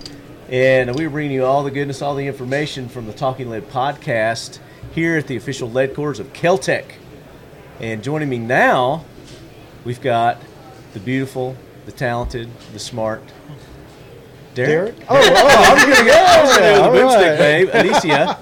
and 0.51 0.95
we're 0.95 1.09
bringing 1.11 1.33
you 1.33 1.45
all 1.45 1.63
the 1.63 1.71
goodness, 1.71 2.03
all 2.03 2.15
the 2.15 2.27
information 2.27 2.89
from 2.89 3.07
the 3.07 3.13
Talking 3.13 3.49
Lead 3.51 3.69
podcast 3.71 4.59
here 4.95 5.17
at 5.17 5.27
the 5.27 5.37
official 5.37 5.71
lead 5.71 5.95
quarters 5.95 6.21
of 6.21 6.33
Keltec. 6.33 6.85
And 7.81 8.03
joining 8.03 8.29
me 8.29 8.39
now, 8.39 9.05
we've 9.85 10.01
got 10.01 10.39
the 10.93 11.01
beautiful, 11.01 11.57
the 11.87 11.93
talented, 11.93 12.51
the 12.73 12.79
smart 12.79 13.23
Derek. 14.55 14.97
Derek? 14.97 15.07
Oh, 15.09 15.17
oh, 15.17 15.75
I'm 15.77 15.91
gonna 15.91 16.05
go. 16.05 16.13
I 16.27 16.43
was 16.43 16.57
gonna 16.57 16.75
do 16.75 16.81
All 16.83 16.93
the 16.93 16.99
boomstick, 16.99 17.31
right. 17.31 17.39
babe. 17.39 17.71
Alicia, 17.73 18.39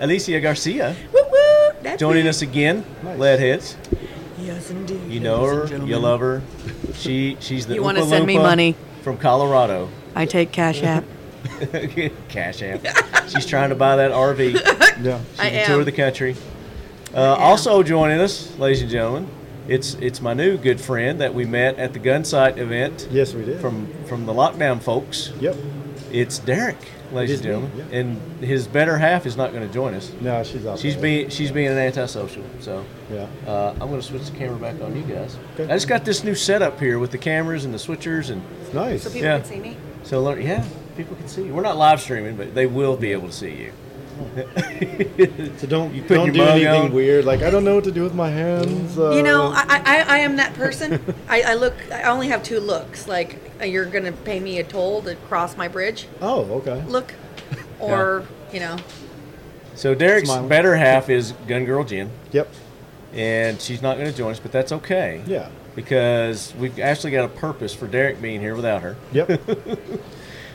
Alicia 0.00 0.40
Garcia, 0.40 0.96
Woo 1.12 1.20
woo. 1.30 1.72
That's 1.82 2.00
joining 2.00 2.24
me. 2.24 2.30
us 2.30 2.42
again. 2.42 2.84
Leadheads. 3.04 3.76
Yes, 4.38 4.70
indeed. 4.70 5.00
You 5.10 5.20
know 5.20 5.44
her, 5.44 5.84
you 5.86 5.96
love 5.96 6.20
her. 6.20 6.42
She 6.94 7.36
she's 7.40 7.66
the 7.66 7.74
You 7.74 7.82
wanna 7.82 8.04
send 8.04 8.26
me 8.26 8.36
money? 8.38 8.76
from 9.02 9.16
Colorado. 9.18 9.88
I 10.14 10.26
take 10.26 10.50
Cash 10.52 10.82
App. 10.82 11.04
Cash 12.30 12.62
app. 12.62 13.28
She's 13.28 13.44
trying 13.44 13.68
to 13.68 13.74
buy 13.74 13.96
that 13.96 14.12
RV. 14.12 14.54
Yeah. 15.04 15.20
She 15.34 15.40
I 15.40 15.50
can 15.50 15.66
tour 15.66 15.78
am. 15.80 15.84
the 15.84 15.92
country. 15.92 16.36
Uh, 17.14 17.20
also 17.34 17.82
joining 17.82 18.18
us, 18.20 18.56
ladies 18.58 18.80
and 18.80 18.90
gentlemen, 18.90 19.28
it's 19.68 19.94
it's 19.94 20.20
my 20.20 20.34
new 20.34 20.56
good 20.58 20.80
friend 20.80 21.20
that 21.20 21.34
we 21.34 21.44
met 21.44 21.78
at 21.78 21.92
the 21.92 21.98
Gunsite 21.98 22.58
event 22.58 23.08
Yes, 23.10 23.34
we 23.34 23.44
did. 23.44 23.60
from 23.60 23.86
from 24.04 24.26
the 24.26 24.32
lockdown 24.32 24.80
folks. 24.82 25.32
Yep. 25.40 25.56
It's 26.12 26.38
Derek, 26.38 26.76
ladies 27.12 27.40
It 27.40 27.46
and 27.46 27.64
is 27.64 27.70
me, 27.72 27.78
gentlemen, 27.80 28.20
and 28.40 28.44
his 28.44 28.68
better 28.68 28.98
half 28.98 29.26
is 29.26 29.36
not 29.36 29.52
going 29.52 29.66
to 29.66 29.72
join 29.72 29.94
us. 29.94 30.12
No, 30.20 30.44
she's 30.44 30.64
out. 30.64 30.78
She's 30.78 30.94
being 30.96 31.28
she's 31.28 31.50
being 31.50 31.68
an 31.68 31.78
antisocial. 31.78 32.44
So 32.60 32.84
Yeah. 33.12 33.26
uh, 33.46 33.72
I'm 33.80 33.88
going 33.88 34.00
to 34.00 34.02
switch 34.02 34.24
the 34.30 34.36
camera 34.36 34.58
back 34.58 34.80
on 34.80 34.94
you 34.94 35.02
guys. 35.02 35.36
Okay. 35.54 35.64
I 35.64 35.74
just 35.74 35.88
got 35.88 36.04
this 36.04 36.22
new 36.22 36.34
setup 36.36 36.78
here 36.78 36.98
with 37.00 37.10
the 37.10 37.18
cameras 37.18 37.64
and 37.64 37.74
the 37.74 37.78
switchers, 37.78 38.30
and 38.30 38.42
It's 38.62 38.72
nice. 38.74 39.02
So 39.02 39.10
people 39.10 39.26
Yeah. 39.26 39.38
can 39.38 39.44
see 39.48 39.60
me. 39.60 39.76
so 40.04 40.22
learn. 40.22 40.40
Yeah, 40.42 40.62
people 40.96 41.16
can 41.16 41.26
see 41.26 41.44
you. 41.46 41.54
We're 41.54 41.62
not 41.62 41.76
live 41.76 42.00
streaming, 42.00 42.36
but 42.36 42.54
they 42.54 42.66
will 42.66 42.96
be 42.96 43.10
able 43.12 43.26
to 43.28 43.34
see 43.34 43.50
you. 43.50 43.72
So 45.58 45.66
don't 45.66 45.94
You 45.94 46.02
don't 46.02 46.32
do 46.32 46.42
anything 46.42 46.66
on? 46.86 46.92
weird. 46.92 47.24
Like 47.24 47.42
I 47.42 47.50
don't 47.50 47.64
know 47.64 47.74
what 47.74 47.84
to 47.84 47.92
do 47.92 48.02
with 48.02 48.14
my 48.14 48.30
hands. 48.30 48.98
Uh, 48.98 49.10
You 49.10 49.22
know, 49.22 49.52
I, 49.54 49.82
I, 49.84 50.04
I 50.16 50.18
am 50.18 50.36
that 50.36 50.54
person. 50.54 51.00
I, 51.28 51.42
I 51.42 51.54
look. 51.54 51.74
I 51.92 52.02
only 52.04 52.28
have 52.28 52.42
two 52.42 52.60
looks. 52.60 53.06
Like 53.08 53.38
uh, 53.60 53.64
you're 53.64 53.84
gonna 53.86 54.12
pay 54.12 54.40
me 54.40 54.58
a 54.58 54.64
toll 54.64 55.02
to 55.02 55.14
cross 55.14 55.56
my 55.56 55.68
bridge. 55.68 56.06
oh, 56.20 56.42
okay. 56.58 56.82
Look, 56.86 57.14
or 57.80 58.24
you 58.52 58.60
know, 58.60 58.76
So 59.74 59.94
Derek's 59.94 60.28
Smile. 60.28 60.48
better 60.48 60.76
half 60.76 61.08
is 61.10 61.32
Gun 61.48 61.64
Girl 61.64 61.84
Jen, 61.84 62.10
Yep. 62.32 62.48
and 63.12 63.60
she's 63.60 63.82
not 63.82 63.96
going 63.98 64.10
to 64.10 64.16
join 64.16 64.30
us, 64.32 64.38
but 64.40 64.52
that's 64.52 64.72
okay. 64.72 65.22
Yeah. 65.26 65.48
Because 65.74 66.54
we've 66.56 66.78
actually 66.78 67.10
got 67.10 67.24
a 67.24 67.28
purpose 67.28 67.74
for 67.74 67.88
Derek 67.88 68.22
being 68.22 68.40
here 68.40 68.54
without 68.54 68.82
her. 68.82 68.96
Yep. 69.12 69.40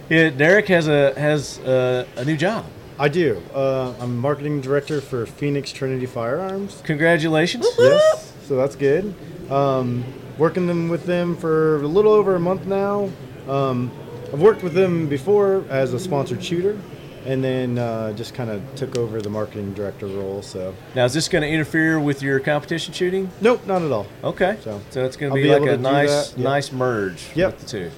Yeah, 0.10 0.30
Derek 0.30 0.68
has 0.70 0.88
a 0.88 1.14
has 1.20 1.60
a, 1.60 2.08
a 2.16 2.24
new 2.26 2.38
job. 2.38 2.66
I 3.00 3.08
do. 3.08 3.42
Uh, 3.54 3.94
I'm 4.02 4.18
marketing 4.18 4.60
director 4.62 5.00
for 5.00 5.26
Phoenix 5.26 5.72
Trinity 5.72 6.06
Firearms. 6.06 6.82
Congratulations. 6.84 7.66
Yes. 7.80 8.34
So 8.44 8.58
that's 8.58 8.76
good. 8.76 9.16
Um, 9.50 10.04
working 10.38 10.68
them 10.68 10.90
with 10.90 11.06
them 11.06 11.38
for 11.38 11.78
a 11.82 11.88
little 11.88 12.12
over 12.12 12.36
a 12.36 12.40
month 12.40 12.66
now. 12.66 13.10
Um, 13.48 13.90
I've 14.34 14.42
worked 14.42 14.64
with 14.64 14.74
them 14.74 15.08
before 15.08 15.64
as 15.70 15.94
a 15.94 16.00
sponsored 16.00 16.44
shooter, 16.44 16.78
and 17.26 17.42
then 17.44 17.78
uh, 17.78 18.12
just 18.14 18.34
kind 18.34 18.50
of 18.50 18.62
took 18.76 18.98
over 18.98 19.22
the 19.22 19.30
marketing 19.30 19.74
director 19.74 20.06
role. 20.08 20.42
So 20.42 20.76
Now, 20.94 21.06
is 21.06 21.14
this 21.14 21.28
going 21.30 21.42
to 21.44 21.48
interfere 21.50 22.00
with 22.02 22.22
your 22.22 22.40
competition 22.42 22.94
shooting? 22.94 23.32
nope, 23.40 23.66
not 23.66 23.82
at 23.82 23.92
all. 23.92 24.08
Okay. 24.26 24.58
So, 24.62 24.82
So, 24.90 25.06
it's 25.06 25.16
going 25.16 25.32
to 25.32 25.36
be, 25.36 25.44
be 25.44 25.50
like 25.58 25.70
a 25.70 25.78
nice, 25.78 26.36
yeah. 26.38 26.44
nice 26.44 26.72
merge 26.74 27.24
Yep. 27.34 27.52
with 27.54 27.60
the 27.62 27.66
two. 27.66 27.92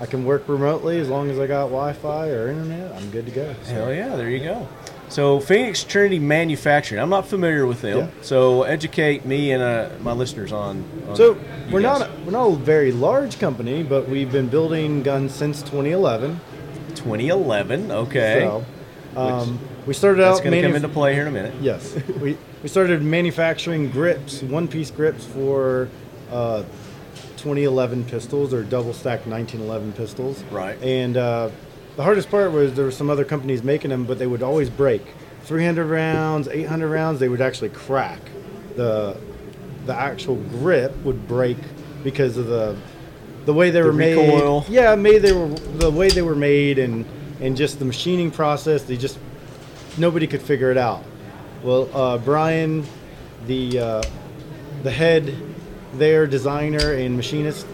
I 0.00 0.06
can 0.06 0.24
work 0.24 0.48
remotely 0.48 0.98
as 1.00 1.08
long 1.08 1.30
as 1.30 1.38
I 1.38 1.46
got 1.46 1.64
Wi-Fi 1.66 2.28
or 2.30 2.48
internet. 2.48 2.92
I'm 2.94 3.10
good 3.10 3.26
to 3.26 3.32
go. 3.32 3.54
So, 3.64 3.72
Hell 3.72 3.92
yeah, 3.92 4.14
there 4.16 4.30
you 4.30 4.38
go. 4.40 4.68
So, 5.08 5.40
Phoenix 5.40 5.82
Trinity 5.84 6.18
Manufacturing. 6.18 7.00
I'm 7.00 7.08
not 7.08 7.26
familiar 7.26 7.66
with 7.66 7.80
them. 7.80 7.98
Yeah. 7.98 8.08
So, 8.20 8.62
educate 8.62 9.24
me 9.24 9.52
and 9.52 9.62
uh, 9.62 9.90
my 10.00 10.12
listeners 10.12 10.52
on. 10.52 10.84
on 11.08 11.16
So 11.16 11.38
we're 11.72 11.80
guys. 11.82 12.00
not 12.00 12.24
we're 12.24 12.32
not 12.32 12.46
a 12.46 12.56
very 12.56 12.92
large 12.92 13.38
company, 13.40 13.82
but 13.82 14.08
we've 14.08 14.30
been 14.30 14.48
building 14.48 15.02
guns 15.02 15.34
since 15.34 15.62
2011. 15.62 16.40
2011. 16.94 17.90
Okay. 17.90 18.40
So 18.42 18.64
um, 19.16 19.58
we 19.86 19.94
started 19.94 20.22
That's 20.22 20.38
out 20.38 20.44
going 20.44 20.60
to 20.60 20.66
come 20.66 20.76
into 20.76 20.88
play 20.88 21.14
here 21.14 21.22
in 21.22 21.28
a 21.28 21.32
minute. 21.32 21.54
Yes, 21.60 21.96
we 22.20 22.36
we 22.62 22.68
started 22.68 23.02
manufacturing 23.02 23.90
grips, 23.90 24.42
one-piece 24.42 24.90
grips 24.90 25.24
for 25.24 25.88
uh, 26.30 26.62
2011 27.38 28.04
pistols 28.04 28.52
or 28.52 28.62
double 28.62 28.92
stacked 28.92 29.26
1911 29.26 29.92
pistols. 29.94 30.42
Right. 30.50 30.80
And 30.82 31.16
uh, 31.16 31.50
the 31.96 32.02
hardest 32.02 32.30
part 32.30 32.52
was 32.52 32.74
there 32.74 32.84
were 32.84 32.90
some 32.90 33.08
other 33.10 33.24
companies 33.24 33.62
making 33.62 33.90
them, 33.90 34.04
but 34.04 34.18
they 34.18 34.26
would 34.26 34.42
always 34.42 34.68
break. 34.70 35.02
300 35.44 35.86
rounds, 35.86 36.48
800 36.48 36.88
rounds, 36.88 37.20
they 37.20 37.28
would 37.28 37.40
actually 37.40 37.70
crack. 37.70 38.20
The 38.76 39.16
the 39.86 39.94
actual 39.94 40.36
grip 40.36 40.94
would 41.02 41.26
break 41.26 41.56
because 42.04 42.36
of 42.36 42.46
the 42.46 42.76
the 43.46 43.54
way 43.54 43.70
they 43.70 43.80
The 43.80 43.86
were 43.86 43.92
made. 43.94 44.16
recoil. 44.16 44.64
Yeah, 44.68 44.94
made 44.96 45.22
they 45.22 45.32
were 45.32 45.48
the 45.48 45.90
way 45.90 46.10
they 46.10 46.20
were 46.22 46.34
made 46.36 46.78
and 46.78 47.06
and 47.40 47.56
just 47.56 47.78
the 47.78 47.84
machining 47.86 48.30
process. 48.30 48.82
They 48.82 48.96
just 48.98 49.18
nobody 49.96 50.26
could 50.26 50.42
figure 50.42 50.70
it 50.70 50.76
out. 50.76 51.02
Well, 51.62 51.88
uh, 51.94 52.18
Brian, 52.18 52.84
the 53.46 53.78
uh, 53.78 54.02
the 54.82 54.90
head 54.90 55.34
there, 55.94 56.26
designer 56.26 56.92
and 56.94 57.16
machinist, 57.16 57.66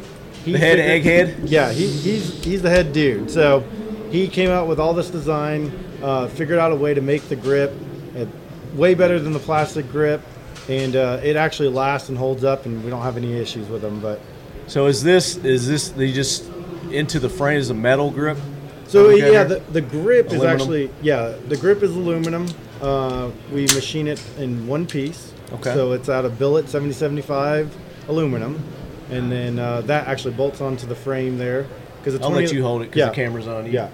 he 0.44 0.52
The 0.52 0.58
head 0.58 0.78
figured- 0.78 1.28
egghead? 1.40 1.50
Yeah, 1.50 1.72
he, 1.72 1.86
he's 1.86 2.42
he's 2.44 2.62
the 2.62 2.70
head 2.70 2.92
dude. 2.92 3.30
So 3.30 3.64
he 4.10 4.28
came 4.28 4.50
out 4.50 4.66
with 4.68 4.78
all 4.78 4.94
this 4.94 5.10
design, 5.10 5.72
uh, 6.02 6.28
figured 6.28 6.58
out 6.58 6.72
a 6.72 6.76
way 6.76 6.94
to 6.94 7.00
make 7.00 7.28
the 7.28 7.36
grip 7.36 7.72
uh, 8.16 8.26
way 8.74 8.94
better 8.94 9.18
than 9.18 9.32
the 9.32 9.38
plastic 9.38 9.90
grip, 9.90 10.20
and 10.68 10.94
uh, 10.96 11.20
it 11.22 11.36
actually 11.36 11.68
lasts 11.68 12.08
and 12.08 12.18
holds 12.18 12.44
up, 12.44 12.66
and 12.66 12.84
we 12.84 12.90
don't 12.90 13.02
have 13.02 13.16
any 13.16 13.34
issues 13.34 13.68
with 13.68 13.82
them. 13.82 14.00
But 14.00 14.20
So, 14.66 14.86
is 14.86 15.02
this 15.02 15.36
is 15.38 15.66
this 15.66 15.88
they 15.90 16.12
just 16.12 16.44
into 16.90 17.18
the 17.18 17.28
frame 17.28 17.58
is 17.58 17.70
a 17.70 17.74
metal 17.74 18.10
grip? 18.10 18.38
So 18.86 19.08
yeah, 19.10 19.44
the, 19.44 19.60
the 19.72 19.80
grip 19.80 20.30
is 20.32 20.44
actually 20.44 20.90
yeah 21.02 21.34
the 21.48 21.56
grip 21.56 21.82
is 21.82 21.90
aluminum. 21.90 22.46
Uh, 22.82 23.30
we 23.50 23.62
machine 23.62 24.06
it 24.06 24.22
in 24.38 24.66
one 24.66 24.86
piece. 24.86 25.32
Okay. 25.54 25.72
So 25.72 25.92
it's 25.92 26.08
out 26.08 26.24
of 26.24 26.38
billet 26.38 26.68
7075 26.68 27.74
aluminum, 28.08 28.62
and 29.10 29.30
then 29.30 29.58
uh, 29.58 29.80
that 29.82 30.06
actually 30.06 30.34
bolts 30.34 30.60
onto 30.60 30.86
the 30.86 30.94
frame 30.94 31.38
there. 31.38 31.66
Because 31.98 32.20
I'll 32.20 32.30
let 32.30 32.52
you 32.52 32.62
hold 32.62 32.82
it 32.82 32.90
because 32.90 33.08
the 33.08 33.14
camera's 33.14 33.48
on 33.48 33.66
you. 33.66 33.72
Yeah. 33.72 33.88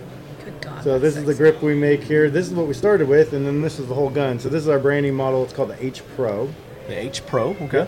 good 0.44 0.60
God. 0.60 0.82
So 0.82 0.98
this 0.98 1.16
is 1.16 1.24
the 1.24 1.34
grip 1.34 1.62
we 1.62 1.74
make 1.74 2.02
here. 2.02 2.28
This 2.28 2.48
is 2.48 2.54
what 2.54 2.66
we 2.66 2.74
started 2.74 3.08
with, 3.08 3.32
and 3.32 3.46
then 3.46 3.62
this 3.62 3.78
is 3.78 3.86
the 3.86 3.94
whole 3.94 4.10
gun. 4.10 4.38
So 4.40 4.48
this 4.48 4.62
is 4.62 4.68
our 4.68 4.80
branding 4.80 5.14
model. 5.14 5.44
It's 5.44 5.52
called 5.52 5.70
the 5.70 5.84
H 5.84 6.02
Pro. 6.16 6.52
The 6.88 6.98
H 6.98 7.24
Pro. 7.26 7.50
Okay. 7.60 7.86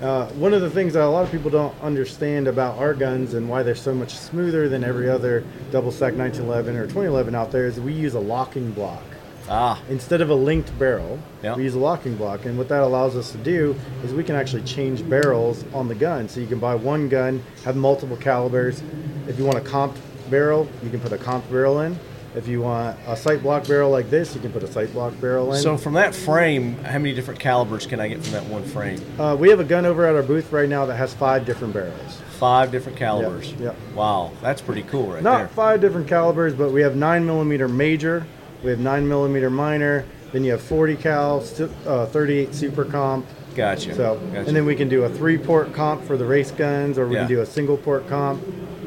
Uh, 0.00 0.26
one 0.32 0.52
of 0.52 0.60
the 0.60 0.70
things 0.70 0.92
that 0.92 1.02
a 1.02 1.08
lot 1.08 1.24
of 1.24 1.30
people 1.30 1.50
don't 1.50 1.74
understand 1.80 2.46
about 2.46 2.76
our 2.78 2.94
guns 2.94 3.34
and 3.34 3.48
why 3.48 3.62
they're 3.62 3.74
so 3.74 3.94
much 3.94 4.14
smoother 4.14 4.68
than 4.68 4.84
every 4.84 5.08
other 5.08 5.44
double 5.70 5.90
stack 5.90 6.14
1911 6.14 6.76
or 6.76 6.82
2011 6.82 7.34
out 7.34 7.50
there 7.50 7.66
is 7.66 7.80
we 7.80 7.92
use 7.92 8.14
a 8.14 8.20
locking 8.20 8.70
block. 8.72 9.02
Ah. 9.48 9.80
Instead 9.90 10.20
of 10.20 10.30
a 10.30 10.34
linked 10.34 10.76
barrel, 10.78 11.18
Yeah. 11.42 11.54
we 11.56 11.64
use 11.64 11.74
a 11.74 11.78
locking 11.78 12.16
block. 12.16 12.44
And 12.46 12.56
what 12.56 12.68
that 12.68 12.82
allows 12.82 13.14
us 13.16 13.30
to 13.32 13.38
do 13.38 13.74
is 14.04 14.12
we 14.14 14.24
can 14.24 14.36
actually 14.36 14.62
change 14.62 15.08
barrels 15.08 15.64
on 15.74 15.88
the 15.88 15.94
gun. 15.94 16.28
So 16.28 16.40
you 16.40 16.46
can 16.46 16.58
buy 16.58 16.74
one 16.74 17.08
gun, 17.08 17.42
have 17.64 17.76
multiple 17.76 18.16
calibers. 18.16 18.82
If 19.28 19.38
you 19.38 19.44
want 19.44 19.58
a 19.58 19.60
comp 19.60 19.96
barrel, 20.30 20.66
you 20.82 20.90
can 20.90 21.00
put 21.00 21.12
a 21.12 21.18
comp 21.18 21.48
barrel 21.50 21.80
in. 21.80 21.98
If 22.34 22.48
you 22.48 22.62
want 22.62 22.96
a 23.06 23.16
sight 23.16 23.42
block 23.42 23.68
barrel 23.68 23.90
like 23.90 24.10
this, 24.10 24.34
you 24.34 24.40
can 24.40 24.50
put 24.50 24.64
a 24.64 24.66
sight 24.66 24.92
block 24.92 25.12
barrel 25.20 25.52
in. 25.54 25.62
So 25.62 25.76
from 25.76 25.92
that 25.94 26.14
frame, 26.16 26.76
how 26.82 26.98
many 26.98 27.14
different 27.14 27.38
calibers 27.38 27.86
can 27.86 28.00
I 28.00 28.08
get 28.08 28.22
from 28.24 28.32
that 28.32 28.44
one 28.46 28.64
frame? 28.64 29.00
uh, 29.20 29.36
we 29.38 29.50
have 29.50 29.60
a 29.60 29.64
gun 29.64 29.86
over 29.86 30.04
at 30.04 30.16
our 30.16 30.22
booth 30.22 30.50
right 30.50 30.68
now 30.68 30.84
that 30.86 30.96
has 30.96 31.14
five 31.14 31.44
different 31.46 31.72
barrels. 31.74 32.20
Five 32.38 32.72
different 32.72 32.98
calibers. 32.98 33.52
Yep, 33.52 33.60
yep. 33.60 33.76
Wow, 33.94 34.32
that's 34.42 34.60
pretty 34.60 34.82
cool 34.82 35.06
right 35.12 35.22
there. 35.22 35.32
Not 35.32 35.50
five 35.52 35.80
different 35.80 36.08
calibers, 36.08 36.54
but 36.54 36.72
we 36.72 36.80
have 36.80 36.96
nine 36.96 37.24
millimeter 37.24 37.68
major, 37.68 38.26
we 38.64 38.70
have 38.70 38.80
nine 38.80 39.06
millimeter 39.06 39.50
minor, 39.50 40.04
then 40.32 40.42
you 40.42 40.52
have 40.52 40.62
40 40.62 40.96
cal, 40.96 41.44
uh, 41.86 42.06
38 42.06 42.54
super 42.54 42.84
comp. 42.84 43.26
Gotcha. 43.54 43.94
So, 43.94 44.14
Gotcha. 44.32 44.48
and 44.48 44.56
then 44.56 44.64
we 44.64 44.74
can 44.74 44.88
do 44.88 45.04
a 45.04 45.08
three 45.08 45.38
port 45.38 45.72
comp 45.74 46.02
for 46.04 46.16
the 46.16 46.24
race 46.24 46.50
guns, 46.50 46.98
or 46.98 47.06
we 47.06 47.14
Yeah. 47.14 47.20
can 47.20 47.28
do 47.28 47.40
a 47.42 47.46
single 47.46 47.76
port 47.76 48.08
comp, 48.08 48.42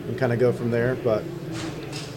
and 0.07 0.17
kind 0.17 0.33
of 0.33 0.39
go 0.39 0.51
from 0.51 0.71
there. 0.71 0.97
But 1.03 1.23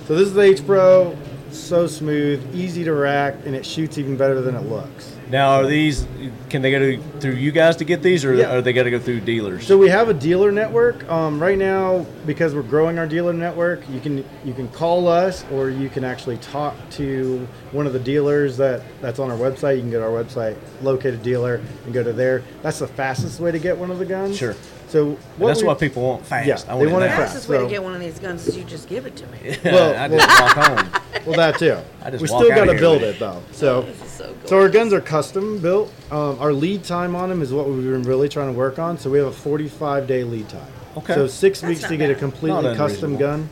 so 0.09 0.17
this 0.17 0.27
is 0.27 0.35
the 0.35 0.41
H 0.41 0.67
Pro, 0.67 1.15
so 1.53 1.87
smooth, 1.87 2.43
easy 2.55 2.83
to 2.85 2.93
rack, 2.93 3.35
and 3.47 3.55
it 3.55 3.65
shoots 3.65 3.99
even 3.99 4.17
better 4.17 4.41
than 4.41 4.57
it 4.57 4.69
looks. 4.69 5.13
Now, 5.31 5.61
are 5.61 5.67
these? 5.67 6.07
Can 6.49 6.63
they 6.63 6.73
go 6.73 6.79
to, 6.81 7.03
through 7.21 7.35
you 7.35 7.53
guys 7.53 7.77
to 7.77 7.85
get 7.85 8.03
these, 8.03 8.25
or 8.25 8.35
Yeah. 8.35 8.57
are 8.57 8.61
they 8.61 8.73
got 8.73 8.83
to 8.83 8.91
go 8.91 8.99
through 8.99 9.21
dealers? 9.21 9.67
So 9.67 9.79
we 9.79 9.89
have 9.89 10.09
a 10.09 10.15
dealer 10.15 10.51
network 10.51 11.09
um, 11.09 11.41
right 11.41 11.57
now 11.57 12.05
because 12.27 12.55
we're 12.55 12.63
growing 12.63 12.99
our 12.99 13.07
dealer 13.07 13.33
network. 13.33 13.89
You 13.89 14.01
can 14.01 14.25
you 14.45 14.53
can 14.55 14.69
call 14.69 15.07
us 15.07 15.45
or 15.53 15.71
you 15.71 15.89
can 15.89 16.03
actually 16.05 16.39
talk 16.39 16.75
to 16.93 17.47
one 17.71 17.87
of 17.87 17.93
the 17.93 18.01
dealers 18.01 18.57
that 18.57 18.83
that's 19.01 19.19
on 19.21 19.31
our 19.31 19.39
website. 19.39 19.77
You 19.77 19.83
can 19.83 19.91
go 19.93 20.01
to 20.01 20.07
our 20.07 20.25
website, 20.25 20.57
locate 20.83 21.15
a 21.15 21.19
dealer, 21.19 21.61
and 21.85 21.95
go 21.95 22.03
to 22.03 22.13
there. 22.13 22.43
That's 22.63 22.81
the 22.81 22.89
fastest 22.89 23.39
way 23.39 23.53
to 23.53 23.59
get 23.59 23.79
one 23.79 23.91
of 23.93 23.99
the 24.01 24.07
guns. 24.07 24.37
Sure. 24.37 24.57
So 24.91 25.17
what 25.37 25.49
that's 25.49 25.61
we- 25.63 25.69
what 25.69 25.79
people 25.79 26.03
want 26.03 26.27
fast. 26.27 26.49
Yeah, 26.49 26.55
I 26.69 26.77
they 26.77 26.87
want, 26.87 26.93
want 26.93 27.05
it 27.05 27.07
it 27.07 27.11
now. 27.11 27.17
fast. 27.19 27.33
fastest 27.33 27.49
way 27.49 27.59
to 27.59 27.69
get 27.69 27.83
one 27.83 27.95
of 27.95 28.01
these 28.01 28.19
guns 28.19 28.47
is 28.49 28.57
you 28.57 28.65
just 28.65 28.89
give 28.89 29.07
it 29.07 29.15
to 29.17 29.27
me. 29.29 29.57
Well, 29.65 29.95
I 29.97 30.09
well- 30.09 30.19
just 30.19 30.41
walk 30.57 30.67
home. 30.67 31.03
Well, 31.27 31.37
that 31.37 31.59
too. 31.59 31.77
I 32.03 32.11
just 32.11 32.23
we 32.23 32.29
walk 32.31 32.43
still 32.43 32.53
outta 32.53 32.67
got 32.67 32.73
to 32.73 32.79
build 32.79 33.03
it 33.03 33.19
though. 33.21 33.41
So, 33.53 33.83
This 33.83 34.03
is 34.03 34.11
so 34.11 34.35
so 34.47 34.59
our 34.59 34.69
guns 34.69 34.93
are 34.93 35.01
custom 35.01 35.59
built. 35.59 35.93
Um, 36.11 36.39
our 36.41 36.53
lead 36.53 36.83
time 36.83 37.15
on 37.15 37.29
them 37.29 37.41
is 37.41 37.53
what 37.53 37.69
we've 37.69 37.85
been 37.85 38.03
really 38.03 38.29
trying 38.29 38.53
to 38.53 38.59
work 38.59 38.79
on. 38.81 38.99
So 38.99 39.11
we 39.11 39.19
have 39.19 39.29
a 39.29 39.33
45 39.33 40.07
day 40.09 40.25
lead 40.25 40.49
time. 40.49 40.67
Okay. 40.97 41.15
So 41.15 41.27
six 41.29 41.61
That's 41.61 41.69
weeks 41.69 41.83
not 41.83 41.89
to 41.91 41.97
get 41.97 42.11
a 42.11 42.15
completely 42.17 42.75
custom 42.75 43.17
gun. 43.17 43.49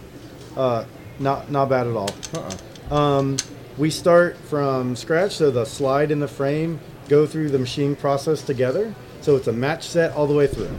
Uh, 0.56 0.84
not 1.20 1.50
not 1.52 1.68
bad 1.68 1.86
at 1.86 1.94
all. 1.94 2.10
Uh-uh. 2.34 2.94
Um, 2.94 3.36
we 3.76 3.90
start 3.90 4.36
from 4.38 4.96
scratch, 4.96 5.36
so 5.36 5.52
the 5.52 5.64
slide 5.66 6.10
and 6.10 6.20
the 6.20 6.26
frame 6.28 6.80
go 7.08 7.26
through 7.26 7.50
the 7.50 7.58
machine 7.60 7.94
process 7.94 8.42
together. 8.42 8.92
So 9.20 9.36
it's 9.36 9.46
a 9.46 9.52
match 9.52 9.86
set 9.86 10.12
all 10.14 10.26
the 10.26 10.34
way 10.34 10.46
through. 10.46 10.70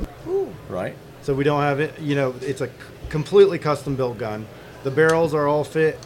Right. 0.70 0.96
So 1.22 1.34
we 1.34 1.44
don't 1.44 1.62
have 1.62 1.80
it, 1.80 2.00
you 2.00 2.16
know, 2.16 2.34
it's 2.42 2.62
a 2.62 2.70
completely 3.10 3.60
custom 3.60 3.96
built 3.96 4.18
gun. 4.18 4.46
The 4.84 4.92
barrels 4.92 5.34
are 5.34 5.48
all 5.48 5.64
fit 5.64 6.00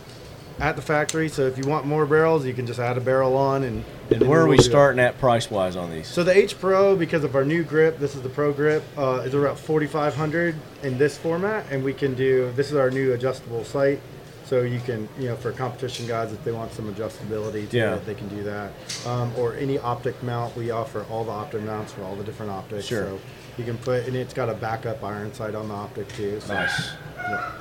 at 0.59 0.75
the 0.75 0.81
factory, 0.81 1.29
so 1.29 1.43
if 1.43 1.57
you 1.57 1.65
want 1.65 1.85
more 1.85 2.05
barrels, 2.05 2.45
you 2.45 2.53
can 2.53 2.65
just 2.65 2.79
add 2.79 2.97
a 2.97 3.01
barrel 3.01 3.35
on 3.35 3.63
and. 3.63 3.83
And 4.11 4.27
where 4.27 4.41
are 4.41 4.47
we 4.47 4.59
starting 4.59 4.99
at 4.99 5.17
price 5.19 5.49
wise 5.49 5.75
on 5.75 5.89
these? 5.89 6.07
So 6.07 6.23
the 6.23 6.35
H 6.35 6.59
Pro, 6.59 6.95
because 6.95 7.23
of 7.23 7.35
our 7.35 7.45
new 7.45 7.63
grip, 7.63 7.99
this 7.99 8.15
is 8.15 8.21
the 8.21 8.29
Pro 8.29 8.53
grip, 8.53 8.83
uh, 8.97 9.23
is 9.25 9.33
around 9.33 9.57
4,500 9.57 10.55
in 10.83 10.97
this 10.97 11.17
format, 11.17 11.65
and 11.71 11.83
we 11.83 11.93
can 11.93 12.13
do. 12.13 12.51
This 12.55 12.69
is 12.69 12.75
our 12.75 12.91
new 12.91 13.13
adjustable 13.13 13.63
sight. 13.63 13.99
So 14.45 14.59
So 14.59 14.61
you 14.61 14.79
can, 14.81 15.07
you 15.17 15.29
know, 15.29 15.35
for 15.35 15.51
competition 15.51 16.05
guys, 16.05 16.31
if 16.31 16.43
they 16.43 16.51
want 16.51 16.71
some 16.73 16.93
adjustability 16.93 17.67
to 17.69 17.77
Yeah. 17.77 17.95
it, 17.95 18.05
they 18.05 18.13
can 18.13 18.27
do 18.27 18.43
that. 18.43 18.71
Um, 19.07 19.31
or 19.37 19.55
any 19.55 19.79
optic 19.79 20.21
mount, 20.21 20.55
we 20.55 20.69
offer 20.69 21.05
all 21.09 21.23
the 21.23 21.31
optic 21.31 21.63
mounts 21.63 21.93
for 21.93 22.03
all 22.03 22.15
the 22.15 22.23
different 22.25 22.51
optics. 22.51 22.85
Sure. 22.85 23.05
So 23.05 23.19
you 23.57 23.63
can 23.63 23.77
put, 23.77 24.07
and 24.07 24.15
it's 24.15 24.33
got 24.33 24.49
a 24.49 24.53
backup 24.53 25.03
iron 25.03 25.33
sight 25.33 25.55
on 25.55 25.67
the 25.67 25.73
optic 25.73 26.07
too. 26.09 26.39
So, 26.41 26.53
Nice. 26.53 26.91
yeah. 27.17 27.51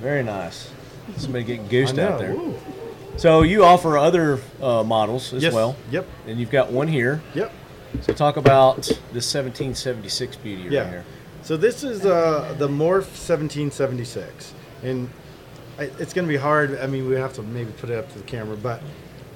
Very 0.00 0.22
nice. 0.22 0.70
Somebody 1.16 1.44
getting 1.44 1.66
goosed 1.68 1.98
out 1.98 2.18
there. 2.18 2.34
woo. 2.34 2.54
So 3.16 3.42
you 3.42 3.64
offer 3.64 3.98
other 3.98 4.38
uh, 4.62 4.84
models 4.84 5.32
as 5.32 5.42
Yes, 5.42 5.52
well. 5.52 5.74
yep. 5.90 6.06
And 6.26 6.38
you've 6.38 6.50
got 6.50 6.70
one 6.70 6.86
here. 6.86 7.20
Yep. 7.34 7.52
So 8.02 8.12
talk 8.12 8.36
about 8.36 8.76
this 9.12 9.32
1776 9.34 10.36
beauty 10.36 10.62
right 10.64 10.72
Yeah. 10.72 10.88
here. 10.88 11.04
So 11.42 11.56
this 11.56 11.82
is 11.82 12.04
uh, 12.04 12.54
the 12.58 12.68
Morph 12.68 13.06
1776, 13.08 14.52
and 14.82 15.08
it's 15.78 16.12
going 16.12 16.26
to 16.26 16.32
be 16.32 16.36
hard. 16.36 16.78
I 16.78 16.86
mean, 16.86 17.08
we 17.08 17.14
have 17.16 17.32
to 17.34 17.42
maybe 17.42 17.70
put 17.72 17.90
it 17.90 17.98
up 17.98 18.12
to 18.12 18.18
the 18.18 18.24
camera, 18.24 18.56
but 18.56 18.82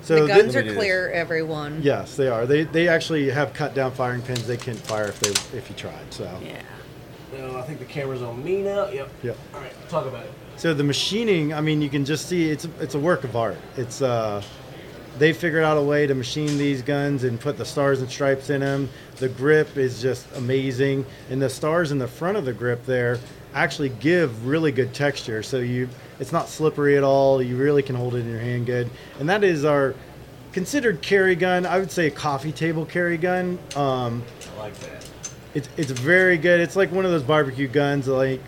so 0.02 0.26
the 0.26 0.28
guns 0.28 0.56
are 0.56 0.62
clear, 0.62 1.10
everyone. 1.10 1.80
Yes, 1.82 2.16
they 2.16 2.28
are. 2.28 2.46
They 2.46 2.64
they 2.64 2.88
actually 2.88 3.30
have 3.30 3.52
cut 3.54 3.74
down 3.74 3.92
firing 3.92 4.22
pins. 4.22 4.46
They 4.46 4.56
can't 4.56 4.78
fire 4.78 5.06
if 5.06 5.20
they 5.20 5.30
if 5.56 5.68
you 5.70 5.76
tried. 5.76 6.12
So 6.12 6.24
Yeah. 6.42 6.60
No, 7.32 7.56
I 7.58 7.62
think 7.62 7.78
the 7.78 7.86
camera's 7.86 8.20
on 8.20 8.44
me 8.44 8.62
now. 8.62 8.88
Yep. 8.88 9.10
Yep. 9.22 9.38
All 9.54 9.60
right, 9.60 9.88
talk 9.88 10.06
about 10.06 10.24
it. 10.24 10.32
So 10.56 10.74
the 10.74 10.84
machining, 10.84 11.54
I 11.54 11.62
mean, 11.62 11.80
you 11.80 11.88
can 11.88 12.04
just 12.04 12.28
see 12.28 12.50
it's 12.50 12.66
it's 12.80 12.94
a 12.94 12.98
work 12.98 13.24
of 13.24 13.36
art. 13.36 13.56
It's 13.76 14.02
uh, 14.02 14.42
they 15.18 15.32
figured 15.32 15.64
out 15.64 15.78
a 15.78 15.82
way 15.82 16.06
to 16.06 16.14
machine 16.14 16.58
these 16.58 16.82
guns 16.82 17.24
and 17.24 17.40
put 17.40 17.56
the 17.56 17.64
stars 17.64 18.00
and 18.00 18.10
stripes 18.10 18.50
in 18.50 18.60
them. 18.60 18.88
The 19.16 19.28
grip 19.28 19.76
is 19.76 20.02
just 20.02 20.26
amazing, 20.36 21.06
and 21.30 21.40
the 21.40 21.50
stars 21.50 21.90
in 21.90 21.98
the 21.98 22.08
front 22.08 22.36
of 22.36 22.44
the 22.44 22.52
grip 22.52 22.84
there 22.86 23.18
actually 23.54 23.90
give 23.90 24.46
really 24.46 24.72
good 24.72 24.94
texture. 24.94 25.42
So 25.42 25.58
you, 25.58 25.88
it's 26.22 26.32
not 26.32 26.48
slippery 26.48 26.96
at 26.96 27.02
all. 27.02 27.42
You 27.42 27.56
really 27.56 27.82
can 27.82 27.96
hold 27.96 28.14
it 28.14 28.20
in 28.20 28.30
your 28.30 28.38
hand 28.40 28.64
good, 28.64 28.88
and 29.18 29.28
that 29.28 29.42
is 29.44 29.64
our 29.64 29.94
considered 30.52 31.02
carry 31.02 31.34
gun. 31.34 31.66
I 31.66 31.78
would 31.78 31.90
say 31.90 32.06
a 32.06 32.10
coffee 32.10 32.52
table 32.52 32.86
carry 32.86 33.18
gun. 33.18 33.58
Um, 33.76 34.22
I 34.56 34.58
like 34.60 34.74
that. 34.78 35.04
it's 35.54 35.68
it's 35.76 35.90
very 35.90 36.38
good. 36.38 36.60
It's 36.60 36.76
like 36.76 36.92
one 36.92 37.04
of 37.04 37.10
those 37.10 37.24
barbecue 37.24 37.66
guns. 37.68 38.06
Like 38.06 38.40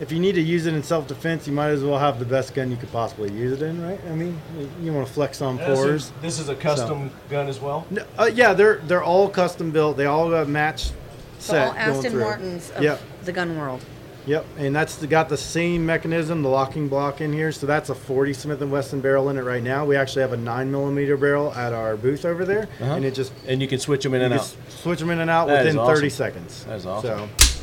if 0.00 0.12
you 0.12 0.20
need 0.20 0.34
to 0.34 0.42
use 0.42 0.66
it 0.66 0.74
in 0.74 0.82
self 0.82 1.06
defense, 1.08 1.46
you 1.46 1.54
might 1.54 1.70
as 1.70 1.82
well 1.82 1.98
have 1.98 2.18
the 2.18 2.24
best 2.26 2.52
gun 2.54 2.70
you 2.70 2.76
could 2.76 2.92
possibly 2.92 3.32
use 3.32 3.52
it 3.52 3.62
in, 3.62 3.82
right? 3.82 4.00
I 4.10 4.14
mean, 4.14 4.38
you- 4.58 4.70
you 4.82 4.92
want 4.92 5.06
to 5.06 5.12
flex 5.12 5.40
on 5.40 5.56
This 5.56 5.68
is- 5.68 5.78
fours. 5.84 6.12
This 6.20 6.38
is 6.38 6.48
a 6.50 6.54
custom 6.54 7.10
gun 7.30 7.48
as 7.48 7.58
well. 7.60 7.86
No, 7.90 8.04
uh, 8.18 8.30
yeah, 8.32 8.52
they're 8.52 8.80
they're 8.86 9.02
all 9.02 9.28
custom 9.30 9.70
built. 9.70 9.96
They 9.96 10.06
all 10.06 10.28
got 10.30 10.46
match 10.48 10.90
So 11.38 11.52
set. 11.54 11.68
all 11.68 11.72
going 11.74 11.78
Aston. 12.04 12.18
Martins 12.18 12.70
of 12.76 12.82
Yep. 12.82 13.00
the 13.24 13.32
gun 13.32 13.56
world. 13.58 13.80
Yep, 14.26 14.46
and 14.56 14.74
that's 14.74 14.96
the, 14.96 15.06
got 15.06 15.28
the 15.28 15.36
same 15.36 15.84
mechanism, 15.84 16.42
the 16.42 16.48
locking 16.48 16.88
block 16.88 17.20
in 17.20 17.32
here. 17.32 17.52
So 17.52 17.66
that's 17.66 17.90
a 17.90 17.94
40 17.94 18.32
Smith 18.32 18.62
and 18.62 18.72
Wesson 18.72 19.00
barrel 19.00 19.28
in 19.28 19.36
it 19.36 19.42
right 19.42 19.62
now. 19.62 19.84
We 19.84 19.96
actually 19.96 20.22
have 20.22 20.32
a 20.32 20.36
nine 20.38 20.70
millimeter 20.70 21.16
barrel 21.16 21.52
at 21.54 21.72
our 21.74 21.96
booth 21.96 22.24
over 22.24 22.44
there, 22.44 22.68
Uh-huh. 22.80 22.94
and 22.94 23.04
it 23.04 23.14
just 23.14 23.32
And 23.46 23.60
you 23.60 23.68
can 23.68 23.78
switch 23.78 24.02
them 24.02 24.14
in 24.14 24.22
and 24.22 24.34
out. 24.34 24.54
switch 24.68 25.00
them 25.00 25.10
in 25.10 25.18
and 25.20 25.28
out 25.30 25.48
That 25.48 25.64
within 25.66 25.76
30 25.84 26.08
seconds. 26.08 26.64
That 26.64 26.76
is 26.76 26.86
awesome. 26.86 27.28
So 27.38 27.54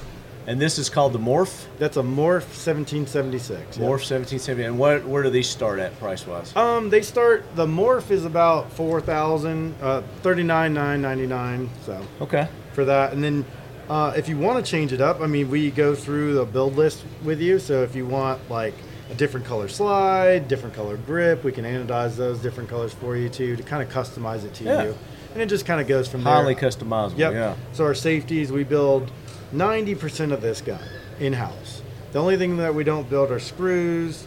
And 0.48 0.60
this 0.60 0.78
is 0.80 0.90
called 0.90 1.14
the 1.14 1.20
Morph. 1.20 1.66
that's 1.80 1.98
a 1.98 2.02
Morph 2.04 2.46
1776. 2.46 3.78
yep. 3.78 3.88
Morph 3.88 4.02
1770. 4.10 4.64
And 4.64 4.78
what 4.80 5.06
where 5.08 5.24
do 5.24 5.30
these 5.30 5.48
start 5.50 5.80
at 5.80 5.98
price 6.00 6.26
wise? 6.28 6.56
Um, 6.56 6.90
they 6.90 7.02
start 7.02 7.44
the 7.56 7.66
morph 7.66 8.12
is 8.12 8.26
about 8.26 8.72
four 8.74 9.02
thousand, 9.02 9.76
uh, 9.82 10.02
thirty 10.24 10.44
nine 10.44 10.74
nine 10.74 11.02
ninety 11.02 11.28
nine. 11.28 11.70
So 11.86 12.00
Okay. 12.22 12.48
for 12.74 12.86
that, 12.86 13.14
and 13.14 13.24
then 13.24 13.46
uh, 13.92 14.14
if 14.16 14.30
you 14.30 14.38
want 14.38 14.64
to 14.66 14.72
change 14.72 14.94
it 14.94 15.02
up, 15.02 15.20
I 15.20 15.28
mean, 15.28 15.50
we 15.50 15.70
go 15.70 15.94
through 15.94 16.36
the 16.36 16.46
build 16.46 16.78
list 16.78 17.04
with 17.26 17.42
you. 17.42 17.60
So 17.60 17.84
if 17.84 17.94
you 17.94 18.06
want 18.06 18.50
like 18.50 18.74
a 19.10 19.16
different 19.16 19.46
color 19.46 19.68
slide, 19.68 20.48
different 20.48 20.74
color 20.74 20.96
grip, 20.96 21.44
we 21.44 21.52
can 21.52 21.66
anodize 21.66 22.16
those 22.16 22.40
different 22.40 22.70
colors 22.70 22.94
for 22.94 23.18
you 23.18 23.28
too 23.28 23.58
to 23.58 23.64
kind 23.64 23.84
of 23.84 23.90
customize 23.94 24.46
it 24.46 24.54
to 24.56 24.64
Yeah. 24.64 24.84
you, 24.86 24.98
and 25.34 25.42
it 25.42 25.48
just 25.50 25.66
kind 25.66 25.82
of 25.82 25.88
goes 25.90 26.08
from 26.08 26.22
Highly 26.22 26.54
there. 26.54 26.70
customizable. 26.70 27.18
Yep. 27.18 27.34
Yeah. 27.34 27.56
So 27.74 27.84
our 27.84 27.94
safeties, 27.94 28.50
we 28.50 28.64
build 28.64 29.12
90% 29.54 30.32
of 30.32 30.42
this 30.42 30.62
gun 30.62 30.80
in 31.20 31.34
house. 31.34 31.82
The 32.14 32.20
only 32.20 32.38
thing 32.38 32.56
that 32.58 32.74
we 32.74 32.86
don't 32.86 33.10
build 33.10 33.30
are 33.30 33.40
screws, 33.40 34.26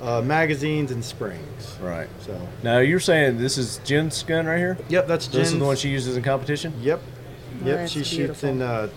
uh, 0.00 0.22
magazines, 0.22 0.90
and 0.90 1.04
springs. 1.04 1.76
Right. 1.82 2.08
So. 2.20 2.40
Now 2.62 2.78
you're 2.78 2.98
saying 3.00 3.36
this 3.36 3.58
is 3.58 3.78
Jen's 3.84 4.22
gun 4.22 4.46
right 4.46 4.56
here? 4.58 4.78
Yep, 4.88 5.06
that's 5.06 5.26
This 5.28 5.52
is 5.52 5.58
the 5.58 5.64
one 5.66 5.76
she 5.76 5.90
uses 5.90 6.16
in 6.16 6.22
competition? 6.22 6.72
Yep. 6.80 7.02
Yep, 7.64 7.78
that's 7.78 7.92
she 7.92 8.02
shoots 8.02 8.42
in 8.44 8.62
uh, 8.62 8.88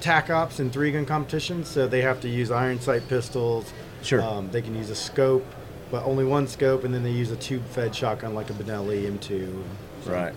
tac 0.00 0.30
ops 0.30 0.58
and 0.58 0.72
three 0.72 0.92
gun 0.92 1.06
competitions, 1.06 1.68
so 1.68 1.86
they 1.86 2.02
have 2.02 2.20
to 2.20 2.28
use 2.28 2.50
iron 2.50 2.80
sight 2.80 3.06
pistols. 3.08 3.72
Sure. 4.02 4.22
Um, 4.22 4.50
they 4.50 4.62
can 4.62 4.74
use 4.74 4.90
a 4.90 4.94
scope, 4.94 5.44
but 5.90 6.04
only 6.04 6.24
one 6.24 6.46
scope, 6.48 6.84
and 6.84 6.92
then 6.94 7.02
they 7.02 7.10
use 7.10 7.30
a 7.30 7.36
tube 7.36 7.64
fed 7.66 7.94
shotgun 7.94 8.34
like 8.34 8.50
a 8.50 8.54
Benelli 8.54 9.04
M2. 9.10 9.62
Right. 10.06 10.34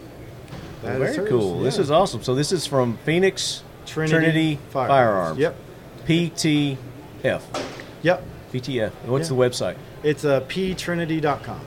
That 0.82 1.00
very 1.00 1.30
cool. 1.30 1.62
This 1.62 1.80
is 1.80 1.90
awesome. 1.90 2.24
So 2.24 2.36
this 2.36 2.52
is 2.52 2.66
from 2.66 2.98
Phoenix 3.06 3.64
Trinity 3.86 4.14
Trinity, 4.18 4.60
Firearms. 4.70 5.38
Firearms. 5.38 5.40
Yep. 5.40 5.56
PTF. 7.24 7.42
Yep. 8.02 8.24
PTF. 8.52 8.92
What's 9.06 9.30
Yeah. 9.30 9.36
the 9.36 9.42
website? 9.42 9.76
It's 10.04 10.26
uh, 10.26 10.42
ptrinity.com. 10.42 11.62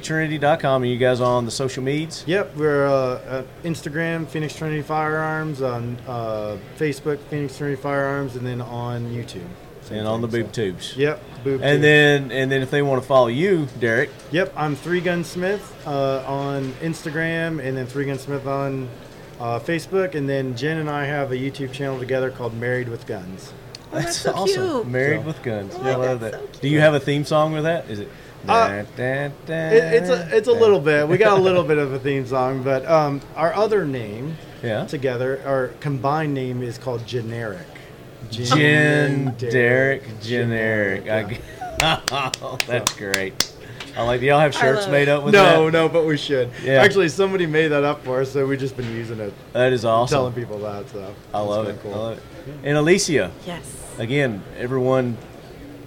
ptrinity.com. 0.00 0.82
And 0.82 0.90
you 0.92 0.98
guys 0.98 1.20
on 1.20 1.44
the 1.44 1.50
social 1.50 1.82
medias? 1.82 2.24
Yep, 2.26 2.56
we're 2.56 2.86
uh, 2.86 3.40
at 3.40 3.62
Instagram, 3.62 4.26
Phoenix 4.26 4.54
Trinity 4.54 4.82
Firearms, 4.82 5.62
on 5.62 5.96
uh, 6.06 6.56
Facebook, 6.78 7.18
Phoenix 7.30 7.56
Trinity 7.56 7.80
Firearms, 7.80 8.36
and 8.36 8.46
then 8.46 8.60
on 8.60 9.06
YouTube. 9.10 9.46
Same 9.82 9.98
And 9.98 10.08
on 10.08 10.20
the 10.20 10.28
boob 10.28 10.46
so- 10.46 10.52
tubes. 10.52 10.96
Yep, 10.96 11.22
boob 11.44 11.60
And 11.62 11.76
tube. 11.76 11.82
then 11.82 12.32
and 12.32 12.50
then 12.52 12.62
if 12.62 12.70
they 12.70 12.82
want 12.82 13.02
to 13.02 13.06
follow 13.08 13.26
you, 13.26 13.66
Derek, 13.80 14.10
Yep, 14.30 14.52
I'm 14.56 14.76
Three 14.76 15.00
Gun 15.00 15.24
Smith 15.24 15.74
uh, 15.86 16.22
on 16.26 16.72
Instagram, 16.74 17.60
and 17.64 17.76
then 17.76 17.86
Three 17.86 18.04
Gun 18.04 18.18
Smith 18.18 18.46
on 18.46 18.88
uh, 19.40 19.58
Facebook, 19.58 20.14
and 20.14 20.28
then 20.28 20.56
Jen 20.56 20.78
and 20.78 20.88
I 20.88 21.04
have 21.04 21.32
a 21.32 21.36
YouTube 21.36 21.72
channel 21.72 21.98
together 21.98 22.30
called 22.30 22.54
Married 22.54 22.88
with 22.88 23.06
Guns. 23.06 23.52
that's, 23.90 24.18
so 24.18 24.32
awesome. 24.32 24.46
cute. 24.82 24.86
Married 24.88 25.20
So- 25.22 25.26
with 25.26 25.42
guns. 25.42 25.74
Oh, 25.76 25.82
I 25.82 25.94
love 25.96 26.20
that. 26.20 26.34
so 26.34 26.60
Do 26.60 26.68
you 26.68 26.78
have 26.78 26.94
a 26.94 27.00
theme 27.00 27.24
song 27.24 27.52
with 27.52 27.64
that? 27.64 27.90
Is 27.90 27.98
it? 27.98 28.08
Uh, 28.48 28.68
Da, 28.68 28.82
da, 28.96 29.28
da, 29.46 29.54
It, 29.70 29.94
it's 29.94 30.08
a 30.10 30.36
it's 30.36 30.48
a 30.48 30.52
little 30.52 30.80
bit. 30.80 31.06
We 31.06 31.16
got 31.16 31.38
a 31.38 31.40
little 31.40 31.62
bit 31.64 31.78
of 31.78 31.92
a 31.92 31.98
theme 31.98 32.26
song, 32.26 32.62
but 32.62 32.84
um, 32.86 33.20
our 33.36 33.54
other 33.54 33.84
name 33.86 34.36
Yeah. 34.62 34.84
together, 34.86 35.40
our 35.46 35.68
combined 35.80 36.34
name 36.34 36.62
is 36.62 36.76
called 36.78 37.06
Generic. 37.06 37.66
Gen 38.30 39.34
Derek 39.38 40.02
Generic. 40.20 41.04
Generic. 41.04 41.04
yeah. 41.06 42.00
I, 42.10 42.30
oh, 42.42 42.58
that's 42.66 42.92
great. 42.94 43.52
I 43.96 44.02
like. 44.04 44.20
Do 44.20 44.26
y'all 44.26 44.38
have 44.40 44.54
shirts 44.54 44.86
made 44.88 45.08
up 45.08 45.22
with 45.22 45.34
No, 45.34 45.66
that? 45.66 45.72
no, 45.72 45.88
but 45.88 46.06
we 46.06 46.16
should. 46.16 46.50
Yeah. 46.64 46.82
Actually, 46.82 47.10
somebody 47.10 47.44
made 47.46 47.68
that 47.68 47.84
up 47.84 48.02
for 48.04 48.22
us, 48.22 48.32
so 48.32 48.46
we've 48.46 48.58
just 48.58 48.76
been 48.76 48.90
using 48.90 49.20
it, 49.20 49.34
That 49.52 49.72
is 49.72 49.84
awesome. 49.84 50.14
telling 50.16 50.32
people 50.32 50.58
that. 50.60 50.88
So 50.88 51.00
I 51.34 51.40
it's 51.40 51.48
love 51.48 51.68
it. 51.68 51.78
cool. 51.82 51.92
I 51.94 51.96
love 51.98 52.18
it. 52.18 52.22
And 52.64 52.78
Alicia, 52.78 53.30
Yes. 53.46 53.62
again, 53.98 54.42
everyone, 54.58 55.18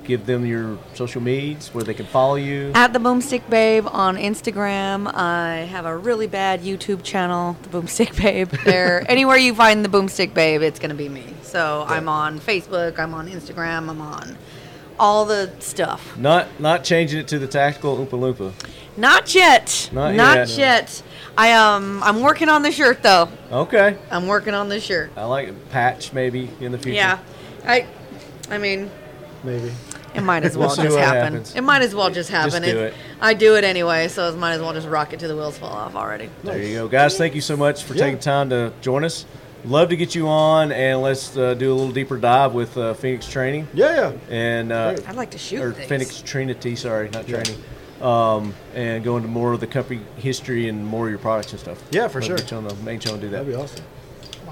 give 0.05 0.25
them 0.25 0.45
your 0.45 0.77
social 0.93 1.21
medias 1.21 1.73
where 1.73 1.83
they 1.83 1.93
can 1.93 2.05
follow 2.05 2.35
you. 2.35 2.71
At 2.75 2.93
the 2.93 2.99
Boomstick 2.99 3.49
Babe 3.49 3.85
on 3.87 4.17
Instagram. 4.17 5.11
I 5.13 5.67
have 5.69 5.85
a 5.85 5.95
really 5.97 6.27
bad 6.27 6.61
YouTube 6.61 7.03
channel, 7.03 7.57
the 7.63 7.69
Boomstick 7.69 8.15
Babe. 8.21 8.49
There, 8.63 9.03
anywhere 9.09 9.37
you 9.37 9.53
find 9.55 9.83
the 9.83 9.89
Boomstick 9.89 10.33
Babe, 10.33 10.61
it's 10.61 10.79
gonna 10.79 10.95
be 10.95 11.09
me. 11.09 11.25
So 11.41 11.85
I'm 11.87 12.07
on 12.09 12.39
Facebook, 12.39 12.99
I'm 12.99 13.13
on 13.13 13.27
Instagram, 13.27 13.89
I'm 13.89 14.01
on 14.01 14.37
all 14.99 15.25
the 15.25 15.51
stuff. 15.59 16.17
Not 16.17 16.47
not 16.59 16.83
changing 16.83 17.19
it 17.19 17.27
to 17.29 17.39
the 17.39 17.47
tactical 17.47 17.97
Oompa 17.97 18.11
Loompa. 18.11 18.53
Not 18.97 19.35
yet. 19.35 19.89
Not 19.91 20.15
Not, 20.15 20.37
yet. 20.37 20.57
yet. 20.57 21.03
I 21.37 21.51
um 21.51 22.01
I'm 22.03 22.21
working 22.21 22.47
on 22.49 22.61
the 22.61 22.71
shirt 22.71 23.03
though. 23.03 23.29
Okay. 23.51 23.97
I'm 24.09 24.27
working 24.27 24.53
on 24.53 24.69
the 24.69 24.79
shirt. 24.79 25.11
I 25.17 25.25
like 25.25 25.49
it. 25.49 25.69
Patch 25.69 26.13
maybe 26.13 26.49
in 26.61 26.71
the 26.71 26.77
future. 26.77 26.95
Yeah. 26.95 27.19
I 27.65 27.87
I 28.49 28.57
mean 28.57 28.89
Maybe. 29.43 29.71
It 30.15 30.21
might 30.23 30.43
as 30.43 30.57
We'll 30.57 30.67
well 30.67 30.75
see 30.75 30.83
just 30.83 30.95
what 30.95 31.03
happen. 31.05 31.21
happens. 31.33 31.55
It 31.55 31.61
might 31.61 31.81
as 31.81 31.93
well 31.93 32.09
just 32.09 32.29
happen. 32.29 32.61
do 32.63 32.79
it. 32.79 32.93
I 33.21 33.33
do 33.33 33.55
it 33.55 33.63
anyway, 33.63 34.07
so 34.07 34.29
it 34.29 34.37
might 34.37 34.53
as 34.53 34.61
well 34.61 34.73
just 34.73 34.87
rock 34.87 35.13
it 35.13 35.19
till 35.19 35.29
the 35.29 35.35
wheels 35.35 35.57
fall 35.57 35.69
off 35.71 35.95
already. 35.95 36.29
There 36.43 36.61
you 36.61 36.75
go, 36.75 36.87
guys. 36.87 37.17
Thank 37.17 37.35
you 37.35 37.41
so 37.41 37.55
much 37.57 37.83
for 37.83 37.93
Yeah. 37.93 38.05
taking 38.05 38.19
time 38.19 38.49
to 38.49 38.71
join 38.81 39.03
us. 39.03 39.25
Love 39.65 39.89
to 39.89 39.95
get 39.95 40.13
you 40.13 40.27
on 40.27 40.71
and 40.71 41.01
let's 41.01 41.35
uh, 41.35 41.55
do 41.55 41.71
a 41.71 41.75
little 41.75 41.91
deeper 41.91 42.17
dive 42.17 42.53
with 42.53 42.77
uh, 42.77 42.93
Phoenix 42.93 43.27
Training 43.27 43.67
Yeah, 43.73 44.11
yeah. 44.11 44.35
and 44.35 44.71
uh, 44.71 44.95
I'd 45.07 45.15
like 45.15 45.31
to 45.31 45.39
shoot 45.39 45.59
or 45.61 45.73
things. 45.73 45.89
Phoenix 45.89 46.21
Trinity. 46.21 46.75
Sorry, 46.75 47.09
not 47.09 47.27
Yeah. 47.27 47.41
training. 47.41 47.63
Um, 48.01 48.53
and 48.75 49.03
go 49.03 49.15
into 49.17 49.27
more 49.29 49.53
of 49.53 49.61
the 49.61 49.67
company 49.67 50.01
history 50.17 50.67
and 50.69 50.85
more 50.85 51.05
of 51.05 51.09
your 51.09 51.17
products 51.17 51.51
and 51.51 51.59
stuff. 51.59 51.81
Yeah, 51.91 52.07
for 52.09 52.19
Love 52.19 52.23
to 52.23 52.27
sure. 52.27 52.37
Get 52.37 52.51
you 52.51 52.57
on 52.57 52.67
the 52.67 52.75
main 52.83 52.99
show 52.99 53.13
and 53.13 53.21
do 53.21 53.27
that. 53.29 53.37
That'd 53.45 53.47
be 53.47 53.55
awesome. 53.55 53.83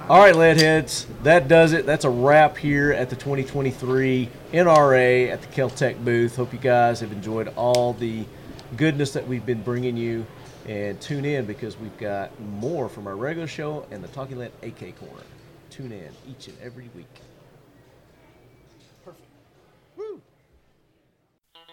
All 0.10 0.20
right, 0.20 0.36
Leadheads, 0.36 1.06
that 1.24 1.48
does 1.48 1.72
it. 1.72 1.86
That's 1.86 2.04
a 2.04 2.10
wrap 2.10 2.58
here 2.58 2.92
at 2.92 3.10
the 3.10 3.16
2023 3.16 4.30
NRA 4.52 5.30
at 5.30 5.42
the 5.42 5.48
Keltec 5.48 6.04
booth. 6.04 6.36
Hope 6.36 6.52
you 6.52 6.60
guys 6.60 7.00
have 7.00 7.14
enjoyed 7.14 7.48
all 7.56 7.94
the 7.94 8.26
goodness 8.76 9.14
that 9.14 9.26
we've 9.26 9.46
been 9.46 9.62
bringing 9.62 9.96
you. 9.96 10.26
And 10.68 11.00
tune 11.00 11.24
in 11.24 11.46
because 11.46 11.80
we've 11.80 11.98
got 11.98 12.38
more 12.42 12.90
from 12.90 13.08
our 13.08 13.16
regular 13.16 13.48
show 13.48 13.86
and 13.92 14.04
the 14.04 14.10
Talking 14.10 14.40
Lead 14.40 14.52
AK 14.62 15.00
Corner. 15.00 15.24
Tune 15.70 15.94
in 15.94 16.10
each 16.30 16.50
and 16.50 16.58
every 16.62 16.90
week. 16.94 17.22
Perfect. 19.06 19.24
Woo! 19.96 20.22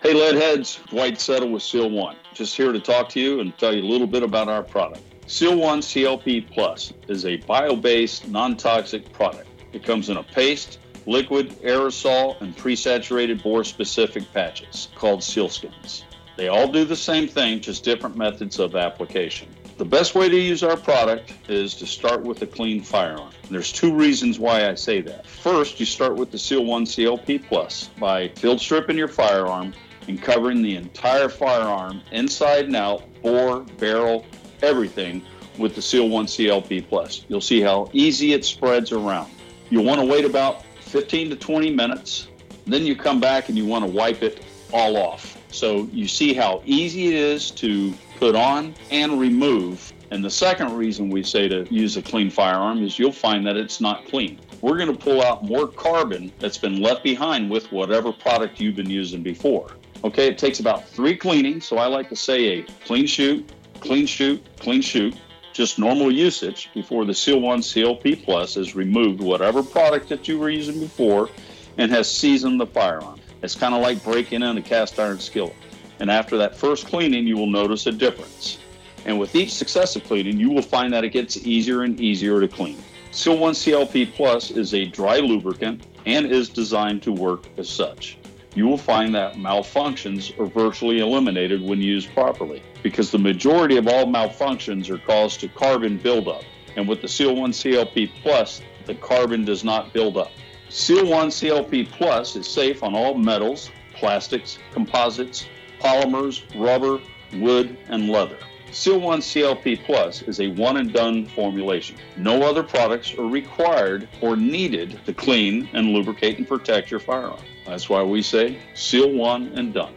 Hey, 0.02 0.14
Leadheads, 0.14 0.86
Dwight 0.86 1.20
Settle 1.20 1.50
with 1.50 1.64
Seal 1.64 1.90
One. 1.90 2.14
Just 2.32 2.56
here 2.56 2.70
to 2.70 2.78
talk 2.78 3.08
to 3.08 3.20
you 3.20 3.40
and 3.40 3.58
tell 3.58 3.74
you 3.74 3.82
a 3.82 3.90
little 3.90 4.06
bit 4.06 4.22
about 4.22 4.48
our 4.48 4.62
product. 4.62 5.02
Seal 5.30 5.56
One 5.56 5.80
CLP 5.80 6.50
Plus 6.50 6.92
is 7.06 7.24
a 7.24 7.36
bio 7.36 7.76
based, 7.76 8.26
non 8.26 8.56
toxic 8.56 9.12
product. 9.12 9.46
It 9.72 9.84
comes 9.84 10.08
in 10.08 10.16
a 10.16 10.24
paste, 10.24 10.80
liquid, 11.06 11.50
aerosol, 11.62 12.40
and 12.40 12.56
pre-saturated 12.56 13.40
bore-specific 13.40 14.24
patches 14.34 14.88
called 14.96 15.20
sealskins. 15.20 16.02
They 16.36 16.48
all 16.48 16.66
do 16.66 16.84
the 16.84 16.96
same 16.96 17.28
thing, 17.28 17.60
just 17.60 17.84
different 17.84 18.16
methods 18.16 18.58
of 18.58 18.74
application. 18.74 19.46
The 19.78 19.84
best 19.84 20.16
way 20.16 20.28
to 20.28 20.36
use 20.36 20.64
our 20.64 20.76
product 20.76 21.32
is 21.48 21.74
to 21.74 21.86
start 21.86 22.24
with 22.24 22.42
a 22.42 22.46
clean 22.48 22.82
firearm. 22.82 23.30
There's 23.48 23.70
two 23.70 23.94
reasons 23.94 24.40
why 24.40 24.68
I 24.68 24.74
say 24.74 25.00
that. 25.02 25.28
First, 25.28 25.78
you 25.78 25.86
start 25.86 26.16
with 26.16 26.32
the 26.32 26.38
Seal 26.38 26.64
1 26.64 26.86
CLP 26.86 27.46
Plus 27.46 27.88
by 28.00 28.30
field 28.30 28.60
stripping 28.60 28.98
your 28.98 29.06
firearm 29.06 29.74
and 30.08 30.20
covering 30.20 30.60
the 30.60 30.74
entire 30.74 31.28
firearm 31.28 32.02
inside 32.10 32.64
and 32.64 32.74
out, 32.74 33.04
bore, 33.22 33.60
barrel, 33.78 34.26
everything 34.62 35.22
with 35.58 35.74
the 35.74 35.82
Seal 35.82 36.08
1 36.08 36.26
CLP 36.26 36.88
Plus. 36.88 37.24
You'll 37.28 37.40
see 37.40 37.60
how 37.60 37.90
easy 37.92 38.32
it 38.32 38.44
spreads 38.44 38.92
around. 38.92 39.30
You'll 39.68 39.84
want 39.84 40.00
to 40.00 40.06
wait 40.06 40.24
about 40.24 40.64
15 40.80 41.30
to 41.30 41.36
20 41.36 41.70
minutes. 41.70 42.28
Then 42.66 42.84
you 42.84 42.96
come 42.96 43.20
back 43.20 43.48
and 43.48 43.56
you 43.56 43.66
want 43.66 43.84
to 43.84 43.90
wipe 43.90 44.22
it 44.22 44.44
all 44.72 44.96
off. 44.96 45.36
So 45.52 45.88
you 45.92 46.06
see 46.06 46.34
how 46.34 46.62
easy 46.64 47.08
it 47.08 47.14
is 47.14 47.50
to 47.52 47.92
put 48.18 48.34
on 48.34 48.74
and 48.90 49.20
remove. 49.20 49.92
And 50.10 50.24
the 50.24 50.30
second 50.30 50.76
reason 50.76 51.08
we 51.10 51.22
say 51.22 51.48
to 51.48 51.72
use 51.72 51.96
a 51.96 52.02
clean 52.02 52.30
firearm 52.30 52.82
is 52.82 52.98
you'll 52.98 53.12
find 53.12 53.46
that 53.46 53.56
it's 53.56 53.80
not 53.80 54.06
clean. 54.06 54.40
We're 54.60 54.76
going 54.76 54.94
to 54.94 54.98
pull 54.98 55.22
out 55.22 55.44
more 55.44 55.66
carbon 55.66 56.32
that's 56.38 56.58
been 56.58 56.80
left 56.80 57.02
behind 57.02 57.50
with 57.50 57.70
whatever 57.72 58.12
product 58.12 58.60
you've 58.60 58.76
been 58.76 58.90
using 58.90 59.22
before. 59.22 59.70
Okay, 60.02 60.28
it 60.28 60.38
takes 60.38 60.60
about 60.60 60.88
three 60.88 61.16
cleanings. 61.16 61.66
So 61.66 61.78
I 61.78 61.86
like 61.86 62.08
to 62.08 62.16
say 62.16 62.58
a 62.58 62.62
clean 62.84 63.06
shoot, 63.06 63.48
clean 63.80 64.06
shoot, 64.06 64.44
clean 64.58 64.82
shoot 64.82 65.14
just 65.52 65.78
normal 65.78 66.12
usage 66.12 66.70
before 66.74 67.04
the 67.04 67.14
Seal 67.14 67.40
1 67.40 67.60
CLP 67.60 68.24
Plus 68.24 68.54
has 68.54 68.74
removed 68.74 69.20
whatever 69.20 69.62
product 69.62 70.08
that 70.08 70.28
you 70.28 70.38
were 70.38 70.50
using 70.50 70.78
before 70.78 71.28
and 71.76 71.90
has 71.90 72.10
seasoned 72.10 72.60
the 72.60 72.66
firearm. 72.66 73.20
It's 73.42 73.56
kind 73.56 73.74
of 73.74 73.82
like 73.82 74.02
breaking 74.04 74.42
in 74.42 74.56
a 74.56 74.62
cast 74.62 74.98
iron 74.98 75.18
skillet. 75.18 75.56
And 75.98 76.10
after 76.10 76.38
that 76.38 76.56
first 76.56 76.86
cleaning, 76.86 77.26
you 77.26 77.36
will 77.36 77.46
notice 77.46 77.86
a 77.86 77.92
difference. 77.92 78.58
And 79.06 79.18
with 79.18 79.34
each 79.34 79.52
successive 79.52 80.04
cleaning, 80.04 80.38
you 80.38 80.50
will 80.50 80.62
find 80.62 80.92
that 80.92 81.04
it 81.04 81.10
gets 81.10 81.36
easier 81.38 81.82
and 81.82 82.00
easier 82.00 82.40
to 82.40 82.48
clean. 82.48 82.78
Seal 83.10 83.36
1 83.36 83.54
CLP 83.54 84.12
Plus 84.14 84.50
is 84.50 84.72
a 84.72 84.84
dry 84.84 85.18
lubricant 85.18 85.86
and 86.06 86.26
is 86.26 86.48
designed 86.48 87.02
to 87.02 87.12
work 87.12 87.46
as 87.58 87.68
such 87.68 88.19
you 88.54 88.66
will 88.66 88.78
find 88.78 89.14
that 89.14 89.34
malfunctions 89.34 90.38
are 90.38 90.46
virtually 90.46 90.98
eliminated 90.98 91.62
when 91.62 91.80
used 91.80 92.12
properly 92.12 92.62
because 92.82 93.10
the 93.10 93.18
majority 93.18 93.76
of 93.76 93.86
all 93.86 94.06
malfunctions 94.06 94.90
are 94.90 94.98
caused 94.98 95.40
to 95.40 95.48
carbon 95.48 95.98
buildup. 95.98 96.42
And 96.76 96.88
with 96.88 97.00
the 97.02 97.08
Seal 97.08 97.36
1 97.36 97.52
CLP 97.52 98.10
Plus, 98.22 98.62
the 98.86 98.94
carbon 98.96 99.44
does 99.44 99.64
not 99.64 99.92
build 99.92 100.16
up. 100.16 100.30
Seal 100.68 101.08
1 101.08 101.28
CLP 101.28 101.90
Plus 101.90 102.36
is 102.36 102.48
safe 102.48 102.82
on 102.82 102.94
all 102.94 103.14
metals, 103.14 103.70
plastics, 103.94 104.58
composites, 104.72 105.46
polymers, 105.80 106.42
rubber, 106.54 107.00
wood, 107.40 107.76
and 107.88 108.08
leather. 108.08 108.38
Seal 108.72 109.00
1 109.00 109.20
CLP 109.20 109.84
Plus 109.84 110.22
is 110.22 110.40
a 110.40 110.48
one 110.48 110.76
and 110.76 110.92
done 110.92 111.26
formulation. 111.26 111.96
No 112.16 112.42
other 112.42 112.62
products 112.62 113.12
are 113.14 113.26
required 113.26 114.08
or 114.20 114.36
needed 114.36 115.00
to 115.06 115.12
clean 115.12 115.68
and 115.72 115.88
lubricate 115.88 116.38
and 116.38 116.46
protect 116.46 116.88
your 116.88 117.00
firearm. 117.00 117.40
That's 117.66 117.88
why 117.88 118.02
we 118.02 118.22
say 118.22 118.58
Seal 118.74 119.12
One 119.12 119.48
and 119.58 119.72
done. 119.72 119.94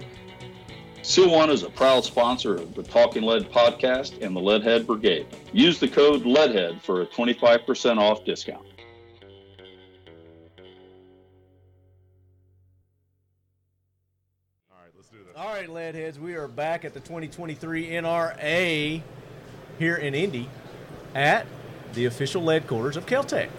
Seal 1.02 1.30
One 1.30 1.50
is 1.50 1.64
a 1.64 1.70
proud 1.70 2.06
sponsor 2.06 2.56
of 2.56 2.76
the 2.76 2.84
Talking 2.84 3.24
Lead 3.24 3.52
podcast 3.52 4.22
and 4.22 4.36
the 4.36 4.40
Leadhead 4.40 4.86
Brigade. 4.86 5.28
Use 5.52 5.80
the 5.80 5.88
code 5.88 6.24
Leadhead 6.24 6.82
for 6.82 7.02
a 7.02 7.06
25% 7.06 7.98
off 7.98 8.24
discount. 8.24 8.66
All 14.72 14.78
right, 14.82 14.92
let's 14.96 15.10
do 15.10 15.18
this. 15.26 15.36
All 15.36 15.54
right, 15.54 15.68
Leadheads, 15.68 16.20
we 16.20 16.36
are 16.36 16.48
back 16.48 16.86
at 16.86 16.94
the 16.94 17.02
2023 17.02 17.88
NRA 17.88 19.02
here 19.80 19.96
in 19.96 20.14
Indy 20.16 20.50
at 21.16 21.46
the 21.94 22.06
official 22.06 22.44
lead 22.44 22.66
quarters 22.68 22.96
of 22.96 23.06
Keltec. 23.06 23.50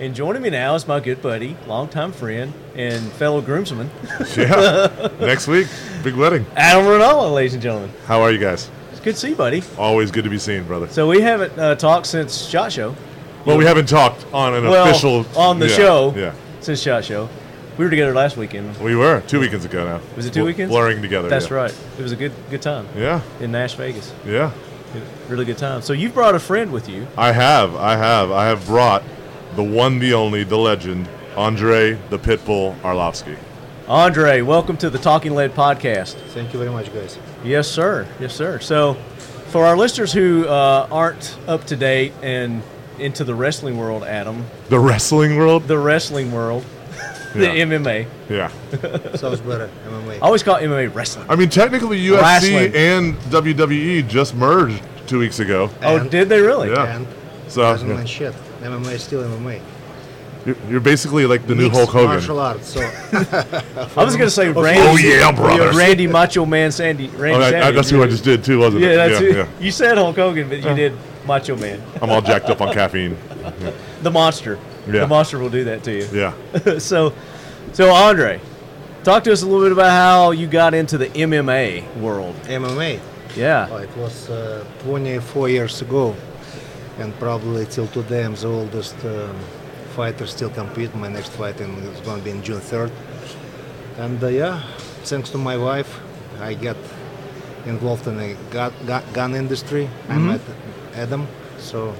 And 0.00 0.14
joining 0.14 0.42
me 0.42 0.50
now 0.50 0.74
is 0.74 0.88
my 0.88 1.00
good 1.00 1.20
buddy, 1.20 1.56
longtime 1.66 2.12
friend, 2.12 2.52
and 2.74 3.12
fellow 3.12 3.40
groomsman. 3.42 3.90
yeah. 4.36 5.10
Next 5.20 5.46
week, 5.46 5.68
big 6.02 6.14
wedding. 6.14 6.46
Adam 6.56 6.86
Rinaldo, 6.86 7.30
ladies 7.30 7.52
and 7.52 7.62
gentlemen. 7.62 7.90
How 8.06 8.22
are 8.22 8.32
you 8.32 8.38
guys? 8.38 8.70
It's 8.90 9.00
good 9.00 9.14
to 9.14 9.20
see 9.20 9.28
you, 9.30 9.36
buddy. 9.36 9.62
Always 9.76 10.10
good 10.10 10.24
to 10.24 10.30
be 10.30 10.38
seen, 10.38 10.64
brother. 10.64 10.88
So 10.88 11.08
we 11.08 11.20
haven't 11.20 11.56
uh, 11.58 11.74
talked 11.74 12.06
since 12.06 12.48
Shot 12.48 12.72
Show. 12.72 12.96
Well, 13.44 13.58
we 13.58 13.64
haven't 13.64 13.86
talked 13.88 14.24
on 14.32 14.54
an 14.54 14.64
well, 14.64 14.88
official 14.88 15.26
on 15.36 15.58
the 15.58 15.68
yeah, 15.68 15.76
show. 15.76 16.14
Yeah. 16.16 16.34
Since 16.60 16.80
Shot 16.80 17.04
Show. 17.04 17.28
We 17.76 17.84
were 17.84 17.90
together 17.90 18.14
last 18.14 18.36
weekend. 18.36 18.76
We 18.78 18.96
were 18.96 19.20
two 19.26 19.40
weekends 19.40 19.64
ago 19.64 19.84
now. 19.84 20.00
Was 20.16 20.26
it 20.26 20.32
two 20.32 20.40
Bl- 20.40 20.46
weekends? 20.46 20.72
Blurring 20.72 21.02
together. 21.02 21.28
That's 21.28 21.48
yeah. 21.48 21.54
right. 21.54 21.78
It 21.98 22.02
was 22.02 22.12
a 22.12 22.16
good 22.16 22.32
good 22.50 22.62
time. 22.62 22.88
Yeah. 22.96 23.22
In 23.40 23.52
Nash 23.52 23.74
Vegas. 23.74 24.12
Yeah. 24.24 24.52
Really 25.28 25.44
good 25.44 25.58
time. 25.58 25.82
So 25.82 25.92
you've 25.92 26.12
brought 26.14 26.34
a 26.34 26.38
friend 26.38 26.72
with 26.72 26.88
you. 26.88 27.06
I 27.16 27.32
have. 27.32 27.76
I 27.76 27.96
have. 27.96 28.30
I 28.30 28.46
have 28.46 28.66
brought 28.66 29.02
the 29.56 29.62
one, 29.62 29.98
the 29.98 30.14
only, 30.14 30.44
the 30.44 30.56
legend, 30.56 31.08
Andre 31.36 31.94
the 32.10 32.18
Pitbull 32.18 32.78
Arlovski. 32.80 33.36
Andre, 33.88 34.40
welcome 34.42 34.76
to 34.78 34.88
the 34.90 34.98
Talking 34.98 35.34
Lead 35.34 35.52
podcast. 35.54 36.14
Thank 36.30 36.52
you 36.52 36.58
very 36.58 36.70
much, 36.70 36.92
guys. 36.94 37.18
Yes, 37.44 37.68
sir. 37.68 38.06
Yes, 38.20 38.34
sir. 38.34 38.58
So, 38.60 38.94
for 39.48 39.66
our 39.66 39.76
listeners 39.76 40.12
who 40.12 40.46
uh, 40.46 40.86
aren't 40.90 41.36
up 41.46 41.64
to 41.66 41.76
date 41.76 42.12
and 42.22 42.62
into 42.98 43.24
the 43.24 43.34
wrestling 43.34 43.76
world, 43.76 44.04
Adam. 44.04 44.44
The 44.68 44.78
wrestling 44.78 45.36
world? 45.36 45.64
The 45.66 45.78
wrestling 45.78 46.32
world. 46.32 46.64
the 47.34 47.46
Yeah. 47.46 47.64
MMA. 47.64 48.06
Yeah. 48.30 48.48
Sounds 49.16 49.40
better. 49.40 49.68
MMA. 49.88 50.14
I 50.16 50.18
always 50.20 50.42
call 50.42 50.56
MMA 50.56 50.94
wrestling. 50.94 51.26
I 51.28 51.36
mean, 51.36 51.48
technically, 51.50 51.98
UFC 52.00 52.20
Wrestling. 52.22 52.74
and 52.74 53.14
WWE 53.30 54.08
just 54.08 54.34
merged 54.34 54.82
two 55.06 55.18
weeks 55.18 55.40
ago. 55.40 55.68
Oh, 55.82 56.06
did 56.08 56.28
they 56.28 56.40
really? 56.40 56.70
Yeah. 56.70 56.96
And 56.96 57.06
So 57.48 57.62
doesn't 57.62 57.88
yeah. 57.88 57.96
mean 57.96 58.06
shit. 58.06 58.34
MMA 58.62 58.92
is 58.92 59.02
still 59.02 59.22
MMA. 59.22 59.60
you're, 60.46 60.56
you're 60.68 60.80
basically 60.80 61.26
like 61.26 61.46
the 61.46 61.54
new 61.54 61.68
Hulk 61.70 61.90
Hogan. 61.90 62.08
Martial 62.10 62.38
arts. 62.40 62.68
So 62.68 62.80
I 62.82 64.04
was 64.04 64.16
going 64.16 64.26
to 64.28 64.30
say 64.30 64.48
Okay. 64.50 64.60
Randy. 64.60 64.80
Oh, 64.82 64.96
yeah, 64.96 65.32
brothers. 65.32 65.76
Randy 65.76 66.06
Macho 66.06 66.44
Man 66.46 66.72
Sandy. 66.72 67.08
Randy 67.08 67.36
Oh, 67.36 67.40
I- 67.40 67.46
I- 67.46 67.50
Savage. 67.50 67.74
that's 67.76 67.90
who 67.90 68.02
I 68.02 68.06
just 68.06 68.24
did 68.24 68.44
too, 68.44 68.58
wasn't 68.60 68.82
yeah, 68.82 68.90
it? 68.90 68.96
That's 68.96 69.20
Yeah, 69.22 69.28
who, 69.28 69.36
yeah. 69.38 69.48
You 69.60 69.70
said 69.70 69.98
Hulk 69.98 70.16
Hogan, 70.16 70.48
but 70.48 70.58
you 70.62 70.74
did 70.74 70.92
Macho 71.26 71.56
Man. 71.56 71.80
I'm 72.00 72.10
all 72.10 72.20
jacked 72.22 72.46
up 72.50 72.60
on 72.60 72.72
caffeine. 72.72 73.16
The 74.02 74.10
monster. 74.10 74.58
Yeah. 74.88 75.00
The 75.02 75.06
monster 75.06 75.38
will 75.38 75.48
do 75.48 75.62
that 75.62 75.84
to 75.84 75.92
you. 75.96 76.08
Yeah. 76.12 76.78
so, 76.78 77.12
so 77.72 77.92
Andre, 77.94 78.40
talk 79.04 79.22
to 79.22 79.32
us 79.32 79.42
a 79.42 79.46
little 79.46 79.62
bit 79.64 79.70
about 79.70 79.90
how 79.90 80.30
you 80.32 80.48
got 80.48 80.74
into 80.74 80.98
the 80.98 81.06
MMA 81.06 81.98
world. 81.98 82.34
MMA. 82.46 82.98
Yeah. 83.36 83.68
Oh, 83.70 83.76
it 83.76 83.96
was 83.96 84.28
uh, 84.28 84.64
24 84.82 85.48
years 85.50 85.80
ago, 85.82 86.16
and 87.02 87.12
probably 87.18 87.66
till 87.66 87.88
today 87.88 88.24
I'm 88.24 88.34
the 88.36 88.46
oldest 88.48 88.94
um, 89.04 89.36
fighter 89.96 90.26
still 90.26 90.50
compete. 90.50 90.94
My 90.94 91.08
next 91.08 91.30
fight 91.30 91.60
is 91.60 92.00
going 92.00 92.18
to 92.20 92.24
be 92.24 92.30
in 92.30 92.42
June 92.42 92.60
3rd. 92.60 92.92
And 93.98 94.22
uh, 94.22 94.28
yeah, 94.28 94.62
thanks 95.10 95.28
to 95.30 95.38
my 95.38 95.56
wife, 95.56 96.00
I 96.40 96.54
get 96.54 96.76
involved 97.66 98.06
in 98.06 98.16
the 98.16 98.36
gun, 98.50 98.72
gun, 98.86 99.02
gun 99.12 99.34
industry. 99.34 99.88
I 100.08 100.14
Mhm. 100.14 100.26
met 100.30 100.40
Adam, 100.94 101.26
so 101.58 101.92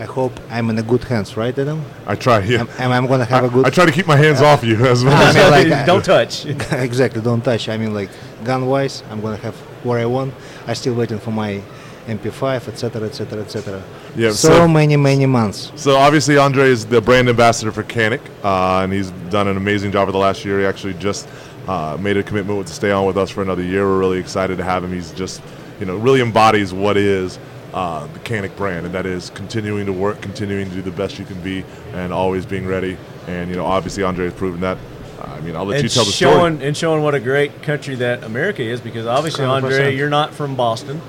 I 0.00 0.04
hope 0.04 0.32
I'm 0.50 0.70
in 0.70 0.78
a 0.78 0.82
good 0.82 1.04
hands, 1.04 1.36
right, 1.36 1.56
Adam? 1.58 1.80
I 2.06 2.14
try. 2.14 2.38
Yeah. 2.40 2.64
I'm, 2.78 2.90
I 2.92 3.06
going 3.06 3.20
to 3.20 3.30
have 3.34 3.44
I- 3.44 3.46
a 3.46 3.50
good? 3.50 3.66
I 3.66 3.70
try 3.70 3.84
to 3.86 3.92
keep 3.92 4.06
my 4.06 4.16
hands 4.16 4.40
off 4.40 4.64
you 4.64 4.76
as 4.86 5.04
much 5.04 5.14
I 5.36 5.60
mean, 5.60 5.70
like, 5.70 5.86
Don't 5.92 6.04
touch. 6.04 6.46
exactly, 6.88 7.20
don't 7.20 7.44
touch. 7.44 7.68
I 7.68 7.76
mean, 7.76 7.92
like 7.94 8.10
gun 8.44 8.66
wise, 8.66 9.02
I'm 9.10 9.20
gonna 9.20 9.36
have 9.46 9.56
what 9.84 9.98
I 9.98 10.06
want. 10.06 10.32
I'm 10.66 10.74
still 10.74 10.94
waiting 10.94 11.18
for 11.18 11.30
my 11.30 11.62
MP5, 12.08 12.68
etc., 12.68 13.02
etc., 13.06 13.40
etc. 13.42 13.82
Yeah, 14.16 14.30
so, 14.30 14.48
so- 14.48 14.68
many, 14.68 14.96
many 14.96 15.26
months. 15.26 15.70
So 15.76 15.96
obviously 15.96 16.36
Andre 16.38 16.64
is 16.68 16.86
the 16.86 17.00
brand 17.00 17.28
ambassador 17.28 17.70
for 17.70 17.82
Canik, 17.84 18.20
uh, 18.42 18.82
and 18.82 18.92
he's 18.92 19.10
done 19.30 19.46
an 19.46 19.56
amazing 19.56 19.92
job 19.92 20.08
for 20.08 20.12
the 20.12 20.18
last 20.18 20.44
year. 20.44 20.58
He 20.60 20.66
actually 20.66 20.94
just 20.94 21.28
uh, 21.68 21.96
made 22.00 22.16
a 22.16 22.22
commitment 22.22 22.66
to 22.66 22.72
stay 22.72 22.90
on 22.90 23.06
with 23.06 23.18
us 23.18 23.30
for 23.30 23.42
another 23.42 23.62
year. 23.62 23.86
We're 23.86 23.98
really 23.98 24.18
excited 24.18 24.56
to 24.58 24.64
have 24.64 24.82
him. 24.82 24.92
He's 24.92 25.12
just, 25.12 25.42
you 25.78 25.86
know, 25.86 25.96
really 25.96 26.20
embodies 26.20 26.72
what 26.72 26.96
is 26.96 27.38
uh, 27.74 28.06
the 28.06 28.18
Canik 28.20 28.56
brand, 28.56 28.86
and 28.86 28.94
that 28.94 29.06
is 29.06 29.30
continuing 29.30 29.86
to 29.86 29.92
work, 29.92 30.20
continuing 30.22 30.68
to 30.68 30.74
do 30.74 30.82
the 30.82 30.90
best 30.90 31.18
you 31.18 31.24
can 31.24 31.40
be, 31.42 31.64
and 31.92 32.12
always 32.12 32.46
being 32.46 32.66
ready. 32.66 32.96
And 33.26 33.50
you 33.50 33.56
know, 33.56 33.66
obviously 33.66 34.02
Andre 34.02 34.24
has 34.24 34.34
proven 34.34 34.60
that. 34.62 34.78
I 35.20 35.40
mean, 35.40 35.54
I'll 35.54 35.64
let 35.64 35.82
you 35.82 35.88
tell 35.88 36.04
the 36.04 36.10
showing 36.10 36.56
story. 36.56 36.66
and 36.68 36.76
showing 36.76 37.02
what 37.02 37.14
a 37.14 37.20
great 37.20 37.62
country 37.62 37.94
that 37.96 38.24
America 38.24 38.62
is, 38.62 38.80
because 38.80 39.06
obviously, 39.06 39.44
Andre, 39.44 39.92
100%. 39.92 39.96
you're 39.96 40.10
not 40.10 40.34
from 40.34 40.56
Boston. 40.56 41.00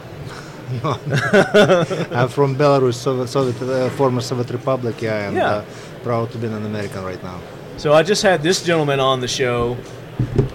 I'm 0.83 2.29
from 2.29 2.55
Belarus, 2.55 2.93
Soviet, 2.95 3.27
Soviet 3.27 3.61
uh, 3.61 3.89
former 3.91 4.21
Soviet 4.21 4.49
Republic, 4.51 5.01
yeah, 5.01 5.27
and 5.27 5.35
Yeah. 5.35 5.49
Uh, 5.49 5.65
proud 6.03 6.31
to 6.31 6.37
be 6.37 6.47
an 6.47 6.65
American 6.65 7.03
right 7.03 7.21
now. 7.23 7.39
So 7.77 7.93
I 7.93 8.03
just 8.03 8.21
had 8.23 8.43
this 8.43 8.63
gentleman 8.63 8.99
on 8.99 9.19
the 9.19 9.27
show, 9.27 9.77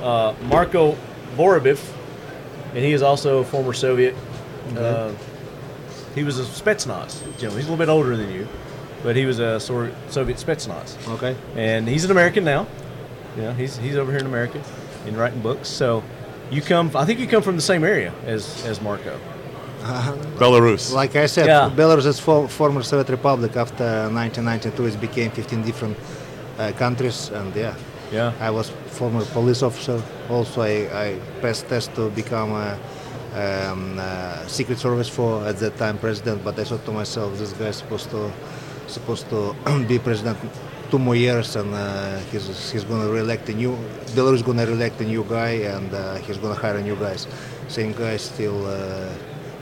uh, 0.01 0.35
Marco 0.45 0.97
Vorobiev, 1.37 1.81
and 2.75 2.79
he 2.85 2.93
is 2.93 3.03
also 3.03 3.39
a 3.39 3.45
former 3.45 3.73
Soviet. 3.73 4.15
Uh, 4.77 5.13
he 6.15 6.23
was 6.23 6.39
a 6.39 6.45
Spetsnaz 6.45 7.21
general. 7.39 7.57
He's 7.57 7.67
a 7.67 7.71
little 7.71 7.77
bit 7.77 7.89
older 7.89 8.17
than 8.17 8.31
you, 8.31 8.47
but 9.03 9.17
he 9.17 9.27
was 9.27 9.41
a 9.41 9.59
Soviet 9.59 10.37
Spetsnaz. 10.39 10.97
Okay. 11.15 11.37
And 11.57 11.89
he's 11.89 12.05
an 12.05 12.11
American 12.11 12.45
now. 12.45 12.67
Yeah, 13.37 13.53
he's 13.55 13.77
he's 13.79 13.97
over 13.97 14.13
here 14.13 14.21
in 14.21 14.27
America 14.27 14.63
and 15.07 15.17
writing 15.17 15.41
books. 15.41 15.69
So 15.69 16.03
you 16.51 16.63
come. 16.63 16.91
I 16.95 17.05
think 17.05 17.19
you 17.19 17.27
come 17.27 17.43
from 17.43 17.57
the 17.57 17.63
same 17.63 17.83
area 17.85 18.13
as 18.27 18.65
as 18.65 18.81
Marco. 18.81 19.19
Belarus. 20.39 20.93
Like 20.93 21.15
I 21.17 21.27
said, 21.27 21.47
Yeah. 21.47 21.71
Belarus 21.75 22.07
is 22.07 22.19
for, 22.19 22.49
former 22.49 22.83
Soviet 22.83 23.09
Republic. 23.11 23.57
After 23.57 23.85
1992, 24.11 24.87
it 24.87 25.01
became 25.01 25.31
15 25.31 25.63
different 25.63 25.97
uh, 26.59 26.73
countries, 26.79 27.31
and 27.35 27.55
yeah, 27.55 27.75
Yeah. 28.13 28.33
I 28.41 28.51
was 28.51 28.71
former 28.87 29.25
police 29.25 29.63
officer. 29.63 30.01
Also, 30.31 30.63
I, 30.63 30.89
I 31.07 31.19
passed 31.43 31.69
test 31.69 31.95
to 31.97 32.11
become 32.11 32.53
a 32.53 32.79
um, 33.35 33.99
uh, 33.99 34.47
Secret 34.47 34.79
Service 34.79 35.09
for 35.09 35.45
at 35.47 35.59
that 35.59 35.77
time 35.77 35.99
president. 35.99 36.45
But 36.45 36.59
I 36.59 36.65
thought 36.65 36.85
to 36.87 36.93
myself, 36.93 37.37
this 37.39 37.53
guy 37.53 37.69
is 37.69 37.77
supposed 37.77 38.11
to 38.11 38.31
supposed 38.87 39.29
to 39.31 39.55
be 39.89 39.99
president 39.99 40.39
two 40.91 40.99
more 40.99 41.17
years, 41.17 41.57
and 41.57 41.75
uh, 41.75 42.19
he's 42.31 42.47
he's 42.73 42.85
going 42.85 43.03
to 43.03 43.11
reelect 43.13 43.49
a 43.49 43.55
new 43.55 43.77
Belarus 44.15 44.43
going 44.45 44.59
to 44.59 44.67
reelect 44.67 45.01
a 45.01 45.05
new 45.05 45.25
guy, 45.25 45.53
and 45.75 45.93
uh, 45.93 46.15
he's 46.25 46.39
going 46.39 46.55
to 46.55 46.61
hire 46.61 46.77
a 46.77 46.83
new 46.83 46.97
guys. 46.97 47.27
Same 47.69 47.93
guy 47.93 48.17
still. 48.17 48.65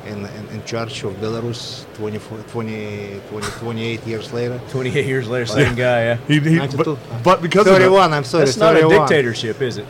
In, 0.07 0.27
in, 0.27 0.49
in 0.49 0.65
charge 0.65 1.05
of 1.05 1.13
Belarus 1.15 1.85
24, 1.95 2.39
20, 2.39 3.21
20, 3.31 3.47
28 3.61 4.05
years 4.07 4.33
later. 4.33 4.61
28 4.71 5.07
years 5.07 5.29
later, 5.29 5.47
same 5.47 5.77
guy. 5.77 6.03
Yeah. 6.03 6.17
He, 6.27 6.41
he, 6.41 6.59
but, 6.59 6.99
but 7.23 7.41
because 7.41 7.67
of 7.69 7.75
that- 7.75 7.79
31, 7.81 8.13
I'm 8.13 8.25
sorry. 8.25 8.45
That's 8.47 8.57
not 8.57 8.77
a 8.77 8.89
dictatorship, 8.89 9.63
is 9.63 9.79
it? 9.79 9.87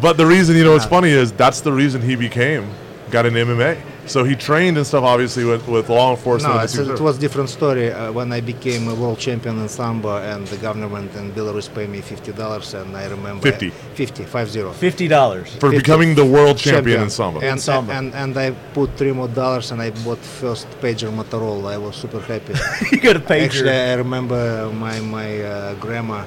But 0.00 0.16
the 0.18 0.26
reason, 0.26 0.54
you 0.56 0.64
know, 0.64 0.72
what's 0.72 0.84
funny 0.86 1.10
is 1.10 1.32
that's 1.32 1.62
the 1.62 1.72
reason 1.72 2.00
he 2.02 2.14
became, 2.14 2.70
got 3.10 3.26
an 3.26 3.34
MMA. 3.34 3.80
So 4.06 4.24
he 4.24 4.34
trained 4.34 4.76
and 4.76 4.86
stuff, 4.86 5.04
obviously, 5.04 5.44
with, 5.44 5.66
with 5.68 5.88
law 5.88 6.10
enforcement. 6.10 6.54
No, 6.54 6.58
and 6.58 6.64
it's, 6.64 6.72
Secret 6.72 6.84
it 6.84 6.86
Service. 6.88 7.00
was 7.00 7.18
different 7.18 7.48
story 7.48 7.92
uh, 7.92 8.10
when 8.10 8.32
I 8.32 8.40
became 8.40 8.88
a 8.88 8.94
world 8.94 9.18
champion 9.18 9.58
in 9.60 9.68
sambo, 9.68 10.16
and 10.16 10.46
the 10.48 10.56
government 10.56 11.14
in 11.14 11.32
Belarus 11.32 11.72
paid 11.72 11.88
me 11.88 12.00
fifty 12.00 12.32
dollars, 12.32 12.74
and 12.74 12.96
I 12.96 13.06
remember 13.06 13.42
50. 13.42 13.70
50, 13.70 14.24
five 14.24 14.50
zero. 14.50 14.72
Fifty 14.72 15.06
dollars 15.06 15.54
For 15.56 15.70
becoming 15.70 16.14
the 16.16 16.24
world 16.24 16.58
champion 16.58 17.02
in 17.02 17.10
Sambo. 17.10 17.40
And, 17.40 17.52
In 17.52 17.58
Sambo. 17.58 17.92
and 17.92 18.12
and 18.14 18.36
I 18.36 18.50
put 18.74 18.90
three 18.96 19.12
more 19.12 19.28
dollars, 19.28 19.70
and 19.70 19.80
I 19.80 19.90
bought 20.04 20.18
first 20.18 20.66
pager 20.80 21.10
Motorola. 21.10 21.72
I 21.72 21.78
was 21.78 21.94
super 21.96 22.20
happy. 22.20 22.54
you 22.92 23.00
got 23.00 23.16
a 23.16 23.20
pager. 23.20 23.44
Actually, 23.44 23.70
I 23.70 23.94
remember 23.94 24.70
my 24.72 24.98
my 25.00 25.40
uh, 25.42 25.74
grandma. 25.74 26.24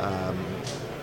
Um, 0.00 0.36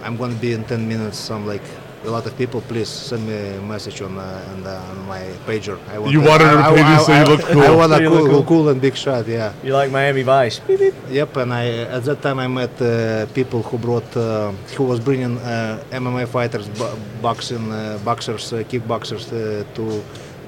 I'm 0.03 0.17
gonna 0.17 0.35
be 0.35 0.51
in 0.53 0.65
ten 0.65 0.87
minutes. 0.87 1.17
So 1.17 1.35
I'm 1.35 1.47
like. 1.47 1.63
A 2.03 2.09
lot 2.09 2.25
of 2.25 2.35
people, 2.35 2.61
please 2.61 2.89
send 2.89 3.27
me 3.27 3.33
a 3.57 3.61
message 3.61 4.01
on, 4.01 4.17
uh, 4.17 4.51
on, 4.53 4.65
uh, 4.65 4.89
on 4.91 5.05
my 5.07 5.21
pager. 5.45 5.77
I 5.93 5.99
want 5.99 6.11
You 6.11 6.21
wanted 6.21 6.47
her 6.47 6.57
to 6.57 6.63
I, 6.63 6.73
page 6.75 6.83
I, 6.85 6.97
you 6.97 7.03
so 7.05 7.13
you 7.19 7.25
look 7.31 7.41
cool. 7.41 7.61
I 7.61 7.75
want 7.75 7.91
So 7.91 7.97
a 7.97 8.01
you 8.01 8.09
cool, 8.09 8.17
look 8.23 8.31
cool. 8.31 8.43
cool. 8.43 8.69
and 8.69 8.81
big 8.81 8.95
shot. 8.95 9.27
Yeah. 9.27 9.53
You 9.63 9.73
like 9.73 9.91
Miami 9.91 10.23
Vice? 10.23 10.57
Beep, 10.67 10.79
beep. 10.79 10.95
Yep. 11.11 11.37
And 11.37 11.53
I 11.53 11.65
at 11.97 12.03
that 12.05 12.19
time 12.23 12.39
I 12.39 12.47
met 12.47 12.73
uh, 12.81 13.27
people 13.39 13.61
who 13.61 13.77
brought 13.77 14.17
uh, 14.17 14.51
who 14.75 14.83
was 14.85 14.99
bringing 14.99 15.37
uh, 15.37 15.83
MMA 15.91 16.27
fighters, 16.27 16.67
bo- 16.69 16.97
boxing 17.21 17.71
uh, 17.71 17.99
boxers, 18.03 18.51
uh, 18.51 18.63
kickboxers 18.71 19.25
uh, 19.31 19.63
to 19.75 20.03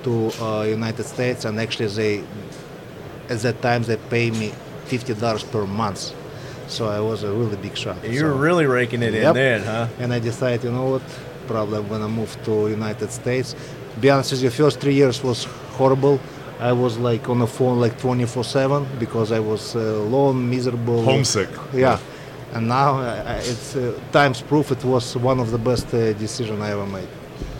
to 0.06 0.12
uh, 0.44 0.64
United 0.64 1.04
States, 1.06 1.46
and 1.46 1.60
actually 1.60 1.90
they 2.00 2.24
at 3.30 3.40
that 3.46 3.62
time 3.62 3.84
they 3.84 3.98
pay 4.10 4.32
me 4.32 4.52
fifty 4.86 5.14
dollars 5.14 5.44
per 5.44 5.68
month. 5.68 6.14
So 6.68 6.88
I 6.90 7.00
was 7.00 7.22
a 7.24 7.32
really 7.32 7.58
big 7.58 7.76
shot. 7.78 7.98
You 8.04 8.24
were 8.26 8.32
So- 8.32 8.38
really 8.48 8.66
raking 8.66 9.04
it 9.04 9.14
in 9.14 9.22
Yep. 9.22 9.34
then, 9.36 9.60
huh? 9.64 9.88
and 10.02 10.12
I 10.14 10.20
decided, 10.20 10.64
you 10.64 10.72
know 10.72 10.90
what, 10.94 11.04
probably 11.48 11.80
when 11.82 12.02
I'm 12.02 12.16
gonna 12.16 12.70
United 12.70 13.12
States. 13.12 13.56
Be 14.00 14.10
honest 14.10 14.32
with 14.32 14.44
you, 14.44 14.50
first 14.50 14.80
three 14.80 14.96
years 14.96 15.24
was 15.24 15.46
horrible. 15.78 16.20
I 16.60 16.72
was 16.72 16.98
like 16.98 17.30
on 17.30 17.40
the 17.40 17.48
phone 17.48 17.80
like 17.80 18.00
24/7 18.00 19.00
because 19.00 19.32
I 19.32 19.40
was 19.40 19.76
uh, 19.76 19.80
alone, 19.80 20.50
miserable, 20.50 21.04
Homesick. 21.04 21.50
Yeah, 21.74 22.00
and 22.54 22.68
now 22.68 23.00
uh, 23.00 23.42
it's 23.44 23.76
uh, 23.76 24.00
times 24.12 24.42
proof 24.42 24.72
it 24.72 24.84
was 24.84 25.16
one 25.18 25.40
of 25.40 25.52
the 25.52 25.58
best 25.58 25.94
uh, 25.94 26.14
decision 26.14 26.62
I 26.62 26.72
ever 26.72 26.86
made. 26.86 27.08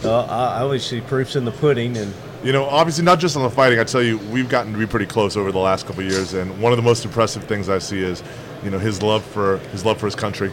I, 0.04 0.08
I 0.08 0.62
always 0.62 0.86
see 0.86 1.02
proofs 1.02 1.36
in 1.36 1.46
the 1.46 1.52
pudding, 1.52 1.98
and 1.98 2.14
You 2.44 2.52
know, 2.52 2.66
obviously 2.66 3.06
not 3.06 3.20
just 3.20 3.38
on 3.38 3.44
the 3.44 3.50
fighting. 3.50 3.80
I 3.80 3.86
tell 3.86 4.04
you, 4.04 4.18
we've 4.32 4.50
gotten 4.50 4.74
to 4.74 4.80
be 4.80 4.86
pretty 4.86 5.06
close 5.06 5.38
over 5.38 5.52
the 5.52 5.60
last 5.60 5.86
couple 5.86 6.04
of 6.04 6.12
years, 6.12 6.34
and 6.34 6.62
one 6.62 6.74
of 6.74 6.78
the 6.78 6.84
most 6.84 7.06
impressive 7.06 7.44
things 7.46 7.70
I 7.70 7.80
see 7.80 8.02
is, 8.02 8.22
you 8.64 8.70
know, 8.70 8.80
his 8.80 9.02
love 9.02 9.24
for 9.24 9.60
his 9.72 9.86
love 9.86 9.98
for 9.98 10.08
his 10.08 10.16
country. 10.16 10.52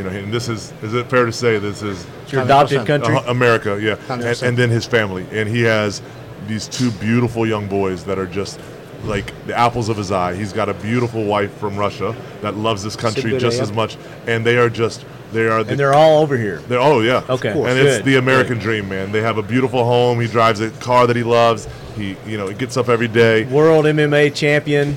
You 0.00 0.08
know, 0.08 0.16
and 0.16 0.32
this 0.32 0.48
is 0.48 0.72
is 0.82 0.94
it 0.94 1.10
fair 1.10 1.26
to 1.26 1.32
say 1.32 1.58
this 1.58 1.82
is 1.82 2.06
your 2.28 2.40
adopted 2.40 2.86
country. 2.86 3.14
uh, 3.14 3.30
America, 3.30 3.78
yeah, 3.78 3.98
and, 4.08 4.42
and 4.42 4.56
then 4.56 4.70
his 4.70 4.86
family, 4.86 5.26
and 5.30 5.46
he 5.46 5.60
has 5.60 6.00
these 6.46 6.66
two 6.66 6.90
beautiful 6.92 7.46
young 7.46 7.68
boys 7.68 8.02
that 8.04 8.18
are 8.18 8.24
just 8.26 8.58
like 9.04 9.34
the 9.46 9.54
apples 9.54 9.90
of 9.90 9.98
his 9.98 10.10
eye. 10.10 10.34
He's 10.34 10.54
got 10.54 10.70
a 10.70 10.74
beautiful 10.74 11.26
wife 11.26 11.52
from 11.58 11.76
Russia 11.76 12.16
that 12.40 12.56
loves 12.56 12.82
this 12.82 12.96
country 12.96 13.36
just 13.36 13.58
yeah. 13.58 13.62
as 13.62 13.72
much, 13.72 13.98
and 14.26 14.46
they 14.46 14.56
are 14.56 14.70
just 14.70 15.04
they 15.32 15.46
are 15.46 15.62
the, 15.62 15.72
and 15.72 15.78
they're 15.78 15.92
all 15.92 16.22
over 16.22 16.38
here. 16.38 16.60
they're, 16.60 16.80
oh 16.80 17.00
yeah. 17.00 17.22
Okay, 17.28 17.50
And 17.50 17.62
good, 17.62 17.86
it's 17.86 18.02
the 18.02 18.16
American 18.16 18.56
dream, 18.56 18.88
man. 18.88 19.12
They 19.12 19.20
have 19.20 19.36
a 19.36 19.42
beautiful 19.42 19.84
home. 19.84 20.18
He 20.18 20.28
drives 20.28 20.60
a 20.60 20.70
car 20.70 21.06
that 21.08 21.16
he 21.16 21.24
loves. 21.24 21.68
He, 21.94 22.16
you 22.26 22.38
know, 22.38 22.48
he 22.48 22.54
gets 22.54 22.78
up 22.78 22.88
every 22.88 23.08
day. 23.08 23.44
World 23.44 23.84
MMA 23.84 24.34
champion. 24.34 24.96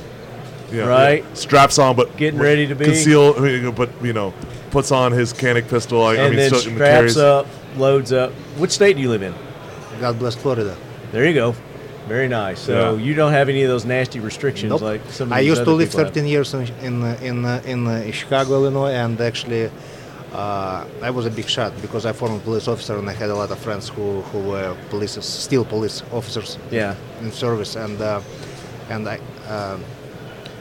Yeah, 0.73 0.85
Right. 0.87 1.23
yeah. 1.23 1.33
Straps 1.35 1.77
on, 1.79 1.95
but 1.95 2.17
Getting 2.17 2.39
ready 2.39 2.65
to 2.67 2.75
be. 2.75 2.85
conceal. 2.85 3.35
I 3.37 3.41
mean, 3.41 3.71
but 3.71 3.89
you 4.01 4.11
know, 4.13 4.33
puts 4.71 4.91
on 4.91 5.11
his 5.11 5.31
Canik 5.33 5.67
pistol. 5.69 6.01
I, 6.03 6.11
I 6.11 6.15
and 6.15 6.29
mean, 6.31 6.39
then 6.39 6.49
so- 6.49 6.57
straps 6.57 6.79
carries- 6.79 7.17
up, 7.17 7.47
loads 7.77 8.11
up. 8.11 8.31
Which 8.57 8.71
state 8.71 8.95
do 8.95 9.01
you 9.01 9.09
live 9.09 9.21
in? 9.21 9.33
God 10.01 10.17
bless 10.19 10.35
Florida. 10.35 10.75
There 11.11 11.25
you 11.25 11.33
go. 11.33 11.55
Very 12.07 12.27
nice. 12.27 12.59
So 12.59 12.73
Yeah. 12.97 13.01
you 13.05 13.13
don't 13.13 13.31
have 13.31 13.47
any 13.49 13.63
of 13.63 13.69
those 13.69 13.85
nasty 13.85 14.19
restrictions 14.19 14.71
Nope. 14.71 14.81
like 14.81 15.01
some. 15.09 15.27
Of 15.31 15.33
I 15.37 15.41
these 15.41 15.49
used 15.51 15.63
to 15.63 15.71
live 15.71 15.89
people 15.89 16.05
have. 16.05 16.13
13 16.13 16.25
years 16.27 16.53
in 16.53 16.67
in 16.81 17.03
uh, 17.03 17.17
in, 17.21 17.45
uh, 17.45 17.61
in 17.65 17.87
uh, 17.87 18.11
Chicago, 18.11 18.55
Illinois, 18.55 18.91
and 18.91 19.21
actually 19.21 19.69
uh, 20.33 20.83
I 21.01 21.09
was 21.11 21.25
a 21.25 21.29
big 21.29 21.47
shot 21.47 21.71
because 21.81 22.05
I'm 22.05 22.15
former 22.15 22.39
police 22.39 22.67
officer 22.67 22.97
and 22.97 23.07
I 23.09 23.13
had 23.13 23.29
a 23.29 23.35
lot 23.35 23.51
of 23.51 23.59
friends 23.59 23.87
who, 23.89 24.21
who 24.31 24.39
were 24.39 24.75
police, 24.89 25.17
still 25.23 25.63
police 25.63 26.01
officers 26.11 26.57
Yeah. 26.71 26.95
in 27.21 27.31
service, 27.31 27.75
and 27.75 28.01
uh, 28.01 28.19
and 28.89 29.07
I. 29.07 29.19
Uh, 29.47 29.77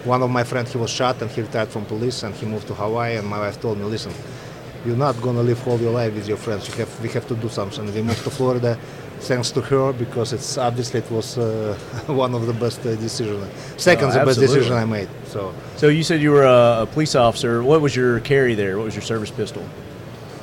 one 0.05 0.23
of 0.23 0.31
my 0.31 0.45
friends, 0.45 0.73
he 0.73 0.79
was 0.79 0.91
shot 0.91 1.21
and 1.23 1.31
he 1.31 1.41
retired 1.43 1.69
from 1.69 1.85
police 1.85 2.23
and 2.23 2.35
he 2.35 2.47
moved 2.47 2.67
to 2.69 2.75
Hawaii. 2.75 3.17
And 3.17 3.27
my 3.27 3.39
wife 3.39 3.61
told 3.61 3.79
me, 3.79 3.85
"Listen, 3.85 4.13
you're 4.85 4.97
not 4.97 5.21
gonna 5.23 5.43
live 5.43 5.67
all 5.69 5.79
your 5.79 5.93
life 5.93 6.13
with 6.15 6.27
your 6.29 6.37
friends. 6.39 6.69
You 6.69 6.75
have, 6.75 7.01
we 7.01 7.09
have 7.11 7.27
to 7.29 7.35
do 7.35 7.49
something." 7.49 7.85
We 7.95 8.03
moved 8.03 8.25
to 8.25 8.31
Florida, 8.31 8.77
thanks 9.21 9.51
to 9.53 9.61
her 9.61 9.93
because 9.93 10.33
it's 10.33 10.59
obviously 10.59 11.01
it 11.01 11.11
was 11.11 11.39
uh, 11.39 11.77
one 12.07 12.35
of 12.35 12.47
the 12.47 12.53
best 12.55 12.81
uh, 12.81 12.95
decisions. 12.97 13.45
Second, 13.77 14.09
Oh, 14.09 14.13
the 14.19 14.25
best 14.27 14.41
decision 14.41 14.75
I 14.75 14.85
made. 14.85 15.09
So 15.27 15.53
So 15.77 15.89
you 15.89 16.03
said 16.03 16.21
you 16.21 16.33
were 16.33 16.45
a, 16.45 16.83
a 16.83 16.87
police 16.87 17.15
officer. 17.15 17.63
What 17.63 17.81
was 17.81 17.95
your 17.95 18.21
carry 18.21 18.55
there? 18.55 18.77
What 18.79 18.85
was 18.85 18.95
your 18.95 19.03
service 19.03 19.31
pistol 19.31 19.63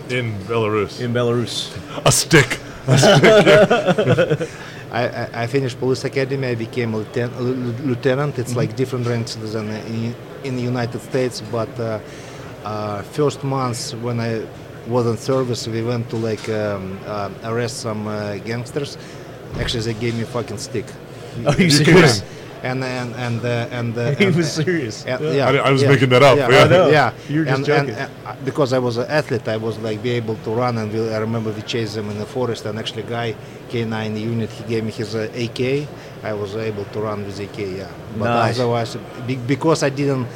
in 0.10 0.34
Belarus. 0.48 1.02
in 1.02 1.14
Belarus? 1.14 1.69
a 2.06 2.11
stick. 2.11 2.60
I, 2.88 2.98
I, 4.91 5.44
I 5.44 5.48
finished 5.48 5.80
police 5.80 6.03
academy. 6.03 6.48
I 6.48 6.56
became 6.56 6.94
a 6.94 6.98
lieutenant. 6.99 8.40
It's 8.40 8.56
like 8.56 8.76
different 8.76 9.06
ranks 9.07 9.36
than 9.36 9.70
in, 9.70 10.16
in 10.44 10.56
the 10.56 10.61
United 10.64 11.02
States. 11.02 11.41
But 11.52 11.70
uh, 11.80 11.99
uh, 12.64 13.02
first 13.03 13.44
months 13.44 13.94
when 13.95 14.20
I 14.20 14.45
was 14.88 15.06
in 15.06 15.18
service, 15.18 15.68
we 15.68 15.84
went 15.84 16.10
to 16.10 16.16
like 16.18 16.48
um, 16.49 16.99
uh, 17.06 17.30
arrest 17.44 17.82
some 17.82 18.07
uh, 18.07 18.38
gangsters. 18.38 18.98
Actually, 19.60 19.84
they 19.94 19.99
gave 19.99 20.16
me 20.16 20.24
a 20.24 20.26
fucking 20.26 20.57
stick. 20.57 20.86
Are 21.45 21.56
you 21.57 21.66
Yeah. 21.66 21.70
serious? 21.86 22.24
And 22.61 22.84
and 22.84 23.15
and 23.15 23.40
uh, 23.45 23.68
and, 23.72 23.98
uh, 23.98 24.11
He 24.15 24.26
and- 24.26 24.36
was 24.36 24.52
serious. 24.52 25.06
and- 25.06 25.23
Yeah. 25.23 25.31
yeah, 25.31 25.48
I- 25.64 25.68
I 25.69 25.72
was 25.72 25.81
yeah, 25.81 25.90
making 25.91 26.10
that 26.10 26.23
up, 26.23 26.38
Yeah, 26.38 26.49
yeah. 26.49 26.64
I 26.64 26.68
know. 26.68 26.90
yeah. 26.90 27.11
You 27.30 27.40
were 27.40 27.45
just 27.45 27.56
and, 27.57 27.65
joking. 27.65 27.95
And, 27.95 28.11
uh, 28.26 28.36
because 28.44 28.73
I 28.73 28.80
was 28.80 28.98
an 28.98 29.07
athlete, 29.10 29.48
I 29.48 29.56
was 29.57 29.77
like 29.80 30.03
be 30.03 30.11
able 30.11 30.36
to 30.44 30.49
run, 30.52 30.77
and 30.77 30.91
we, 30.91 30.99
I 31.14 31.19
remember 31.19 31.52
we 31.52 31.61
chased 31.61 31.95
them 31.95 32.10
in 32.10 32.18
the 32.19 32.26
forest. 32.26 32.65
And 32.65 32.77
actually, 32.77 33.03
guy 33.03 33.34
K9 33.72 34.19
unit, 34.19 34.49
he 34.49 34.64
gave 34.65 34.84
me 34.84 34.91
his 34.91 35.15
uh, 35.15 35.30
AK. 35.45 35.88
I 36.22 36.34
was 36.34 36.56
able 36.57 36.84
to 36.94 36.99
run 36.99 37.26
with 37.26 37.40
AK. 37.40 37.60
Yeah, 37.60 37.88
but 38.18 38.26
Nice. 38.26 38.60
otherwise, 38.60 38.98
be, 39.26 39.36
because 39.38 39.84
I 39.84 39.90
didn't 39.90 40.27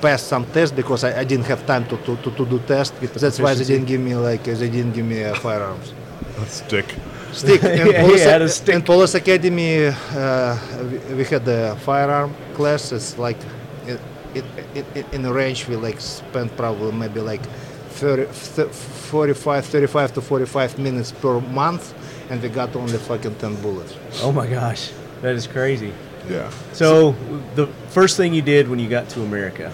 pass 0.00 0.22
some 0.22 0.44
tests 0.46 0.74
because 0.74 1.02
I, 1.04 1.20
I 1.20 1.24
didn't 1.24 1.46
have 1.46 1.66
time 1.66 1.84
to, 1.86 1.96
to, 1.96 2.16
to, 2.22 2.30
to 2.38 2.44
do 2.46 2.58
tests. 2.60 2.94
That's 3.20 3.40
why 3.40 3.54
they 3.54 3.64
didn't 3.64 3.86
give 3.86 4.00
me 4.00 4.14
like 4.14 4.46
uh, 4.46 4.54
they 4.54 4.70
didn't 4.70 4.92
give 4.92 5.06
me 5.06 5.24
uh, 5.24 5.34
firearms. 5.34 5.92
That's 6.38 6.62
stick. 6.62 6.86
Stick. 7.32 7.62
In, 7.64 7.78
Yeah, 7.78 7.84
he 8.02 8.06
police, 8.06 8.24
had 8.24 8.42
a 8.42 8.48
stick. 8.48 8.74
in 8.74 8.82
police 8.82 9.14
academy, 9.14 9.86
uh, 9.86 10.58
we, 11.08 11.14
we 11.16 11.24
had 11.24 11.44
the 11.44 11.76
firearm 11.80 12.34
class. 12.54 12.92
It's 12.92 13.18
like 13.18 13.38
it, 13.86 14.00
it, 14.34 14.44
it, 14.74 14.86
it, 14.94 15.06
in 15.14 15.22
the 15.22 15.32
range 15.32 15.66
we 15.68 15.76
like 15.76 16.00
spent 16.00 16.54
probably 16.56 16.92
maybe 16.92 17.20
like 17.20 17.42
30, 17.90 18.24
th- 18.56 18.68
45, 18.68 19.66
35 19.66 20.14
to 20.14 20.20
45 20.20 20.78
minutes 20.78 21.12
per 21.12 21.40
month, 21.40 21.94
and 22.30 22.42
we 22.42 22.48
got 22.48 22.74
only 22.76 22.98
fucking 22.98 23.34
10 23.36 23.62
bullets. 23.62 23.94
Oh 24.22 24.32
my 24.32 24.46
gosh, 24.46 24.92
that 25.22 25.34
is 25.34 25.46
crazy. 25.46 25.92
Yeah. 26.28 26.50
So 26.72 27.12
the 27.54 27.66
first 27.90 28.16
thing 28.16 28.32
you 28.34 28.42
did 28.42 28.68
when 28.68 28.78
you 28.78 28.88
got 28.88 29.08
to 29.10 29.22
America, 29.22 29.70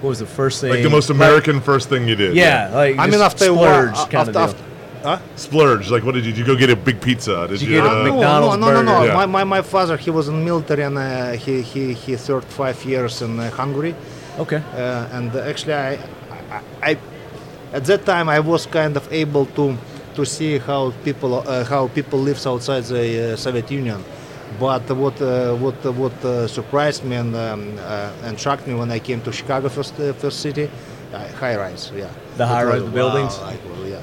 what 0.00 0.10
was 0.10 0.18
the 0.20 0.26
first 0.26 0.60
thing? 0.60 0.70
Like 0.70 0.82
the 0.82 0.90
most 0.90 1.10
American 1.10 1.60
first 1.60 1.88
thing 1.88 2.06
you 2.08 2.14
did. 2.16 2.34
Yeah, 2.34 2.70
like 2.72 2.98
I 2.98 3.04
mean, 3.04 3.12
just 3.12 3.24
after 3.24 3.44
a 3.44 3.54
splurge 3.54 3.92
while, 3.94 4.06
kind 4.06 4.28
after, 4.28 4.30
of 4.30 4.50
after, 4.50 4.64
Huh? 5.08 5.18
Splurge. 5.36 5.90
Like, 5.90 6.04
what 6.06 6.14
did 6.16 6.24
you? 6.26 6.32
Did 6.32 6.38
you 6.40 6.44
go 6.52 6.56
get 6.64 6.70
a 6.70 6.76
big 6.76 7.00
pizza? 7.00 7.46
Did, 7.48 7.62
you 7.62 7.68
get 7.68 7.86
a 7.86 7.90
uh, 7.90 8.04
Mc- 8.04 8.12
No, 8.12 8.18
McDonald's 8.18 8.58
no, 8.58 8.66
no, 8.66 8.82
no, 8.82 8.92
no. 8.92 9.00
burger. 9.00 9.14
My, 9.14 9.26
my, 9.26 9.44
my 9.44 9.62
father, 9.62 9.96
he 9.96 10.10
was 10.10 10.28
in 10.28 10.44
military 10.44 10.82
and 10.82 10.98
uh, 10.98 11.32
he, 11.44 11.62
he, 11.62 11.94
he 11.94 12.16
served 12.16 12.48
five 12.62 12.78
years 12.84 13.22
in 13.22 13.32
uh, 13.40 13.50
Hungary. 13.60 13.94
Okay. 14.38 14.60
Uh, 14.74 15.16
and 15.16 15.34
actually, 15.36 15.74
I, 15.74 15.92
I, 16.56 16.60
I, 16.90 16.98
at 17.72 17.84
that 17.86 18.04
time, 18.04 18.28
I 18.28 18.40
was 18.40 18.66
kind 18.66 18.96
of 18.96 19.04
able 19.12 19.46
to 19.58 19.76
to 20.14 20.26
see 20.26 20.58
how 20.58 20.90
people 21.04 21.30
uh, 21.36 21.64
how 21.64 21.88
people 21.88 22.18
lives 22.18 22.44
outside 22.46 22.84
the 22.84 23.04
uh, 23.32 23.36
Soviet 23.36 23.70
Union. 23.70 24.00
But 24.60 24.84
what 24.90 25.20
uh, 25.22 25.54
what 25.64 25.78
uh, 25.86 25.92
what 25.92 26.16
uh, 26.24 26.46
surprised 26.48 27.04
me 27.04 27.16
and 27.16 27.34
um, 27.36 27.78
uh, 27.78 28.26
and 28.26 28.38
shocked 28.38 28.66
me 28.66 28.74
when 28.74 28.90
I 28.90 28.98
came 28.98 29.20
to 29.22 29.32
Chicago 29.32 29.68
first 29.68 29.94
uh, 30.00 30.12
first 30.14 30.40
city, 30.40 30.68
uh, 31.14 31.18
high 31.40 31.56
rise, 31.56 31.92
yeah. 31.96 32.10
The 32.36 32.46
high-rise 32.46 32.82
was- 32.82 32.92
buildings? 32.92 33.38
Wow, 33.38 33.46
like, 33.46 33.64
well, 33.70 33.86
yeah, 33.86 34.02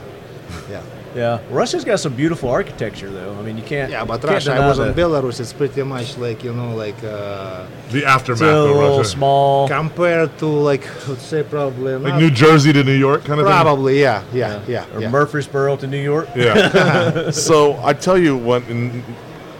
yeah. 0.69 0.81
Yeah, 1.15 1.39
Russia's 1.49 1.85
got 1.85 1.99
some 2.01 2.13
beautiful 2.13 2.49
architecture, 2.49 3.09
though. 3.09 3.33
I 3.39 3.41
mean, 3.41 3.57
you 3.57 3.63
can't. 3.63 3.89
Yeah, 3.89 4.03
but 4.03 4.19
can't 4.21 4.33
Russia, 4.33 4.53
I 4.53 4.67
was 4.67 4.79
in 4.79 4.87
the- 4.93 5.01
Belarus. 5.01 5.39
It's 5.39 5.53
pretty 5.53 5.81
much 5.83 6.17
like 6.17 6.43
you 6.43 6.51
know, 6.53 6.75
like 6.75 7.01
uh, 7.03 7.65
The 7.91 8.05
aftermath 8.05 8.41
It's 8.41 8.41
a 8.41 8.45
of 8.57 8.75
little 8.75 8.97
Russia. 8.97 9.09
small. 9.09 9.67
compared 9.69 10.37
to 10.39 10.45
like 10.47 10.83
let's 11.07 11.23
say 11.23 11.43
probably 11.43 11.95
Like 11.95 12.15
New 12.19 12.29
Jersey 12.31 12.73
to 12.73 12.83
New 12.83 12.97
York, 13.07 13.23
kind 13.23 13.39
of 13.39 13.45
thing. 13.45 13.53
Probably, 13.53 14.01
yeah, 14.01 14.23
yeah, 14.33 14.61
yeah. 14.67 14.85
Or 14.93 14.99
yeah. 15.01 15.09
Murfreesboro 15.09 15.77
to 15.77 15.87
New 15.87 16.01
York. 16.01 16.27
Yeah. 16.35 17.31
so 17.49 17.79
I 17.83 17.93
tell 17.93 18.17
you 18.17 18.35
what. 18.37 18.63
in- 18.69 19.03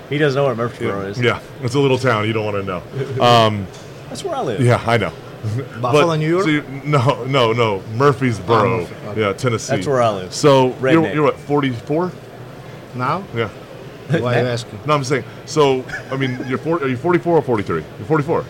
He 0.10 0.18
doesn't 0.18 0.38
know 0.38 0.45
where 0.45 0.56
Murfreesboro 0.56 1.02
is. 1.07 1.19
yeah, 1.22 1.40
it's 1.64 1.76
a 1.76 1.80
little 1.80 1.98
town 1.98 2.27
you 2.27 2.34
don't 2.34 2.45
want 2.45 2.57
to 2.57 2.64
know. 2.64 2.82
Um, 3.23 3.65
That's 4.10 4.23
where 4.23 4.36
I 4.36 4.41
live. 4.41 4.61
yeah, 4.61 4.84
I 4.86 4.98
know. 4.98 5.11
Buffalo, 5.81 6.15
New 6.15 6.27
York? 6.30 6.43
so 6.43 6.49
you- 6.49 6.63
no, 6.84 7.23
no, 7.26 7.53
no. 7.53 7.81
Murfreesboro. 7.95 8.57
Oh, 8.57 8.77
Murphy, 8.80 8.95
okay. 9.07 9.22
Yeah, 9.22 9.34
Tennessee. 9.34 9.76
That's 9.76 9.88
where 9.88 10.01
I 10.01 10.09
live. 10.09 10.34
So 10.34 10.67
you're, 10.67 10.73
Redneck. 10.76 11.13
you're 11.13 11.23
what, 11.23 11.38
44? 11.38 12.11
Now, 12.95 13.23
Yeah. 13.35 13.49
why 14.09 14.38
are 14.38 14.41
you 14.41 14.47
asking? 14.47 14.80
No, 14.85 14.93
I'm 14.93 15.03
saying. 15.03 15.23
So, 15.45 15.84
I 16.11 16.17
mean, 16.17 16.39
you're 16.47 16.57
four, 16.57 16.77
are 16.81 16.88
you 16.88 16.97
44 16.97 17.38
or 17.38 17.41
43? 17.41 17.84
You're 17.97 18.07
44. 18.07 18.45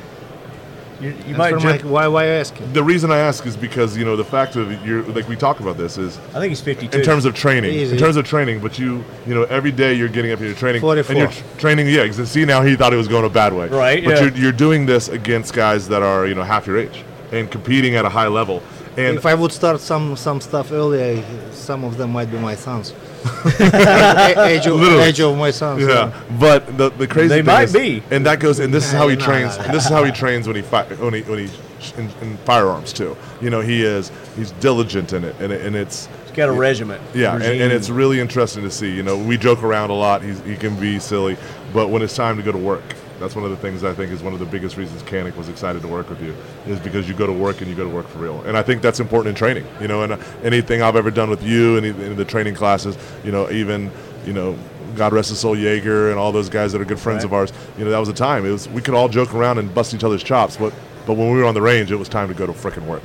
You, 1.05 1.11
you 1.11 1.33
As 1.33 1.37
might. 1.37 1.53
for 1.53 1.59
Jump, 1.59 1.83
my- 1.83 1.89
why, 1.89 2.07
why 2.07 2.23
are 2.25 2.27
you 2.27 2.33
asking? 2.33 2.73
The 2.73 2.83
reason 2.83 3.11
I 3.11 3.19
ask 3.19 3.45
is 3.45 3.55
because 3.55 3.95
you 3.95 4.03
know 4.05 4.15
the 4.15 4.23
fact 4.25 4.55
of 4.55 4.85
you're 4.85 5.03
like 5.03 5.27
we 5.29 5.35
talk 5.35 5.59
about 5.59 5.77
this 5.77 5.97
is 5.97 6.17
I 6.33 6.39
think 6.39 6.49
he's 6.49 6.61
52. 6.61 6.97
in 6.97 7.03
terms 7.03 7.25
of 7.25 7.35
training. 7.35 7.73
Easy. 7.73 7.93
In 7.93 7.99
terms 7.99 8.15
of 8.17 8.25
training, 8.25 8.59
but 8.59 8.79
you 8.79 9.03
you 9.27 9.35
know 9.35 9.43
every 9.43 9.71
day 9.71 9.93
you're 9.93 10.09
getting 10.09 10.31
up 10.31 10.39
and 10.39 10.47
you're 10.47 10.57
training 10.57 10.81
44. 10.81 11.11
and 11.11 11.19
you're 11.19 11.31
tr- 11.31 11.59
training. 11.59 11.87
Yeah, 11.87 12.03
because 12.03 12.29
see 12.29 12.43
now 12.45 12.61
he 12.63 12.75
thought 12.75 12.91
it 12.93 12.97
was 12.97 13.07
going 13.07 13.25
a 13.25 13.29
bad 13.29 13.53
way. 13.53 13.67
Right, 13.67 14.03
But 14.03 14.15
yeah. 14.15 14.21
you're 14.23 14.31
you're 14.35 14.51
doing 14.51 14.85
this 14.87 15.07
against 15.09 15.53
guys 15.53 15.87
that 15.89 16.01
are 16.01 16.25
you 16.25 16.33
know 16.35 16.43
half 16.43 16.65
your 16.65 16.77
age 16.77 17.03
and 17.31 17.49
competing 17.51 17.95
at 17.95 18.05
a 18.05 18.09
high 18.09 18.27
level. 18.27 18.61
And 18.97 19.17
if 19.17 19.25
I 19.25 19.33
would 19.33 19.51
start 19.51 19.79
some 19.81 20.15
some 20.15 20.39
stuff 20.41 20.71
earlier, 20.71 21.23
some 21.51 21.83
of 21.83 21.97
them 21.97 22.11
might 22.11 22.31
be 22.31 22.37
my 22.37 22.55
sons. 22.55 22.93
Age, 23.59 24.67
of, 24.67 24.81
age 24.99 25.19
of 25.19 25.37
my 25.37 25.51
sons. 25.51 25.81
Yeah, 25.83 26.11
but 26.39 26.77
the 26.77 26.89
the 26.91 27.07
crazy 27.07 27.27
They 27.27 27.37
thing 27.37 27.45
might 27.45 27.63
is- 27.63 27.73
be. 27.73 28.03
and 28.11 28.25
that 28.25 28.39
goes, 28.39 28.59
and 28.59 28.73
this 28.73 28.85
is 28.85 28.91
how 28.91 29.07
he 29.07 29.15
Nah, 29.15 29.25
trains. 29.25 29.51
nah, 29.57 29.57
nah. 29.57 29.63
And 29.65 29.73
this 29.73 29.83
is 29.85 29.89
how 29.89 30.03
he 30.03 30.11
trains 30.11 30.47
when 30.47 30.55
he 30.55 30.61
fi- 30.61 30.85
when 30.95 31.13
he 31.13 31.21
when 31.23 31.39
he 31.39 31.49
in, 31.97 32.09
in 32.21 32.37
firearms 32.45 32.93
too. 32.93 33.15
You 33.41 33.49
know, 33.49 33.61
he 33.61 33.83
is 33.83 34.11
he's 34.35 34.51
diligent 34.53 35.13
in 35.13 35.23
it, 35.23 35.35
and 35.39 35.51
it, 35.51 35.65
and 35.65 35.75
it's 35.75 36.07
He's 36.25 36.31
got 36.35 36.49
a 36.49 36.53
regiment. 36.53 37.01
yeah, 37.13 37.33
and, 37.35 37.43
and 37.43 37.71
it's 37.71 37.89
really 37.89 38.19
interesting 38.19 38.63
to 38.63 38.71
see. 38.71 38.93
You 38.95 39.03
know, 39.03 39.17
we 39.17 39.37
joke 39.37 39.63
around 39.63 39.89
a 39.89 39.93
lot. 39.93 40.21
He's, 40.21 40.39
he 40.41 40.55
can 40.55 40.75
be 40.79 40.99
silly, 40.99 41.37
but 41.73 41.89
when 41.89 42.01
it's 42.01 42.15
time 42.15 42.37
to 42.37 42.43
go 42.43 42.51
to 42.51 42.57
work, 42.57 42.83
that's 43.19 43.35
one 43.35 43.45
of 43.45 43.51
the 43.51 43.57
things 43.57 43.83
I 43.83 43.93
think 43.93 44.11
is 44.11 44.21
one 44.21 44.33
of 44.33 44.39
the 44.39 44.45
biggest 44.45 44.77
reasons 44.77 45.03
Canik 45.03 45.35
was 45.35 45.49
excited 45.49 45.81
to 45.81 45.87
work 45.87 46.09
with 46.09 46.21
you, 46.21 46.35
is 46.67 46.79
because 46.79 47.07
you 47.07 47.13
go 47.13 47.25
to 47.27 47.33
work 47.33 47.61
and 47.61 47.69
you 47.69 47.75
go 47.75 47.83
to 47.83 47.89
work 47.89 48.07
for 48.07 48.19
real. 48.19 48.41
And 48.43 48.57
I 48.57 48.61
think 48.63 48.81
that's 48.81 48.99
important 48.99 49.29
in 49.29 49.35
training. 49.35 49.65
You 49.81 49.87
know, 49.87 50.03
and 50.03 50.21
anything 50.43 50.81
I've 50.81 50.95
ever 50.95 51.11
done 51.11 51.29
with 51.29 51.43
you 51.43 51.77
and 51.77 51.85
in 51.85 52.15
the 52.15 52.25
training 52.25 52.55
classes, 52.55 52.97
you 53.23 53.31
know, 53.31 53.49
even 53.51 53.91
you 54.25 54.33
know. 54.33 54.57
God 54.95 55.11
rest 55.11 55.27
his 55.27 55.39
soul, 55.39 55.57
Jaeger, 55.57 56.09
and 56.11 56.17
all 56.17 56.31
those 56.31 56.47
guys 56.47 56.71
that 56.71 56.79
are 56.79 56.85
good 56.85 56.99
friends 56.99 57.17
Right. 57.17 57.25
of 57.25 57.33
ours. 57.33 57.53
You 57.77 57.83
know, 57.83 57.91
that 57.91 57.99
was 57.99 58.07
a 58.07 58.13
time. 58.13 58.45
It 58.45 58.51
was 58.51 58.69
we 58.69 58.81
could 58.81 58.93
all 58.93 59.09
joke 59.09 59.33
around 59.35 59.57
and 59.57 59.73
bust 59.73 59.93
each 59.93 60.05
other's 60.05 60.23
chops, 60.23 60.55
but 60.55 60.71
but 61.05 61.15
when 61.17 61.33
we 61.33 61.37
were 61.39 61.43
on 61.45 61.53
the 61.53 61.61
range, 61.61 61.91
it 61.91 61.97
was 61.97 62.07
time 62.07 62.29
to 62.29 62.33
go 62.33 62.45
to 62.47 62.53
frickin' 62.53 62.85
work. 62.85 63.03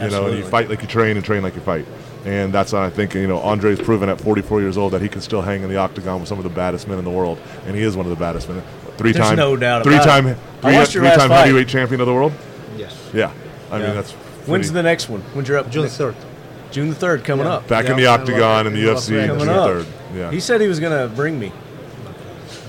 You 0.00 0.08
know, 0.10 0.26
and 0.26 0.38
you 0.38 0.44
fight 0.44 0.68
like 0.70 0.82
you 0.82 0.86
train 0.86 1.16
and 1.16 1.24
train 1.24 1.42
like 1.42 1.56
you 1.56 1.60
fight. 1.60 1.84
And 2.24 2.52
that's 2.52 2.72
I 2.74 2.90
think 2.90 3.14
you 3.14 3.26
know 3.26 3.38
Andre's 3.38 3.80
proven 3.80 4.08
at 4.08 4.20
44 4.20 4.60
years 4.60 4.78
old 4.78 4.92
that 4.92 5.02
he 5.02 5.08
can 5.08 5.20
still 5.20 5.42
hang 5.42 5.64
in 5.64 5.68
the 5.68 5.78
octagon 5.78 6.20
with 6.20 6.28
some 6.28 6.38
of 6.38 6.44
the 6.44 6.50
baddest 6.50 6.86
men 6.86 6.98
in 7.00 7.04
the 7.04 7.10
world, 7.10 7.38
and 7.66 7.74
he 7.74 7.82
is 7.82 7.96
one 7.96 8.06
of 8.06 8.10
the 8.10 8.16
baddest 8.16 8.48
men. 8.48 8.62
Three 8.98 9.12
There's 9.12 9.26
time, 9.28 9.36
no 9.36 9.56
doubt 9.56 9.84
three 9.84 9.94
about 9.94 10.04
time, 10.06 10.26
it. 10.26 10.38
I 10.62 10.68
three, 10.68 10.74
watched 10.76 10.94
your 10.94 11.02
three 11.02 11.08
last 11.10 11.18
time 11.20 11.28
fight. 11.30 11.38
heavyweight 11.46 11.68
champion 11.68 12.00
of 12.00 12.06
the 12.06 12.14
world. 12.14 12.32
Yes. 12.76 12.94
Yeah, 13.12 13.30
I 13.70 13.78
Yeah. 13.78 13.86
mean 13.86 13.94
that's 13.96 14.12
When's 14.12 14.46
pretty- 14.46 14.68
the 14.74 14.82
next 14.82 15.08
one? 15.08 15.22
When's 15.34 15.48
your 15.48 15.58
up? 15.58 15.70
June 15.70 15.82
next- 15.82 15.96
third. 15.96 16.14
June 16.70 16.88
the 16.88 16.94
third 16.94 17.24
coming 17.24 17.46
Yeah. 17.46 17.52
up. 17.54 17.68
back 17.68 17.84
in 17.86 17.90
Yeah, 17.92 17.96
the 17.96 18.02
in 18.02 18.08
octagon 18.30 18.66
in 18.66 18.72
the 18.74 18.86
Las 18.86 19.08
UFC 19.08 19.14
Vegas. 19.14 19.26
June 19.28 19.38
Coming 19.38 19.54
up. 19.54 19.66
third. 19.66 19.86
Yeah, 20.16 20.30
He 20.30 20.40
said 20.40 20.60
he 20.60 20.68
was 20.68 20.78
gonna 20.80 21.06
bring 21.08 21.38
me. 21.38 21.52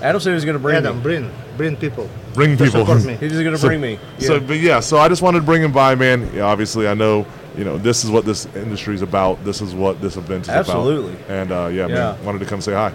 Adam 0.02 0.20
said 0.20 0.32
he 0.32 0.36
was 0.36 0.46
gonna 0.46 0.60
bring 0.60 0.76
Adam, 0.78 0.98
me. 0.98 1.02
bring, 1.04 1.32
bring 1.58 1.76
people. 1.78 2.10
bring 2.34 2.58
to 2.58 2.64
people. 2.66 2.82
support 2.82 3.04
me. 3.06 3.14
He 3.20 3.26
was 3.28 3.42
gonna 3.42 3.58
So- 3.58 3.68
bring 3.68 3.80
me. 3.80 4.00
So, 4.20 4.40
but 4.40 4.58
yeah, 4.60 4.80
so 4.80 4.98
I 4.98 5.08
just 5.08 5.22
wanted 5.22 5.40
to 5.40 5.46
bring 5.46 5.62
him 5.62 5.72
by, 5.72 5.96
man. 5.96 6.30
Yeah, 6.36 6.44
obviously, 6.44 6.88
I 6.88 6.94
know, 6.96 7.26
you 7.58 7.64
know, 7.64 7.78
this 7.78 8.04
is 8.04 8.10
what 8.10 8.26
this 8.26 8.48
industry 8.56 8.96
is 8.96 9.02
about. 9.04 9.46
This 9.46 9.62
is 9.62 9.74
what 9.74 10.02
this 10.02 10.18
event 10.18 10.44
is 10.44 10.50
Absolutely. 10.50 11.14
about. 11.14 11.20
Absolutely. 11.30 11.36
And 11.38 11.52
uh, 11.52 11.68
yeah, 11.72 11.88
Yeah. 11.88 11.96
man, 12.12 12.16
wanted 12.26 12.40
to 12.40 12.46
come 12.46 12.60
say 12.60 12.74
hi. 12.74 12.92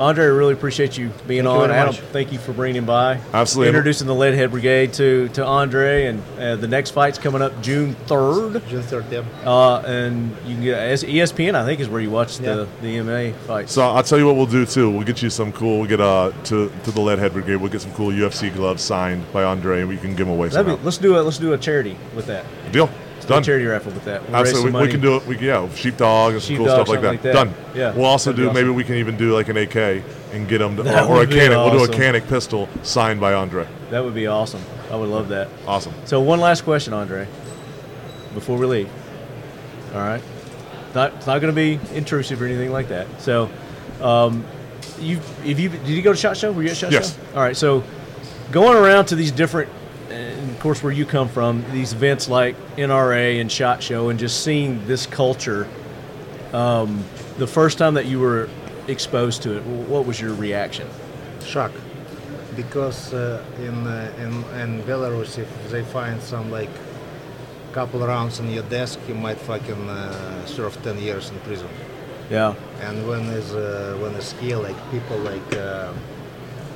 Andre, 0.00 0.24
I 0.24 0.28
really 0.28 0.54
appreciate 0.54 0.96
you 0.96 1.10
being 1.28 1.44
Thank 1.44 1.54
on. 1.54 1.68
very 1.68 1.78
Adam, 1.78 1.94
much. 1.94 2.00
thank 2.04 2.32
you 2.32 2.38
for 2.38 2.54
bringing 2.54 2.86
by. 2.86 3.20
Absolutely. 3.34 3.68
Introducing 3.68 4.06
the 4.06 4.14
Leadhead 4.14 4.50
Brigade 4.50 4.94
to, 4.94 5.28
to 5.34 5.44
Andre, 5.44 6.06
and 6.06 6.22
uh, 6.38 6.56
the 6.56 6.66
next 6.66 6.92
fight's 6.92 7.18
coming 7.18 7.42
up 7.42 7.60
June 7.60 7.94
3rd. 8.06 8.66
June 8.66 8.82
third, 8.82 9.04
yeah. 9.12 9.22
Uh, 9.44 9.82
and 9.86 10.30
you 10.46 10.54
can 10.54 10.64
get 10.64 10.78
ESPN, 11.00 11.54
I 11.54 11.66
think, 11.66 11.80
is 11.80 11.88
where 11.90 12.00
you 12.00 12.10
watch 12.10 12.38
the, 12.38 12.66
Yeah. 12.80 12.80
the 12.80 12.88
EMA 12.96 13.34
fights. 13.46 13.72
So 13.72 13.82
I'll 13.82 14.02
tell 14.02 14.18
you 14.18 14.24
what 14.26 14.36
we'll 14.36 14.46
do 14.46 14.64
too. 14.64 14.90
We'll 14.90 15.04
get 15.06 15.20
you 15.22 15.28
some 15.28 15.52
cool. 15.52 15.80
We'll 15.80 15.88
get 15.88 16.00
uh 16.00 16.32
to 16.44 16.70
to 16.84 16.90
the 16.90 17.00
Leadhead 17.00 17.34
Brigade. 17.34 17.56
We'll 17.56 17.70
get 17.70 17.82
some 17.82 17.92
cool 17.92 18.10
UFC 18.10 18.52
gloves 18.54 18.82
signed 18.82 19.30
by 19.32 19.44
Andre, 19.44 19.80
and 19.80 19.88
we 19.90 19.98
can 19.98 20.10
give 20.16 20.26
them 20.26 20.30
away. 20.30 20.48
Be- 20.48 20.82
let's 20.82 20.96
do 20.98 21.18
a 21.18 21.20
let's 21.20 21.36
do 21.38 21.52
a 21.52 21.58
charity 21.58 21.96
with 22.16 22.24
that. 22.26 22.46
Deal. 22.72 22.88
Let's 23.30 23.30
do 23.30 23.32
a 23.32 23.36
Done. 23.36 23.42
charity 23.44 23.64
raffle 23.66 23.92
with 23.92 24.04
that. 24.04 24.26
We'll 24.26 24.36
Absolutely, 24.36 24.72
we, 24.72 24.80
we 24.86 24.90
can 24.90 25.00
do 25.00 25.16
it. 25.16 25.26
We 25.26 25.36
can- 25.36 25.44
yeah, 25.44 25.68
sheepdog 25.74 26.32
and 26.34 26.42
some 26.42 26.56
cool 26.56 26.66
stuff 26.66 26.88
like 26.88 27.00
that. 27.02 27.08
like 27.08 27.22
that. 27.22 27.32
Done. 27.32 27.54
Yeah, 27.74 27.92
We'll 27.94 28.04
also 28.06 28.32
that'd 28.32 28.44
do. 28.44 28.48
be 28.50 28.54
Maybe 28.54 28.70
we 28.70 28.84
can 28.84 28.96
even 28.96 29.16
do 29.16 29.34
like 29.34 29.48
an 29.48 29.56
AK 29.56 30.02
and 30.32 30.48
get 30.48 30.58
them, 30.58 30.76
to, 30.76 30.82
or, 31.06 31.16
or 31.18 31.22
a 31.22 31.26
Canik. 31.26 31.50
We'll 31.50 31.86
do 31.86 31.92
a 31.92 31.96
Canik 31.96 32.28
pistol 32.28 32.68
signed 32.82 33.20
by 33.20 33.34
Andre. 33.34 33.66
That 33.90 34.04
would 34.04 34.14
be 34.14 34.26
awesome. 34.26 34.62
I 34.90 34.96
would 34.96 35.08
love 35.08 35.28
that. 35.28 35.48
Awesome. 35.66 35.92
So 36.04 36.20
one 36.20 36.40
last 36.40 36.62
question, 36.64 36.92
Andre, 36.92 37.26
before 38.34 38.56
we 38.58 38.66
leave. 38.66 38.90
All 39.94 40.00
right, 40.00 40.22
not 40.94 41.14
it's 41.14 41.26
not 41.26 41.40
going 41.40 41.52
to 41.52 41.56
be 41.56 41.80
intrusive 41.96 42.40
or 42.40 42.46
anything 42.46 42.70
like 42.72 42.88
that. 42.88 43.06
So, 43.20 43.50
um, 44.00 44.44
you 45.00 45.18
if 45.44 45.58
you 45.58 45.68
did 45.68 45.88
you 45.88 46.02
go 46.02 46.12
to 46.12 46.18
Shot 46.18 46.36
Show? 46.36 46.52
Were 46.52 46.62
you 46.62 46.70
at 46.70 46.76
Shot 46.76 46.92
Yes. 46.92 47.16
Show? 47.16 47.20
All 47.34 47.42
right. 47.42 47.56
So, 47.56 47.82
going 48.52 48.76
around 48.76 49.06
to 49.06 49.16
these 49.16 49.32
different, 49.32 49.68
and 50.20 50.50
of 50.50 50.60
course, 50.60 50.82
where 50.82 50.92
you 50.92 51.06
come 51.06 51.28
from, 51.28 51.64
these 51.72 51.92
events 51.92 52.28
like 52.28 52.56
NRA 52.76 53.40
and 53.40 53.50
Shot 53.50 53.82
Show, 53.82 54.08
and 54.08 54.18
just 54.18 54.44
seeing 54.44 54.86
this 54.86 55.06
culture. 55.06 55.66
Um, 56.52 57.04
the 57.38 57.46
first 57.46 57.78
time 57.78 57.94
that 57.94 58.06
you 58.06 58.20
were 58.20 58.48
exposed 58.88 59.42
to 59.42 59.56
it, 59.56 59.62
what 59.64 60.04
was 60.06 60.20
your 60.20 60.34
reaction? 60.34 60.88
Shock. 61.44 61.72
Because 62.56 63.14
uh, 63.14 63.44
in, 63.58 63.86
uh, 63.86 64.12
in 64.18 64.32
in 64.60 64.82
Belarus, 64.82 65.38
if 65.38 65.48
they 65.70 65.82
find 65.82 66.20
some 66.20 66.50
like 66.50 66.70
couple 67.72 68.00
rounds 68.00 68.40
on 68.40 68.50
your 68.50 68.64
desk, 68.64 68.98
you 69.08 69.14
might 69.14 69.38
fucking 69.38 69.88
uh, 69.88 70.44
serve 70.46 70.76
ten 70.82 70.98
years 70.98 71.30
in 71.30 71.38
prison. 71.40 71.68
Yeah. 72.30 72.54
And 72.80 73.08
when 73.08 73.22
is 73.26 73.54
uh, 73.54 73.96
when 74.00 74.12
is 74.14 74.32
here 74.32 74.56
like 74.56 74.76
people 74.90 75.18
like 75.18 75.56
uh, 75.56 75.92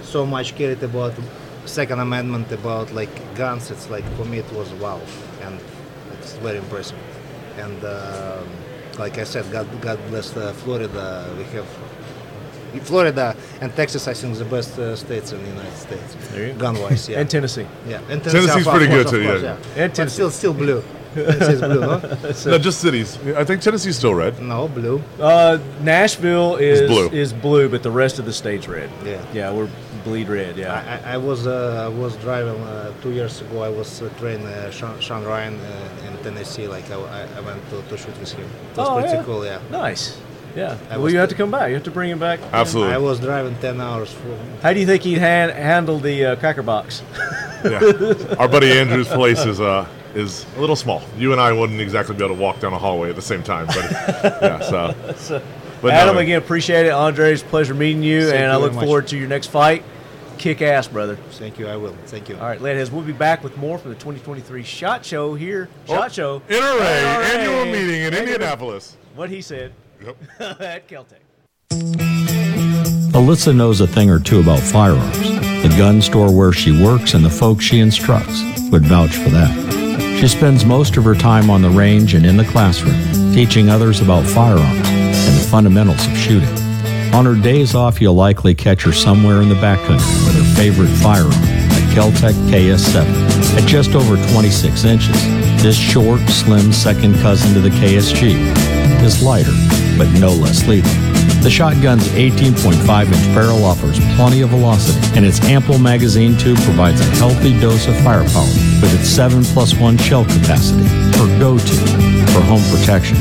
so 0.02 0.24
much 0.24 0.54
cared 0.54 0.82
about 0.82 1.14
Second 1.66 2.00
Amendment 2.00 2.50
about 2.52 2.92
like 2.92 3.10
guns, 3.34 3.70
it's 3.70 3.88
like 3.90 4.04
for 4.16 4.24
me 4.24 4.38
it 4.38 4.52
was 4.52 4.70
wow, 4.74 5.00
and 5.42 5.58
it's 6.12 6.34
very 6.36 6.58
impressive. 6.58 6.98
And 7.58 7.82
um 7.84 8.48
like 8.98 9.18
I 9.18 9.24
said, 9.24 9.50
God 9.50 9.66
God 9.80 9.98
bless 10.08 10.36
uh, 10.36 10.52
Florida. 10.52 11.28
We 11.36 11.44
have 11.56 11.66
Florida 12.82 13.36
and 13.60 13.74
Texas, 13.76 14.08
I 14.08 14.14
think, 14.14 14.36
the 14.36 14.44
best 14.44 14.78
uh, 14.78 14.96
states 14.96 15.32
in 15.32 15.40
the 15.42 15.48
United 15.48 15.76
States, 15.76 16.16
There 16.32 16.46
you 16.48 16.52
go. 16.54 16.58
gun 16.58 16.80
wise. 16.80 17.08
Yeah, 17.10 17.20
And 17.20 17.30
Tennessee. 17.30 17.66
Yeah, 17.86 18.00
and 18.10 18.22
Tennessee's 18.22 18.66
pretty 18.66 18.86
course, 18.88 19.04
good 19.04 19.10
too, 19.10 19.24
course, 19.24 19.42
yeah. 19.42 19.56
And 19.82 19.94
But 19.96 20.10
still, 20.10 20.30
still 20.30 20.52
blue. 20.54 20.82
Tennessee's 21.14 21.60
blue, 21.60 21.80
no? 21.80 21.98
no, 22.46 22.58
just 22.58 22.80
cities. 22.80 23.18
I 23.36 23.44
think 23.44 23.62
Tennessee's 23.62 23.96
still 23.96 24.14
red. 24.14 24.40
No, 24.42 24.68
blue. 24.68 25.02
Uh, 25.20 25.58
Nashville 25.82 26.56
is 26.56 26.80
It's 26.80 26.90
blue. 26.92 27.08
is 27.08 27.32
blue, 27.32 27.68
but 27.68 27.82
the 27.82 27.90
rest 27.90 28.18
of 28.18 28.24
the 28.24 28.32
state's 28.32 28.68
red. 28.68 28.90
Yeah. 29.04 29.24
yeah, 29.32 29.52
we're 29.52 29.68
bleed 30.04 30.28
red. 30.28 30.56
Yeah, 30.56 30.74
I, 30.74 31.10
I- 31.10 31.14
I 31.14 31.16
was 31.16 31.46
uh, 31.46 31.84
I 31.86 31.88
was 31.88 32.16
driving 32.16 32.60
uh, 32.62 32.92
two 33.02 33.12
years 33.12 33.40
ago. 33.40 33.62
I 33.62 33.68
was 33.70 34.02
uh, 34.02 34.08
training 34.18 34.46
uh, 34.46 34.70
Sean, 34.70 34.98
Sean 35.00 35.24
Ryan 35.24 35.54
uh, 35.60 36.06
in 36.08 36.16
Tennessee. 36.22 36.66
Like 36.68 36.90
I, 36.90 36.96
I- 36.96 37.28
I 37.38 37.40
went 37.40 37.62
to, 37.70 37.82
to 37.82 37.96
shoot 37.96 38.18
with 38.18 38.32
him. 38.32 38.44
It 38.72 38.76
was 38.76 38.88
Oh, 38.88 38.94
pretty 39.00 39.14
yeah? 39.16 39.22
cool. 39.24 39.44
Yeah. 39.44 39.60
nice. 39.70 40.18
Yeah, 40.56 40.78
I 40.88 40.94
well, 40.94 41.04
was 41.04 41.12
you 41.12 41.18
have 41.18 41.30
to 41.30 41.34
come 41.34 41.50
back. 41.50 41.68
You 41.68 41.74
have 41.74 41.82
to 41.82 41.90
bring 41.90 42.10
him 42.10 42.20
back. 42.20 42.38
Absolutely. 42.52 42.94
I 42.94 42.98
was 42.98 43.18
driving 43.18 43.56
ten 43.58 43.80
hours. 43.80 44.12
For, 44.12 44.38
How 44.62 44.72
do 44.72 44.78
you 44.78 44.86
think 44.86 45.02
he'd 45.02 45.18
han- 45.18 45.50
handle 45.50 45.98
the 45.98 46.24
uh, 46.26 46.36
cracker 46.36 46.62
box? 46.62 47.02
Yeah. 47.64 47.80
Our 48.38 48.46
buddy 48.46 48.70
Andrew's 48.70 49.08
place 49.08 49.44
is 49.46 49.58
uh 49.60 49.84
is 50.14 50.46
a 50.56 50.60
little 50.60 50.76
small. 50.76 51.02
You 51.18 51.32
and 51.32 51.40
I 51.40 51.52
wouldn't 51.52 51.80
exactly 51.80 52.14
be 52.14 52.24
able 52.24 52.36
to 52.36 52.40
walk 52.40 52.60
down 52.60 52.72
a 52.72 52.78
hallway 52.78 53.10
at 53.10 53.16
the 53.16 53.22
same 53.22 53.42
time, 53.42 53.66
but 53.66 53.76
yeah. 54.42 54.60
So 54.60 54.94
So, 55.16 55.42
But 55.82 55.88
no, 55.88 55.94
Adam, 55.94 56.16
again, 56.18 56.38
appreciate 56.38 56.86
it. 56.86 56.92
Andres, 56.92 57.42
pleasure 57.42 57.74
meeting 57.74 58.02
you, 58.02 58.22
Thank 58.22 58.34
and 58.34 58.42
you 58.44 58.48
I 58.50 58.56
look 58.56 58.72
very 58.72 58.74
much. 58.76 58.84
forward 58.84 59.06
to 59.08 59.18
your 59.18 59.28
next 59.28 59.48
fight. 59.48 59.82
Kick 60.38 60.62
ass, 60.62 60.88
brother. 60.88 61.16
Thank 61.32 61.58
you. 61.58 61.68
I 61.68 61.76
will. 61.76 61.94
Thank 62.06 62.28
you. 62.28 62.36
All 62.36 62.42
right, 62.46 62.58
Leadheads, 62.60 62.90
we'll 62.90 63.02
be 63.04 63.12
back 63.12 63.44
with 63.44 63.56
more 63.56 63.78
from 63.78 63.90
the 63.90 63.96
2023 63.96 64.62
SHOT 64.64 65.04
Show 65.04 65.34
here. 65.34 65.68
Oh, 65.88 65.94
SHOT 65.94 66.12
Show. 66.12 66.40
NRA, 66.40 66.78
NRA. 66.80 67.24
annual 67.36 67.64
meeting 67.66 68.00
in 68.02 68.14
Annual- 68.14 68.20
Indianapolis. 68.34 68.96
What 69.14 69.30
he 69.30 69.40
said 69.42 69.72
Yep. 70.04 70.16
at 70.60 70.88
Keltec. 70.88 71.20
Alyssa 73.12 73.54
knows 73.54 73.80
a 73.80 73.86
thing 73.86 74.10
or 74.10 74.18
two 74.18 74.40
about 74.40 74.58
firearms. 74.58 75.18
The 75.62 75.72
gun 75.78 76.02
store 76.02 76.34
where 76.36 76.52
she 76.52 76.72
works 76.82 77.14
and 77.14 77.24
the 77.24 77.30
folks 77.30 77.64
she 77.64 77.78
instructs 77.78 78.42
would 78.70 78.84
vouch 78.86 79.14
for 79.16 79.30
that. 79.30 79.83
She 80.24 80.28
spends 80.28 80.64
most 80.64 80.96
of 80.96 81.04
her 81.04 81.14
time 81.14 81.50
on 81.50 81.60
the 81.60 81.68
range 81.68 82.14
and 82.14 82.24
in 82.24 82.38
the 82.38 82.46
classroom, 82.46 82.98
teaching 83.34 83.68
others 83.68 84.00
about 84.00 84.24
firearms 84.24 84.88
and 84.88 85.36
the 85.36 85.46
fundamentals 85.50 86.06
of 86.06 86.16
shooting. 86.16 86.48
On 87.12 87.26
her 87.26 87.34
days 87.34 87.74
off, 87.74 88.00
you'll 88.00 88.14
likely 88.14 88.54
catch 88.54 88.84
her 88.84 88.92
somewhere 88.92 89.42
in 89.42 89.50
the 89.50 89.54
backcountry 89.56 90.24
with 90.24 90.34
her 90.34 90.54
favorite 90.56 90.88
firearm, 90.88 91.30
a 91.30 91.94
Keltec 91.94 92.32
KS7. 92.48 93.04
At 93.58 93.68
just 93.68 93.94
over 93.94 94.16
26 94.32 94.84
inches, 94.84 95.22
this 95.62 95.76
short, 95.76 96.20
slim 96.30 96.72
second 96.72 97.16
cousin 97.16 97.52
to 97.52 97.60
the 97.60 97.68
KSG 97.68 98.32
is 99.02 99.22
lighter, 99.22 99.52
but 99.98 100.10
no 100.18 100.30
less 100.30 100.66
lethal. 100.66 101.13
The 101.44 101.50
shotgun's 101.50 102.08
18.5 102.08 103.06
inch 103.06 103.34
barrel 103.34 103.66
offers 103.66 103.98
plenty 104.16 104.40
of 104.40 104.48
velocity, 104.48 104.98
and 105.14 105.26
its 105.26 105.42
ample 105.42 105.78
magazine 105.78 106.38
tube 106.38 106.56
provides 106.60 107.02
a 107.02 107.04
healthy 107.16 107.52
dose 107.60 107.86
of 107.86 107.94
firepower 108.00 108.48
with 108.80 108.98
its 108.98 109.10
7 109.10 109.44
plus 109.44 109.74
1 109.74 109.98
shell 109.98 110.24
capacity, 110.24 110.84
her 111.18 111.38
go 111.38 111.58
to 111.58 111.76
for 112.32 112.40
home 112.40 112.62
protection. 112.70 113.18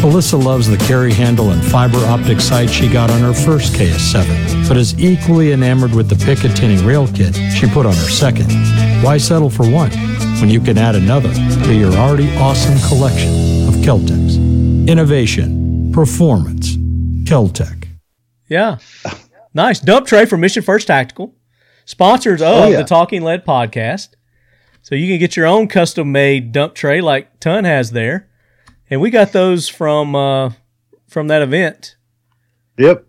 Alyssa 0.00 0.42
loves 0.42 0.66
the 0.66 0.78
carry 0.86 1.12
handle 1.12 1.50
and 1.50 1.62
fiber 1.62 1.98
optic 2.06 2.40
sight 2.40 2.70
she 2.70 2.88
got 2.88 3.10
on 3.10 3.20
her 3.20 3.34
first 3.34 3.74
KS7, 3.74 4.66
but 4.66 4.78
is 4.78 4.98
equally 4.98 5.52
enamored 5.52 5.94
with 5.94 6.08
the 6.08 6.14
Picatinny 6.14 6.82
rail 6.86 7.06
kit 7.08 7.34
she 7.54 7.68
put 7.68 7.84
on 7.84 7.92
her 7.92 8.08
second. 8.08 8.50
Why 9.04 9.18
settle 9.18 9.50
for 9.50 9.68
one 9.68 9.90
when 10.40 10.48
you 10.48 10.62
can 10.62 10.78
add 10.78 10.94
another 10.94 11.34
to 11.34 11.74
your 11.74 11.92
already 11.92 12.34
awesome 12.38 12.78
collection 12.88 13.28
of 13.68 13.74
Keltecs? 13.84 14.38
Innovation, 14.88 15.92
performance, 15.92 16.77
Keltec. 17.28 17.88
Yeah. 18.48 18.78
Nice. 19.52 19.80
Dump 19.80 20.06
tray 20.06 20.24
from 20.24 20.40
Mission 20.40 20.62
First 20.62 20.86
Tactical. 20.86 21.34
Sponsors 21.84 22.40
of 22.40 22.48
Oh, 22.48 22.68
yeah. 22.68 22.78
the 22.78 22.84
Talking 22.84 23.22
Lead 23.22 23.44
podcast. 23.44 24.08
So 24.82 24.94
you 24.94 25.06
can 25.12 25.18
get 25.18 25.36
your 25.36 25.46
own 25.46 25.68
custom 25.68 26.10
made 26.12 26.52
dump 26.52 26.74
tray 26.74 27.00
like 27.00 27.38
Ton 27.40 27.64
has 27.64 27.90
there. 27.90 28.28
And 28.88 29.00
we 29.02 29.10
got 29.10 29.32
those 29.32 29.68
from 29.68 30.14
uh, 30.14 30.52
from 31.06 31.28
that 31.28 31.42
event, 31.42 31.96
Yep. 32.78 33.04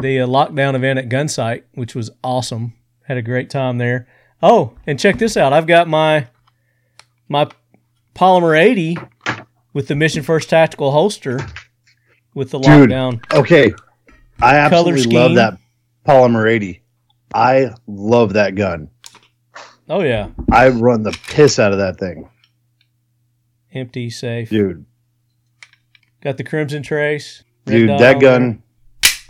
the 0.00 0.20
uh, 0.20 0.26
lockdown 0.26 0.74
event 0.74 0.98
at 0.98 1.08
Gunsite, 1.08 1.62
which 1.74 1.94
was 1.94 2.10
awesome. 2.22 2.74
Had 3.04 3.16
a 3.16 3.22
great 3.22 3.48
time 3.48 3.78
there. 3.78 4.06
Oh, 4.42 4.74
and 4.86 4.98
check 4.98 5.16
this 5.18 5.36
out. 5.38 5.54
I've 5.54 5.66
got 5.66 5.88
my 5.88 6.26
my 7.28 7.48
Polymer 8.14 8.58
80 8.58 8.98
with 9.72 9.88
the 9.88 9.94
Mission 9.94 10.22
First 10.22 10.50
Tactical 10.50 10.90
holster 10.92 11.40
with 12.36 12.50
the 12.52 12.60
Dude. 12.60 12.90
lockdown. 12.90 13.32
Okay. 13.34 13.72
I 14.40 14.56
absolutely 14.58 15.16
love 15.16 15.34
that 15.36 15.58
Polymer 16.06 16.48
80. 16.48 16.82
I 17.34 17.70
love 17.88 18.34
that 18.34 18.54
gun. 18.54 18.90
Oh 19.88 20.02
yeah. 20.02 20.28
I 20.52 20.68
run 20.68 21.02
the 21.02 21.16
piss 21.28 21.58
out 21.58 21.72
of 21.72 21.78
that 21.78 21.98
thing, 21.98 22.28
Empty 23.72 24.10
safe. 24.10 24.50
dude. 24.50 24.84
Got 26.22 26.36
the 26.36 26.44
Crimson 26.44 26.82
Trace. 26.82 27.42
Dude, 27.66 27.88
that 27.90 28.20
gun. 28.20 28.62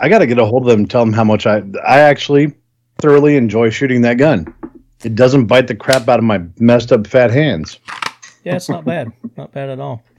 I 0.00 0.08
got 0.08 0.18
to 0.18 0.26
get 0.26 0.38
a 0.38 0.44
hold 0.44 0.62
of 0.64 0.68
them. 0.68 0.80
and 0.80 0.90
Tell 0.90 1.04
them 1.04 1.12
how 1.12 1.24
much 1.24 1.46
I 1.46 1.58
I 1.86 2.00
actually 2.00 2.54
thoroughly 2.98 3.36
enjoy 3.36 3.70
shooting 3.70 4.00
that 4.02 4.18
gun. 4.18 4.52
It 5.04 5.14
doesn't 5.14 5.46
bite 5.46 5.66
the 5.68 5.74
crap 5.74 6.08
out 6.08 6.18
of 6.18 6.24
my 6.24 6.42
messed 6.58 6.90
up 6.92 7.06
fat 7.06 7.30
hands. 7.30 7.78
Yeah, 8.44 8.56
it's 8.56 8.68
not 8.68 8.84
bad. 8.84 9.12
not 9.36 9.52
bad 9.52 9.68
at 9.70 9.78
all. 9.80 10.02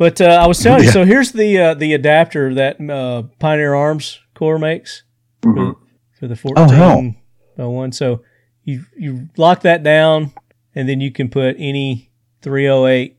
But 0.00 0.18
uh, 0.18 0.24
I 0.42 0.46
was 0.46 0.58
telling 0.58 0.80
you, 0.80 0.86
Yeah. 0.86 0.92
so 0.92 1.04
here's 1.04 1.32
the 1.32 1.58
uh, 1.58 1.74
the 1.74 1.92
adapter 1.92 2.54
that 2.54 2.80
uh, 2.80 3.24
Pioneer 3.38 3.74
Arms 3.74 4.18
Core 4.34 4.58
makes 4.58 5.02
for, 5.42 5.74
for 6.18 6.26
the 6.26 6.34
14 6.36 6.64
Oh, 6.64 6.68
hell. 6.72 7.14
oh, 7.58 7.68
one. 7.68 7.92
So 7.92 8.22
you 8.64 8.86
you 8.96 9.28
lock 9.36 9.60
that 9.60 9.82
down, 9.82 10.32
and 10.74 10.88
then 10.88 11.02
you 11.02 11.12
can 11.12 11.28
put 11.28 11.54
any 11.58 12.10
308 12.40 13.18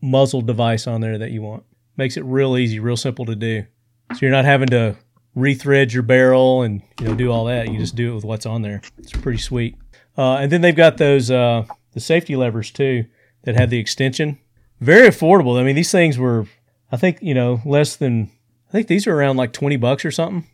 muzzle 0.00 0.40
device 0.40 0.86
on 0.86 1.02
there 1.02 1.18
that 1.18 1.30
you 1.30 1.42
want. 1.42 1.64
Makes 1.98 2.16
it 2.16 2.24
real 2.24 2.56
easy, 2.56 2.78
real 2.80 2.96
simple 2.96 3.26
to 3.26 3.36
do. 3.36 3.66
So 4.12 4.18
you're 4.22 4.30
not 4.30 4.46
having 4.46 4.68
to 4.68 4.96
rethread 5.36 5.92
your 5.92 6.04
barrel 6.04 6.62
and 6.62 6.80
you 7.00 7.08
know 7.08 7.14
do 7.14 7.30
all 7.30 7.44
that. 7.44 7.68
You 7.70 7.78
just 7.78 7.96
do 7.96 8.12
it 8.12 8.14
with 8.14 8.24
what's 8.24 8.46
on 8.46 8.62
there. 8.62 8.80
It's 8.96 9.12
pretty 9.12 9.40
sweet. 9.40 9.76
Uh, 10.16 10.36
and 10.36 10.50
then 10.50 10.62
they've 10.62 10.74
got 10.74 10.96
those 10.96 11.30
uh, 11.30 11.66
the 11.92 12.00
safety 12.00 12.34
levers 12.34 12.70
too 12.70 13.04
that 13.42 13.56
have 13.56 13.68
the 13.68 13.78
extension. 13.78 14.38
Very 14.82 15.08
affordable. 15.08 15.60
I 15.60 15.62
mean, 15.62 15.76
these 15.76 15.92
things 15.92 16.18
were, 16.18 16.46
I 16.90 16.96
think, 16.96 17.18
you 17.22 17.34
know, 17.34 17.60
less 17.64 17.94
than. 17.94 18.30
I 18.68 18.72
think 18.72 18.88
these 18.88 19.06
are 19.06 19.14
around 19.14 19.36
like 19.36 19.52
twenty 19.52 19.76
bucks 19.76 20.04
or 20.04 20.10
something. 20.10 20.48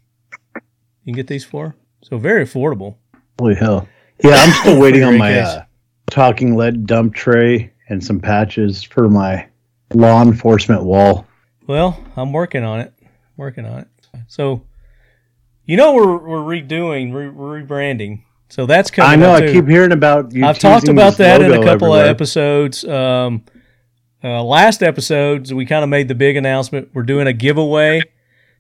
You 0.55 0.61
can 1.07 1.15
get 1.15 1.29
these 1.29 1.45
for 1.45 1.75
so 2.03 2.19
very 2.19 2.45
affordable. 2.45 2.97
Holy 3.39 3.55
hell! 3.55 3.89
Yeah, 4.23 4.35
I'm 4.35 4.53
still 4.53 4.81
waiting 4.83 5.03
on 5.03 5.17
my 5.19 5.39
uh, 5.39 5.65
talking 6.11 6.57
lead 6.57 6.87
dump 6.87 7.15
tray 7.15 7.73
and 7.89 8.05
some 8.05 8.21
patches 8.21 8.83
for 8.83 9.09
my 9.09 9.47
law 9.95 10.23
enforcement 10.23 10.85
wall. 10.85 11.27
Well, 11.67 12.03
I'm 12.17 12.33
working 12.33 12.65
on 12.65 12.81
it. 12.81 12.93
Working 13.37 13.65
on 13.67 13.81
it. 13.81 13.89
So, 14.27 14.63
you 15.65 15.77
know, 15.77 15.95
we're 15.95 16.17
we're 16.17 16.61
redoing, 16.61 17.15
re- 17.15 17.29
we're 17.29 17.63
rebranding. 17.63 18.25
So 18.51 18.67
that's 18.67 18.91
coming. 18.91 19.11
I 19.11 19.17
know. 19.17 19.35
up, 19.35 19.43
I 19.43 19.53
keep 19.53 19.67
hearing 19.67 19.93
about 19.93 20.33
you. 20.33 20.45
I've 20.45 20.59
talked 20.59 20.89
about 20.89 21.19
that 21.19 21.43
in 21.43 21.51
a 21.51 21.57
couple 21.57 21.71
everywhere. 21.71 22.05
of 22.05 22.09
episodes. 22.09 22.85
Um, 22.85 23.45
uh, 24.23 24.43
last 24.43 24.83
episodes, 24.83 25.55
we 25.55 25.65
kind 25.65 25.85
of 25.85 25.89
made 25.89 26.09
the 26.09 26.15
big 26.15 26.37
announcement. 26.37 26.91
We're 26.93 27.05
doing 27.05 27.27
a 27.27 27.33
giveaway 27.33 28.03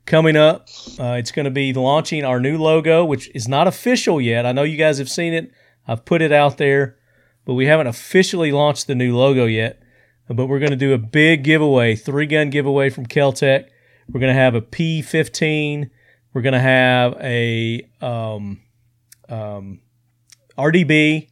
coming 0.06 0.36
up. 0.36 0.68
Uh, 0.98 1.16
it's 1.18 1.32
going 1.32 1.44
to 1.44 1.50
be 1.50 1.72
launching 1.72 2.24
our 2.24 2.38
new 2.38 2.58
logo, 2.58 3.04
which 3.04 3.30
is 3.34 3.48
not 3.48 3.66
official 3.66 4.20
yet. 4.20 4.46
I 4.46 4.52
know 4.52 4.62
you 4.62 4.76
guys 4.76 4.98
have 4.98 5.10
seen 5.10 5.32
it. 5.32 5.52
I've 5.86 6.04
put 6.04 6.22
it 6.22 6.32
out 6.32 6.58
there, 6.58 6.96
but 7.44 7.54
we 7.54 7.66
haven't 7.66 7.88
officially 7.88 8.52
launched 8.52 8.86
the 8.86 8.94
new 8.94 9.16
logo 9.16 9.46
yet. 9.46 9.82
But 10.28 10.46
we're 10.46 10.58
going 10.58 10.70
to 10.70 10.76
do 10.76 10.92
a 10.92 10.98
big 10.98 11.42
giveaway, 11.42 11.96
three 11.96 12.26
gun 12.26 12.50
giveaway 12.50 12.90
from 12.90 13.06
Keltec. 13.06 13.68
We're 14.12 14.20
going 14.20 14.34
to 14.34 14.40
have 14.40 14.54
a 14.54 14.60
P15. 14.60 15.90
We're 16.32 16.42
going 16.42 16.52
to 16.52 16.60
have 16.60 17.16
a 17.20 17.88
um, 18.00 18.60
um, 19.28 19.80
RDB, 20.56 21.28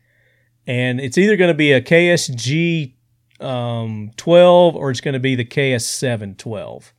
and 0.66 1.00
it's 1.00 1.18
either 1.18 1.36
going 1.36 1.48
to 1.50 1.54
be 1.54 1.72
a 1.72 1.82
KSG 1.82 2.95
um, 3.40 4.10
12 4.16 4.76
or 4.76 4.90
it's 4.90 5.00
going 5.00 5.14
to 5.14 5.20
be 5.20 5.34
the 5.34 5.44
KS7 5.44 6.36
12. 6.36 6.92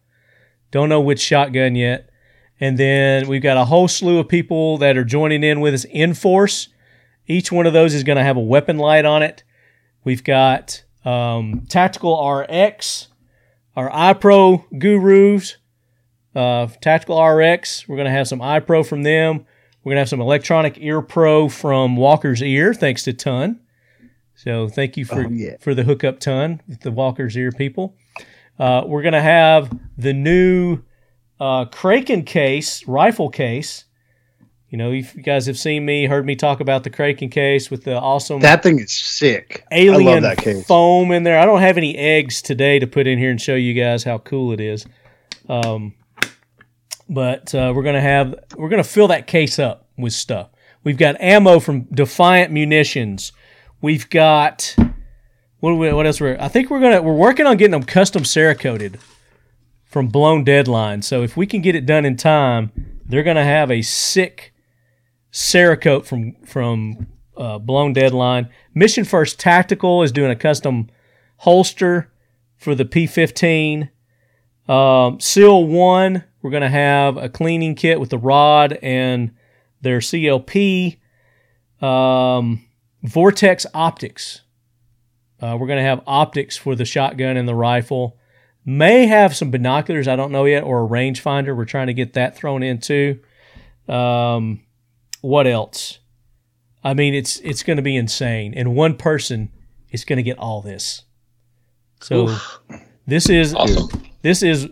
Don't 0.71 0.89
know 0.89 1.01
which 1.01 1.19
shotgun 1.19 1.75
yet. 1.75 2.09
And 2.59 2.77
then 2.77 3.27
we've 3.27 3.41
got 3.41 3.57
a 3.57 3.65
whole 3.65 3.87
slew 3.87 4.19
of 4.19 4.27
people 4.27 4.77
that 4.79 4.97
are 4.97 5.03
joining 5.03 5.43
in 5.43 5.61
with 5.61 5.73
us 5.73 5.85
in 5.85 6.13
force. 6.13 6.69
Each 7.27 7.51
one 7.51 7.65
of 7.65 7.73
those 7.73 7.93
is 7.93 8.03
going 8.03 8.17
to 8.17 8.23
have 8.23 8.37
a 8.37 8.41
weapon 8.41 8.77
light 8.77 9.05
on 9.05 9.21
it. 9.21 9.43
We've 10.03 10.23
got 10.23 10.83
um, 11.05 11.65
Tactical 11.69 12.27
RX, 12.27 13.09
our 13.75 13.89
iPro 13.91 14.65
gurus, 14.79 15.57
uh, 16.35 16.67
Tactical 16.81 17.23
RX. 17.23 17.87
We're 17.87 17.97
going 17.97 18.05
to 18.05 18.11
have 18.11 18.27
some 18.27 18.39
iPro 18.39 18.87
from 18.87 19.03
them. 19.03 19.45
We're 19.83 19.91
going 19.91 19.97
to 19.97 20.01
have 20.01 20.09
some 20.09 20.21
Electronic 20.21 20.77
Ear 20.79 21.01
Pro 21.01 21.49
from 21.49 21.95
Walker's 21.95 22.41
Ear, 22.41 22.73
thanks 22.73 23.03
to 23.03 23.13
Ton. 23.13 23.59
So 24.37 24.69
thank 24.69 24.95
you 24.97 25.03
for 25.05 25.25
Oh, 25.25 25.29
yeah. 25.29 25.55
for 25.59 25.73
the 25.73 25.83
hookup 25.83 26.19
ton 26.19 26.61
with 26.67 26.81
the 26.81 26.91
Walker's 26.91 27.35
Ear 27.35 27.51
people. 27.51 27.95
Uh, 28.59 28.83
we're 28.85 29.01
going 29.01 29.13
to 29.13 29.21
have 29.21 29.75
the 29.97 30.13
new 30.13 30.79
uh, 31.39 31.65
Kraken 31.65 32.23
case, 32.23 32.87
rifle 32.87 33.29
case. 33.29 33.85
You 34.69 34.77
know, 34.77 34.91
if 34.91 35.15
you 35.15 35.23
guys 35.23 35.45
have 35.47 35.57
seen 35.57 35.85
me, 35.85 36.05
heard 36.05 36.25
me 36.25 36.35
talk 36.35 36.59
about 36.59 36.83
the 36.83 36.89
Kraken 36.91 37.29
case 37.29 37.71
with 37.71 37.83
the 37.83 37.97
awesome 37.99 38.39
That 38.41 38.61
thing 38.63 38.79
is 38.79 38.91
sick. 38.93 39.63
Alien 39.71 40.05
love 40.05 40.21
that 40.23 40.37
case. 40.39 40.65
foam 40.67 41.11
in 41.11 41.23
there. 41.23 41.39
I 41.39 41.45
don't 41.45 41.61
have 41.61 41.77
any 41.77 41.95
eggs 41.97 42.41
today 42.41 42.77
to 42.79 42.85
put 42.87 43.07
in 43.07 43.17
here 43.17 43.31
and 43.31 43.41
show 43.41 43.55
you 43.55 43.73
guys 43.73 44.03
how 44.03 44.17
cool 44.19 44.51
it 44.51 44.59
is. 44.59 44.85
Um, 45.49 45.93
but 47.09 47.55
uh, 47.55 47.71
we're 47.73 47.83
gonna 47.83 48.01
have 48.01 48.35
we're 48.57 48.67
gonna 48.67 48.83
fill 48.83 49.07
that 49.07 49.25
case 49.27 49.57
up 49.59 49.87
with 49.97 50.11
stuff. 50.11 50.49
We've 50.83 50.97
got 50.97 51.19
ammo 51.21 51.59
from 51.59 51.83
Defiant 51.83 52.51
Munitions. 52.51 53.31
We've 53.81 54.09
got 54.09 54.75
what 55.59 55.73
what 55.73 56.05
else? 56.05 56.21
We're 56.21 56.37
I 56.39 56.47
think 56.47 56.69
we're 56.69 56.79
gonna 56.79 57.01
we're 57.01 57.13
working 57.13 57.45
on 57.45 57.57
getting 57.57 57.71
them 57.71 57.83
custom 57.83 58.23
Cerakoted 58.23 58.99
from 59.85 60.07
Blown 60.07 60.43
Deadline. 60.43 61.01
So 61.01 61.23
if 61.23 61.37
we 61.37 61.45
can 61.45 61.61
get 61.61 61.75
it 61.75 61.85
done 61.85 62.05
in 62.05 62.17
time, 62.17 62.71
they're 63.05 63.23
gonna 63.23 63.43
have 63.43 63.71
a 63.71 63.81
sick 63.81 64.53
Cerakote 65.31 66.05
from 66.05 66.33
from 66.45 67.07
uh, 67.35 67.59
Blown 67.59 67.93
Deadline. 67.93 68.49
Mission 68.73 69.03
First 69.03 69.39
Tactical 69.39 70.03
is 70.03 70.11
doing 70.11 70.31
a 70.31 70.35
custom 70.35 70.89
holster 71.37 72.11
for 72.57 72.75
the 72.75 72.85
P15. 72.85 73.89
Um, 74.67 75.19
Seal 75.19 75.65
One, 75.65 76.23
we're 76.41 76.51
to 76.51 76.69
have 76.69 77.17
a 77.17 77.29
cleaning 77.29 77.75
kit 77.75 77.99
with 77.99 78.09
the 78.09 78.17
rod 78.17 78.73
and 78.81 79.31
their 79.81 79.99
CLP. 79.99 80.97
Um, 81.81 82.66
Vortex 83.03 83.65
Optics. 83.73 84.41
Uh, 85.39 85.55
we're 85.59 85.67
going 85.67 85.77
to 85.77 85.83
have 85.83 86.01
optics 86.07 86.57
for 86.57 86.75
the 86.75 86.85
shotgun 86.85 87.37
and 87.37 87.47
the 87.47 87.55
rifle. 87.55 88.17
May 88.65 89.05
have 89.05 89.35
some 89.35 89.51
binoculars, 89.51 90.07
I 90.07 90.15
don't 90.15 90.31
know 90.31 90.45
yet, 90.45 90.63
or 90.63 90.83
a 90.83 90.87
rangefinder. 90.87 91.55
We're 91.55 91.65
trying 91.65 91.87
to 91.87 91.93
get 91.93 92.13
that 92.13 92.35
thrown 92.35 92.63
in 92.63 92.79
too. 92.79 93.19
Um, 93.87 94.61
what 95.21 95.47
else? 95.47 95.99
I 96.83 96.93
mean, 96.93 97.13
it's 97.13 97.39
it's 97.39 97.63
going 97.63 97.77
to 97.77 97.83
be 97.83 97.95
insane, 97.95 98.53
and 98.55 98.75
one 98.75 98.95
person 98.97 99.51
is 99.91 100.05
going 100.05 100.17
to 100.17 100.23
get 100.23 100.37
all 100.37 100.61
this. 100.61 101.03
So 102.01 102.29
Oof. 102.29 102.59
this 103.05 103.29
is 103.29 103.53
Awesome. 103.53 103.89
this 104.21 104.43
is 104.43 104.67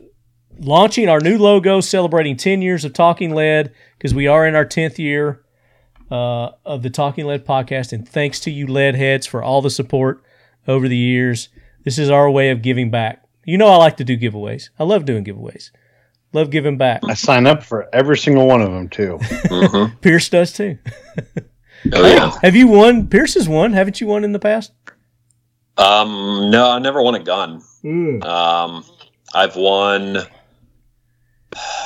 launching 0.59 1.09
our 1.09 1.19
new 1.19 1.37
logo, 1.37 1.81
celebrating 1.81 2.37
10 2.37 2.61
years 2.61 2.85
of 2.85 2.93
Talking 2.93 3.33
Lead 3.33 3.71
because 3.97 4.13
we 4.13 4.27
are 4.27 4.47
in 4.47 4.55
our 4.55 4.65
10th 4.65 4.97
year 4.97 5.43
uh, 6.11 6.49
of 6.65 6.83
the 6.83 6.89
Talking 6.89 7.25
Lead 7.25 7.45
podcast. 7.45 7.93
And 7.93 8.07
thanks 8.07 8.39
to 8.41 8.51
you, 8.51 8.67
lead 8.67 8.95
heads, 8.95 9.25
for 9.25 9.41
all 9.43 9.61
the 9.61 9.69
support 9.69 10.23
over 10.67 10.87
the 10.87 10.97
years. 10.97 11.49
This 11.83 11.97
is 11.97 12.09
our 12.09 12.29
way 12.29 12.49
of 12.49 12.61
giving 12.61 12.89
back. 12.91 13.23
You 13.45 13.57
know, 13.57 13.67
I 13.67 13.77
like 13.77 13.97
to 13.97 14.03
do 14.03 14.17
giveaways. 14.17 14.69
I 14.79 14.83
love 14.83 15.05
doing 15.05 15.23
giveaways. 15.23 15.71
Love 16.33 16.49
giving 16.49 16.77
back. 16.77 17.01
I 17.05 17.13
sign 17.13 17.47
up 17.47 17.63
for 17.63 17.87
every 17.93 18.17
single 18.17 18.47
one 18.47 18.61
of 18.61 18.71
them 18.71 18.89
too. 18.89 19.17
Mhm. 19.21 19.93
Pearce 20.01 20.27
does 20.29 20.51
too. 20.51 20.77
Oh 21.93 22.07
yeah. 22.07 22.31
Have 22.41 22.55
you 22.55 22.67
won? 22.67 23.07
Pearce 23.07 23.35
has 23.35 23.47
won. 23.47 23.71
Haven't 23.73 24.01
you 24.01 24.07
won 24.07 24.23
in 24.23 24.31
the 24.33 24.39
past? 24.39 24.73
Um, 25.77 26.49
no, 26.49 26.71
I 26.71 26.79
never 26.79 27.01
won 27.01 27.15
a 27.15 27.23
gun. 27.23 27.61
Mm. 27.83 28.23
Um, 28.25 28.83
I've 29.33 29.55
won 29.55 30.17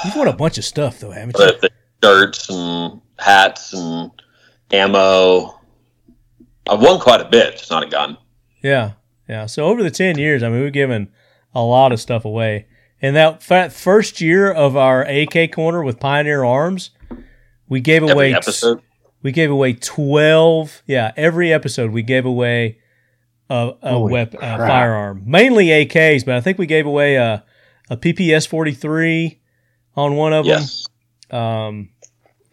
You've 0.06 0.16
won 0.16 0.28
a 0.28 0.34
bunch 0.34 0.58
of 0.58 0.66
stuff 0.66 1.00
though, 1.00 1.12
haven't 1.12 1.38
you? 1.38 1.46
the, 1.46 1.70
the 2.02 2.08
shirts 2.08 2.50
and 2.50 3.02
hats 3.20 3.74
and 3.74 4.12
ammo. 4.72 5.60
I've 6.70 6.82
won 6.82 7.00
quite 7.00 7.22
a 7.22 7.26
bit. 7.30 7.54
It's 7.56 7.70
not 7.70 7.84
a 7.84 7.90
gun. 7.90 8.18
Yeah, 8.64 8.92
yeah. 9.28 9.46
So 9.46 9.66
over 9.66 9.82
the 9.84 9.92
ten 9.92 10.18
years, 10.18 10.44
I 10.44 10.50
mean, 10.50 10.62
we've 10.64 10.74
given 10.74 11.10
a 11.54 11.62
lot 11.64 11.92
of 11.92 12.00
stuff 12.00 12.26
away. 12.26 12.68
And 13.02 13.16
that 13.16 13.42
fa- 13.42 13.70
first 13.70 14.20
year 14.22 14.52
of 14.52 14.76
our 14.76 15.04
AK 15.04 15.52
corner 15.54 15.82
with 15.84 16.00
Pioneer 16.00 16.44
Arms, 16.44 16.92
we 17.68 17.80
gave 17.80 18.04
Every 18.04 18.14
away 18.14 18.34
episode? 18.34 18.82
we 19.24 19.32
gave 19.32 19.50
away 19.50 19.74
twelve. 19.74 20.84
Yeah, 20.86 21.12
every 21.16 21.52
episode 21.54 21.92
we 21.92 22.04
gave 22.04 22.26
away 22.26 22.80
a, 23.50 23.72
a 23.82 24.00
weapon, 24.00 24.40
a 24.44 24.58
firearm, 24.58 25.24
mainly 25.26 25.68
AKs, 25.68 26.26
but 26.26 26.36
I 26.36 26.42
think 26.42 26.58
we 26.58 26.66
gave 26.66 26.86
away 26.86 27.16
a 27.16 27.44
a 27.90 27.98
PPS 27.98 28.48
forty 28.48 28.74
three 28.74 29.40
on 29.96 30.16
one 30.16 30.34
of 30.34 30.46
Yes. 30.46 30.86
them. 31.30 31.40
Um, 31.40 31.90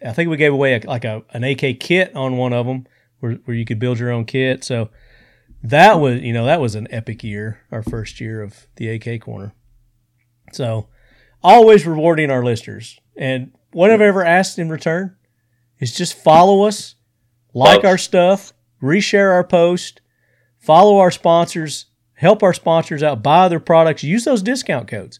I 0.07 0.13
think 0.13 0.29
we 0.29 0.37
gave 0.37 0.53
away 0.53 0.75
a, 0.75 0.87
like 0.87 1.05
a 1.05 1.23
an 1.31 1.43
AK 1.43 1.79
kit 1.79 2.15
on 2.15 2.37
one 2.37 2.53
of 2.53 2.65
them, 2.65 2.87
where 3.19 3.33
where 3.45 3.57
you 3.57 3.65
could 3.65 3.79
build 3.79 3.99
your 3.99 4.11
own 4.11 4.25
kit. 4.25 4.63
So 4.63 4.89
that 5.63 5.99
was 5.99 6.21
you 6.21 6.33
know 6.33 6.45
that 6.45 6.61
was 6.61 6.75
an 6.75 6.87
epic 6.89 7.23
year, 7.23 7.61
our 7.71 7.83
first 7.83 8.19
year 8.21 8.41
of 8.41 8.67
the 8.75 8.89
AK 8.89 9.21
corner. 9.21 9.53
So 10.51 10.87
always 11.43 11.85
rewarding 11.85 12.31
our 12.31 12.43
listeners, 12.43 12.99
and 13.15 13.51
what 13.71 13.91
I've 13.91 14.01
ever 14.01 14.23
asked 14.23 14.57
in 14.57 14.69
return 14.69 15.15
is 15.79 15.95
just 15.95 16.13
follow 16.15 16.63
us, 16.63 16.95
like 17.53 17.83
our 17.83 17.97
stuff, 17.97 18.53
reshare 18.81 19.31
our 19.31 19.43
post, 19.43 20.01
follow 20.57 20.97
our 20.97 21.11
sponsors, 21.11 21.85
help 22.13 22.43
our 22.43 22.53
sponsors 22.53 23.03
out, 23.03 23.23
buy 23.23 23.47
their 23.47 23.59
products, 23.59 24.03
use 24.03 24.23
those 24.25 24.41
discount 24.41 24.87
codes. 24.87 25.19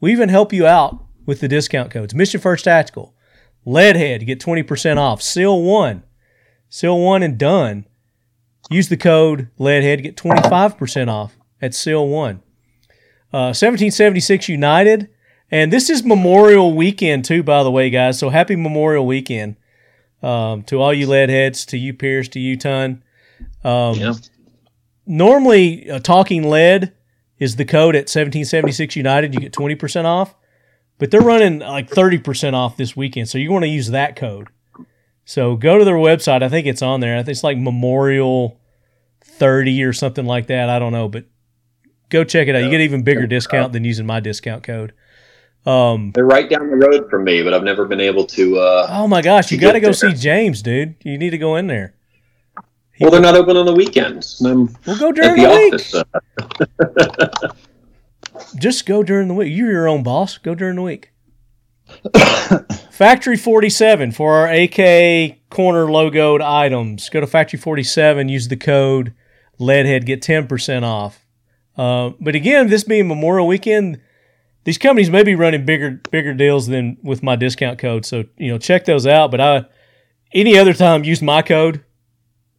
We 0.00 0.12
even 0.12 0.28
help 0.28 0.52
you 0.52 0.66
out 0.66 1.04
with 1.26 1.40
the 1.40 1.48
discount 1.48 1.90
codes. 1.90 2.14
Mission 2.14 2.40
First 2.40 2.64
Tactical, 2.64 3.13
Leadhead, 3.66 4.26
get 4.26 4.40
20% 4.40 4.96
off. 4.98 5.22
Seal 5.22 5.62
1, 5.62 6.02
Seal 6.68 6.98
1 6.98 7.22
and 7.22 7.38
done. 7.38 7.86
Use 8.70 8.88
the 8.88 8.96
code 8.96 9.48
Leadhead 9.58 9.96
to 9.96 10.02
get 10.02 10.16
25% 10.16 11.08
off 11.08 11.36
at 11.60 11.74
Seal 11.74 12.08
1. 12.08 12.36
Uh, 13.32 13.50
1776 13.52 14.48
United. 14.48 15.08
And 15.50 15.72
this 15.72 15.90
is 15.90 16.02
Memorial 16.04 16.74
Weekend, 16.74 17.24
too, 17.24 17.42
by 17.42 17.62
the 17.62 17.70
way, 17.70 17.90
guys. 17.90 18.18
So 18.18 18.30
happy 18.30 18.56
Memorial 18.56 19.06
Weekend 19.06 19.56
um, 20.22 20.62
to 20.64 20.80
all 20.80 20.92
you 20.92 21.06
Leadheads, 21.06 21.66
to 21.66 21.78
you, 21.78 21.92
Pearce, 21.94 22.28
to 22.28 22.40
you, 22.40 22.56
Ton. 22.56 23.02
Um, 23.62 23.94
Yeah. 23.94 24.14
Normally, 25.06 25.90
uh, 25.90 25.98
Talking 25.98 26.48
Lead 26.48 26.92
is 27.38 27.56
the 27.56 27.64
code 27.64 27.94
at 27.94 28.08
1776 28.08 28.96
United. 28.96 29.34
You 29.34 29.40
get 29.40 29.52
20% 29.52 30.06
off, 30.06 30.34
but 30.98 31.10
they're 31.10 31.20
running 31.20 31.58
like 31.60 31.88
30% 31.90 32.54
off 32.54 32.76
this 32.76 32.96
weekend. 32.96 33.28
So 33.28 33.38
you 33.38 33.50
want 33.52 33.64
to 33.64 33.68
use 33.68 33.88
that 33.90 34.16
code. 34.16 34.48
So 35.24 35.56
go 35.56 35.78
to 35.78 35.84
their 35.84 35.94
website. 35.96 36.42
I 36.42 36.48
think 36.48 36.66
it's 36.66 36.82
on 36.82 37.00
there. 37.00 37.14
I 37.16 37.20
think 37.22 37.30
it's 37.30 37.44
like 37.44 37.58
Memorial 37.58 38.60
30 39.24 39.82
or 39.84 39.92
something 39.92 40.26
like 40.26 40.46
that. 40.48 40.68
I 40.68 40.78
don't 40.78 40.92
know, 40.92 41.08
but 41.08 41.24
go 42.10 42.24
check 42.24 42.46
it 42.48 42.54
out. 42.54 42.62
You 42.62 42.70
get 42.70 42.80
even 42.82 43.02
bigger 43.02 43.26
discount 43.26 43.72
than 43.72 43.84
using 43.84 44.06
my 44.06 44.20
discount 44.20 44.62
code. 44.62 44.92
Um, 45.66 46.12
They're 46.14 46.26
right 46.26 46.48
down 46.48 46.68
the 46.68 46.76
road 46.76 47.08
from 47.08 47.24
me, 47.24 47.42
but 47.42 47.54
I've 47.54 47.62
never 47.64 47.86
been 47.86 48.00
able 48.00 48.26
to. 48.26 48.58
Uh, 48.58 48.86
oh 48.90 49.08
my 49.08 49.22
gosh, 49.22 49.50
you 49.50 49.56
got 49.58 49.72
to 49.72 49.80
go 49.80 49.92
there. 49.92 50.10
see 50.10 50.12
James, 50.12 50.60
dude. 50.60 50.94
You 51.02 51.16
need 51.16 51.30
to 51.30 51.38
go 51.38 51.56
in 51.56 51.68
there. 51.68 51.94
Well, 53.00 53.10
they're 53.10 53.20
not 53.20 53.34
open 53.34 53.56
on 53.56 53.64
the 53.66 53.74
weekends. 53.74 54.40
I'm 54.44 54.76
We'll 54.86 54.98
go 54.98 55.08
at 55.08 55.14
during 55.14 55.36
the 55.36 55.42
the 55.42 55.48
week. 55.48 55.74
office. 55.74 55.94
Uh, 57.42 57.48
Just 58.56 58.86
go 58.86 59.02
during 59.02 59.28
the 59.28 59.34
week. 59.34 59.54
You're 59.54 59.70
your 59.70 59.88
own 59.88 60.02
boss. 60.02 60.38
Go 60.38 60.54
during 60.54 60.76
the 60.76 60.82
week. 60.82 61.12
Factory 62.90 63.36
47 63.36 64.12
for 64.12 64.34
our 64.34 64.50
AK 64.50 65.50
corner 65.50 65.86
logoed 65.86 66.40
items. 66.40 67.08
Go 67.08 67.20
to 67.20 67.26
Factory 67.26 67.58
47, 67.58 68.28
use 68.28 68.48
the 68.48 68.56
code 68.56 69.14
Leadhead, 69.60 70.04
get 70.04 70.20
10% 70.20 70.82
off. 70.82 71.24
Uh, 71.76 72.10
but 72.20 72.34
again, 72.34 72.68
this 72.68 72.84
being 72.84 73.08
Memorial 73.08 73.46
Weekend, 73.46 74.00
these 74.64 74.78
companies 74.78 75.10
may 75.10 75.22
be 75.22 75.34
running 75.34 75.64
bigger 75.64 76.00
bigger 76.10 76.32
deals 76.34 76.66
than 76.66 76.96
with 77.02 77.22
my 77.22 77.36
discount 77.36 77.78
code. 77.78 78.06
So, 78.06 78.24
you 78.36 78.50
know, 78.50 78.58
check 78.58 78.84
those 78.84 79.06
out. 79.06 79.30
But 79.30 79.40
I 79.40 79.66
any 80.32 80.56
other 80.56 80.72
time 80.72 81.04
use 81.04 81.20
my 81.20 81.42
code. 81.42 81.84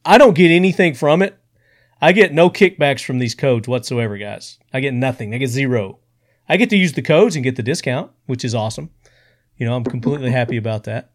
I 0.03 0.17
don't 0.17 0.35
get 0.35 0.51
anything 0.51 0.93
from 0.93 1.21
it. 1.21 1.37
I 2.01 2.11
get 2.11 2.33
no 2.33 2.49
kickbacks 2.49 3.03
from 3.03 3.19
these 3.19 3.35
codes 3.35 3.67
whatsoever, 3.67 4.17
guys. 4.17 4.59
I 4.73 4.79
get 4.79 4.93
nothing. 4.93 5.33
I 5.33 5.37
get 5.37 5.49
zero. 5.49 5.99
I 6.47 6.57
get 6.57 6.69
to 6.71 6.77
use 6.77 6.93
the 6.93 7.01
codes 7.01 7.35
and 7.35 7.43
get 7.43 7.55
the 7.55 7.63
discount, 7.63 8.11
which 8.25 8.45
is 8.45 8.53
awesome. 8.53 8.89
You 9.57 9.65
know, 9.65 9.75
I'm 9.75 9.83
completely 9.83 10.31
happy 10.31 10.57
about 10.57 10.83
that. 10.83 11.11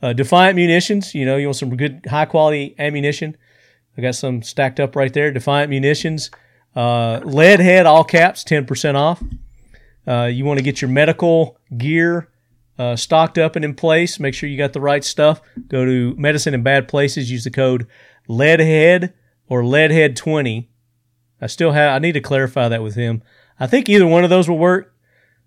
Uh, 0.00 0.12
Defiant 0.12 0.56
Munitions, 0.56 1.14
you 1.14 1.24
know, 1.24 1.36
you 1.36 1.46
want 1.46 1.56
some 1.56 1.76
good 1.76 2.06
high 2.08 2.24
quality 2.24 2.74
ammunition. 2.78 3.36
I 3.96 4.02
got 4.02 4.14
some 4.14 4.42
stacked 4.42 4.80
up 4.80 4.96
right 4.96 5.12
there. 5.12 5.30
Defiant 5.30 5.70
Munitions, 5.70 6.30
uh, 6.74 7.20
lead 7.24 7.60
head, 7.60 7.86
all 7.86 8.04
caps, 8.04 8.42
10% 8.44 8.94
off. 8.94 9.22
Uh, 10.06 10.24
you 10.24 10.44
want 10.44 10.58
to 10.58 10.64
get 10.64 10.80
your 10.80 10.90
medical 10.90 11.58
gear 11.76 12.28
uh, 12.78 12.96
stocked 12.96 13.38
up 13.38 13.54
and 13.54 13.64
in 13.64 13.74
place. 13.74 14.18
Make 14.18 14.34
sure 14.34 14.48
you 14.48 14.58
got 14.58 14.72
the 14.72 14.80
right 14.80 15.04
stuff. 15.04 15.40
Go 15.68 15.84
to 15.84 16.14
Medicine 16.16 16.54
in 16.54 16.62
Bad 16.62 16.88
Places. 16.88 17.30
Use 17.30 17.44
the 17.44 17.50
code 17.50 17.86
LEADHEAD 18.28 19.12
or 19.52 19.62
LEADHEAD20. 19.62 20.66
I 21.42 21.46
still 21.46 21.72
have. 21.72 21.94
I 21.94 21.98
need 21.98 22.12
to 22.12 22.22
clarify 22.22 22.68
that 22.70 22.82
with 22.82 22.94
him. 22.94 23.22
I 23.60 23.66
think 23.66 23.90
either 23.90 24.06
one 24.06 24.24
of 24.24 24.30
those 24.30 24.48
will 24.48 24.56
work, 24.56 24.94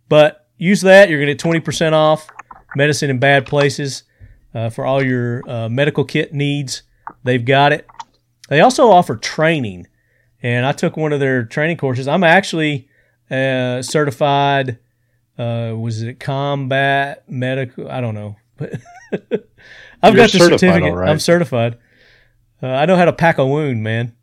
but 0.08 0.48
use 0.60 0.82
that. 0.82 1.10
You're 1.10 1.18
going 1.20 1.36
to 1.36 1.44
get 1.44 1.64
20% 1.64 1.94
off. 1.94 2.28
Medicine 2.76 3.10
in 3.10 3.18
Bad 3.18 3.48
Places 3.48 4.04
uh, 4.54 4.70
for 4.70 4.86
all 4.86 5.04
your 5.04 5.42
uh, 5.50 5.70
medical 5.70 6.06
kit 6.06 6.36
needs. 6.36 6.84
They've 7.24 7.44
got 7.44 7.74
it. 7.74 7.88
They 8.48 8.62
also 8.62 8.92
offer 8.92 9.16
training, 9.16 9.88
and 10.44 10.68
I 10.68 10.72
took 10.72 10.98
one 10.98 11.12
of 11.12 11.20
their 11.20 11.44
training 11.44 11.78
courses. 11.78 12.08
I'm 12.08 12.24
actually 12.24 12.88
uh, 13.32 13.82
certified. 13.82 14.78
Uh, 15.36 15.74
was 15.76 16.04
it 16.04 16.20
combat 16.20 17.28
medical? 17.28 17.90
I 17.90 18.02
don't 18.02 18.14
know, 18.14 18.36
but 18.58 18.74
I've 20.04 20.14
You're 20.14 20.28
got 20.28 20.32
the 20.32 20.40
certificate. 20.40 20.94
right. 20.94 21.10
I'm 21.10 21.20
certified. 21.20 21.80
Uh, 22.62 22.68
I 22.68 22.86
know 22.86 22.96
how 22.96 23.06
to 23.06 23.14
pack 23.14 23.38
a 23.38 23.46
wound, 23.46 23.84
man. 23.84 24.16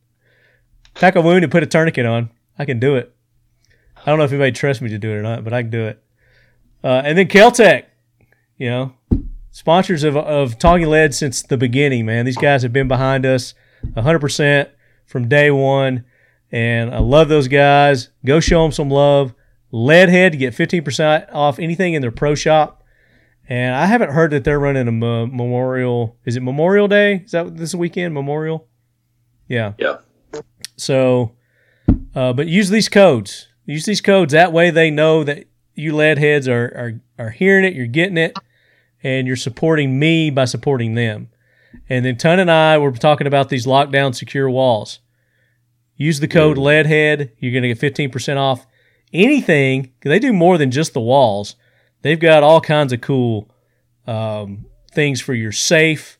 Pack 0.94 1.16
a 1.16 1.20
wound 1.20 1.44
and 1.44 1.52
put 1.52 1.62
a 1.62 1.66
tourniquet 1.66 2.06
on. 2.06 2.30
I 2.58 2.64
can 2.64 2.78
do 2.78 2.96
it. 2.96 3.14
I 3.96 4.10
don't 4.10 4.18
know 4.18 4.24
if 4.24 4.32
anybody 4.32 4.52
trusts 4.52 4.82
me 4.82 4.90
to 4.90 4.98
do 4.98 5.10
it 5.10 5.14
or 5.14 5.22
not, 5.22 5.44
but 5.44 5.52
I 5.52 5.62
can 5.62 5.70
do 5.70 5.86
it. 5.86 6.02
Uh, 6.82 7.02
and 7.04 7.16
then 7.16 7.28
Keltec, 7.28 7.84
you 8.56 8.68
know, 8.68 8.92
sponsors 9.50 10.02
of, 10.02 10.16
of 10.16 10.58
Talking 10.58 10.88
Lead 10.88 11.14
since 11.14 11.42
the 11.42 11.56
beginning, 11.56 12.04
man. 12.06 12.24
These 12.24 12.36
guys 12.36 12.62
have 12.62 12.72
been 12.72 12.88
behind 12.88 13.24
us 13.24 13.54
100% 13.84 14.68
from 15.06 15.28
day 15.28 15.50
one. 15.50 16.04
And 16.50 16.94
I 16.94 16.98
love 16.98 17.28
those 17.28 17.48
guys. 17.48 18.10
Go 18.24 18.40
show 18.40 18.62
them 18.62 18.72
some 18.72 18.90
love. 18.90 19.34
Leadhead 19.72 20.32
to 20.32 20.36
get 20.36 20.54
15% 20.54 21.28
off 21.32 21.58
anything 21.58 21.94
in 21.94 22.02
their 22.02 22.10
pro 22.10 22.34
shop. 22.34 22.81
And 23.52 23.74
I 23.74 23.84
haven't 23.84 24.12
heard 24.12 24.30
that 24.30 24.44
they're 24.44 24.58
running 24.58 24.88
a 24.88 24.92
me- 24.92 25.26
Memorial. 25.26 26.16
Is 26.24 26.38
it 26.38 26.42
Memorial 26.42 26.88
Day? 26.88 27.16
Is 27.16 27.32
that 27.32 27.54
this 27.54 27.74
weekend? 27.74 28.14
Memorial? 28.14 28.66
Yeah. 29.46 29.74
Yeah. 29.76 29.98
So, 30.78 31.32
uh, 32.14 32.32
but 32.32 32.46
use 32.46 32.70
these 32.70 32.88
codes. 32.88 33.48
Use 33.66 33.84
these 33.84 34.00
codes. 34.00 34.32
That 34.32 34.54
way 34.54 34.70
they 34.70 34.90
know 34.90 35.22
that 35.24 35.48
you 35.74 35.94
lead 35.94 36.16
heads 36.16 36.48
are, 36.48 36.64
are 37.18 37.24
are 37.26 37.28
hearing 37.28 37.66
it, 37.66 37.74
you're 37.74 37.86
getting 37.86 38.16
it, 38.16 38.38
and 39.02 39.26
you're 39.26 39.36
supporting 39.36 39.98
me 39.98 40.30
by 40.30 40.46
supporting 40.46 40.94
them. 40.94 41.28
And 41.90 42.06
then 42.06 42.16
Ton 42.16 42.40
and 42.40 42.50
I 42.50 42.78
were 42.78 42.92
talking 42.92 43.26
about 43.26 43.50
these 43.50 43.66
lockdown 43.66 44.14
secure 44.14 44.48
walls. 44.48 45.00
Use 45.94 46.20
the 46.20 46.26
code 46.26 46.56
LEADHEAD. 46.56 47.32
You're 47.38 47.52
going 47.52 47.74
to 47.74 47.74
get 47.74 47.94
15% 48.12 48.38
off 48.38 48.66
anything. 49.12 49.92
They 50.00 50.18
do 50.18 50.32
more 50.32 50.56
than 50.56 50.70
just 50.70 50.94
the 50.94 51.02
walls. 51.02 51.54
They've 52.02 52.18
got 52.18 52.42
all 52.42 52.60
kinds 52.60 52.92
of 52.92 53.00
cool 53.00 53.48
um, 54.06 54.66
things 54.92 55.20
for 55.20 55.34
your 55.34 55.52
safe, 55.52 56.18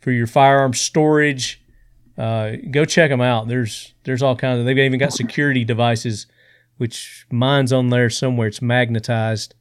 for 0.00 0.10
your 0.10 0.26
firearm 0.26 0.74
storage. 0.74 1.62
Uh, 2.16 2.52
go 2.70 2.84
check 2.84 3.10
them 3.10 3.20
out. 3.20 3.48
There's 3.48 3.94
there's 4.04 4.22
all 4.22 4.36
kinds 4.36 4.60
of. 4.60 4.66
They've 4.66 4.78
even 4.78 5.00
got 5.00 5.12
security 5.12 5.64
devices, 5.64 6.26
which 6.76 7.26
mine's 7.30 7.72
on 7.72 7.88
there 7.88 8.10
somewhere. 8.10 8.48
It's 8.48 8.62
magnetized. 8.62 9.54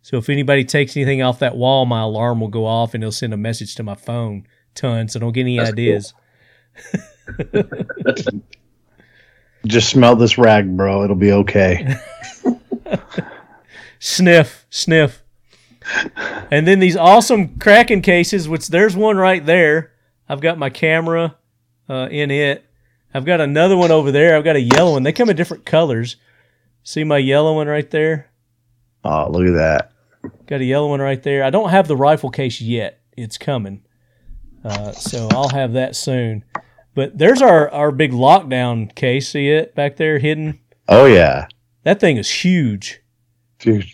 So 0.00 0.16
if 0.16 0.28
anybody 0.28 0.64
takes 0.64 0.96
anything 0.96 1.22
off 1.22 1.38
that 1.38 1.56
wall, 1.56 1.86
my 1.86 2.00
alarm 2.00 2.40
will 2.40 2.48
go 2.48 2.66
off 2.66 2.94
and 2.94 3.04
it'll 3.04 3.12
send 3.12 3.32
a 3.32 3.36
message 3.36 3.76
to 3.76 3.84
my 3.84 3.94
phone. 3.94 4.48
Ton. 4.74 5.08
So 5.08 5.20
don't 5.20 5.32
get 5.32 5.42
any 5.42 5.58
That's 5.58 5.70
ideas. 5.70 6.14
Just 9.66 9.90
smell 9.90 10.16
this 10.16 10.38
rag, 10.38 10.76
bro. 10.76 11.04
It'll 11.04 11.14
be 11.14 11.30
okay. 11.32 11.94
sniff, 14.02 14.66
sniff. 14.68 15.22
And 16.50 16.66
then 16.66 16.80
these 16.80 16.96
awesome 16.96 17.58
Kraken 17.58 18.02
cases, 18.02 18.48
which 18.48 18.68
there's 18.68 18.96
one 18.96 19.16
right 19.16 19.44
there. 19.44 19.92
I've 20.28 20.40
got 20.40 20.58
my 20.58 20.70
camera 20.70 21.36
uh, 21.88 22.08
in 22.10 22.30
it. 22.30 22.64
I've 23.14 23.24
got 23.24 23.40
another 23.40 23.76
one 23.76 23.90
over 23.90 24.10
there. 24.10 24.36
I've 24.36 24.44
got 24.44 24.56
a 24.56 24.60
yellow 24.60 24.92
one. 24.92 25.02
They 25.02 25.12
come 25.12 25.30
in 25.30 25.36
different 25.36 25.64
colors. 25.64 26.16
See 26.82 27.04
my 27.04 27.18
yellow 27.18 27.54
one 27.54 27.68
right 27.68 27.90
there? 27.90 28.30
Oh, 29.04 29.30
look 29.30 29.46
at 29.46 29.54
that. 29.54 29.92
Got 30.46 30.60
a 30.60 30.64
yellow 30.64 30.88
one 30.88 31.00
right 31.00 31.22
there. 31.22 31.44
I 31.44 31.50
don't 31.50 31.70
have 31.70 31.88
the 31.88 31.96
rifle 31.96 32.30
case 32.30 32.60
yet. 32.60 33.00
It's 33.16 33.38
coming. 33.38 33.82
Uh, 34.64 34.92
so 34.92 35.28
I'll 35.32 35.50
have 35.50 35.72
that 35.74 35.94
soon. 35.96 36.44
But 36.94 37.18
there's 37.18 37.42
our, 37.42 37.68
our 37.70 37.90
big 37.90 38.12
lockdown 38.12 38.94
case. 38.94 39.28
See 39.28 39.48
it 39.48 39.74
back 39.74 39.96
there 39.96 40.18
hidden? 40.18 40.60
Oh 40.88 41.06
yeah, 41.06 41.46
That 41.84 42.00
thing 42.00 42.16
is 42.16 42.30
huge. 42.30 43.01
Dude. 43.62 43.86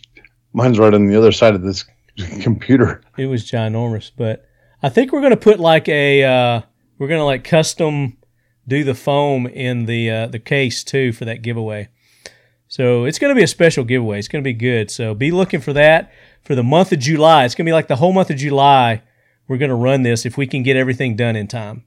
Mine's 0.52 0.78
right 0.78 0.92
on 0.92 1.06
the 1.06 1.16
other 1.16 1.30
side 1.30 1.54
of 1.54 1.62
this 1.62 1.84
computer. 2.40 3.02
It 3.16 3.26
was 3.26 3.44
ginormous, 3.44 4.10
but 4.16 4.44
I 4.82 4.88
think 4.88 5.12
we're 5.12 5.22
gonna 5.22 5.36
put 5.36 5.60
like 5.60 5.88
a 5.88 6.24
uh, 6.24 6.62
we're 6.98 7.08
gonna 7.08 7.24
like 7.24 7.44
custom 7.44 8.16
do 8.66 8.82
the 8.84 8.94
foam 8.94 9.46
in 9.46 9.86
the 9.86 10.10
uh, 10.10 10.26
the 10.26 10.38
case 10.38 10.82
too 10.82 11.12
for 11.12 11.24
that 11.26 11.42
giveaway. 11.42 11.88
So 12.66 13.04
it's 13.04 13.18
gonna 13.18 13.34
be 13.34 13.42
a 13.42 13.48
special 13.48 13.84
giveaway. 13.84 14.18
It's 14.18 14.28
gonna 14.28 14.42
be 14.42 14.52
good. 14.52 14.90
So 14.90 15.14
be 15.14 15.30
looking 15.30 15.60
for 15.60 15.72
that 15.74 16.12
for 16.42 16.54
the 16.54 16.62
month 16.64 16.92
of 16.92 16.98
July. 16.98 17.44
It's 17.44 17.54
gonna 17.54 17.68
be 17.68 17.72
like 17.72 17.88
the 17.88 17.96
whole 17.96 18.12
month 18.12 18.30
of 18.30 18.36
July. 18.36 19.02
We're 19.46 19.58
gonna 19.58 19.76
run 19.76 20.02
this 20.02 20.26
if 20.26 20.36
we 20.36 20.46
can 20.46 20.62
get 20.62 20.76
everything 20.76 21.14
done 21.16 21.36
in 21.36 21.46
time, 21.46 21.84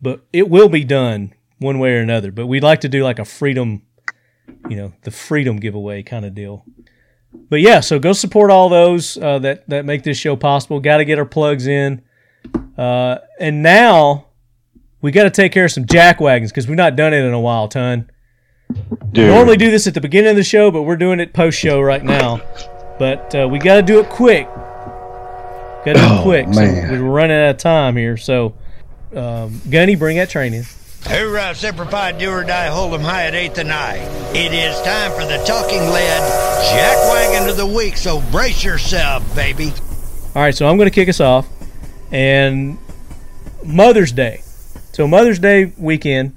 but 0.00 0.24
it 0.32 0.48
will 0.48 0.68
be 0.68 0.84
done 0.84 1.34
one 1.58 1.78
way 1.78 1.94
or 1.94 2.00
another. 2.00 2.30
But 2.30 2.46
we'd 2.46 2.62
like 2.62 2.82
to 2.82 2.88
do 2.88 3.02
like 3.02 3.18
a 3.18 3.24
freedom, 3.24 3.82
you 4.68 4.76
know, 4.76 4.92
the 5.02 5.10
freedom 5.10 5.56
giveaway 5.56 6.02
kind 6.02 6.24
of 6.24 6.34
deal 6.34 6.64
but 7.32 7.60
yeah, 7.60 7.80
so 7.80 7.98
go 7.98 8.12
support 8.12 8.50
all 8.50 8.68
those 8.68 9.16
uh, 9.18 9.38
that 9.40 9.68
that 9.68 9.84
make 9.84 10.02
this 10.02 10.18
show 10.18 10.36
possible. 10.36 10.80
Got 10.80 10.98
to 10.98 11.04
get 11.04 11.18
our 11.18 11.24
plugs 11.24 11.66
in, 11.66 12.02
uh, 12.76 13.18
and 13.38 13.62
now 13.62 14.26
we 15.00 15.10
got 15.12 15.24
to 15.24 15.30
take 15.30 15.52
care 15.52 15.66
of 15.66 15.72
some 15.72 15.86
jack 15.86 16.20
wagons 16.20 16.50
because 16.50 16.66
we've 16.66 16.76
not 16.76 16.96
done 16.96 17.12
it 17.12 17.24
in 17.24 17.32
a 17.32 17.40
while, 17.40 17.68
ton. 17.68 18.10
Dude. 19.12 19.28
We 19.28 19.34
normally 19.34 19.56
do 19.56 19.70
this 19.70 19.86
at 19.86 19.94
the 19.94 20.00
beginning 20.00 20.30
of 20.30 20.36
the 20.36 20.42
show, 20.44 20.70
but 20.70 20.82
we're 20.82 20.96
doing 20.96 21.20
it 21.20 21.32
post 21.32 21.58
show 21.58 21.80
right 21.80 22.02
now. 22.02 22.40
But 22.98 23.34
uh, 23.34 23.48
we 23.48 23.58
got 23.58 23.76
to 23.76 23.82
do 23.82 24.00
it 24.00 24.08
quick. 24.08 24.46
Got 24.46 25.84
to 25.84 25.92
do 25.94 25.98
it 26.00 26.18
Oh, 26.18 26.22
quick. 26.22 26.46
So 26.52 26.60
we're 26.60 27.02
running 27.02 27.36
out 27.36 27.50
of 27.50 27.56
time 27.58 27.96
here. 27.96 28.16
So, 28.16 28.54
um, 29.14 29.60
Gunny, 29.70 29.94
bring 29.94 30.16
that 30.16 30.30
train 30.30 30.52
in. 30.54 30.64
Hoorah, 31.06 31.54
Semper 31.54 31.84
Fi, 31.84 32.12
do 32.12 32.30
or 32.30 32.42
die, 32.42 32.66
hold 32.66 32.92
'em 32.92 33.00
high 33.00 33.26
at 33.26 33.34
8th 33.34 33.58
and 33.58 33.72
I. 33.72 33.96
It 34.34 34.52
is 34.52 34.80
time 34.82 35.12
for 35.12 35.24
the 35.24 35.42
talking 35.46 35.80
lead 35.80 36.20
jack 36.72 36.96
wagon 37.08 37.48
of 37.48 37.56
the 37.56 37.66
week, 37.66 37.96
so 37.96 38.20
brace 38.32 38.64
yourself, 38.64 39.22
baby. 39.36 39.72
All 40.34 40.42
right, 40.42 40.54
so 40.54 40.68
I'm 40.68 40.76
going 40.76 40.88
to 40.90 40.94
kick 40.94 41.08
us 41.08 41.20
off. 41.20 41.48
And 42.10 42.76
Mother's 43.64 44.10
Day. 44.10 44.42
So 44.92 45.06
Mother's 45.06 45.38
Day 45.38 45.72
weekend, 45.78 46.36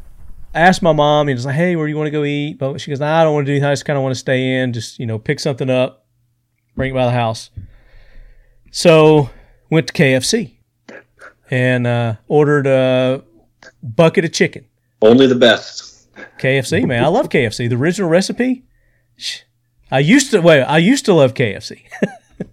I 0.53 0.61
asked 0.61 0.81
my 0.83 0.93
mom, 0.93 1.27
and 1.29 1.35
was 1.35 1.45
like, 1.45 1.55
hey, 1.55 1.75
where 1.75 1.87
do 1.87 1.91
you 1.91 1.97
want 1.97 2.07
to 2.07 2.11
go 2.11 2.23
eat? 2.23 2.59
But 2.59 2.79
she 2.79 2.91
goes, 2.91 2.99
nah, 2.99 3.21
I 3.21 3.23
don't 3.23 3.33
want 3.33 3.45
to 3.47 3.51
do 3.51 3.53
anything. 3.53 3.69
I 3.69 3.71
just 3.71 3.85
kind 3.85 3.97
of 3.97 4.03
want 4.03 4.13
to 4.13 4.19
stay 4.19 4.55
in, 4.61 4.73
just, 4.73 4.99
you 4.99 5.05
know, 5.07 5.17
pick 5.17 5.39
something 5.39 5.69
up, 5.69 6.05
bring 6.75 6.91
it 6.91 6.93
by 6.93 7.05
the 7.05 7.11
house. 7.11 7.49
So 8.71 9.31
went 9.71 9.87
to 9.87 9.93
KFC 9.93 10.51
and 11.49 11.87
uh, 11.87 12.15
ordered 12.27 12.67
a 12.67 13.23
bucket 13.83 14.25
of 14.25 14.31
chicken. 14.33 14.65
Only 15.01 15.27
the 15.27 15.35
best. 15.35 16.07
KFC, 16.39 16.85
man. 16.85 17.03
I 17.03 17.07
love 17.07 17.29
KFC. 17.29 17.69
The 17.69 17.75
original 17.75 18.09
recipe. 18.09 18.63
I 19.91 19.99
used 19.99 20.31
to 20.31 20.41
wait. 20.41 20.61
I 20.63 20.77
used 20.77 21.05
to 21.05 21.13
love 21.13 21.33
KFC. 21.33 21.81
it 22.39 22.47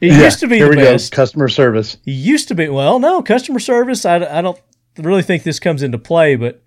Yeah, 0.00 0.24
used 0.24 0.40
to 0.40 0.48
be 0.48 0.56
here 0.56 0.64
the 0.70 0.70
we 0.70 0.76
best. 0.82 1.12
go. 1.12 1.16
Customer 1.16 1.48
service. 1.48 1.94
It 2.06 2.10
used 2.12 2.48
to 2.48 2.54
be 2.54 2.68
well, 2.68 2.98
no 2.98 3.22
customer 3.22 3.58
service. 3.58 4.04
I, 4.04 4.16
I 4.16 4.40
don't 4.42 4.58
really 4.98 5.22
think 5.22 5.42
this 5.42 5.60
comes 5.60 5.82
into 5.82 5.98
play, 5.98 6.36
but 6.36 6.62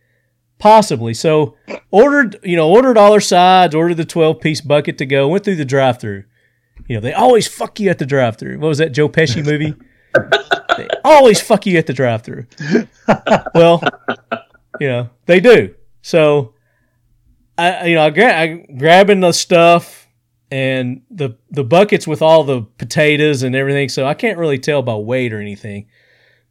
possibly. 0.60 1.14
So 1.14 1.56
ordered, 1.92 2.38
you 2.44 2.56
know, 2.56 2.70
ordered 2.70 2.98
all 2.98 3.14
our 3.14 3.20
sides, 3.20 3.74
ordered 3.76 3.98
the 3.98 4.06
twelve 4.06 4.40
piece 4.42 4.62
bucket 4.62 4.98
to 5.00 5.06
go. 5.06 5.28
Went 5.28 5.44
through 5.44 5.56
the 5.58 5.66
drive 5.66 6.00
through. 6.00 6.24
You 6.88 6.96
know, 6.98 7.02
they 7.02 7.14
always 7.14 7.48
fuck 7.48 7.80
you 7.80 7.90
at 7.90 7.98
the 8.00 8.06
drive 8.06 8.38
through. 8.38 8.60
What 8.60 8.68
was 8.68 8.78
that 8.78 8.92
Joe 8.92 9.10
Pesci 9.10 9.44
movie? 9.44 9.74
always 11.14 11.42
fuck 11.42 11.66
you 11.66 11.78
at 11.78 11.88
the 11.88 11.94
drive 11.94 12.24
through. 12.24 12.46
well, 13.56 13.82
you 14.80 14.88
know 14.88 15.10
they 15.26 15.40
do. 15.40 15.76
So 16.02 16.54
I, 17.58 17.88
you 17.88 17.96
know, 17.96 18.04
I, 18.04 18.10
gra- 18.10 18.38
I 18.38 18.48
grabbing 18.78 19.22
the 19.22 19.32
stuff 19.32 20.08
and 20.52 21.02
the 21.10 21.38
the 21.50 21.64
buckets 21.64 22.06
with 22.08 22.22
all 22.22 22.44
the 22.44 22.62
potatoes 22.78 23.44
and 23.44 23.56
everything. 23.56 23.90
So 23.90 24.06
I 24.06 24.14
can't 24.14 24.38
really 24.38 24.60
tell 24.60 24.82
by 24.82 24.96
weight 24.96 25.34
or 25.34 25.40
anything. 25.40 25.88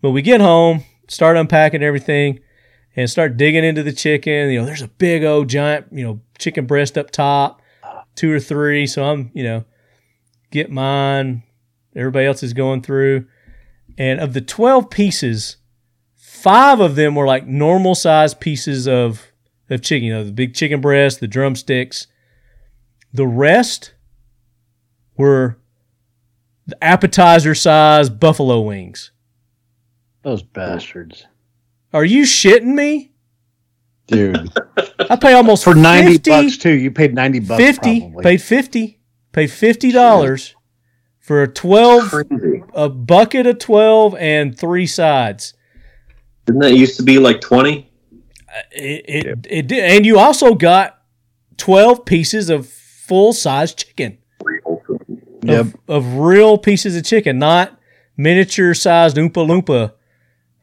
But 0.01 0.11
we 0.11 0.23
get 0.23 0.41
home, 0.41 0.85
start 1.09 1.37
unpacking 1.37 1.83
everything, 1.83 2.41
and 2.97 3.09
start 3.09 3.37
digging 3.37 3.65
into 3.65 3.83
the 3.83 3.93
chicken. 3.93 4.51
You 4.51 4.61
know, 4.61 4.67
there's 4.67 4.83
a 4.83 4.89
big 4.89 5.25
old 5.25 5.49
giant, 5.49 5.87
you 5.93 6.05
know, 6.05 6.21
chicken 6.39 6.67
breast 6.67 6.99
up 6.99 7.11
top, 7.11 7.63
two 8.15 8.33
or 8.33 8.41
three. 8.41 8.87
So 8.87 9.05
I'm, 9.05 9.31
you 9.35 9.45
know, 9.45 9.65
get 10.51 10.71
mine. 10.71 11.43
Everybody 11.97 12.27
else 12.27 12.43
is 12.43 12.53
going 12.53 12.83
through, 12.83 13.27
and 13.99 14.21
of 14.21 14.33
the 14.33 14.41
twelve 14.41 14.91
pieces, 14.91 15.57
five 16.15 16.81
of 16.81 16.97
them 16.97 17.15
were 17.15 17.27
like 17.27 17.47
normal 17.47 17.95
sized 17.95 18.41
pieces 18.41 18.87
of 18.89 19.33
of 19.71 19.83
chicken. 19.83 20.05
You 20.07 20.15
know, 20.15 20.25
the 20.25 20.33
big 20.33 20.55
chicken 20.55 20.81
breast, 20.81 21.21
the 21.21 21.29
drumsticks. 21.29 22.07
The 23.13 23.27
rest 23.27 23.95
were 25.17 25.59
the 26.67 26.83
appetizer 26.83 27.55
size 27.55 28.11
buffalo 28.11 28.61
wings. 28.61 29.13
Those 30.23 30.43
bastards. 30.43 31.27
Are 31.93 32.05
you 32.05 32.23
shitting 32.25 32.75
me? 32.75 33.13
Dude. 34.07 34.51
I 35.11 35.17
pay 35.17 35.35
almost 35.35 35.65
For 35.65 35.75
90 35.75 36.15
50 36.15 36.31
bucks 36.31 36.59
too. 36.59 36.73
You 36.73 36.91
paid 36.91 37.15
90 37.15 37.41
bucks 37.41 37.63
50 37.63 38.01
probably. 38.01 38.23
paid 38.23 38.43
50 38.43 39.01
paid 39.33 39.49
$50 39.49 40.54
for 41.25 41.43
a 41.43 41.49
12 41.49 42.13
a 42.75 42.89
bucket 42.91 43.47
of 43.47 43.59
12 43.59 44.15
and 44.17 44.57
three 44.59 44.87
sides 44.87 45.55
Didn't 46.45 46.61
that 46.61 46.75
used 46.75 46.99
to 46.99 47.03
be 47.03 47.19
like 47.19 47.41
20? 47.41 47.91
Uh, 48.47 48.53
it 48.73 49.27
it, 49.27 49.47
it 49.49 49.67
did 49.67 49.83
and 49.85 50.05
you 50.05 50.19
also 50.19 50.55
got 50.55 51.01
12 51.57 52.05
pieces 52.05 52.51
of 52.51 52.69
full 52.69 53.33
size 53.33 53.75
chicken 53.75 54.19
Yep. 55.43 55.61
of, 55.61 55.77
of 55.89 56.15
real 56.17 56.59
pieces 56.59 56.95
of 56.97 57.05
chicken 57.05 57.39
not 57.39 57.79
miniature 58.19 58.75
sized 58.75 59.17
oompa 59.17 59.33
loompa 59.47 59.93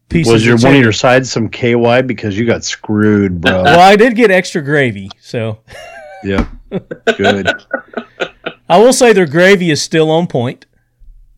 pieces 0.10 0.32
Was 0.34 0.46
your 0.46 0.56
of 0.56 0.64
one 0.64 0.76
of 0.76 0.82
your 0.82 0.92
sides 0.92 1.32
some 1.32 1.50
KY 1.50 2.04
because 2.04 2.38
you 2.38 2.46
got 2.46 2.64
screwed, 2.64 3.42
bro? 3.42 3.64
well 3.64 3.80
i 3.80 3.96
did 3.96 4.16
get 4.16 4.30
extra 4.30 4.62
gravy 4.62 5.10
so 5.20 5.58
Yep. 6.24 6.48
Good. 7.18 7.50
I 8.72 8.78
will 8.78 8.94
say 8.94 9.12
their 9.12 9.26
gravy 9.26 9.70
is 9.70 9.82
still 9.82 10.10
on 10.10 10.28
point. 10.28 10.66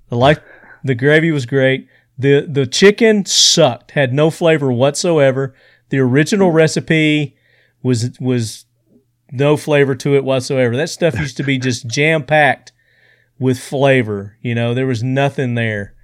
The 0.10 0.15
like 0.15 0.39
the 0.84 0.93
gravy 0.93 1.31
was 1.31 1.47
great. 1.47 1.88
The 2.15 2.45
the 2.47 2.68
chicken 2.68 3.26
sucked, 3.26 3.91
had 3.91 4.14
no 4.14 4.30
flavor 4.30 4.72
whatsoever. 4.72 5.55
The 5.89 5.97
original 5.97 6.51
recipe 6.51 7.35
was 7.81 8.15
was 8.19 8.65
no 9.31 9.57
flavor 9.57 9.95
to 9.95 10.15
it 10.15 10.23
whatsoever. 10.23 10.77
That 10.77 10.91
stuff 10.91 11.18
used 11.18 11.35
to 11.38 11.43
be 11.43 11.57
just 11.57 11.88
jam 11.97 12.23
packed 12.23 12.72
with 13.39 13.60
flavor. 13.60 14.38
You 14.43 14.53
know, 14.53 14.76
there 14.76 14.85
was 14.85 15.01
nothing 15.01 15.55
there. 15.55 15.95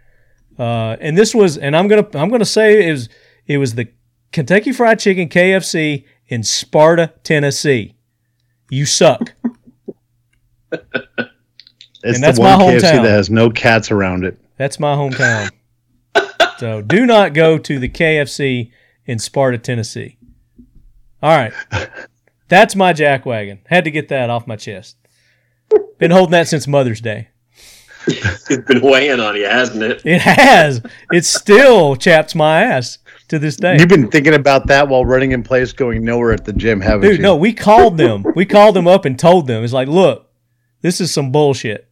Uh, 0.58 0.98
and 1.00 1.16
this 1.16 1.36
was, 1.36 1.60
and 1.60 1.78
I'm 1.78 1.88
gonna 1.88 2.08
I'm 2.16 2.30
gonna 2.30 2.44
say 2.44 2.90
it 2.90 2.92
was 2.92 3.08
it 3.46 3.60
was 3.60 3.76
the 3.76 3.88
Kentucky 4.32 4.72
Fried 4.72 4.98
Chicken 4.98 5.30
KFC 5.30 6.06
in 6.28 6.42
Sparta, 6.42 7.14
Tennessee. 7.22 7.94
You 8.72 8.88
suck. 8.88 9.36
It's 12.04 12.18
and 12.18 12.24
that's 12.24 12.38
the 12.38 12.44
one 12.44 12.60
my 12.60 12.66
KFC 12.66 12.82
that 12.82 13.04
has 13.06 13.30
no 13.30 13.50
cats 13.50 13.92
around 13.92 14.24
it. 14.24 14.38
That's 14.58 14.80
my 14.80 14.96
hometown. 14.96 15.50
so 16.58 16.82
do 16.82 17.06
not 17.06 17.34
go 17.34 17.58
to 17.58 17.80
the 17.80 17.90
KFC 17.90 18.72
in 19.06 19.20
Sparta, 19.20 19.58
Tennessee. 19.58 20.18
All 21.22 21.36
right. 21.36 21.54
That's 22.48 22.76
my 22.76 22.94
jack 22.94 23.26
wagon. 23.26 23.60
Had 23.68 23.84
to 23.84 23.92
get 23.92 24.08
that 24.10 24.30
off 24.30 24.48
my 24.48 24.56
chest. 24.56 24.98
Been 25.98 26.12
holding 26.12 26.32
that 26.32 26.48
since 26.48 26.68
Mother's 26.68 27.02
Day. 27.02 27.30
It's 28.08 28.48
been 28.66 28.82
weighing 28.82 29.20
on 29.20 29.36
you, 29.36 29.46
hasn't 29.46 29.84
it? 29.84 30.02
It 30.06 30.22
has. 30.22 30.82
It 31.12 31.26
still 31.26 31.96
chaps 31.96 32.34
my 32.34 32.64
ass 32.64 32.98
to 33.28 33.38
this 33.38 33.56
day. 33.58 33.78
You've 33.78 33.90
been 33.90 34.10
thinking 34.10 34.34
about 34.34 34.68
that 34.68 34.88
while 34.88 35.06
running 35.06 35.32
in 35.32 35.44
place, 35.44 35.74
going 35.74 36.04
nowhere 36.04 36.32
at 36.32 36.46
the 36.46 36.54
gym, 36.54 36.82
haven't 36.82 37.02
Dude, 37.02 37.18
you? 37.18 37.24
no, 37.24 37.36
we 37.36 37.54
called 37.54 37.98
them. 37.98 38.26
We 38.36 38.46
called 38.46 38.76
them 38.76 38.88
up 38.88 39.06
and 39.06 39.20
told 39.20 39.48
them. 39.48 39.64
It's 39.64 39.74
like, 39.74 39.88
look, 39.88 40.32
this 40.82 41.00
is 41.02 41.14
some 41.14 41.32
bullshit. 41.32 41.89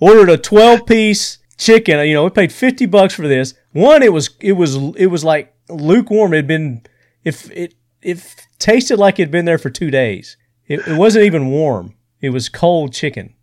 Ordered 0.00 0.30
a 0.30 0.38
12 0.38 0.86
piece 0.86 1.38
chicken. 1.58 1.98
You 2.06 2.14
know, 2.14 2.24
we 2.24 2.30
paid 2.30 2.52
50 2.52 2.86
bucks 2.86 3.14
for 3.14 3.28
this. 3.28 3.54
One, 3.72 4.02
it 4.02 4.12
was 4.12 4.30
it 4.40 4.52
was 4.52 4.76
it 4.96 5.06
was 5.06 5.22
like 5.24 5.54
lukewarm. 5.68 6.32
It 6.32 6.36
had 6.38 6.46
been 6.46 6.82
if 7.22 7.50
it 7.52 7.74
it 8.02 8.46
tasted 8.58 8.98
like 8.98 9.18
it 9.18 9.22
had 9.24 9.30
been 9.30 9.44
there 9.44 9.58
for 9.58 9.70
two 9.70 9.90
days. 9.90 10.36
It, 10.66 10.80
it 10.88 10.96
wasn't 10.96 11.24
even 11.26 11.48
warm. 11.50 11.94
It 12.20 12.30
was 12.30 12.48
cold 12.48 12.92
chicken. 12.92 13.34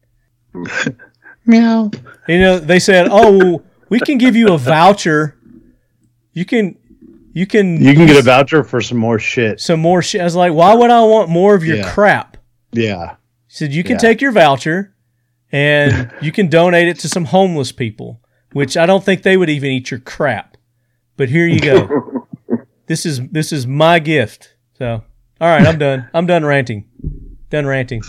Meow. 1.45 1.91
You 2.27 2.39
know, 2.39 2.59
they 2.59 2.79
said, 2.79 3.07
"Oh, 3.09 3.61
we 3.89 3.99
can 3.99 4.17
give 4.17 4.35
you 4.35 4.53
a 4.53 4.57
voucher. 4.57 5.35
You 6.33 6.45
can, 6.45 6.77
you 7.33 7.47
can, 7.47 7.81
You 7.81 7.93
can 7.93 8.05
get 8.05 8.17
a 8.17 8.21
voucher 8.21 8.63
for 8.63 8.81
some 8.81 8.97
more 8.97 9.17
shit. 9.19 9.59
some 9.61 9.79
more 9.79 10.01
shit." 10.01 10.21
I 10.21 10.23
was 10.25 10.35
like, 10.35 10.53
"Why 10.53 10.73
would 10.73 10.89
I 10.89 11.01
want 11.03 11.29
more 11.29 11.55
of 11.55 11.63
your 11.63 11.77
Yeah. 11.77 11.91
crap?" 11.93 12.37
Yeah. 12.73 13.11
He 13.47 13.53
said, 13.55 13.73
"You 13.73 13.83
can 13.83 13.93
Yeah. 13.93 13.97
take 13.99 14.21
your 14.21 14.31
voucher, 14.31 14.93
and 15.51 16.11
you 16.21 16.31
can 16.31 16.49
donate 16.49 16.87
it 16.87 16.99
to 16.99 17.09
some 17.09 17.25
homeless 17.25 17.71
people, 17.71 18.21
which 18.53 18.75
I 18.77 18.85
don't 18.85 19.03
think 19.03 19.23
they 19.23 19.37
would 19.37 19.49
even 19.49 19.71
eat 19.71 19.91
your 19.91 19.99
crap. 19.99 20.57
But 21.15 21.29
here 21.29 21.47
you 21.47 21.59
go. 21.59 22.27
this 22.87 23.05
is 23.05 23.27
this 23.29 23.51
is 23.51 23.65
my 23.65 23.99
gift. 23.99 24.55
So, 24.77 25.03
all 25.41 25.49
right, 25.49 25.65
I'm 25.65 25.79
done. 25.79 26.09
I'm 26.13 26.25
done 26.27 26.45
ranting. 26.45 26.85
Done 27.49 27.65
ranting. 27.65 28.03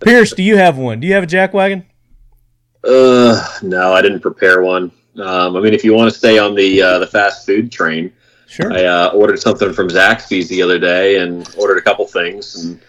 Pearce, 0.00 0.32
do 0.32 0.42
you 0.42 0.56
have 0.56 0.76
one? 0.76 1.00
Do 1.00 1.06
you 1.06 1.14
have 1.14 1.24
a 1.24 1.26
jack 1.26 1.54
wagon? 1.54 1.86
Uh, 2.86 3.42
no, 3.62 3.92
I 3.92 4.02
didn't 4.02 4.20
prepare 4.20 4.62
one. 4.62 4.92
Um, 5.16 5.56
I 5.56 5.60
mean, 5.60 5.72
if 5.72 5.84
you 5.84 5.94
want 5.94 6.12
to 6.12 6.18
stay 6.18 6.38
on 6.38 6.54
the 6.54 6.82
uh, 6.82 6.98
the 6.98 7.06
fast 7.06 7.46
food 7.46 7.72
train, 7.72 8.12
sure. 8.46 8.72
I 8.72 8.84
uh, 8.84 9.08
ordered 9.08 9.40
something 9.40 9.72
from 9.72 9.88
Zaxby's 9.88 10.48
the 10.48 10.60
other 10.62 10.78
day 10.78 11.18
and 11.18 11.48
ordered 11.56 11.78
a 11.78 11.82
couple 11.82 12.06
things 12.06 12.64
and 12.64 12.80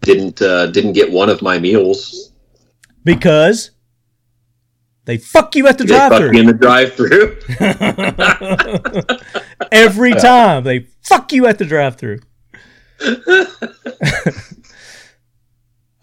didn't 0.00 0.42
uh, 0.42 0.66
didn't 0.66 0.92
get 0.92 1.10
one 1.10 1.28
of 1.28 1.42
my 1.42 1.58
meals. 1.58 2.32
Because 3.06 3.70
they 5.04 5.16
fuck 5.16 5.54
you 5.54 5.68
at 5.68 5.78
the 5.78 5.84
drive-through. 5.84 6.32
in 6.36 6.46
the 6.46 6.52
drive-through. 6.52 7.38
Every 9.72 10.12
time 10.14 10.64
they 10.64 10.88
fuck 11.02 11.32
you 11.32 11.46
at 11.46 11.58
the 11.58 11.64
drive-through. 11.64 12.18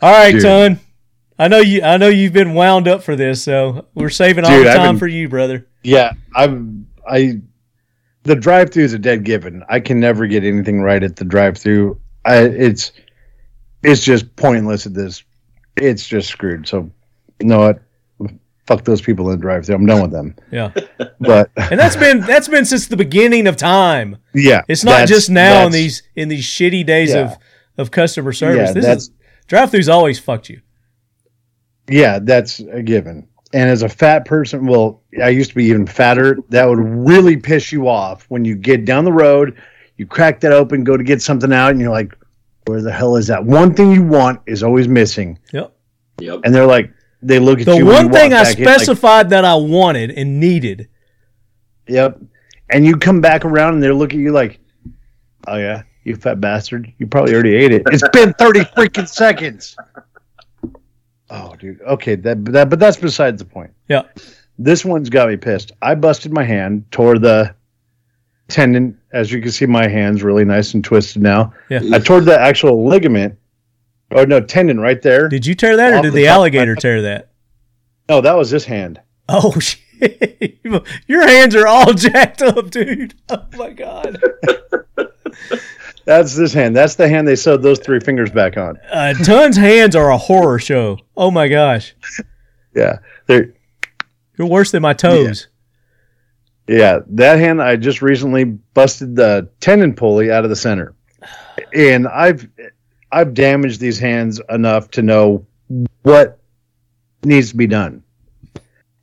All 0.01 0.11
right, 0.11 0.31
Dude. 0.31 0.41
Ton. 0.41 0.80
I 1.39 1.47
know 1.49 1.59
you. 1.59 1.81
I 1.81 1.97
know 1.97 2.07
you've 2.07 2.31
been 2.34 2.53
wound 2.53 2.88
up 2.88 3.03
for 3.03 3.15
this, 3.17 3.43
so 3.43 3.88
we're 3.95 4.09
saving 4.09 4.45
all 4.45 4.51
Dude, 4.51 4.67
the 4.67 4.73
time 4.73 4.95
been- 4.95 4.99
for 4.99 5.07
you, 5.07 5.27
brother. 5.27 5.67
Yeah, 5.84 6.13
I'm. 6.35 6.88
I. 7.09 7.41
The 8.23 8.35
drive-through 8.38 8.84
is 8.85 8.93
a 8.93 8.99
dead 8.99 9.25
given. 9.25 9.63
I 9.67 9.81
can 9.81 9.99
never 9.99 10.27
get 10.27 10.43
anything 10.45 10.81
right 10.81 11.03
at 11.03 11.15
the 11.17 11.25
drive-through. 11.25 11.99
I. 12.25 12.38
It's. 12.43 12.91
It's 13.81 14.03
just 14.05 14.34
pointless 14.38 14.85
at 14.85 14.93
this. 14.93 15.23
It's 15.77 16.07
just 16.07 16.29
screwed. 16.29 16.67
So, 16.67 16.89
you 17.39 17.47
know 17.47 17.59
what? 17.59 17.81
Fuck 18.65 18.85
those 18.85 19.01
people 19.01 19.29
in 19.29 19.37
the 19.37 19.41
drive-through. 19.41 19.75
I'm 19.75 19.85
done 19.85 20.01
with 20.01 20.11
them. 20.11 20.35
Yeah, 20.51 20.71
But 21.19 21.51
and 21.57 21.77
that's 21.79 21.97
been 21.97 22.21
that's 22.21 22.47
been 22.47 22.63
since 22.63 22.87
the 22.87 22.95
beginning 22.95 23.45
of 23.47 23.57
time. 23.57 24.17
yeah, 24.33 24.61
It's 24.69 24.83
not 24.85 25.07
just 25.07 25.29
now 25.29 25.65
in 25.65 25.71
these 25.73 26.03
in 26.15 26.29
these 26.29 26.45
shitty 26.45 26.85
days 26.85 27.09
Yeah. 27.09 27.31
of 27.33 27.37
of 27.77 27.91
customer 27.91 28.31
service. 28.31 28.69
Yeah, 28.69 28.73
this 28.73 28.85
is 28.85 29.11
drive-throughs 29.47 29.91
always 29.91 30.17
fucked 30.19 30.47
you. 30.49 30.61
Yeah, 31.89 32.19
that's 32.19 32.59
a 32.59 32.81
given. 32.81 33.27
And 33.53 33.69
as 33.69 33.83
a 33.83 33.89
fat 33.89 34.25
person, 34.25 34.65
well, 34.65 35.01
I 35.21 35.29
used 35.29 35.49
to 35.51 35.55
be 35.55 35.65
even 35.65 35.85
fatter. 35.85 36.37
That 36.49 36.65
would 36.67 36.79
really 36.79 37.35
piss 37.37 37.71
you 37.71 37.87
off 37.87 38.25
when 38.29 38.45
you 38.45 38.55
get 38.55 38.85
down 38.85 39.03
the 39.05 39.11
road, 39.11 39.57
you 39.97 40.07
crack 40.07 40.39
that 40.39 40.51
open, 40.53 40.83
go 40.83 40.97
to 40.97 41.03
get 41.03 41.21
something 41.21 41.51
out, 41.53 41.71
and 41.71 41.79
you're 41.81 41.91
like, 41.91 42.15
"Where 42.65 42.81
the 42.81 42.91
hell 42.91 43.15
is 43.15 43.27
that?" 43.27 43.44
One 43.44 43.73
thing 43.73 43.91
you 43.91 44.03
want 44.03 44.41
is 44.45 44.64
always 44.64 44.88
missing, 44.88 45.38
Yep. 45.52 45.73
Yep. 46.19 46.40
and 46.44 46.53
they're 46.53 46.65
like, 46.68 46.91
they 47.22 47.40
look 47.40 47.60
at 47.60 47.65
The 47.65 47.76
you. 47.77 47.85
when 47.85 47.95
one 47.95 48.06
you 48.07 48.11
thing 48.14 48.34
I 48.34 48.44
back 48.44 48.57
in, 48.60 48.65
like, 48.65 48.76
specified 48.76 49.30
that 49.31 49.45
I 49.45 49.56
wanted 49.56 50.11
and 50.11 50.40
needed. 50.40 50.88
yep. 51.88 52.19
And 52.69 52.85
you 52.85 52.98
come 52.98 53.22
back 53.22 53.45
around, 53.45 53.76
and 53.76 53.84
they 53.84 53.91
look 53.91 54.14
at 54.14 54.19
you 54.19 54.31
like, 54.31 54.60
"Oh 55.48 55.57
yeah, 55.57 55.84
you 56.03 56.15
fat 56.15 56.41
bastard! 56.41 56.91
You 56.98 57.06
probably 57.07 57.34
already 57.34 57.56
ate 57.56 57.72
it. 57.72 57.84
It's 57.91 58.07
been 58.10 58.34
thirty 58.34 58.61
freaking 58.61 59.07
seconds." 59.07 59.76
Oh, 61.30 61.56
dude. 61.60 61.81
Okay, 61.81 62.15
that 62.15 62.45
that 62.45 62.69
but 62.69 62.80
that's 62.80 62.98
besides 62.98 63.40
the 63.41 63.45
point. 63.48 63.72
Yeah. 63.90 64.03
This 64.60 64.85
one's 64.85 65.10
got 65.10 65.30
me 65.30 65.35
pissed. 65.38 65.72
I 65.81 65.95
busted 65.95 66.31
my 66.31 66.44
hand, 66.44 66.85
tore 66.91 67.18
the 67.19 67.56
tendon. 68.49 68.98
As 69.14 69.31
you 69.31 69.41
can 69.41 69.52
see, 69.52 69.65
my 69.68 69.88
hand's 69.88 70.23
really 70.23 70.44
nice 70.44 70.73
and 70.73 70.84
twisted 70.84 71.22
now. 71.22 71.53
Yeah. 71.69 71.81
I 71.94 71.99
tore 71.99 72.19
the 72.22 72.40
actual 72.40 72.85
ligament, 72.88 73.38
or 74.11 74.26
no 74.26 74.41
tendon 74.41 74.80
right 74.80 75.02
there. 75.02 75.30
Did 75.30 75.45
you 75.45 75.53
tear 75.56 75.77
that, 75.77 75.94
or 75.94 76.02
did 76.02 76.11
the 76.14 76.15
the 76.22 76.23
top 76.26 76.31
of 76.31 76.31
my- 76.31 76.34
alligator 76.35 76.76
tear 76.76 77.02
that? 77.03 77.30
No, 78.10 78.19
that 78.22 78.35
was 78.35 78.49
this 78.52 78.65
hand. 78.65 78.99
Oh 79.30 79.57
shit! 79.60 80.60
Your 81.07 81.26
hands 81.27 81.56
are 81.56 81.68
all 81.68 81.94
jacked 81.94 82.41
up, 82.41 82.69
dude. 82.72 83.14
Oh 83.30 83.45
my 83.57 83.69
god. 83.69 84.19
That's 86.06 86.35
this 86.35 86.53
hand. 86.53 86.76
That's 86.76 86.95
the 86.95 87.07
hand 87.07 87.26
they 87.27 87.35
sewed 87.38 87.61
those 87.61 87.80
three 87.80 87.99
fingers 88.02 88.30
back 88.30 88.57
on. 88.57 88.77
Uh, 88.91 89.14
Ton's 89.14 89.56
hands 89.56 89.95
are 89.95 90.10
a 90.11 90.18
horror 90.18 90.60
show. 90.60 90.98
Oh 91.15 91.31
my 91.31 91.48
gosh, 91.48 91.95
Yeah, 92.76 92.98
they're 93.27 93.53
you're 94.38 94.48
worse 94.48 94.72
than 94.72 94.81
my 94.81 94.94
toes. 94.94 95.48
Yeah, 95.48 95.52
that 96.68 97.40
hand 97.40 97.61
I 97.61 97.76
just 97.76 98.02
recently 98.02 98.45
busted 98.45 99.15
the 99.15 99.49
tendon 99.60 99.94
pulley 99.94 100.31
out 100.31 100.44
of 100.44 100.49
the 100.49 100.56
center. 100.56 100.94
And 101.73 102.07
I've 102.07 102.48
I've 103.11 103.34
damaged 103.34 103.80
these 103.80 103.99
hands 103.99 104.41
enough 104.49 104.90
to 104.91 105.02
know 105.02 105.45
what 106.02 106.40
needs 107.23 107.49
to 107.52 107.56
be 107.56 107.68
done. 107.68 108.03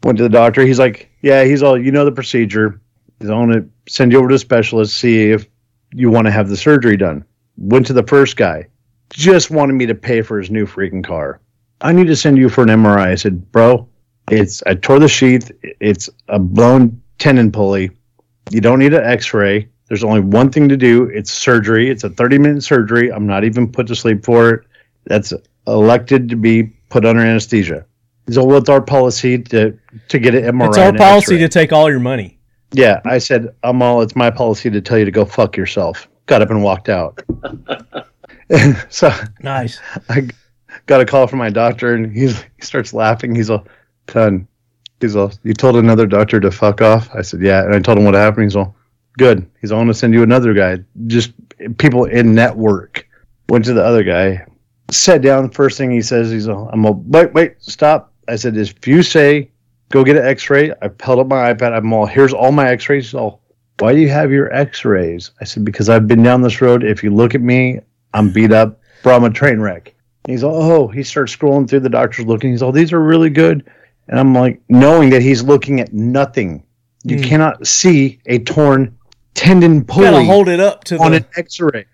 Went 0.03 0.19
to 0.19 0.24
the 0.24 0.31
doctor, 0.31 0.62
he's 0.62 0.78
like, 0.78 1.11
"Yeah, 1.23 1.45
he's 1.45 1.62
all 1.62 1.81
you 1.81 1.93
know 1.93 2.05
the 2.05 2.12
procedure. 2.12 2.81
He's 3.19 3.28
going 3.28 3.53
to 3.53 3.69
send 3.89 4.12
you 4.12 4.19
over 4.19 4.28
to 4.28 4.35
a 4.35 4.39
specialist 4.39 4.97
see 4.97 5.31
if 5.31 5.47
you 5.93 6.11
want 6.11 6.27
to 6.27 6.31
have 6.31 6.49
the 6.49 6.57
surgery 6.57 6.97
done." 6.97 7.24
Went 7.59 7.87
to 7.87 7.93
the 7.93 8.03
first 8.03 8.37
guy. 8.37 8.66
Just 9.11 9.51
wanted 9.51 9.74
me 9.74 9.87
to 9.87 9.95
pay 9.95 10.23
for 10.23 10.39
his 10.39 10.51
new 10.51 10.66
freaking 10.66 11.05
car. 11.05 11.41
I 11.82 11.93
need 11.93 12.07
to 12.07 12.16
send 12.16 12.39
you 12.39 12.49
for 12.49 12.62
an 12.62 12.69
MRI. 12.69 13.09
I 13.09 13.15
said, 13.15 13.53
"Bro, 13.53 13.89
it's 14.31 14.62
I 14.66 14.74
tore 14.74 14.99
the 14.99 15.09
sheath. 15.09 15.53
It's 15.81 16.09
a 16.28 16.39
blown 16.39 17.01
tendon 17.20 17.52
pulley. 17.52 17.90
You 18.51 18.60
don't 18.60 18.80
need 18.80 18.94
an 18.94 19.05
X-ray. 19.05 19.68
There's 19.86 20.02
only 20.02 20.20
one 20.20 20.51
thing 20.51 20.68
to 20.68 20.76
do. 20.76 21.05
It's 21.05 21.30
surgery. 21.30 21.88
It's 21.88 22.02
a 22.02 22.10
30-minute 22.10 22.64
surgery. 22.64 23.12
I'm 23.12 23.26
not 23.26 23.44
even 23.44 23.70
put 23.70 23.86
to 23.88 23.94
sleep 23.94 24.24
for 24.24 24.51
it. 24.51 24.66
That's 25.05 25.32
elected 25.66 26.28
to 26.30 26.36
be 26.36 26.64
put 26.88 27.05
under 27.05 27.22
anesthesia. 27.22 27.86
So 28.30 28.55
it's 28.56 28.68
our 28.68 28.80
policy 28.80 29.38
to 29.38 29.76
to 30.09 30.18
get 30.18 30.34
an 30.34 30.42
MRI. 30.42 30.68
It's 30.68 30.78
our 30.78 30.92
policy 30.92 31.34
X-ray." 31.34 31.38
to 31.38 31.48
take 31.48 31.72
all 31.72 31.90
your 31.90 32.01
money. 32.01 32.38
Yeah, 32.72 33.01
I 33.05 33.18
said, 33.18 33.48
I'm 33.64 33.82
all. 33.82 34.01
It's 34.02 34.14
my 34.14 34.30
policy 34.30 34.70
to 34.70 34.80
tell 34.80 34.98
you 34.98 35.05
to 35.05 35.10
go 35.10 35.24
fuck 35.24 35.56
yourself. 35.56 36.09
Got 36.26 36.42
up 36.42 36.51
and 36.51 36.62
walked 36.62 36.88
out. 36.88 37.20
so 38.90 39.10
Nice. 39.42 39.80
I 40.09 40.28
got 40.86 41.01
a 41.01 41.05
call 41.05 41.26
from 41.26 41.40
my 41.40 41.51
doctor, 41.51 41.94
and 41.94 42.12
he's 42.16 42.40
he 42.42 42.62
starts 42.62 42.94
laughing. 42.94 43.34
He's 43.34 43.51
all, 43.51 43.66
"Ton, 44.06 44.47
he's 45.01 45.16
all, 45.16 45.32
you 45.43 45.55
told 45.55 45.77
another 45.77 46.06
doctor 46.06 46.40
to 46.40 46.51
fuck 46.51 46.81
off." 46.82 47.09
I 47.14 47.22
said, 47.22 47.40
"Yeah," 47.40 47.64
and 47.64 47.74
I 47.74 47.81
told 47.81 47.98
him 47.98 48.05
what 48.05 48.14
happened. 48.14 48.44
He's 48.44 48.56
all, 48.56 48.74
"Good." 49.18 49.47
He's 49.60 49.72
all, 49.72 49.81
"I'm 49.81 49.86
gonna 49.86 49.94
send 49.94 50.14
you 50.14 50.22
another 50.22 50.55
guy." 50.55 50.78
Just 51.06 51.32
people 51.78 52.05
in 52.05 52.35
network. 52.35 53.06
Went 53.48 53.64
to 53.64 53.72
the 53.72 53.85
other 53.85 54.05
guy, 54.05 54.44
sat 54.90 55.22
down. 55.22 55.51
First 55.51 55.77
thing 55.77 55.90
he 55.90 56.02
says, 56.02 56.31
he's 56.31 56.47
all, 56.47 56.70
"I'm 56.72 56.86
all, 56.86 57.02
wait, 57.06 57.35
wait, 57.35 57.55
stop." 57.59 58.12
I 58.28 58.36
said, 58.36 58.56
"If 58.56 58.86
you 58.86 59.02
say 59.02 59.51
go 59.90 60.05
get 60.05 60.16
an 60.16 60.24
X-ray," 60.24 60.70
I 60.70 60.90
held 61.02 61.18
up 61.18 61.27
my 61.27 61.52
iPad. 61.52 61.72
I'm 61.72 61.93
all, 61.93 62.06
"Here's 62.06 62.32
all 62.32 62.52
my 62.52 62.68
X-rays." 62.68 63.06
He's 63.06 63.14
all, 63.14 63.43
"Why 63.81 63.93
do 63.93 64.01
you 64.01 64.09
have 64.09 64.31
your 64.31 64.52
X-rays?" 64.55 65.32
I 65.40 65.44
said, 65.44 65.64
"Because 65.64 65.89
I've 65.89 66.06
been 66.06 66.22
down 66.22 66.43
this 66.43 66.60
road. 66.60 66.85
If 66.85 67.02
you 67.02 67.12
look 67.12 67.35
at 67.35 67.40
me, 67.40 67.81
I'm 68.14 68.31
beat 68.31 68.52
up. 68.52 68.81
Bro, 69.02 69.16
I'm 69.16 69.24
a 69.24 69.31
train 69.31 69.60
wreck." 69.60 69.94
He's 70.27 70.44
all, 70.44 70.62
oh, 70.62 70.86
he 70.86 71.02
starts 71.02 71.35
scrolling 71.35 71.68
through 71.68 71.81
the 71.81 71.89
doctor's 71.89 72.27
looking. 72.27 72.51
He's 72.51 72.62
all, 72.62 72.72
these 72.72 72.93
are 72.93 73.01
really 73.01 73.31
good. 73.31 73.68
And 74.11 74.19
I'm 74.20 74.35
like, 74.35 74.61
knowing 74.69 75.09
that 75.11 75.23
he's 75.23 75.43
looking 75.43 75.81
at 75.81 75.93
nothing. 75.93 76.65
You 77.05 77.16
Hmm. 77.16 77.23
cannot 77.23 77.66
see 77.66 78.20
a 78.27 78.39
torn 78.41 78.95
tendon 79.35 79.85
pulley 79.85 80.11
Gotta 80.11 80.24
hold 80.24 80.49
it 80.51 80.61
up 80.61 80.85
to 80.85 80.99
on 80.99 81.12
the. 81.12 81.19
an 81.19 81.24
x-ray. 81.37 81.87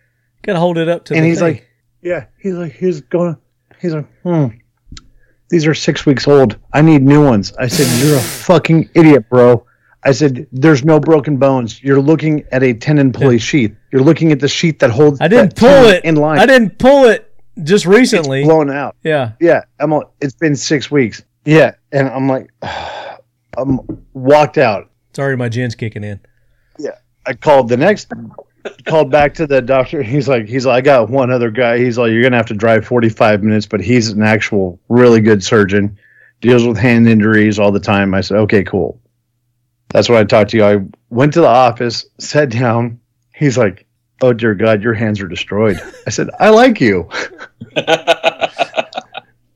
Gotta 0.43 0.59
hold 0.59 0.79
it 0.79 0.89
up 0.89 1.05
to. 1.05 1.15
And 1.15 1.23
the 1.25 1.29
he's 1.29 1.39
thing. 1.39 1.47
like, 1.55 1.69
yeah, 2.03 2.25
he's 2.41 2.55
like, 2.55 2.73
he's 2.73 3.03
gonna, 3.03 3.39
he's 3.81 3.93
like, 3.95 4.07
hmm. 4.23 4.47
these 5.51 5.67
are 5.67 5.75
six 5.75 6.05
weeks 6.07 6.27
old. 6.27 6.59
I 6.73 6.83
need 6.83 7.03
new 7.03 7.25
ones. 7.25 7.53
I 7.59 7.69
said, 7.69 7.87
you're 8.05 8.17
a 8.17 8.21
fucking 8.49 8.91
idiot, 8.95 9.29
bro. 9.29 9.65
I 10.03 10.13
said, 10.13 10.47
there's 10.53 10.85
no 10.85 10.99
broken 11.01 11.37
bones. 11.37 11.83
You're 11.83 12.01
looking 12.01 12.45
at 12.53 12.63
a 12.63 12.73
tendon 12.75 13.13
pulley 13.13 13.39
sheath. 13.39 13.75
You're 13.93 14.03
looking 14.03 14.31
at 14.33 14.41
the 14.41 14.49
sheet 14.49 14.79
that 14.79 14.91
holds. 14.91 15.21
I 15.21 15.29
didn't 15.29 15.57
pull 15.57 15.69
it. 15.87 16.05
in 16.05 16.15
line. 16.17 16.39
I 16.39 16.47
didn't 16.47 16.79
pull 16.79 17.05
it 17.07 17.33
just 17.65 17.87
recently. 17.87 18.41
It's 18.41 18.49
blown 18.49 18.71
out. 18.71 18.95
Yeah. 19.03 19.33
Yeah, 19.41 19.63
I'm. 19.81 19.93
all- 19.93 20.15
It's 20.21 20.35
been 20.35 20.55
six 20.57 20.91
weeks. 20.91 21.23
Yeah, 21.47 21.75
and 21.93 22.09
I'm 22.09 22.29
like, 22.29 22.51
I'm 23.57 23.81
walked 24.13 24.59
out. 24.59 24.91
Sorry, 25.15 25.37
my 25.37 25.49
gin's 25.49 25.75
kicking 25.75 26.05
in. 26.05 26.21
Yeah, 26.79 26.99
I 27.25 27.33
called 27.33 27.69
the 27.71 27.77
next. 27.79 28.13
called 28.85 29.11
back 29.11 29.33
to 29.35 29.47
the 29.47 29.63
doctor. 29.63 30.03
He's 30.03 30.29
like, 30.29 30.47
he's 30.47 30.67
like, 30.67 30.77
I 30.77 30.81
got 30.83 31.09
one 31.09 31.31
other 31.31 31.51
guy. 31.51 31.79
He's 31.79 31.97
like, 31.97 32.11
you're 32.11 32.23
gonna 32.23 32.37
have 32.37 32.47
to 32.47 32.55
drive 32.55 32.85
45 32.85 33.43
minutes, 33.43 33.65
but 33.65 33.81
he's 33.81 34.09
an 34.11 34.23
actual 34.23 34.79
really 34.89 35.21
good 35.21 35.43
surgeon. 35.43 35.97
Deals 36.43 36.67
with 36.67 36.77
hand 36.77 37.09
injuries 37.09 37.59
all 37.59 37.73
the 37.73 37.81
time. 37.81 38.13
I 38.13 38.21
said, 38.21 38.37
okay, 38.39 38.63
cool. 38.63 39.01
That's 39.89 40.09
what 40.09 40.19
I 40.19 40.25
talked 40.25 40.51
to 40.51 40.57
you. 40.59 40.65
I 40.65 40.85
went 41.09 41.33
to 41.35 41.41
the 41.41 41.47
office, 41.47 42.05
sat 42.19 42.51
down. 42.51 43.01
He's 43.35 43.57
like, 43.57 43.87
oh 44.21 44.33
dear 44.33 44.55
God, 44.55 44.83
your 44.83 44.95
hands 44.95 45.21
are 45.21 45.29
destroyed. 45.29 45.81
I 46.07 46.11
said, 46.11 46.29
I 46.39 46.51
like 46.51 46.81
you. 46.81 47.09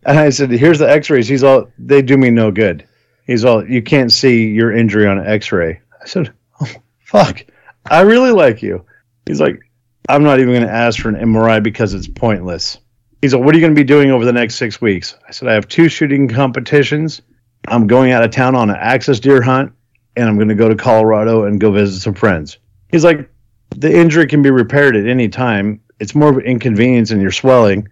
And 0.05 0.18
I 0.18 0.31
said, 0.31 0.51
"Here's 0.51 0.78
the 0.78 0.90
X-rays." 0.90 1.28
He's 1.28 1.44
all, 1.44 1.68
"They 1.78 2.02
do 2.02 2.16
me 2.16 2.31
no 2.31 2.51
good." 2.51 2.85
He's 3.27 3.44
all, 3.44 3.64
"You 3.64 3.82
can't 3.82 4.10
see 4.10 4.48
your 4.48 4.72
injury 4.72 5.06
on 5.06 5.18
an 5.18 5.27
X-ray." 5.27 5.81
I 6.02 6.06
said, 6.06 6.32
oh, 6.60 6.72
"Fuck, 7.01 7.44
I 7.90 8.01
really 8.01 8.31
like 8.31 8.62
you." 8.62 8.85
He's 9.27 9.40
like, 9.40 9.60
"I'm 10.09 10.22
not 10.22 10.40
even 10.40 10.55
going 10.55 10.66
to 10.66 10.72
ask 10.72 11.01
for 11.01 11.10
an 11.10 11.16
MRI 11.16 11.62
because 11.62 11.93
it's 11.94 12.09
pointless." 12.09 12.78
He's 13.20 13.35
like, 13.35 13.44
"What 13.44 13.55
are 13.55 13.59
you 13.59 13.62
going 13.62 13.74
to 13.74 13.81
be 13.81 13.85
doing 13.85 14.10
over 14.10 14.24
the 14.24 14.32
next 14.32 14.55
six 14.55 14.81
weeks?" 14.81 15.14
I 15.28 15.32
said, 15.32 15.48
"I 15.48 15.55
have 15.55 15.68
two 15.68 15.89
shooting 15.89 16.28
competitions. 16.28 17.20
I'm 17.68 17.86
going 17.86 18.12
out 18.12 18.24
of 18.24 18.31
town 18.31 18.55
on 18.56 18.70
an 18.70 18.77
axis 18.81 19.20
deer 19.20 19.43
hunt, 19.43 19.72
and 20.16 20.28
I'm 20.28 20.36
going 20.36 20.48
to 20.48 20.55
go 20.55 20.68
to 20.68 20.74
Colorado 20.74 21.44
and 21.44 21.60
go 21.60 21.70
visit 21.70 22.01
some 22.01 22.14
friends." 22.14 22.56
He's 22.90 23.05
like, 23.05 23.28
"The 23.77 23.94
injury 23.94 24.27
can 24.27 24.40
be 24.40 24.51
repaired 24.51 24.97
at 24.97 25.06
any 25.06 25.28
time. 25.28 25.81
It's 26.01 26.14
more 26.14 26.31
of 26.31 26.39
an 26.39 26.44
inconvenience, 26.44 27.10
and 27.10 27.20
you're 27.20 27.31
swelling." 27.31 27.86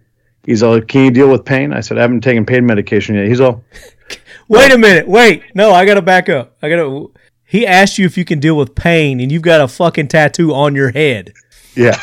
He's 0.45 0.63
all, 0.63 0.79
"Can 0.81 1.05
you 1.05 1.11
deal 1.11 1.29
with 1.29 1.45
pain?" 1.45 1.73
I 1.73 1.81
said, 1.81 1.97
"I 1.97 2.01
haven't 2.01 2.21
taken 2.21 2.45
pain 2.45 2.65
medication 2.65 3.15
yet." 3.15 3.27
He's 3.27 3.41
all, 3.41 3.63
Wait 4.47 4.71
a 4.71 4.77
minute. 4.77 5.07
Wait. 5.07 5.43
No, 5.53 5.71
I 5.71 5.85
got 5.85 5.95
to 5.95 6.01
back 6.01 6.29
up. 6.29 6.57
I 6.61 6.69
got 6.69 6.77
to. 6.77 7.13
He 7.45 7.65
asked 7.65 7.97
you 7.97 8.05
if 8.05 8.17
you 8.17 8.25
can 8.25 8.39
deal 8.39 8.55
with 8.55 8.75
pain, 8.75 9.19
and 9.19 9.31
you've 9.31 9.41
got 9.41 9.61
a 9.61 9.67
fucking 9.67 10.07
tattoo 10.07 10.53
on 10.53 10.75
your 10.75 10.91
head. 10.91 11.33
"Yeah." 11.75 12.01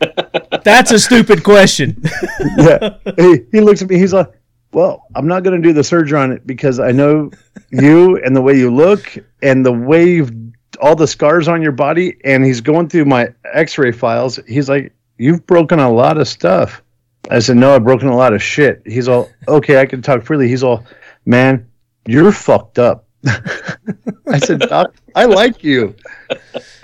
That's 0.64 0.92
a 0.92 0.98
stupid 0.98 1.42
question. 1.42 2.00
yeah. 2.58 2.96
He, 3.16 3.40
he 3.50 3.60
looks 3.60 3.82
at 3.82 3.88
me. 3.88 3.98
He's 3.98 4.12
like, 4.12 4.28
"Well, 4.72 5.04
I'm 5.16 5.26
not 5.26 5.42
going 5.42 5.60
to 5.60 5.68
do 5.68 5.72
the 5.72 5.82
surgery 5.84 6.18
on 6.18 6.30
it 6.30 6.46
because 6.46 6.78
I 6.78 6.92
know 6.92 7.30
you 7.70 8.16
and 8.22 8.34
the 8.34 8.40
way 8.40 8.56
you 8.56 8.72
look 8.72 9.16
and 9.42 9.66
the 9.66 9.72
way 9.72 10.08
you've 10.08 10.32
all 10.80 10.94
the 10.94 11.08
scars 11.08 11.48
on 11.48 11.62
your 11.62 11.72
body." 11.72 12.16
And 12.24 12.44
he's 12.44 12.60
going 12.60 12.88
through 12.88 13.06
my 13.06 13.28
X-ray 13.52 13.92
files. 13.92 14.38
He's 14.46 14.68
like, 14.68 14.92
"You've 15.16 15.44
broken 15.46 15.80
a 15.80 15.90
lot 15.90 16.18
of 16.18 16.28
stuff." 16.28 16.82
I 17.30 17.38
said, 17.40 17.56
"No, 17.56 17.74
I've 17.74 17.84
broken 17.84 18.08
a 18.08 18.16
lot 18.16 18.32
of 18.32 18.42
shit." 18.42 18.82
He's 18.86 19.08
all, 19.08 19.30
"Okay, 19.46 19.80
I 19.80 19.86
can 19.86 20.02
talk 20.02 20.24
freely." 20.24 20.48
He's 20.48 20.62
all, 20.62 20.84
"Man, 21.26 21.66
you're 22.06 22.32
fucked 22.32 22.78
up." 22.78 23.08
I 24.26 24.38
said, 24.38 24.60
Doc, 24.60 24.94
I 25.14 25.24
like 25.24 25.64
you. 25.64 25.94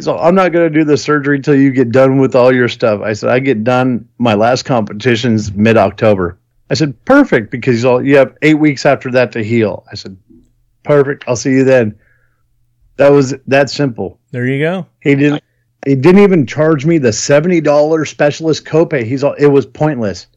So 0.00 0.18
I'm 0.18 0.34
not 0.34 0.52
going 0.52 0.70
to 0.70 0.78
do 0.78 0.84
the 0.84 0.96
surgery 0.96 1.36
until 1.36 1.54
you 1.54 1.70
get 1.70 1.92
done 1.92 2.18
with 2.18 2.34
all 2.34 2.52
your 2.52 2.68
stuff. 2.68 3.00
I 3.02 3.12
said, 3.12 3.30
I 3.30 3.38
get 3.38 3.62
done. 3.64 4.08
My 4.18 4.34
last 4.34 4.64
competition's 4.64 5.52
mid 5.52 5.76
October. 5.76 6.38
I 6.70 6.74
said, 6.74 7.02
perfect, 7.04 7.50
because 7.50 7.76
he's 7.76 7.84
all, 7.84 8.04
you 8.04 8.16
have 8.16 8.36
eight 8.42 8.54
weeks 8.54 8.84
after 8.86 9.10
that 9.12 9.32
to 9.32 9.44
heal. 9.44 9.84
I 9.90 9.94
said, 9.94 10.16
perfect. 10.82 11.24
I'll 11.28 11.36
see 11.36 11.52
you 11.52 11.64
then. 11.64 11.98
That 12.96 13.10
was 13.10 13.34
that 13.46 13.70
simple. 13.70 14.18
There 14.30 14.46
you 14.46 14.60
go. 14.60 14.86
He 15.00 15.14
didn't. 15.16 15.42
He 15.84 15.96
didn't 15.96 16.22
even 16.22 16.46
charge 16.46 16.86
me 16.86 16.98
the 16.98 17.12
seventy 17.12 17.60
dollars 17.60 18.08
specialist 18.08 18.64
copay. 18.64 19.04
He's 19.04 19.24
all. 19.24 19.34
It 19.34 19.48
was 19.48 19.66
pointless. 19.66 20.28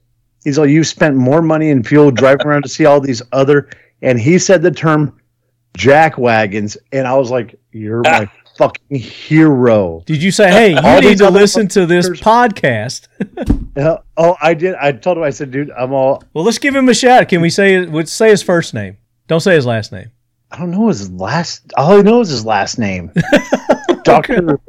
He's 0.44 0.58
like, 0.58 0.70
You 0.70 0.84
spent 0.84 1.16
more 1.16 1.42
money 1.42 1.72
and 1.72 1.86
fuel 1.86 2.12
driving 2.12 2.48
around 2.48 2.64
to 2.64 2.70
see 2.70 2.86
all 2.86 3.00
these 3.00 3.22
other. 3.32 3.70
And 4.02 4.20
he 4.20 4.38
said 4.40 4.62
the 4.62 4.72
term 4.72 5.20
jack 5.78 6.18
wagons, 6.18 6.78
and 6.92 7.08
I 7.08 7.16
was 7.16 7.32
like, 7.32 7.60
"You're 7.72 8.02
my 8.02 8.30
fucking 8.58 9.00
hero." 9.00 10.04
Did 10.06 10.22
you 10.22 10.32
say, 10.32 10.50
"Hey, 10.50 10.70
you 10.76 11.10
need 11.10 11.20
to 11.20 11.30
listen 11.30 11.68
to 11.70 11.86
this 11.86 12.10
podcast"? 12.10 13.08
Uh, 13.78 14.00
oh, 14.18 14.36
I 14.42 14.56
did. 14.56 14.74
I 14.74 14.92
told 14.92 15.18
him. 15.18 15.24
I 15.24 15.30
said, 15.30 15.52
"Dude, 15.52 15.70
I'm 15.70 15.94
all." 15.94 16.24
Well, 16.34 16.44
let's 16.44 16.58
give 16.58 16.76
him 16.76 16.90
a 16.90 16.96
shout. 16.96 17.30
Can 17.30 17.42
we 17.42 17.52
say 17.52 17.86
would 17.86 18.10
say 18.10 18.32
his 18.32 18.42
first 18.42 18.74
name? 18.74 18.98
Don't 19.28 19.40
say 19.40 19.54
his 19.54 19.68
last 19.68 19.92
name. 19.92 20.10
I 20.50 20.58
don't 20.58 20.72
know 20.72 20.88
his 20.88 21.12
last. 21.12 21.72
All 21.78 22.00
I 22.00 22.02
know 22.02 22.22
is 22.22 22.30
his 22.30 22.44
last 22.44 22.80
name. 22.80 23.12
Doctor 24.04 24.60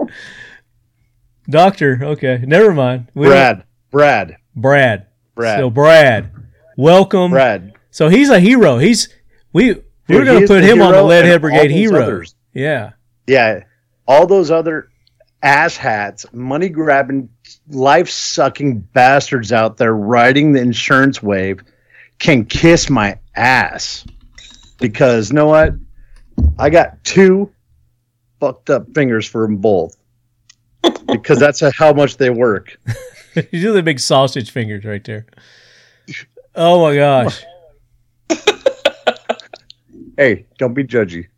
Doctor. 1.49 1.99
Okay, 2.03 2.45
never 2.47 2.75
mind. 2.75 3.11
We 3.15 3.29
Brad. 3.29 3.65
Brad. 3.91 4.37
Brad. 4.55 5.07
Brad. 5.39 5.61
So 5.61 5.71
Brad, 5.71 6.33
welcome. 6.77 7.31
Brad. 7.31 7.75
So 7.93 8.09
he's 8.09 8.29
a 8.29 8.41
hero. 8.41 8.79
He's 8.79 9.09
we 9.53 9.77
we're 10.09 10.25
going 10.25 10.41
to 10.41 10.49
put 10.49 10.65
him 10.65 10.83
on 10.83 10.91
the 10.91 10.99
Leadhead 10.99 11.41
Brigade 11.41 11.69
those 11.69 11.77
hero. 11.77 12.03
others. 12.03 12.35
Yeah. 12.53 12.93
Yeah, 13.29 13.63
all 14.09 14.27
those 14.27 14.51
other 14.51 14.89
ass 15.41 15.77
hats, 15.77 16.27
money 16.33 16.69
grabbing, 16.69 17.29
life 17.69 18.11
sucking 18.11 18.81
bastards 18.81 19.53
out 19.53 19.77
there 19.77 19.95
riding 19.95 20.51
the 20.53 20.61
insurance 20.61 21.23
wave 21.23 21.61
can 22.19 22.45
kiss 22.45 22.91
my 22.91 23.17
ass. 23.37 24.05
Because 24.81 25.31
you 25.31 25.37
know 25.37 25.47
what? 25.47 25.75
I 26.59 26.69
got 26.69 27.05
two 27.05 27.53
fucked 28.41 28.71
up 28.71 28.93
fingers 28.93 29.25
for 29.25 29.43
them 29.43 29.59
both. 29.59 29.97
because 31.07 31.39
that's 31.39 31.63
how 31.77 31.93
much 31.93 32.17
they 32.17 32.31
work. 32.31 32.77
you 33.51 33.61
do 33.61 33.73
the 33.73 33.83
big 33.83 34.01
sausage 34.01 34.51
fingers 34.51 34.85
right 34.85 35.05
there. 35.05 35.27
Oh 36.55 36.83
my 36.83 36.97
gosh. 36.97 37.45
Hey, 40.19 40.47
don't 40.59 40.75
be 40.75 40.83
judgy. 40.83 41.29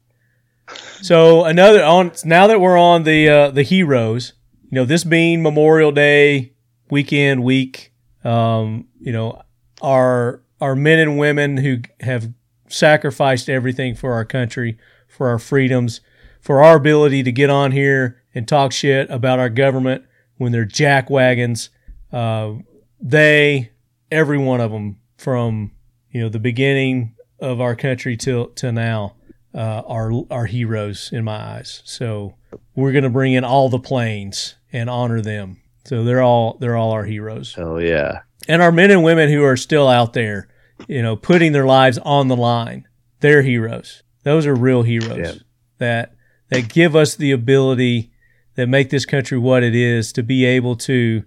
So 1.03 1.45
another 1.45 1.85
on 1.85 2.12
now 2.25 2.47
that 2.47 2.62
we're 2.62 2.79
on 2.79 3.03
the 3.03 3.29
uh, 3.29 3.51
the 3.51 3.62
heroes, 3.62 4.33
you 4.62 4.77
know, 4.77 4.87
this 4.87 5.05
being 5.05 5.43
Memorial 5.43 5.93
Day 5.93 6.55
weekend 6.91 7.45
week, 7.45 7.93
um, 8.25 8.87
you 8.99 9.12
know, 9.12 9.43
our 9.83 10.43
our 10.62 10.75
men 10.75 10.99
and 10.99 11.19
women 11.19 11.59
who 11.59 11.81
have 12.01 12.33
sacrificed 12.69 13.51
everything 13.51 13.95
for 13.95 14.15
our 14.15 14.25
country, 14.25 14.79
for 15.07 15.29
our 15.29 15.39
freedoms, 15.39 16.01
for 16.41 16.62
our 16.62 16.77
ability 16.77 17.23
to 17.23 17.33
get 17.33 17.51
on 17.51 17.73
here 17.73 18.23
and 18.35 18.49
talk 18.49 18.73
shit 18.73 19.11
about 19.11 19.39
our 19.39 19.51
government 19.51 20.05
when 20.39 20.53
they're 20.53 20.65
jack 20.65 21.11
wagons. 21.11 21.69
Uh, 22.12 22.55
they, 23.01 23.70
every 24.11 24.39
one 24.39 24.61
of 24.61 24.70
them, 24.70 24.97
from 25.16 25.73
you 26.11 26.20
know 26.23 26.28
the 26.28 26.39
beginning 26.39 27.15
of 27.39 27.61
our 27.61 27.74
country 27.77 28.16
till 28.16 28.47
to 28.49 28.73
now, 28.73 29.15
uh, 29.55 29.82
are 29.87 30.12
are 30.31 30.47
heroes 30.47 31.11
in 31.12 31.24
my 31.24 31.37
eyes. 31.57 31.82
So 31.85 32.35
we're 32.74 32.93
gonna 32.93 33.11
bring 33.11 33.32
in 33.32 33.45
all 33.45 33.69
the 33.69 33.78
planes 33.78 34.57
and 34.73 34.89
honor 34.91 35.20
them. 35.20 35.61
So 35.85 36.05
they're 36.05 36.23
all 36.23 36.57
they're 36.61 36.77
all 36.77 36.91
our 36.93 37.05
heroes. 37.05 37.55
Hell 37.55 37.81
yeah. 37.81 38.20
And 38.49 38.62
our 38.62 38.73
men 38.73 38.91
and 38.91 39.03
women 39.05 39.28
who 39.31 39.45
are 39.45 39.57
still 39.57 39.89
out 39.89 40.12
there, 40.12 40.49
you 40.89 41.03
know, 41.03 41.16
putting 41.16 41.53
their 41.53 41.66
lives 41.66 41.99
on 41.99 42.28
the 42.28 42.37
line. 42.37 42.87
They're 43.20 43.43
heroes. 43.43 44.03
Those 44.23 44.47
are 44.47 44.55
real 44.55 44.82
heroes 44.82 45.19
Yeah. 45.19 45.32
that 45.78 46.15
that 46.49 46.69
give 46.73 46.97
us 46.97 47.15
the 47.15 47.31
ability 47.32 48.11
that 48.57 48.66
make 48.69 48.91
this 48.91 49.05
country 49.07 49.39
what 49.39 49.62
it 49.62 49.74
is 49.74 50.12
to 50.12 50.23
be 50.23 50.45
able 50.45 50.74
to 50.77 51.23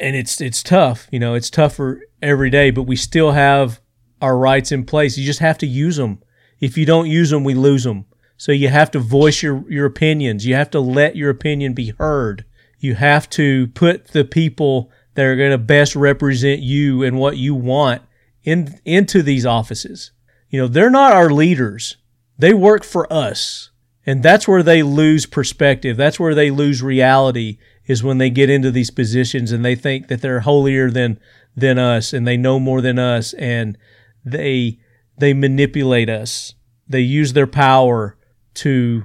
and 0.00 0.16
it's 0.16 0.40
it's 0.40 0.62
tough, 0.62 1.08
you 1.10 1.18
know, 1.18 1.34
it's 1.34 1.50
tougher 1.50 2.02
every 2.22 2.50
day, 2.50 2.70
but 2.70 2.82
we 2.82 2.96
still 2.96 3.32
have 3.32 3.80
our 4.20 4.36
rights 4.36 4.72
in 4.72 4.84
place. 4.84 5.16
You 5.16 5.24
just 5.24 5.40
have 5.40 5.58
to 5.58 5.66
use 5.66 5.96
them. 5.96 6.22
If 6.60 6.76
you 6.76 6.84
don't 6.84 7.08
use 7.08 7.30
them, 7.30 7.44
we 7.44 7.54
lose 7.54 7.84
them. 7.84 8.06
So 8.36 8.52
you 8.52 8.68
have 8.68 8.90
to 8.92 8.98
voice 8.98 9.42
your 9.42 9.70
your 9.70 9.86
opinions. 9.86 10.46
You 10.46 10.54
have 10.54 10.70
to 10.70 10.80
let 10.80 11.16
your 11.16 11.30
opinion 11.30 11.74
be 11.74 11.92
heard. 11.98 12.44
You 12.78 12.94
have 12.94 13.28
to 13.30 13.66
put 13.68 14.08
the 14.08 14.24
people 14.24 14.90
that 15.14 15.26
are 15.26 15.36
going 15.36 15.50
to 15.50 15.58
best 15.58 15.94
represent 15.94 16.60
you 16.60 17.02
and 17.02 17.18
what 17.18 17.36
you 17.36 17.54
want 17.54 18.02
in 18.42 18.80
into 18.84 19.22
these 19.22 19.44
offices. 19.44 20.12
You 20.48 20.60
know, 20.60 20.68
they're 20.68 20.90
not 20.90 21.12
our 21.12 21.30
leaders. 21.30 21.96
They 22.38 22.54
work 22.54 22.84
for 22.84 23.10
us. 23.12 23.70
And 24.06 24.22
that's 24.22 24.48
where 24.48 24.62
they 24.62 24.82
lose 24.82 25.26
perspective. 25.26 25.96
That's 25.96 26.18
where 26.18 26.34
they 26.34 26.50
lose 26.50 26.82
reality 26.82 27.58
is 27.90 28.04
when 28.04 28.18
they 28.18 28.30
get 28.30 28.48
into 28.48 28.70
these 28.70 28.90
positions 28.90 29.50
and 29.50 29.64
they 29.64 29.74
think 29.74 30.06
that 30.06 30.22
they're 30.22 30.40
holier 30.40 30.90
than 30.90 31.18
than 31.56 31.76
us 31.76 32.12
and 32.12 32.26
they 32.26 32.36
know 32.36 32.60
more 32.60 32.80
than 32.80 33.00
us 33.00 33.32
and 33.34 33.76
they 34.24 34.78
they 35.18 35.34
manipulate 35.34 36.08
us. 36.08 36.54
They 36.88 37.00
use 37.00 37.32
their 37.32 37.48
power 37.48 38.16
to 38.54 39.04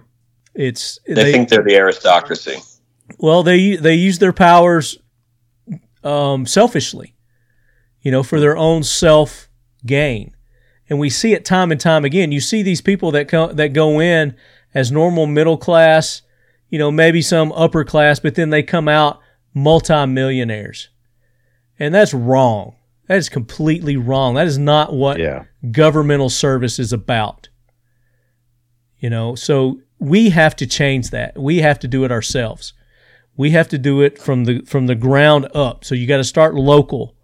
it's 0.54 1.00
They, 1.08 1.32
think 1.32 1.50
they're 1.50 1.64
the 1.64 1.76
aristocracy. 1.76 2.58
well, 3.18 3.42
they 3.42 3.76
they 3.76 3.96
use 3.96 4.20
their 4.20 4.34
powers 4.34 5.00
um, 6.04 6.46
selfishly, 6.46 7.16
you 8.02 8.12
know, 8.12 8.22
for 8.22 8.40
their 8.40 8.56
own 8.56 8.84
self 8.84 9.50
gain, 9.84 10.36
and 10.90 11.00
we 11.00 11.10
see 11.10 11.34
it 11.34 11.44
time 11.44 11.72
and 11.72 11.82
time 11.82 12.06
again. 12.06 12.32
You 12.32 12.40
see 12.40 12.62
these 12.62 12.82
people 12.82 13.12
that 13.12 13.28
co- 13.28 13.54
that 13.54 13.74
go 13.74 14.00
in 14.00 14.36
as 14.76 14.92
normal 14.92 15.26
middle 15.26 15.58
class, 15.58 16.22
you 16.70 16.80
know, 16.80 16.92
maybe 16.92 17.22
some 17.22 17.52
upper 17.54 17.84
class, 17.84 18.20
but 18.20 18.36
then 18.36 18.50
they 18.50 18.64
come 18.64 18.88
out 18.88 19.20
multimillionaires. 19.54 20.90
And 21.80 21.94
that's 21.94 22.14
wrong. 22.14 22.76
That 23.08 23.18
is 23.18 23.30
completely 23.30 23.98
wrong. 23.98 24.36
That 24.36 24.48
is 24.48 24.58
not 24.58 24.94
what 24.94 25.20
Yeah. 25.20 25.44
governmental 25.72 26.30
service 26.30 26.80
is 26.80 26.92
about. 26.92 27.50
You 29.00 29.10
know, 29.10 29.36
so 29.36 29.82
we 30.00 30.30
have 30.30 30.56
to 30.58 30.66
change 30.66 31.12
that. 31.12 31.38
We 31.38 31.58
have 31.60 31.80
to 31.80 31.88
do 31.88 32.04
it 32.04 32.12
ourselves. 32.12 32.74
We 33.38 33.52
have 33.52 33.68
to 33.70 33.78
do 33.78 34.02
it 34.02 34.18
from 34.18 34.46
the 34.46 34.62
from 34.66 34.88
the 34.88 34.96
ground 34.96 35.48
up. 35.54 35.84
So 35.84 35.94
you 35.94 36.08
got 36.08 36.18
to 36.18 36.24
start 36.24 36.56
local. 36.56 37.16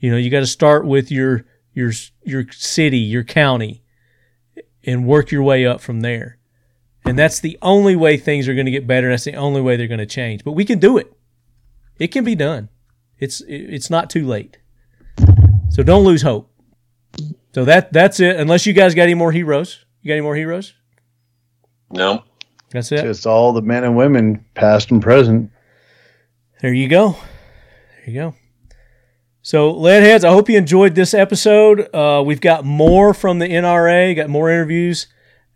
You 0.00 0.10
know, 0.10 0.16
you 0.16 0.28
got 0.30 0.40
to 0.40 0.46
start 0.46 0.84
with 0.84 1.10
your 1.10 1.44
your 1.72 1.92
your 2.24 2.44
city, 2.50 2.98
your 2.98 3.24
county 3.24 3.82
and 4.86 5.06
work 5.06 5.30
your 5.30 5.42
way 5.42 5.64
up 5.64 5.80
from 5.80 6.00
there. 6.00 6.38
And 7.04 7.18
that's 7.18 7.40
the 7.40 7.58
only 7.60 7.96
way 7.96 8.16
things 8.16 8.48
are 8.48 8.54
going 8.54 8.66
to 8.66 8.72
get 8.72 8.86
better. 8.86 9.10
That's 9.10 9.24
the 9.24 9.34
only 9.34 9.60
way 9.60 9.76
they're 9.76 9.88
going 9.88 9.98
to 9.98 10.06
change. 10.06 10.42
But 10.42 10.52
we 10.52 10.64
can 10.64 10.78
do 10.78 10.96
it. 10.96 11.12
It 11.98 12.08
can 12.08 12.24
be 12.24 12.34
done. 12.34 12.70
It's 13.18 13.42
it's 13.46 13.90
not 13.90 14.10
too 14.10 14.26
late. 14.26 14.58
So 15.70 15.82
don't 15.82 16.04
lose 16.04 16.22
hope. 16.22 16.50
So 17.54 17.64
that 17.64 17.92
that's 17.92 18.20
it. 18.20 18.36
Unless 18.36 18.66
you 18.66 18.72
guys 18.72 18.94
got 18.94 19.02
any 19.02 19.14
more 19.14 19.32
heroes. 19.32 19.84
You 20.02 20.08
got 20.08 20.14
any 20.14 20.22
more 20.22 20.34
heroes? 20.34 20.74
No. 21.90 22.24
That's 22.70 22.90
it. 22.90 23.02
Just 23.02 23.26
all 23.26 23.52
the 23.52 23.62
men 23.62 23.84
and 23.84 23.96
women, 23.96 24.44
past 24.54 24.90
and 24.90 25.00
present. 25.00 25.50
There 26.60 26.74
you 26.74 26.88
go. 26.88 27.12
There 27.12 28.06
you 28.06 28.14
go. 28.14 28.34
So, 29.42 29.72
Leadheads, 29.72 30.24
I 30.24 30.30
hope 30.30 30.48
you 30.48 30.56
enjoyed 30.56 30.94
this 30.94 31.14
episode. 31.14 31.94
Uh, 31.94 32.22
we've 32.24 32.40
got 32.40 32.64
more 32.64 33.12
from 33.14 33.38
the 33.38 33.46
NRA, 33.46 34.16
got 34.16 34.30
more 34.30 34.50
interviews, 34.50 35.06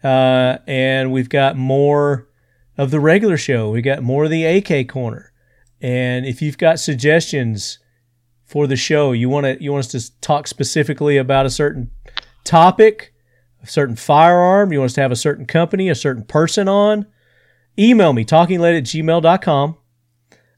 uh, 0.02 0.58
and 0.66 1.12
we've 1.12 1.28
got 1.28 1.56
more 1.56 2.28
of 2.76 2.90
the 2.90 3.00
regular 3.00 3.36
show. 3.36 3.70
We 3.70 3.82
got 3.82 4.02
more 4.02 4.24
of 4.24 4.30
the 4.30 4.44
AK 4.44 4.88
corner. 4.88 5.32
And 5.80 6.26
if 6.26 6.40
you've 6.42 6.58
got 6.58 6.80
suggestions 6.80 7.78
for 8.44 8.66
the 8.66 8.76
show, 8.76 9.12
you 9.12 9.28
want 9.28 9.44
to 9.44 9.62
you 9.62 9.72
want 9.72 9.84
us 9.84 9.92
to 9.92 10.20
talk 10.20 10.46
specifically 10.46 11.16
about 11.16 11.46
a 11.46 11.50
certain 11.50 11.90
topic, 12.44 13.12
a 13.62 13.66
certain 13.66 13.96
firearm, 13.96 14.72
you 14.72 14.78
want 14.78 14.90
us 14.90 14.94
to 14.94 15.02
have 15.02 15.12
a 15.12 15.16
certain 15.16 15.46
company, 15.46 15.88
a 15.88 15.94
certain 15.94 16.24
person 16.24 16.68
on, 16.68 17.06
email 17.78 18.12
me, 18.12 18.24
talkinglead 18.24 18.78
at 18.78 18.84
gmail.com. 18.84 19.76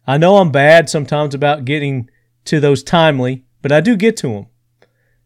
I 0.07 0.19
know 0.19 0.37
I'm 0.39 0.51
bad 0.51 0.89
sometimes 0.89 1.35
about 1.35 1.65
getting 1.65 2.11
to 2.47 2.61
those 2.61 2.83
timely, 2.83 3.45
but 3.63 3.73
I 3.73 3.81
do 3.81 3.97
get 3.97 4.17
to 4.19 4.29
them. 4.29 4.47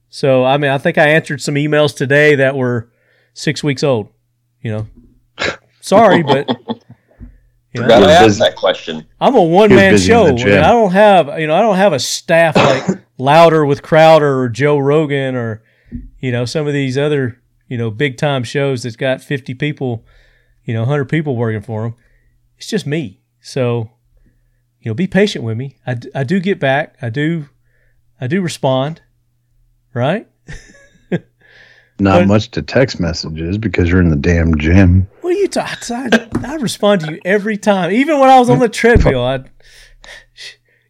So, 0.08 0.44
I 0.44 0.58
mean, 0.58 0.70
I 0.70 0.78
think 0.78 0.98
I 0.98 1.08
answered 1.08 1.40
some 1.40 1.54
emails 1.54 1.94
today 1.94 2.34
that 2.36 2.56
were 2.56 2.90
six 3.34 3.62
weeks 3.62 3.82
old. 3.82 4.08
You 4.62 4.72
know, 4.72 4.86
sorry, 5.80 6.22
but 6.22 6.48
you 7.74 7.80
know, 7.80 7.82
Forgot 7.82 8.04
I 8.04 8.12
asked 8.12 8.38
that 8.38 8.56
question. 8.56 9.06
I'm 9.20 9.34
a 9.34 9.42
one 9.42 9.68
man 9.68 9.98
show. 9.98 10.26
and. 10.28 10.40
I 10.40 10.70
don't 10.70 10.92
have 10.92 11.38
you 11.38 11.46
know 11.46 11.54
I 11.54 11.60
don't 11.60 11.76
have 11.76 11.92
a 11.92 11.98
staff 11.98 12.56
like 12.56 13.04
Louder 13.18 13.66
with 13.66 13.82
Crowder 13.82 14.40
or 14.40 14.48
Joe 14.48 14.78
Rogan 14.78 15.34
or 15.34 15.62
you 16.18 16.32
know 16.32 16.46
some 16.46 16.66
of 16.66 16.72
these 16.72 16.96
other 16.96 17.42
you 17.68 17.76
know 17.76 17.90
big 17.90 18.16
time 18.16 18.42
shows 18.44 18.84
that's 18.84 18.96
got 18.96 19.20
50 19.20 19.54
people, 19.54 20.04
you 20.64 20.72
know 20.72 20.80
100 20.80 21.04
people 21.06 21.36
working 21.36 21.60
for 21.60 21.82
them. 21.82 21.94
It's 22.56 22.68
just 22.68 22.86
me. 22.86 23.20
So 23.40 23.90
you 24.80 24.90
know 24.90 24.94
be 24.94 25.06
patient 25.06 25.44
with 25.44 25.58
me. 25.58 25.76
I, 25.86 25.96
I 26.14 26.24
do 26.24 26.40
get 26.40 26.58
back. 26.58 26.96
I 27.02 27.10
do 27.10 27.48
I 28.20 28.28
do 28.28 28.40
respond. 28.40 29.02
Right? 29.92 30.26
Not 31.98 32.20
But- 32.20 32.26
much 32.28 32.50
to 32.52 32.62
text 32.62 32.98
messages 33.00 33.56
because 33.58 33.88
you're 33.88 34.00
in 34.00 34.10
the 34.10 34.16
damn 34.16 34.56
gym. 34.58 35.06
What 35.20 35.30
are 35.30 35.38
you 35.38 35.48
talking? 35.48 35.96
I, 36.12 36.28
I 36.44 36.56
respond 36.56 37.02
to 37.02 37.12
you 37.12 37.20
every 37.24 37.56
time, 37.56 37.92
even 37.92 38.18
when 38.18 38.28
I 38.28 38.38
was 38.38 38.50
on 38.50 38.58
the 38.58 38.68
treadmill. 38.68 39.22
I, 39.22 39.44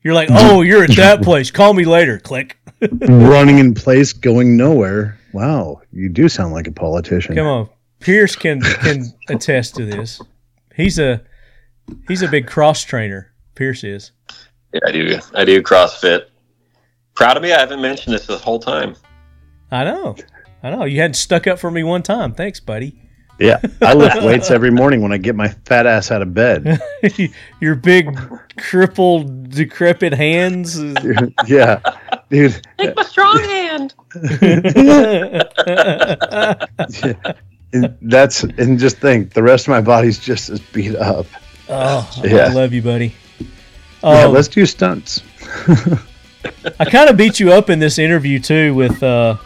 you're 0.02 0.14
like, 0.14 0.28
oh, 0.32 0.62
you're 0.62 0.82
at 0.85 0.97
that 0.97 1.22
place. 1.22 1.51
Call 1.51 1.74
me 1.74 1.85
later. 1.85 2.18
Click. 2.18 2.56
Running 3.09 3.59
in 3.59 3.74
place, 3.74 4.12
going 4.12 4.56
nowhere. 4.56 5.18
Wow, 5.32 5.81
you 5.93 6.09
do 6.09 6.28
sound 6.28 6.52
like 6.52 6.66
a 6.66 6.72
politician. 6.72 7.35
Come 7.35 7.47
on, 7.47 7.68
Pearce 8.01 8.36
can 8.36 8.60
can 8.60 9.06
attest 9.28 9.74
to 9.76 9.85
this. 9.85 10.20
He's 10.74 10.98
a 10.98 11.22
he's 12.09 12.22
a 12.22 12.28
big 12.28 12.47
cross 12.47 12.82
trainer. 12.85 13.32
Pearce 13.55 13.85
is. 13.85 14.12
Yeah, 14.72 14.81
I 14.86 14.93
do. 14.93 15.18
I 15.35 15.44
do 15.44 15.62
CrossFit. 15.62 16.26
Proud 17.14 17.36
of 17.36 17.43
me. 17.43 17.52
I 17.52 17.60
haven't 17.60 17.81
mentioned 17.81 18.14
this 18.14 18.26
the 18.26 18.36
whole 18.39 18.59
time. 18.59 18.97
I 19.70 19.85
know. 19.85 20.16
I 20.64 20.70
know. 20.70 20.84
You 20.84 21.00
hadn't 21.00 21.14
stuck 21.14 21.46
up 21.46 21.58
for 21.60 21.70
me 21.70 21.84
one 21.84 22.02
time. 22.02 22.32
Thanks, 22.34 22.58
buddy. 22.58 22.96
Yeah, 23.38 23.60
I 23.82 23.94
lift 23.94 24.22
weights 24.22 24.50
every 24.50 24.70
morning 24.70 25.02
when 25.02 25.12
I 25.12 25.18
get 25.18 25.34
my 25.34 25.48
fat 25.66 25.86
ass 25.86 26.10
out 26.10 26.22
of 26.22 26.32
bed. 26.34 26.80
Your 27.60 27.74
big, 27.74 28.16
crippled, 28.56 29.50
decrepit 29.50 30.12
hands. 30.14 30.80
yeah, 31.46 31.80
dude. 32.30 32.66
Take 32.78 32.96
my 32.96 33.02
strong 33.02 33.38
hand. 33.40 33.94
And 37.72 37.96
that's 38.02 38.44
and 38.44 38.78
just 38.78 38.98
think 38.98 39.32
the 39.32 39.42
rest 39.42 39.64
of 39.66 39.70
my 39.72 39.80
body's 39.80 40.18
just 40.18 40.48
as 40.48 40.60
beat 40.60 40.94
up. 40.94 41.26
Oh, 41.68 42.08
Yeah. 42.22 42.46
I 42.46 42.52
love 42.52 42.72
you, 42.72 42.82
buddy. 42.82 43.14
yeah, 43.40 44.26
Um, 44.26 44.32
let's 44.32 44.46
do 44.48 44.64
stunts. 44.64 45.22
I 46.78 46.84
kind 46.84 47.10
of 47.10 47.16
beat 47.16 47.40
you 47.40 47.52
up 47.52 47.68
in 47.70 47.80
this 47.80 47.98
interview 47.98 48.38
too 48.38 48.74
with 48.74 49.02
uh, 49.02 49.36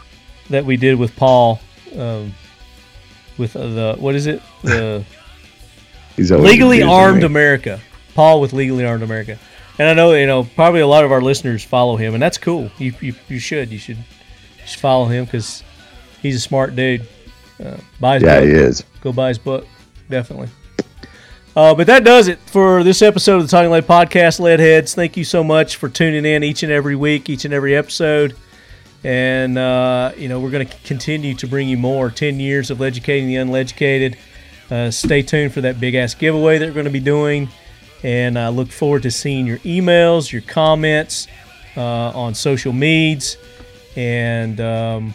that 0.51 0.65
we 0.65 0.77
did 0.77 0.99
with 0.99 1.15
Paul. 1.17 1.61
Um, 1.97 2.35
with 3.39 3.55
uh, 3.57 3.67
the 3.69 3.97
what 3.99 4.15
is 4.15 4.27
it? 4.27 4.43
The 4.63 5.05
He's 6.17 6.31
Legally 6.33 6.83
Armed 6.83 7.21
me. 7.21 7.27
America. 7.27 7.81
Paul 8.15 8.41
with 8.41 8.53
Legally 8.53 8.85
Armed 8.85 9.03
America. 9.05 9.39
And 9.79 9.89
I 9.89 9.95
know 9.95 10.13
you 10.15 10.27
know 10.27 10.45
probably 10.57 10.81
a 10.81 10.87
lot 10.87 11.05
of 11.05 11.13
our 11.13 11.23
listeners 11.23 11.63
follow 11.63 11.97
him, 11.97 12.15
and 12.15 12.23
that's 12.23 12.39
cool. 12.39 12.71
You 12.79 12.93
you, 13.01 13.15
you 13.29 13.39
should 13.39 13.71
you 13.71 13.79
should 13.79 13.99
should 14.67 14.81
follow 14.81 15.05
him 15.07 15.25
because 15.25 15.63
he's 16.21 16.35
a 16.37 16.41
smart 16.41 16.75
dude. 16.75 17.07
Uh, 17.65 17.77
buy 18.01 18.15
his 18.15 18.23
Yeah, 18.25 18.41
book. 18.41 18.49
he 18.49 18.55
is. 18.55 18.85
Go 19.01 19.13
buy 19.13 19.29
his 19.29 19.39
book, 19.39 19.67
definitely. 20.11 20.49
Uh, 21.57 21.75
but 21.75 21.87
that 21.89 22.05
does 22.05 22.29
it 22.29 22.39
for 22.41 22.85
this 22.85 23.03
episode 23.03 23.37
of 23.37 23.43
the 23.43 23.49
Talking 23.49 23.71
Lead 23.71 23.85
Podcast, 23.85 24.39
Leadheads. 24.41 24.95
Thank 24.95 25.17
you 25.17 25.25
so 25.25 25.43
much 25.43 25.75
for 25.77 25.89
tuning 25.89 26.25
in 26.25 26.45
each 26.45 26.63
and 26.63 26.71
every 26.71 26.95
week, 26.95 27.29
each 27.31 27.45
and 27.45 27.53
every 27.55 27.75
episode. 27.75 28.37
And, 29.05 29.57
uh, 29.57 30.13
you 30.17 30.29
know, 30.29 30.41
we're 30.41 30.51
going 30.51 30.67
to 30.67 30.77
continue 30.85 31.35
to 31.35 31.47
bring 31.47 31.69
you 31.69 31.77
more 31.77 32.11
10 32.11 32.41
years 32.41 32.71
of 32.71 32.83
educating 32.83 33.29
the 33.29 33.37
uneducated. 33.37 34.17
Uh, 34.71 34.91
stay 34.91 35.23
tuned 35.23 35.53
for 35.55 35.61
that 35.63 35.79
big 35.81 35.95
ass 35.95 36.15
giveaway 36.15 36.59
that 36.59 36.67
we're 36.67 36.75
going 36.75 36.85
to 36.85 36.91
be 36.91 37.01
doing. 37.01 37.49
And 38.03 38.39
I 38.39 38.49
look 38.49 38.69
forward 38.71 39.03
to 39.05 39.11
seeing 39.11 39.47
your 39.47 39.59
emails, 39.59 40.31
your 40.33 40.43
comments 40.43 41.27
uh, 41.77 41.81
on 41.83 42.35
social 42.35 42.73
medias. 42.73 43.37
And, 43.97 44.61
um, 44.61 45.15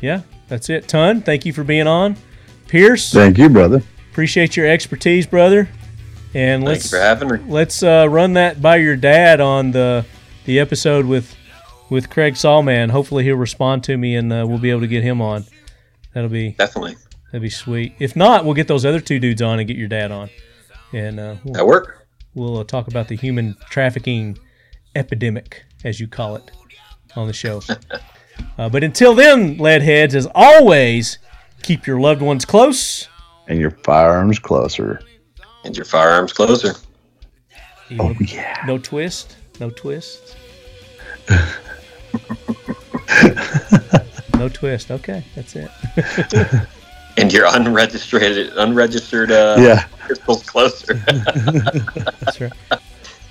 yeah, 0.00 0.22
that's 0.48 0.68
it. 0.70 0.88
Ton, 0.88 1.22
thank 1.22 1.44
you 1.46 1.52
for 1.52 1.64
being 1.64 1.86
on. 1.86 2.16
Pearce, 2.68 3.12
Thank 3.12 3.38
you, 3.38 3.48
brother. 3.48 3.82
appreciate 4.10 4.56
your 4.56 4.66
expertise, 4.66 5.26
brother. 5.26 5.68
And 6.34 6.64
let's 6.64 6.90
Thanks 6.90 6.90
for 6.90 6.98
having 6.98 7.28
me. 7.28 7.52
let's 7.52 7.82
uh, 7.82 8.06
run 8.10 8.32
that 8.32 8.60
by 8.60 8.76
your 8.76 8.96
dad 8.96 9.40
on 9.40 9.70
the 9.70 10.04
the 10.46 10.58
episode 10.58 11.06
with 11.06 11.34
with 11.90 12.10
Craig 12.10 12.34
Sallman. 12.34 12.90
Hopefully 12.90 13.24
he'll 13.24 13.36
respond 13.36 13.84
to 13.84 13.96
me 13.96 14.16
and 14.16 14.32
uh, 14.32 14.44
we'll 14.48 14.58
be 14.58 14.70
able 14.70 14.80
to 14.80 14.86
get 14.86 15.02
him 15.02 15.20
on. 15.20 15.44
That'll 16.12 16.30
be 16.30 16.50
Definitely. 16.52 16.96
that'd 17.26 17.42
be 17.42 17.50
sweet. 17.50 17.94
If 17.98 18.14
not, 18.16 18.44
we'll 18.44 18.54
get 18.54 18.68
those 18.68 18.84
other 18.84 19.00
two 19.00 19.18
dudes 19.18 19.42
on 19.42 19.58
and 19.58 19.66
get 19.66 19.76
your 19.76 19.88
dad 19.88 20.12
on, 20.12 20.30
and 20.92 21.18
uh, 21.18 21.34
we'll, 21.44 21.54
That 21.54 21.66
work? 21.66 22.06
We'll 22.34 22.58
uh, 22.58 22.64
talk 22.64 22.86
about 22.88 23.08
the 23.08 23.16
human 23.16 23.56
trafficking 23.68 24.38
epidemic, 24.94 25.64
as 25.84 25.98
you 25.98 26.06
call 26.06 26.36
it, 26.36 26.50
on 27.16 27.26
the 27.26 27.32
show. 27.32 27.62
uh, 28.58 28.68
but 28.68 28.84
until 28.84 29.14
then, 29.14 29.58
leadheads, 29.58 30.14
as 30.14 30.28
always, 30.34 31.18
keep 31.62 31.86
your 31.86 31.98
loved 31.98 32.22
ones 32.22 32.44
close. 32.44 33.08
And 33.48 33.58
your 33.58 33.72
firearms 33.72 34.38
closer. 34.38 35.00
And 35.64 35.76
your 35.76 35.84
firearms 35.84 36.32
closer. 36.32 36.74
Oh 37.98 38.14
yeah. 38.20 38.62
No 38.66 38.78
twist. 38.78 39.36
No 39.60 39.70
twist. 39.70 40.36
no 44.38 44.48
twist. 44.48 44.90
Okay, 44.90 45.24
that's 45.34 45.54
it. 45.56 45.70
And 47.16 47.32
your 47.32 47.46
unregistered, 47.46 48.52
unregistered 48.56 49.30
uh, 49.30 49.54
Yeah. 49.60 49.86
pistols 50.08 50.42
closer. 50.42 50.94
that's 50.94 52.40
right. 52.40 52.52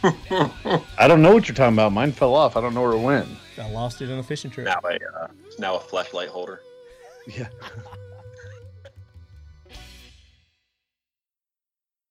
I 0.97 1.05
don't 1.09 1.21
know 1.21 1.33
what 1.33 1.49
you're 1.49 1.55
talking 1.55 1.75
about. 1.75 1.91
Mine 1.91 2.13
fell 2.13 2.33
off. 2.33 2.55
I 2.55 2.61
don't 2.61 2.73
know 2.73 2.81
where 2.81 2.93
it 2.93 3.01
went. 3.01 3.27
I 3.61 3.69
lost 3.71 4.01
it 4.01 4.09
on 4.09 4.19
a 4.19 4.23
fishing 4.23 4.51
trip. 4.51 4.67
now 4.67 4.79
a 4.85 4.95
uh, 4.95 5.27
now 5.59 5.75
a 5.75 5.79
flashlight 5.81 6.29
holder. 6.29 6.61
Yeah. 7.27 7.47